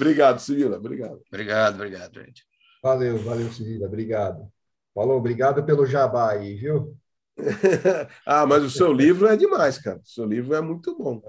obrigado, 0.00 0.38
Civila. 0.40 0.76
Obrigado. 0.76 1.20
Obrigado, 1.28 1.74
obrigado, 1.74 2.14
gente. 2.14 2.44
Valeu, 2.82 3.18
valeu, 3.18 3.52
Civila. 3.52 3.86
Obrigado. 3.86 4.50
Falou, 4.94 5.18
obrigado 5.18 5.64
pelo 5.64 5.86
jabá 5.86 6.32
aí, 6.32 6.54
viu? 6.54 6.96
ah, 8.26 8.46
mas 8.46 8.64
o 8.64 8.70
seu 8.70 8.92
livro 8.92 9.26
é 9.26 9.36
demais, 9.36 9.78
cara. 9.78 9.98
O 9.98 10.08
seu 10.08 10.24
livro 10.24 10.54
é 10.54 10.60
muito 10.60 10.96
bom. 10.96 11.22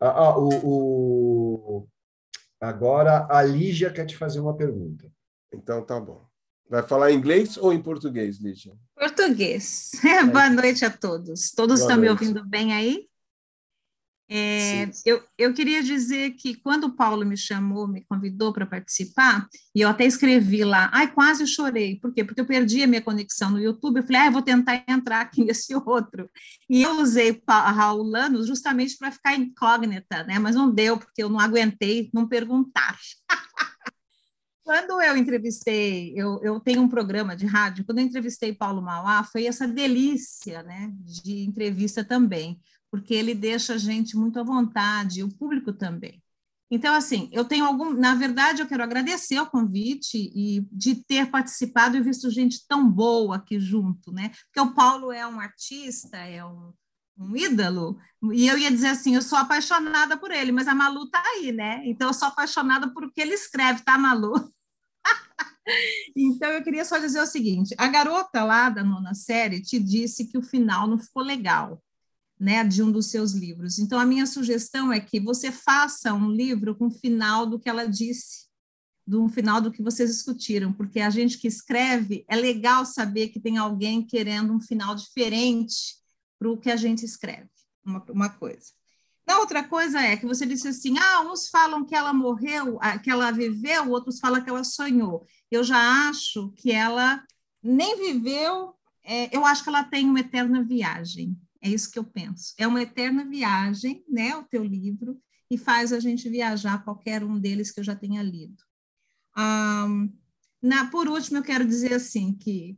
Ah, 0.00 0.10
ah, 0.10 0.38
o, 0.38 0.48
o, 0.48 1.88
Agora 2.60 3.26
a 3.30 3.42
Lígia 3.42 3.90
quer 3.90 4.04
te 4.04 4.16
fazer 4.16 4.40
uma 4.40 4.56
pergunta. 4.56 5.10
Então 5.52 5.84
tá 5.84 6.00
bom. 6.00 6.26
Vai 6.68 6.82
falar 6.82 7.10
em 7.10 7.16
inglês 7.16 7.56
ou 7.56 7.72
em 7.72 7.80
português, 7.80 8.38
Lígia? 8.38 8.74
Português. 8.94 9.92
É, 10.04 10.24
boa 10.24 10.50
noite 10.50 10.84
a 10.84 10.90
todos. 10.90 11.50
Todos 11.52 11.80
boa 11.80 11.92
estão 11.92 11.96
noite. 11.96 12.00
me 12.00 12.10
ouvindo 12.10 12.46
bem 12.46 12.74
aí? 12.74 13.08
É, 14.30 14.90
eu, 15.06 15.22
eu 15.38 15.54
queria 15.54 15.82
dizer 15.82 16.32
que 16.32 16.54
quando 16.54 16.84
o 16.84 16.94
Paulo 16.94 17.24
me 17.24 17.36
chamou, 17.36 17.88
me 17.88 18.04
convidou 18.04 18.52
para 18.52 18.66
participar, 18.66 19.48
e 19.74 19.80
eu 19.80 19.88
até 19.88 20.04
escrevi 20.04 20.64
lá, 20.64 20.90
ai, 20.92 21.10
quase 21.10 21.46
chorei. 21.46 21.98
Por 21.98 22.12
quê? 22.12 22.22
Porque 22.22 22.40
eu 22.40 22.46
perdi 22.46 22.82
a 22.82 22.86
minha 22.86 23.00
conexão 23.00 23.50
no 23.50 23.60
YouTube. 23.60 23.98
Eu 23.98 24.02
falei, 24.02 24.20
ah, 24.20 24.26
eu 24.26 24.32
vou 24.32 24.42
tentar 24.42 24.84
entrar 24.86 25.22
aqui 25.22 25.42
nesse 25.44 25.74
outro. 25.74 26.28
E 26.68 26.82
eu 26.82 27.00
usei 27.00 27.42
Raul 27.48 28.02
Lano 28.02 28.46
justamente 28.46 28.98
para 28.98 29.10
ficar 29.10 29.34
incógnita, 29.34 30.24
né? 30.24 30.38
Mas 30.38 30.54
não 30.54 30.70
deu, 30.70 30.98
porque 30.98 31.22
eu 31.22 31.30
não 31.30 31.40
aguentei 31.40 32.10
não 32.12 32.28
perguntar. 32.28 32.98
quando 34.62 35.00
eu 35.00 35.16
entrevistei, 35.16 36.12
eu, 36.14 36.38
eu 36.42 36.60
tenho 36.60 36.82
um 36.82 36.88
programa 36.90 37.34
de 37.34 37.46
rádio, 37.46 37.86
quando 37.86 38.00
eu 38.00 38.04
entrevistei 38.04 38.52
Paulo 38.52 38.82
Mauá, 38.82 39.24
foi 39.24 39.46
essa 39.46 39.66
delícia 39.66 40.62
né, 40.62 40.92
de 41.00 41.40
entrevista 41.46 42.04
também 42.04 42.60
porque 42.90 43.14
ele 43.14 43.34
deixa 43.34 43.74
a 43.74 43.78
gente 43.78 44.16
muito 44.16 44.38
à 44.38 44.42
vontade, 44.42 45.22
o 45.22 45.28
público 45.28 45.72
também. 45.72 46.22
Então, 46.70 46.94
assim, 46.94 47.30
eu 47.32 47.44
tenho 47.44 47.64
algum. 47.64 47.92
Na 47.92 48.14
verdade, 48.14 48.60
eu 48.60 48.66
quero 48.66 48.82
agradecer 48.82 49.40
o 49.40 49.46
convite 49.46 50.30
e 50.34 50.66
de 50.70 50.96
ter 50.96 51.30
participado 51.30 51.96
e 51.96 52.02
visto 52.02 52.30
gente 52.30 52.66
tão 52.66 52.90
boa 52.90 53.36
aqui 53.36 53.58
junto, 53.58 54.12
né? 54.12 54.30
Porque 54.46 54.60
o 54.60 54.74
Paulo 54.74 55.10
é 55.10 55.26
um 55.26 55.40
artista, 55.40 56.18
é 56.18 56.44
um, 56.44 56.72
um 57.18 57.34
ídolo, 57.34 57.98
e 58.32 58.46
eu 58.46 58.58
ia 58.58 58.70
dizer 58.70 58.88
assim: 58.88 59.14
eu 59.14 59.22
sou 59.22 59.38
apaixonada 59.38 60.16
por 60.18 60.30
ele, 60.30 60.52
mas 60.52 60.68
a 60.68 60.74
Malu 60.74 61.08
tá 61.10 61.22
aí, 61.36 61.52
né? 61.52 61.82
Então, 61.86 62.08
eu 62.08 62.14
sou 62.14 62.28
apaixonada 62.28 62.92
por 62.92 63.04
o 63.04 63.10
que 63.10 63.20
ele 63.20 63.34
escreve, 63.34 63.82
tá, 63.82 63.96
Malu? 63.96 64.34
então, 66.14 66.50
eu 66.50 66.62
queria 66.62 66.84
só 66.84 66.98
dizer 66.98 67.22
o 67.22 67.26
seguinte: 67.26 67.74
a 67.78 67.88
garota 67.88 68.44
lá 68.44 68.68
da 68.68 68.84
nona 68.84 69.14
série 69.14 69.62
te 69.62 69.78
disse 69.78 70.26
que 70.28 70.36
o 70.36 70.42
final 70.42 70.86
não 70.86 70.98
ficou 70.98 71.22
legal 71.22 71.82
né, 72.38 72.62
de 72.64 72.82
um 72.82 72.90
dos 72.90 73.06
seus 73.06 73.32
livros. 73.32 73.78
Então, 73.78 73.98
a 73.98 74.06
minha 74.06 74.26
sugestão 74.26 74.92
é 74.92 75.00
que 75.00 75.18
você 75.18 75.50
faça 75.50 76.14
um 76.14 76.30
livro 76.30 76.74
com 76.74 76.86
o 76.86 76.90
final 76.90 77.46
do 77.46 77.58
que 77.58 77.68
ela 77.68 77.86
disse, 77.86 78.46
do 79.06 79.28
final 79.28 79.60
do 79.60 79.72
que 79.72 79.82
vocês 79.82 80.10
discutiram, 80.10 80.72
porque 80.72 81.00
a 81.00 81.10
gente 81.10 81.38
que 81.38 81.48
escreve, 81.48 82.24
é 82.28 82.36
legal 82.36 82.84
saber 82.84 83.28
que 83.28 83.40
tem 83.40 83.56
alguém 83.56 84.06
querendo 84.06 84.52
um 84.52 84.60
final 84.60 84.94
diferente 84.94 85.96
para 86.38 86.50
o 86.50 86.56
que 86.56 86.70
a 86.70 86.76
gente 86.76 87.04
escreve, 87.04 87.48
uma, 87.84 88.04
uma 88.10 88.28
coisa. 88.28 88.78
A 89.26 89.40
outra 89.40 89.62
coisa 89.62 90.00
é 90.00 90.16
que 90.16 90.26
você 90.26 90.46
disse 90.46 90.68
assim: 90.68 90.96
ah, 90.98 91.20
uns 91.20 91.48
falam 91.48 91.84
que 91.84 91.94
ela 91.94 92.14
morreu, 92.14 92.78
que 93.02 93.10
ela 93.10 93.30
viveu, 93.30 93.90
outros 93.90 94.18
falam 94.18 94.42
que 94.42 94.48
ela 94.48 94.64
sonhou. 94.64 95.26
Eu 95.50 95.62
já 95.62 96.08
acho 96.08 96.50
que 96.56 96.72
ela 96.72 97.22
nem 97.62 97.96
viveu, 97.96 98.74
é, 99.04 99.34
eu 99.36 99.44
acho 99.44 99.62
que 99.62 99.68
ela 99.68 99.84
tem 99.84 100.08
uma 100.08 100.20
eterna 100.20 100.62
viagem. 100.62 101.36
É 101.60 101.68
isso 101.68 101.90
que 101.90 101.98
eu 101.98 102.04
penso. 102.04 102.54
É 102.56 102.66
uma 102.66 102.82
eterna 102.82 103.24
viagem, 103.24 104.04
né, 104.08 104.36
o 104.36 104.44
teu 104.44 104.64
livro, 104.64 105.20
e 105.50 105.56
faz 105.56 105.92
a 105.92 106.00
gente 106.00 106.28
viajar 106.28 106.84
qualquer 106.84 107.24
um 107.24 107.38
deles 107.38 107.70
que 107.70 107.80
eu 107.80 107.84
já 107.84 107.96
tenha 107.96 108.22
lido. 108.22 108.62
Um, 109.36 110.12
na, 110.62 110.90
por 110.90 111.08
último, 111.08 111.38
eu 111.38 111.42
quero 111.42 111.66
dizer 111.66 111.94
assim 111.94 112.32
que 112.32 112.76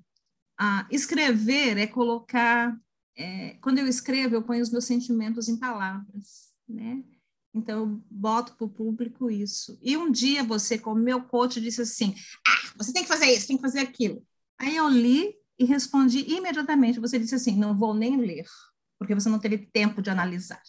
uh, 0.61 0.87
escrever 0.91 1.79
é 1.79 1.87
colocar. 1.87 2.77
É, 3.17 3.55
quando 3.61 3.79
eu 3.79 3.87
escrevo, 3.87 4.35
eu 4.35 4.43
ponho 4.43 4.63
os 4.63 4.71
meus 4.71 4.85
sentimentos 4.85 5.49
em 5.49 5.59
palavras, 5.59 6.53
né? 6.69 7.03
Então, 7.53 7.81
eu 7.81 8.05
boto 8.09 8.55
para 8.55 8.65
o 8.65 8.71
público 8.71 9.31
isso. 9.31 9.79
E 9.83 9.97
um 9.97 10.11
dia 10.11 10.45
você, 10.45 10.79
como 10.79 11.01
meu 11.01 11.23
coach, 11.23 11.61
disse 11.61 11.83
assim: 11.83 12.15
ah, 12.47 12.73
você 12.77 12.93
tem 12.93 13.03
que 13.03 13.09
fazer 13.09 13.27
isso, 13.27 13.49
tem 13.49 13.57
que 13.57 13.63
fazer 13.63 13.81
aquilo. 13.81 14.25
Aí 14.59 14.77
eu 14.77 14.89
li 14.89 15.35
e 15.59 15.65
respondi 15.65 16.21
imediatamente. 16.33 17.01
Você 17.01 17.19
disse 17.19 17.35
assim: 17.35 17.57
não 17.57 17.77
vou 17.77 17.93
nem 17.93 18.17
ler 18.17 18.47
porque 19.01 19.15
você 19.15 19.31
não 19.31 19.39
teve 19.39 19.57
tempo 19.57 20.03
de 20.03 20.11
analisar. 20.11 20.61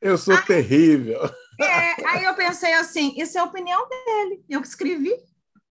Eu 0.00 0.16
sou 0.16 0.36
aí, 0.36 0.46
terrível. 0.46 1.20
É, 1.60 2.08
aí 2.08 2.22
eu 2.22 2.34
pensei 2.36 2.72
assim: 2.74 3.12
isso 3.16 3.36
é 3.36 3.40
a 3.40 3.44
opinião 3.44 3.88
dele, 3.88 4.44
eu 4.48 4.62
que 4.62 4.68
escrevi. 4.68 5.12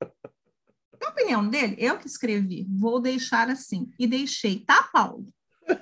É 0.01 1.07
a 1.07 1.09
opinião 1.11 1.49
dele, 1.49 1.75
eu 1.77 1.99
que 1.99 2.07
escrevi. 2.07 2.65
Vou 2.71 3.01
deixar 3.01 3.51
assim. 3.51 3.91
E 3.99 4.07
deixei, 4.07 4.61
tá, 4.61 4.89
Paulo? 4.93 5.27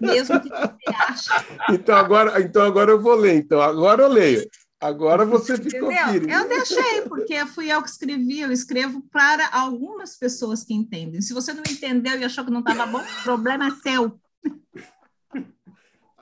Mesmo 0.01 0.40
que 0.40 0.48
você 0.48 0.94
ache. 0.97 1.28
Então 1.68 1.94
agora, 1.94 2.40
então 2.40 2.62
agora 2.62 2.90
eu 2.90 3.02
vou 3.02 3.14
ler. 3.14 3.36
Então 3.36 3.60
agora 3.60 4.05
eu 4.05 4.09
leio. 4.09 4.48
Agora 4.81 5.27
você 5.27 5.59
ficou 5.59 5.93
firme. 5.93 6.32
Eu 6.32 6.48
deixei, 6.48 7.02
porque 7.02 7.44
fui 7.47 7.70
eu 7.70 7.82
que 7.82 7.90
escrevi, 7.90 8.40
eu 8.40 8.51
escrevo 8.51 9.02
para 9.12 9.48
algumas 9.52 10.16
pessoas 10.16 10.65
que 10.65 10.73
entendem. 10.73 11.20
Se 11.20 11.35
você 11.35 11.52
não 11.52 11.62
entendeu 11.69 12.19
e 12.19 12.24
achou 12.24 12.44
que 12.44 12.51
não 12.51 12.61
estava 12.61 12.86
bom, 12.86 12.98
o 13.02 13.23
problema 13.23 13.66
é 13.66 13.70
seu. 13.82 14.19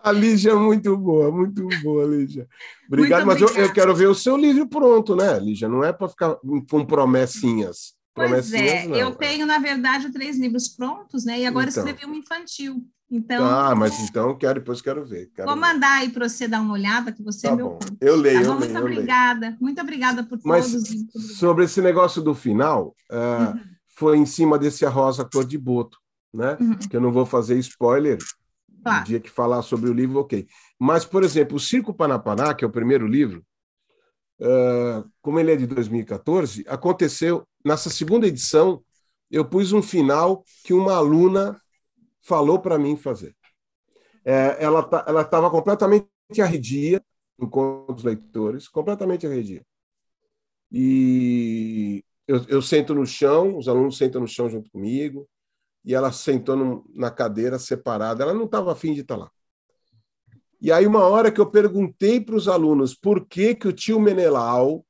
A 0.03 0.11
Lígia 0.11 0.53
é 0.53 0.55
muito 0.55 0.97
boa, 0.97 1.31
muito 1.31 1.69
boa, 1.83 2.05
Lígia. 2.05 2.49
Obrigado, 2.89 3.27
mas 3.27 3.41
eu, 3.41 3.49
eu, 3.49 3.73
quero 3.73 3.95
ver 3.95 4.09
o 4.09 4.15
seu 4.15 4.37
livro 4.37 4.67
pronto, 4.67 5.15
né, 5.15 5.39
Lígia? 5.39 5.69
Não 5.69 5.85
é 5.85 5.93
para 5.93 6.09
ficar 6.09 6.37
com 6.69 6.85
promessinhas. 6.85 7.98
Pois 8.19 8.53
é, 8.53 8.87
não. 8.87 8.97
eu 8.97 9.15
tenho, 9.15 9.47
na 9.47 9.59
verdade, 9.59 10.11
três 10.11 10.39
livros 10.39 10.69
prontos, 10.69 11.25
né? 11.25 11.41
E 11.41 11.47
agora 11.47 11.69
então. 11.69 11.87
escrevi 11.87 12.11
um 12.11 12.15
infantil. 12.15 12.85
Então, 13.11 13.43
ah, 13.43 13.75
mas 13.75 13.99
então 14.01 14.37
quero, 14.37 14.61
depois 14.61 14.83
quero 14.83 15.05
ver. 15.05 15.31
Quero 15.35 15.47
vou 15.47 15.55
ver. 15.55 15.61
mandar 15.61 16.01
aí 16.01 16.11
para 16.11 16.29
você 16.29 16.47
dar 16.47 16.61
uma 16.61 16.75
olhada, 16.75 17.11
que 17.11 17.23
você 17.23 17.47
tá 17.47 17.55
é 17.55 17.57
meu. 17.57 17.71
Bom. 17.71 17.79
Eu 18.01 18.17
leio, 18.17 18.43
tá 18.43 18.47
eu 18.47 18.59
leio. 18.59 18.73
Muito 18.73 18.79
obrigada, 18.79 19.47
leio. 19.47 19.57
muito 19.61 19.81
obrigada 19.81 20.25
por 20.25 20.39
mas 20.45 20.71
todos. 20.71 21.39
Sobre 21.39 21.65
esse 21.65 21.81
negócio 21.81 22.21
do 22.21 22.35
final, 22.35 22.95
uh, 23.11 23.55
uhum. 23.55 23.61
foi 23.89 24.19
em 24.19 24.27
cima 24.27 24.59
desse 24.59 24.85
a 24.85 24.91
rosa 24.91 25.25
cor 25.25 25.47
de 25.47 25.57
boto, 25.57 25.99
né? 26.35 26.59
Uhum. 26.61 26.77
Que 26.77 26.97
eu 26.97 27.01
não 27.01 27.11
vou 27.11 27.25
fazer 27.25 27.59
spoiler. 27.59 28.19
Claro. 28.83 29.01
No 29.01 29.07
dia 29.07 29.21
que 29.21 29.31
falar 29.31 29.63
sobre 29.63 29.89
o 29.89 29.95
livro, 29.95 30.21
ok. 30.21 30.47
Mas, 30.79 31.05
por 31.05 31.25
exemplo, 31.25 31.57
o 31.57 31.61
Circo 31.61 31.95
Panapaná, 31.95 32.53
que 32.55 32.65
é 32.65 32.69
o 32.69 32.71
primeiro 32.71 33.07
livro, 33.07 33.43
uh, 34.41 35.09
como 35.21 35.39
ele 35.39 35.53
é 35.53 35.57
de 35.57 35.67
2014, 35.67 36.65
aconteceu 36.69 37.47
nessa 37.65 37.91
segunda 37.91 38.27
edição. 38.27 38.83
Eu 39.31 39.45
pus 39.45 39.73
um 39.73 39.83
final 39.83 40.45
que 40.65 40.73
uma 40.73 40.95
aluna 40.95 41.61
falou 42.21 42.59
para 42.59 42.79
mim 42.79 42.97
fazer 42.97 43.35
é, 44.29 44.63
ela 44.63 44.83
tá, 44.83 45.05
ela 45.09 45.23
estava 45.23 45.51
completamente 45.51 46.07
arredia 46.43 47.03
enquanto 47.39 47.97
os 47.97 48.05
leitores, 48.05 48.69
completamente 48.69 49.27
arredia. 49.27 49.65
E 50.71 52.05
eu, 52.27 52.45
eu, 52.47 52.61
sento 52.61 52.95
no 52.95 53.07
chão, 53.07 53.57
os 53.57 53.69
alunos 53.69 53.97
sentam 53.97 54.21
no 54.21 54.29
chão 54.29 54.51
junto 54.51 54.71
comigo, 54.71 55.27
e 55.83 55.95
ela 55.95 56.13
sentou 56.13 56.57
no, 56.57 56.85
na 56.95 57.11
cadeira 57.11 57.59
separada, 57.59 58.23
ela 58.23 58.35
não 58.35 58.45
estava 58.45 58.71
afim 58.73 58.93
de 58.93 59.01
estar 59.01 59.17
tá 59.17 59.23
lá. 59.23 59.31
E 60.61 60.73
aí, 60.73 60.87
uma 60.87 61.05
hora 61.05 61.31
que 61.31 61.41
eu 61.41 61.47
perguntei 61.47 62.21
para 62.21 62.35
os 62.35 62.49
alunos 62.49 62.95
por 62.95 63.27
que, 63.27 63.55
que 63.55 63.69
o 63.69 63.73
tio 63.73 64.01
Menelau, 64.01 64.85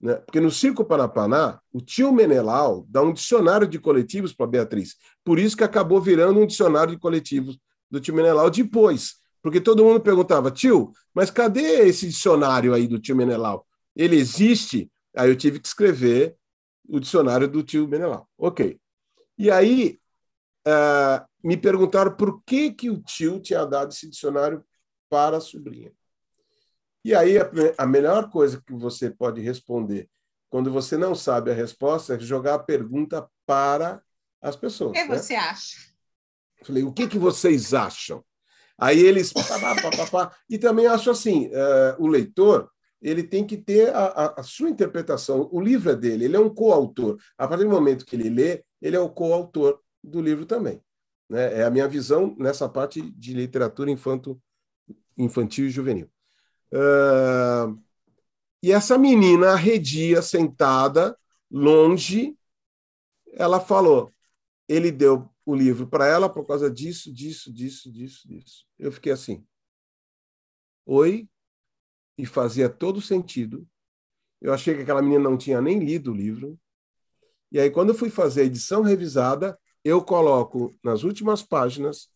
né, 0.00 0.14
porque 0.14 0.40
no 0.40 0.50
Circo 0.50 0.84
Parapaná, 0.84 1.60
o 1.72 1.80
tio 1.80 2.12
Menelau 2.12 2.86
dá 2.88 3.02
um 3.02 3.12
dicionário 3.12 3.66
de 3.66 3.78
coletivos 3.78 4.32
para 4.32 4.46
Beatriz, 4.46 4.96
por 5.22 5.38
isso 5.38 5.56
que 5.56 5.64
acabou 5.64 6.00
virando 6.00 6.40
um 6.40 6.46
dicionário 6.46 6.94
de 6.94 6.98
coletivos 6.98 7.58
do 7.90 8.00
tio 8.00 8.14
Menelau 8.14 8.48
depois, 8.50 9.16
porque 9.42 9.60
todo 9.60 9.84
mundo 9.84 10.00
perguntava, 10.00 10.50
tio, 10.50 10.92
mas 11.14 11.30
cadê 11.30 11.86
esse 11.86 12.06
dicionário 12.06 12.72
aí 12.72 12.86
do 12.86 12.98
tio 12.98 13.14
Menelau? 13.14 13.66
Ele 13.94 14.16
existe? 14.16 14.90
Aí 15.14 15.30
eu 15.30 15.36
tive 15.36 15.60
que 15.60 15.68
escrever 15.68 16.36
o 16.88 16.98
dicionário 16.98 17.48
do 17.48 17.62
tio 17.62 17.86
Menelau. 17.86 18.26
Ok. 18.38 18.78
E 19.38 19.50
aí 19.50 19.98
uh, 20.66 21.24
me 21.44 21.56
perguntaram 21.56 22.16
por 22.16 22.42
que, 22.44 22.72
que 22.72 22.90
o 22.90 23.00
tio 23.02 23.40
tinha 23.40 23.64
dado 23.64 23.92
esse 23.92 24.08
dicionário 24.08 24.64
para 25.08 25.38
a 25.38 25.40
sobrinha. 25.40 25.92
E 27.04 27.14
aí 27.14 27.38
a, 27.38 27.48
a 27.78 27.86
melhor 27.86 28.30
coisa 28.30 28.60
que 28.60 28.72
você 28.72 29.10
pode 29.10 29.40
responder 29.40 30.08
quando 30.48 30.70
você 30.70 30.96
não 30.96 31.14
sabe 31.14 31.50
a 31.50 31.54
resposta 31.54 32.14
é 32.14 32.18
jogar 32.18 32.54
a 32.54 32.58
pergunta 32.58 33.28
para 33.44 34.02
as 34.40 34.56
pessoas. 34.56 34.90
O 34.90 34.92
que 34.94 35.04
né? 35.04 35.18
você 35.18 35.34
acha? 35.34 35.76
Falei, 36.64 36.82
o 36.82 36.92
que, 36.92 37.06
que 37.06 37.18
vocês 37.18 37.74
acham? 37.74 38.24
Aí 38.78 39.00
eles. 39.00 39.32
Pá, 39.32 39.42
pá, 39.42 40.06
pá, 40.10 40.36
e 40.48 40.58
também 40.58 40.86
acho 40.86 41.10
assim: 41.10 41.46
uh, 41.48 41.96
o 41.98 42.06
leitor 42.06 42.70
ele 43.00 43.22
tem 43.22 43.46
que 43.46 43.56
ter 43.56 43.94
a, 43.94 44.34
a, 44.38 44.42
sua 44.42 44.70
interpretação. 44.70 45.48
O 45.52 45.60
livro 45.60 45.90
é 45.90 45.96
dele, 45.96 46.24
ele 46.24 46.36
é 46.36 46.40
um 46.40 46.52
coautor. 46.52 47.18
A 47.38 47.46
partir 47.46 47.64
do 47.64 47.70
momento 47.70 48.04
que 48.04 48.16
ele 48.16 48.28
lê, 48.28 48.64
ele 48.80 48.96
é 48.96 49.00
o 49.00 49.08
coautor 49.08 49.80
do 50.02 50.20
livro 50.20 50.46
também. 50.46 50.80
Né? 51.28 51.60
É 51.60 51.64
a 51.64 51.70
minha 51.70 51.86
visão 51.86 52.34
nessa 52.38 52.68
parte 52.68 53.02
de 53.02 53.34
literatura 53.34 53.90
infanto, 53.90 54.40
infantil 55.16 55.66
e 55.66 55.70
juvenil. 55.70 56.10
Uh, 56.72 57.80
e 58.62 58.72
essa 58.72 58.98
menina 58.98 59.52
arredia, 59.52 60.20
sentada, 60.22 61.16
longe, 61.50 62.36
ela 63.32 63.60
falou: 63.60 64.12
ele 64.68 64.90
deu 64.90 65.28
o 65.44 65.54
livro 65.54 65.86
para 65.86 66.06
ela 66.06 66.28
por 66.28 66.46
causa 66.46 66.70
disso, 66.70 67.12
disso, 67.12 67.52
disso, 67.52 67.90
disso, 67.90 68.26
disso. 68.28 68.66
Eu 68.78 68.90
fiquei 68.90 69.12
assim. 69.12 69.46
Oi? 70.84 71.28
E 72.18 72.26
fazia 72.26 72.68
todo 72.68 73.00
sentido. 73.00 73.66
Eu 74.40 74.52
achei 74.52 74.74
que 74.74 74.82
aquela 74.82 75.02
menina 75.02 75.22
não 75.22 75.36
tinha 75.36 75.60
nem 75.60 75.78
lido 75.78 76.12
o 76.12 76.14
livro. 76.14 76.58
E 77.52 77.60
aí, 77.60 77.70
quando 77.70 77.90
eu 77.90 77.94
fui 77.94 78.10
fazer 78.10 78.42
a 78.42 78.44
edição 78.44 78.82
revisada, 78.82 79.58
eu 79.84 80.02
coloco 80.04 80.76
nas 80.82 81.04
últimas 81.04 81.42
páginas 81.42 82.08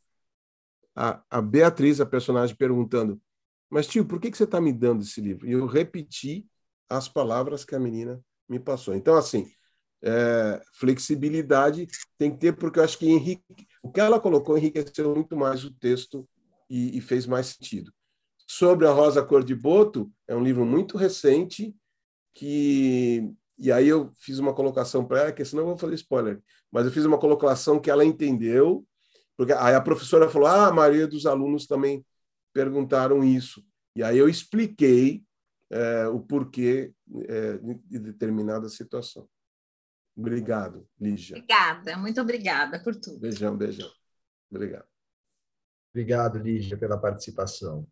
a, 0.95 1.23
a 1.31 1.41
Beatriz, 1.41 2.01
a 2.01 2.07
personagem, 2.07 2.57
perguntando: 2.57 3.21
Mas 3.69 3.87
tio, 3.87 4.05
por 4.05 4.21
que, 4.21 4.31
que 4.31 4.37
você 4.37 4.45
está 4.45 4.61
me 4.61 4.73
dando 4.73 5.03
esse 5.03 5.21
livro? 5.21 5.47
E 5.47 5.53
eu 5.53 5.67
repeti 5.67 6.47
as 6.89 7.09
palavras 7.09 7.65
que 7.65 7.75
a 7.75 7.81
menina 7.81 8.21
me 8.49 8.59
passou. 8.59 8.95
Então, 8.95 9.15
assim, 9.17 9.51
é, 10.03 10.61
flexibilidade 10.75 11.87
tem 12.19 12.31
que 12.33 12.39
ter, 12.39 12.57
porque 12.57 12.79
eu 12.79 12.85
acho 12.85 12.99
que 12.99 13.41
o 13.83 13.93
que 13.93 14.01
ela 14.01 14.21
colocou 14.21 14.59
enriqueceu 14.59 15.15
muito 15.15 15.37
mais 15.37 15.65
o 15.65 15.73
texto 15.73 16.27
e, 16.69 16.97
e 16.99 17.01
fez 17.01 17.27
mais 17.27 17.49
sentido. 17.49 17.93
Sobre 18.47 18.87
a 18.87 18.93
Rosa 18.93 19.23
Cor 19.23 19.45
de 19.45 19.55
Boto, 19.55 20.11
é 20.27 20.35
um 20.35 20.43
livro 20.43 20.65
muito 20.65 20.97
recente 20.97 21.75
que 22.35 23.33
e 23.61 23.71
aí 23.71 23.87
eu 23.89 24.11
fiz 24.17 24.39
uma 24.39 24.55
colocação 24.55 25.05
para 25.05 25.21
ela, 25.21 25.33
que 25.33 25.45
senão 25.45 25.65
eu 25.65 25.69
vou 25.69 25.77
fazer 25.77 25.95
spoiler, 25.95 26.43
mas 26.73 26.87
eu 26.87 26.93
fiz 26.93 27.05
uma 27.05 27.19
colocação 27.19 27.79
que 27.79 27.91
ela 27.91 28.03
entendeu, 28.03 28.87
porque 29.41 29.55
aí 29.55 29.75
a 29.75 29.81
professora 29.81 30.29
falou: 30.29 30.47
"Ah, 30.47 30.67
a 30.67 30.73
maioria 30.73 31.07
dos 31.07 31.25
alunos 31.25 31.67
também 31.67 32.05
perguntaram 32.53 33.25
isso". 33.25 33.65
E 33.97 34.03
aí 34.03 34.19
eu 34.19 34.29
expliquei 34.29 35.25
é, 35.71 36.07
o 36.09 36.21
porquê 36.21 36.93
é, 37.27 37.57
de 37.87 37.99
determinada 38.01 38.69
situação. 38.69 39.27
Obrigado, 40.15 40.87
Lígia. 41.01 41.39
Obrigada, 41.39 41.97
muito 41.97 42.21
obrigada 42.21 42.83
por 42.83 42.95
tudo. 42.95 43.19
Beijão, 43.19 43.57
beijão. 43.57 43.91
Obrigado. 44.51 44.87
Obrigado, 45.91 46.39
Lígia, 46.39 46.77
pela 46.77 47.01
participação. 47.01 47.89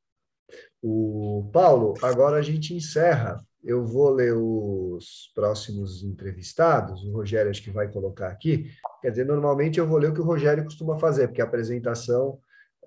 O 0.83 1.49
Paulo, 1.51 1.95
agora 2.03 2.37
a 2.37 2.43
gente 2.43 2.75
encerra. 2.75 3.43
Eu 3.63 3.85
vou 3.85 4.11
ler 4.11 4.35
os 4.35 5.31
próximos 5.35 6.03
entrevistados. 6.03 7.03
O 7.05 7.13
Rogério 7.13 7.51
acho 7.51 7.63
que 7.63 7.71
vai 7.71 7.91
colocar 7.91 8.29
aqui. 8.29 8.71
Quer 9.03 9.11
dizer, 9.11 9.27
normalmente 9.27 9.79
eu 9.79 9.87
vou 9.87 9.99
ler 9.99 10.11
o 10.11 10.15
que 10.15 10.21
o 10.21 10.25
Rogério 10.25 10.65
costuma 10.65 10.97
fazer, 10.99 11.29
porque 11.29 11.43
a 11.43 11.45
apresentação 11.45 12.39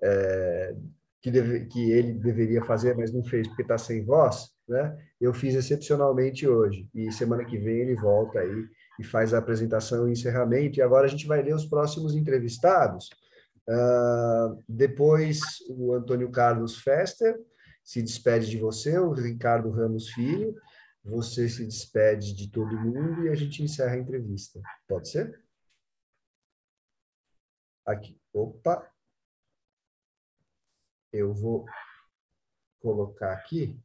é, 0.02 0.74
que, 1.20 1.30
deve, 1.30 1.66
que 1.66 1.90
ele 1.92 2.14
deveria 2.14 2.64
fazer, 2.64 2.96
mas 2.96 3.12
não 3.12 3.22
fez 3.22 3.46
porque 3.46 3.62
está 3.62 3.78
sem 3.78 4.04
voz, 4.04 4.50
né? 4.68 4.96
Eu 5.20 5.32
fiz 5.32 5.54
excepcionalmente 5.54 6.48
hoje. 6.48 6.88
E 6.94 7.12
semana 7.12 7.44
que 7.44 7.58
vem 7.58 7.80
ele 7.80 7.94
volta 7.94 8.40
aí 8.40 8.64
e 8.98 9.04
faz 9.04 9.32
a 9.32 9.38
apresentação 9.38 10.08
e 10.08 10.12
encerramento. 10.12 10.78
E 10.78 10.82
agora 10.82 11.06
a 11.06 11.08
gente 11.08 11.26
vai 11.26 11.42
ler 11.42 11.54
os 11.54 11.66
próximos 11.66 12.16
entrevistados. 12.16 13.08
Uh, 13.68 14.60
depois, 14.68 15.40
o 15.70 15.92
Antônio 15.92 16.30
Carlos 16.30 16.78
Fester 16.78 17.38
se 17.84 18.02
despede 18.02 18.48
de 18.48 18.58
você, 18.58 18.98
o 18.98 19.12
Ricardo 19.12 19.70
Ramos 19.70 20.10
Filho. 20.10 20.54
Você 21.04 21.48
se 21.48 21.64
despede 21.64 22.32
de 22.32 22.48
todo 22.50 22.78
mundo 22.78 23.24
e 23.24 23.28
a 23.28 23.34
gente 23.34 23.62
encerra 23.62 23.94
a 23.94 23.98
entrevista. 23.98 24.60
Pode 24.86 25.08
ser? 25.08 25.42
Aqui. 27.84 28.20
Opa. 28.32 28.88
Eu 31.12 31.34
vou 31.34 31.66
colocar 32.78 33.32
aqui. 33.32 33.78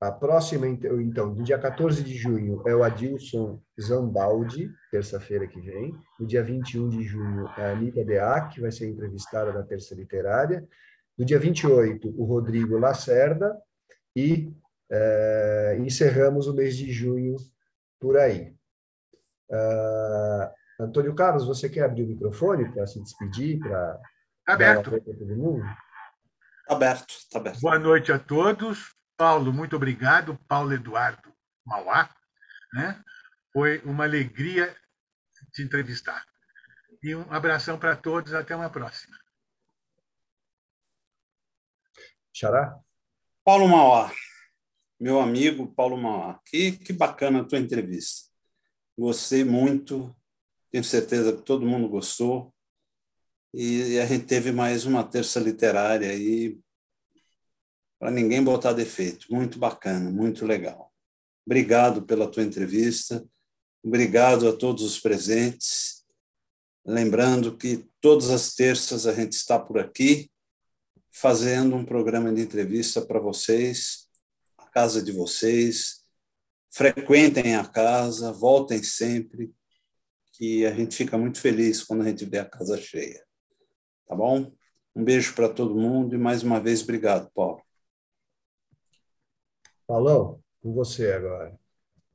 A 0.00 0.12
próxima, 0.12 0.68
então, 0.68 1.34
do 1.34 1.42
dia 1.42 1.58
14 1.58 2.04
de 2.04 2.14
junho, 2.16 2.62
é 2.66 2.74
o 2.74 2.84
Adilson 2.84 3.60
Zambaldi, 3.80 4.70
terça-feira 4.92 5.44
que 5.48 5.60
vem. 5.60 5.92
No 6.20 6.24
dia 6.24 6.40
21 6.40 6.88
de 6.88 7.02
junho, 7.02 7.48
é 7.56 7.66
a 7.66 7.72
Anitta 7.72 8.04
Deac, 8.04 8.54
que 8.54 8.60
vai 8.60 8.70
ser 8.70 8.88
entrevistada 8.88 9.52
na 9.52 9.64
Terça 9.64 9.96
Literária. 9.96 10.64
No 11.18 11.24
dia 11.24 11.38
28, 11.38 12.14
o 12.16 12.24
Rodrigo 12.24 12.78
Lacerda. 12.78 13.60
E 14.14 14.52
é, 14.90 15.76
encerramos 15.80 16.46
o 16.46 16.54
mês 16.54 16.76
de 16.76 16.92
junho 16.92 17.36
por 17.98 18.16
aí. 18.16 18.54
Uh, 19.50 20.84
Antônio 20.84 21.14
Carlos, 21.14 21.46
você 21.46 21.68
quer 21.68 21.84
abrir 21.84 22.04
o 22.04 22.08
microfone 22.08 22.70
para 22.70 22.86
se 22.86 23.02
despedir, 23.02 23.58
para 23.58 24.00
aberto. 24.46 24.90
dar 24.90 25.00
todo 25.00 25.36
mundo? 25.36 25.64
Aberto, 26.68 27.10
está 27.10 27.38
aberto. 27.38 27.60
Boa 27.60 27.78
noite 27.78 28.12
a 28.12 28.18
todos. 28.18 28.97
Paulo, 29.18 29.52
muito 29.52 29.74
obrigado. 29.74 30.38
Paulo 30.46 30.72
Eduardo 30.72 31.34
Mauá. 31.66 32.08
Né? 32.72 33.04
Foi 33.52 33.80
uma 33.80 34.04
alegria 34.04 34.74
te 35.52 35.60
entrevistar. 35.60 36.24
E 37.02 37.16
um 37.16 37.30
abração 37.32 37.76
para 37.76 37.96
todos. 37.96 38.32
Até 38.32 38.54
uma 38.54 38.70
próxima. 38.70 39.18
Xará? 42.32 42.78
Paulo 43.44 43.66
Mauá, 43.66 44.12
meu 45.00 45.18
amigo 45.18 45.74
Paulo 45.74 45.96
Mauá. 45.96 46.38
Que, 46.46 46.72
que 46.72 46.92
bacana 46.92 47.40
a 47.40 47.44
tua 47.44 47.58
entrevista. 47.58 48.30
Gostei 48.96 49.42
muito. 49.42 50.16
Tenho 50.70 50.84
certeza 50.84 51.36
que 51.36 51.42
todo 51.42 51.66
mundo 51.66 51.88
gostou. 51.88 52.54
E 53.52 53.98
a 53.98 54.06
gente 54.06 54.26
teve 54.26 54.52
mais 54.52 54.84
uma 54.84 55.02
terça 55.02 55.40
literária 55.40 56.08
aí 56.08 56.60
para 57.98 58.10
ninguém 58.10 58.42
botar 58.42 58.72
defeito. 58.72 59.26
Muito 59.30 59.58
bacana, 59.58 60.10
muito 60.10 60.46
legal. 60.46 60.92
Obrigado 61.44 62.02
pela 62.02 62.30
tua 62.30 62.42
entrevista. 62.42 63.26
Obrigado 63.82 64.48
a 64.48 64.52
todos 64.52 64.82
os 64.84 64.98
presentes. 64.98 66.04
Lembrando 66.84 67.56
que 67.56 67.88
todas 68.00 68.30
as 68.30 68.54
terças 68.54 69.06
a 69.06 69.12
gente 69.12 69.32
está 69.32 69.58
por 69.58 69.78
aqui 69.78 70.30
fazendo 71.10 71.74
um 71.74 71.84
programa 71.84 72.32
de 72.32 72.40
entrevista 72.40 73.04
para 73.04 73.18
vocês, 73.18 74.08
a 74.56 74.66
casa 74.66 75.02
de 75.02 75.10
vocês. 75.10 76.04
Frequentem 76.70 77.56
a 77.56 77.64
casa, 77.64 78.30
voltem 78.30 78.82
sempre, 78.82 79.52
que 80.32 80.64
a 80.64 80.72
gente 80.72 80.94
fica 80.94 81.18
muito 81.18 81.40
feliz 81.40 81.82
quando 81.82 82.02
a 82.02 82.08
gente 82.08 82.24
vê 82.24 82.38
a 82.38 82.44
casa 82.44 82.80
cheia. 82.80 83.20
Tá 84.06 84.14
bom? 84.14 84.52
Um 84.94 85.02
beijo 85.02 85.34
para 85.34 85.48
todo 85.48 85.74
mundo 85.74 86.14
e 86.14 86.18
mais 86.18 86.44
uma 86.44 86.60
vez 86.60 86.82
obrigado, 86.82 87.28
Paulo. 87.34 87.67
Paulão, 89.88 90.38
com 90.60 90.74
você 90.74 91.10
agora. 91.12 91.58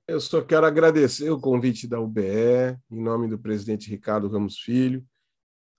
Eu 0.07 0.21
só 0.21 0.43
quero 0.43 0.63
agradecer 0.63 1.31
o 1.31 1.39
convite 1.39 1.87
da 1.87 1.99
UBE, 1.99 2.77
em 2.91 3.01
nome 3.01 3.27
do 3.27 3.39
presidente 3.39 3.89
Ricardo 3.89 4.27
Ramos 4.27 4.59
Filho. 4.59 5.03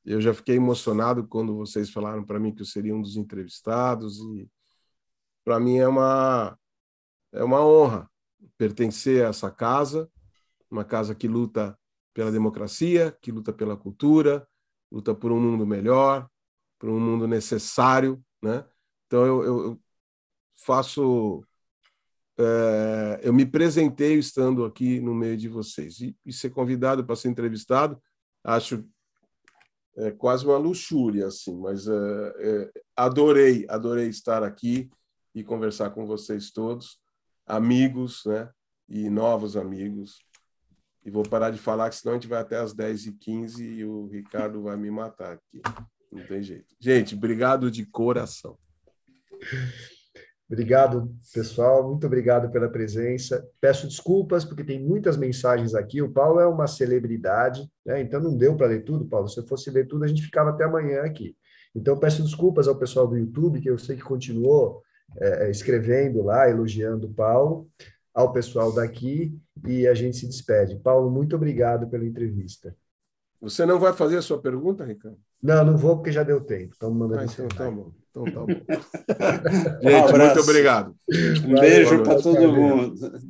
Eu 0.05 0.21
já 0.21 0.35
fiquei 0.35 0.57
emocionado 0.57 1.25
quando 1.29 1.57
vocês 1.57 1.91
falaram 1.91 2.25
para 2.25 2.41
mim 2.41 2.53
que 2.53 2.63
eu 2.63 2.67
seria 2.67 2.93
um 2.95 3.01
dos 3.01 3.17
entrevistados 3.17 4.19
e 4.19 4.51
para 5.45 5.61
mim 5.61 5.79
é 5.79 5.87
uma 5.87 6.59
é 7.33 7.45
uma 7.45 7.65
honra 7.65 8.11
pertencer 8.59 9.25
a 9.25 9.29
essa 9.29 9.51
casa, 9.51 10.11
uma 10.69 10.85
casa 10.85 11.15
que 11.15 11.29
luta 11.29 11.79
pela 12.13 12.33
democracia, 12.33 13.17
que 13.23 13.31
luta 13.31 13.53
pela 13.53 13.77
cultura, 13.77 14.47
luta 14.91 15.15
por 15.15 15.31
um 15.31 15.41
mundo 15.41 15.65
melhor, 15.65 16.29
por 16.77 16.91
um 16.91 16.99
mundo 16.99 17.29
necessário, 17.29 18.21
né? 18.43 18.67
Então 19.07 19.25
eu, 19.25 19.45
eu 19.45 19.81
faço 20.57 21.45
é, 22.39 23.21
eu 23.23 23.33
me 23.33 23.47
presentei 23.47 24.19
estando 24.19 24.65
aqui 24.65 25.01
no 25.01 25.15
meio 25.15 25.37
de 25.37 25.49
vocês. 25.49 26.01
E, 26.01 26.17
e 26.25 26.33
ser 26.33 26.51
convidado 26.51 27.05
para 27.05 27.17
ser 27.17 27.29
entrevistado, 27.29 28.01
acho 28.43 28.85
é, 29.97 30.11
quase 30.11 30.45
uma 30.45 30.59
luxúria, 30.59 31.27
assim, 31.29 31.57
mas 31.57 31.87
é, 31.87 32.71
adorei, 32.97 33.65
adorei 33.69 34.09
estar 34.09 34.43
aqui 34.43 34.91
e 35.35 35.45
conversar 35.45 35.91
com 35.91 36.07
vocês 36.07 36.51
todos, 36.51 36.99
amigos, 37.47 38.23
né? 38.27 38.51
E 38.89 39.09
novos 39.09 39.57
amigos. 39.57 40.19
E 41.05 41.11
vou 41.11 41.23
parar 41.23 41.51
de 41.51 41.59
falar, 41.59 41.91
que 41.91 41.97
senão 41.97 42.15
a 42.15 42.17
gente 42.17 42.29
vai 42.29 42.41
até 42.41 42.59
as 42.59 42.75
10h15 42.75 43.61
e 43.61 43.85
o 43.85 44.07
Ricardo 44.07 44.63
vai 44.63 44.77
me 44.77 44.91
matar 44.91 45.35
aqui. 45.35 45.61
Não 46.11 46.25
tem 46.27 46.43
jeito. 46.43 46.75
Gente, 46.79 47.15
obrigado 47.15 47.71
de 47.71 47.85
coração. 47.87 48.59
Obrigado, 50.47 51.11
pessoal. 51.33 51.89
Muito 51.89 52.07
obrigado 52.07 52.51
pela 52.51 52.69
presença. 52.69 53.47
Peço 53.61 53.89
desculpas, 53.89 54.45
porque 54.45 54.63
tem 54.63 54.79
muitas 54.79 55.17
mensagens 55.17 55.75
aqui. 55.75 56.03
O 56.03 56.13
Paulo 56.13 56.39
é 56.39 56.47
uma 56.47 56.67
celebridade, 56.67 57.67
né? 57.85 58.01
então 58.01 58.21
não 58.21 58.37
deu 58.37 58.55
para 58.57 58.67
ler 58.67 58.85
tudo, 58.85 59.07
Paulo. 59.07 59.29
Se 59.29 59.41
eu 59.41 59.47
fosse 59.47 59.71
ler 59.71 59.87
tudo, 59.87 60.05
a 60.05 60.07
gente 60.07 60.23
ficava 60.23 60.51
até 60.51 60.65
amanhã 60.65 61.03
aqui. 61.03 61.35
Então, 61.75 61.99
peço 61.99 62.23
desculpas 62.23 62.69
ao 62.69 62.79
pessoal 62.79 63.07
do 63.09 63.17
YouTube, 63.17 63.61
que 63.61 63.71
eu 63.71 63.79
sei 63.79 63.97
que 63.97 64.03
continuou 64.03 64.83
é, 65.19 65.47
é 65.47 65.51
escrevendo 65.51 66.23
lá, 66.23 66.49
elogiando 66.49 67.07
o 67.07 67.15
Paulo, 67.15 67.69
ao 68.15 68.33
pessoal 68.33 68.73
daqui, 68.73 69.37
e 69.67 69.89
a 69.89 69.95
gente 69.95 70.17
se 70.17 70.29
despede. 70.29 70.77
Paulo, 70.77 71.11
muito 71.11 71.35
obrigado 71.35 71.89
pela 71.89 72.05
entrevista. 72.05 72.77
Você 73.41 73.67
não 73.67 73.79
vai 73.79 73.93
fazer 73.93 74.17
a 74.17 74.23
sua 74.23 74.41
pergunta, 74.41 74.85
Ricardo? 74.85 75.19
Não, 75.43 75.65
não 75.65 75.77
vou, 75.77 75.97
porque 75.97 76.11
já 76.11 76.23
deu 76.23 76.41
tempo. 76.41 76.73
Estamos 76.73 76.97
mandando 76.97 77.21
ah, 77.21 77.25
então, 77.25 77.49
tá 77.49 77.71
bom. 77.71 77.93
Então 78.11 78.25
tá 78.25 78.41
bom. 78.41 78.47
Gente, 79.83 80.15
um 80.15 80.19
muito 80.19 80.41
obrigado. 80.41 80.95
Um 81.47 81.61
beijo 81.61 82.03
para 82.03 82.23
todo 82.23 82.53
mundo. 82.53 83.21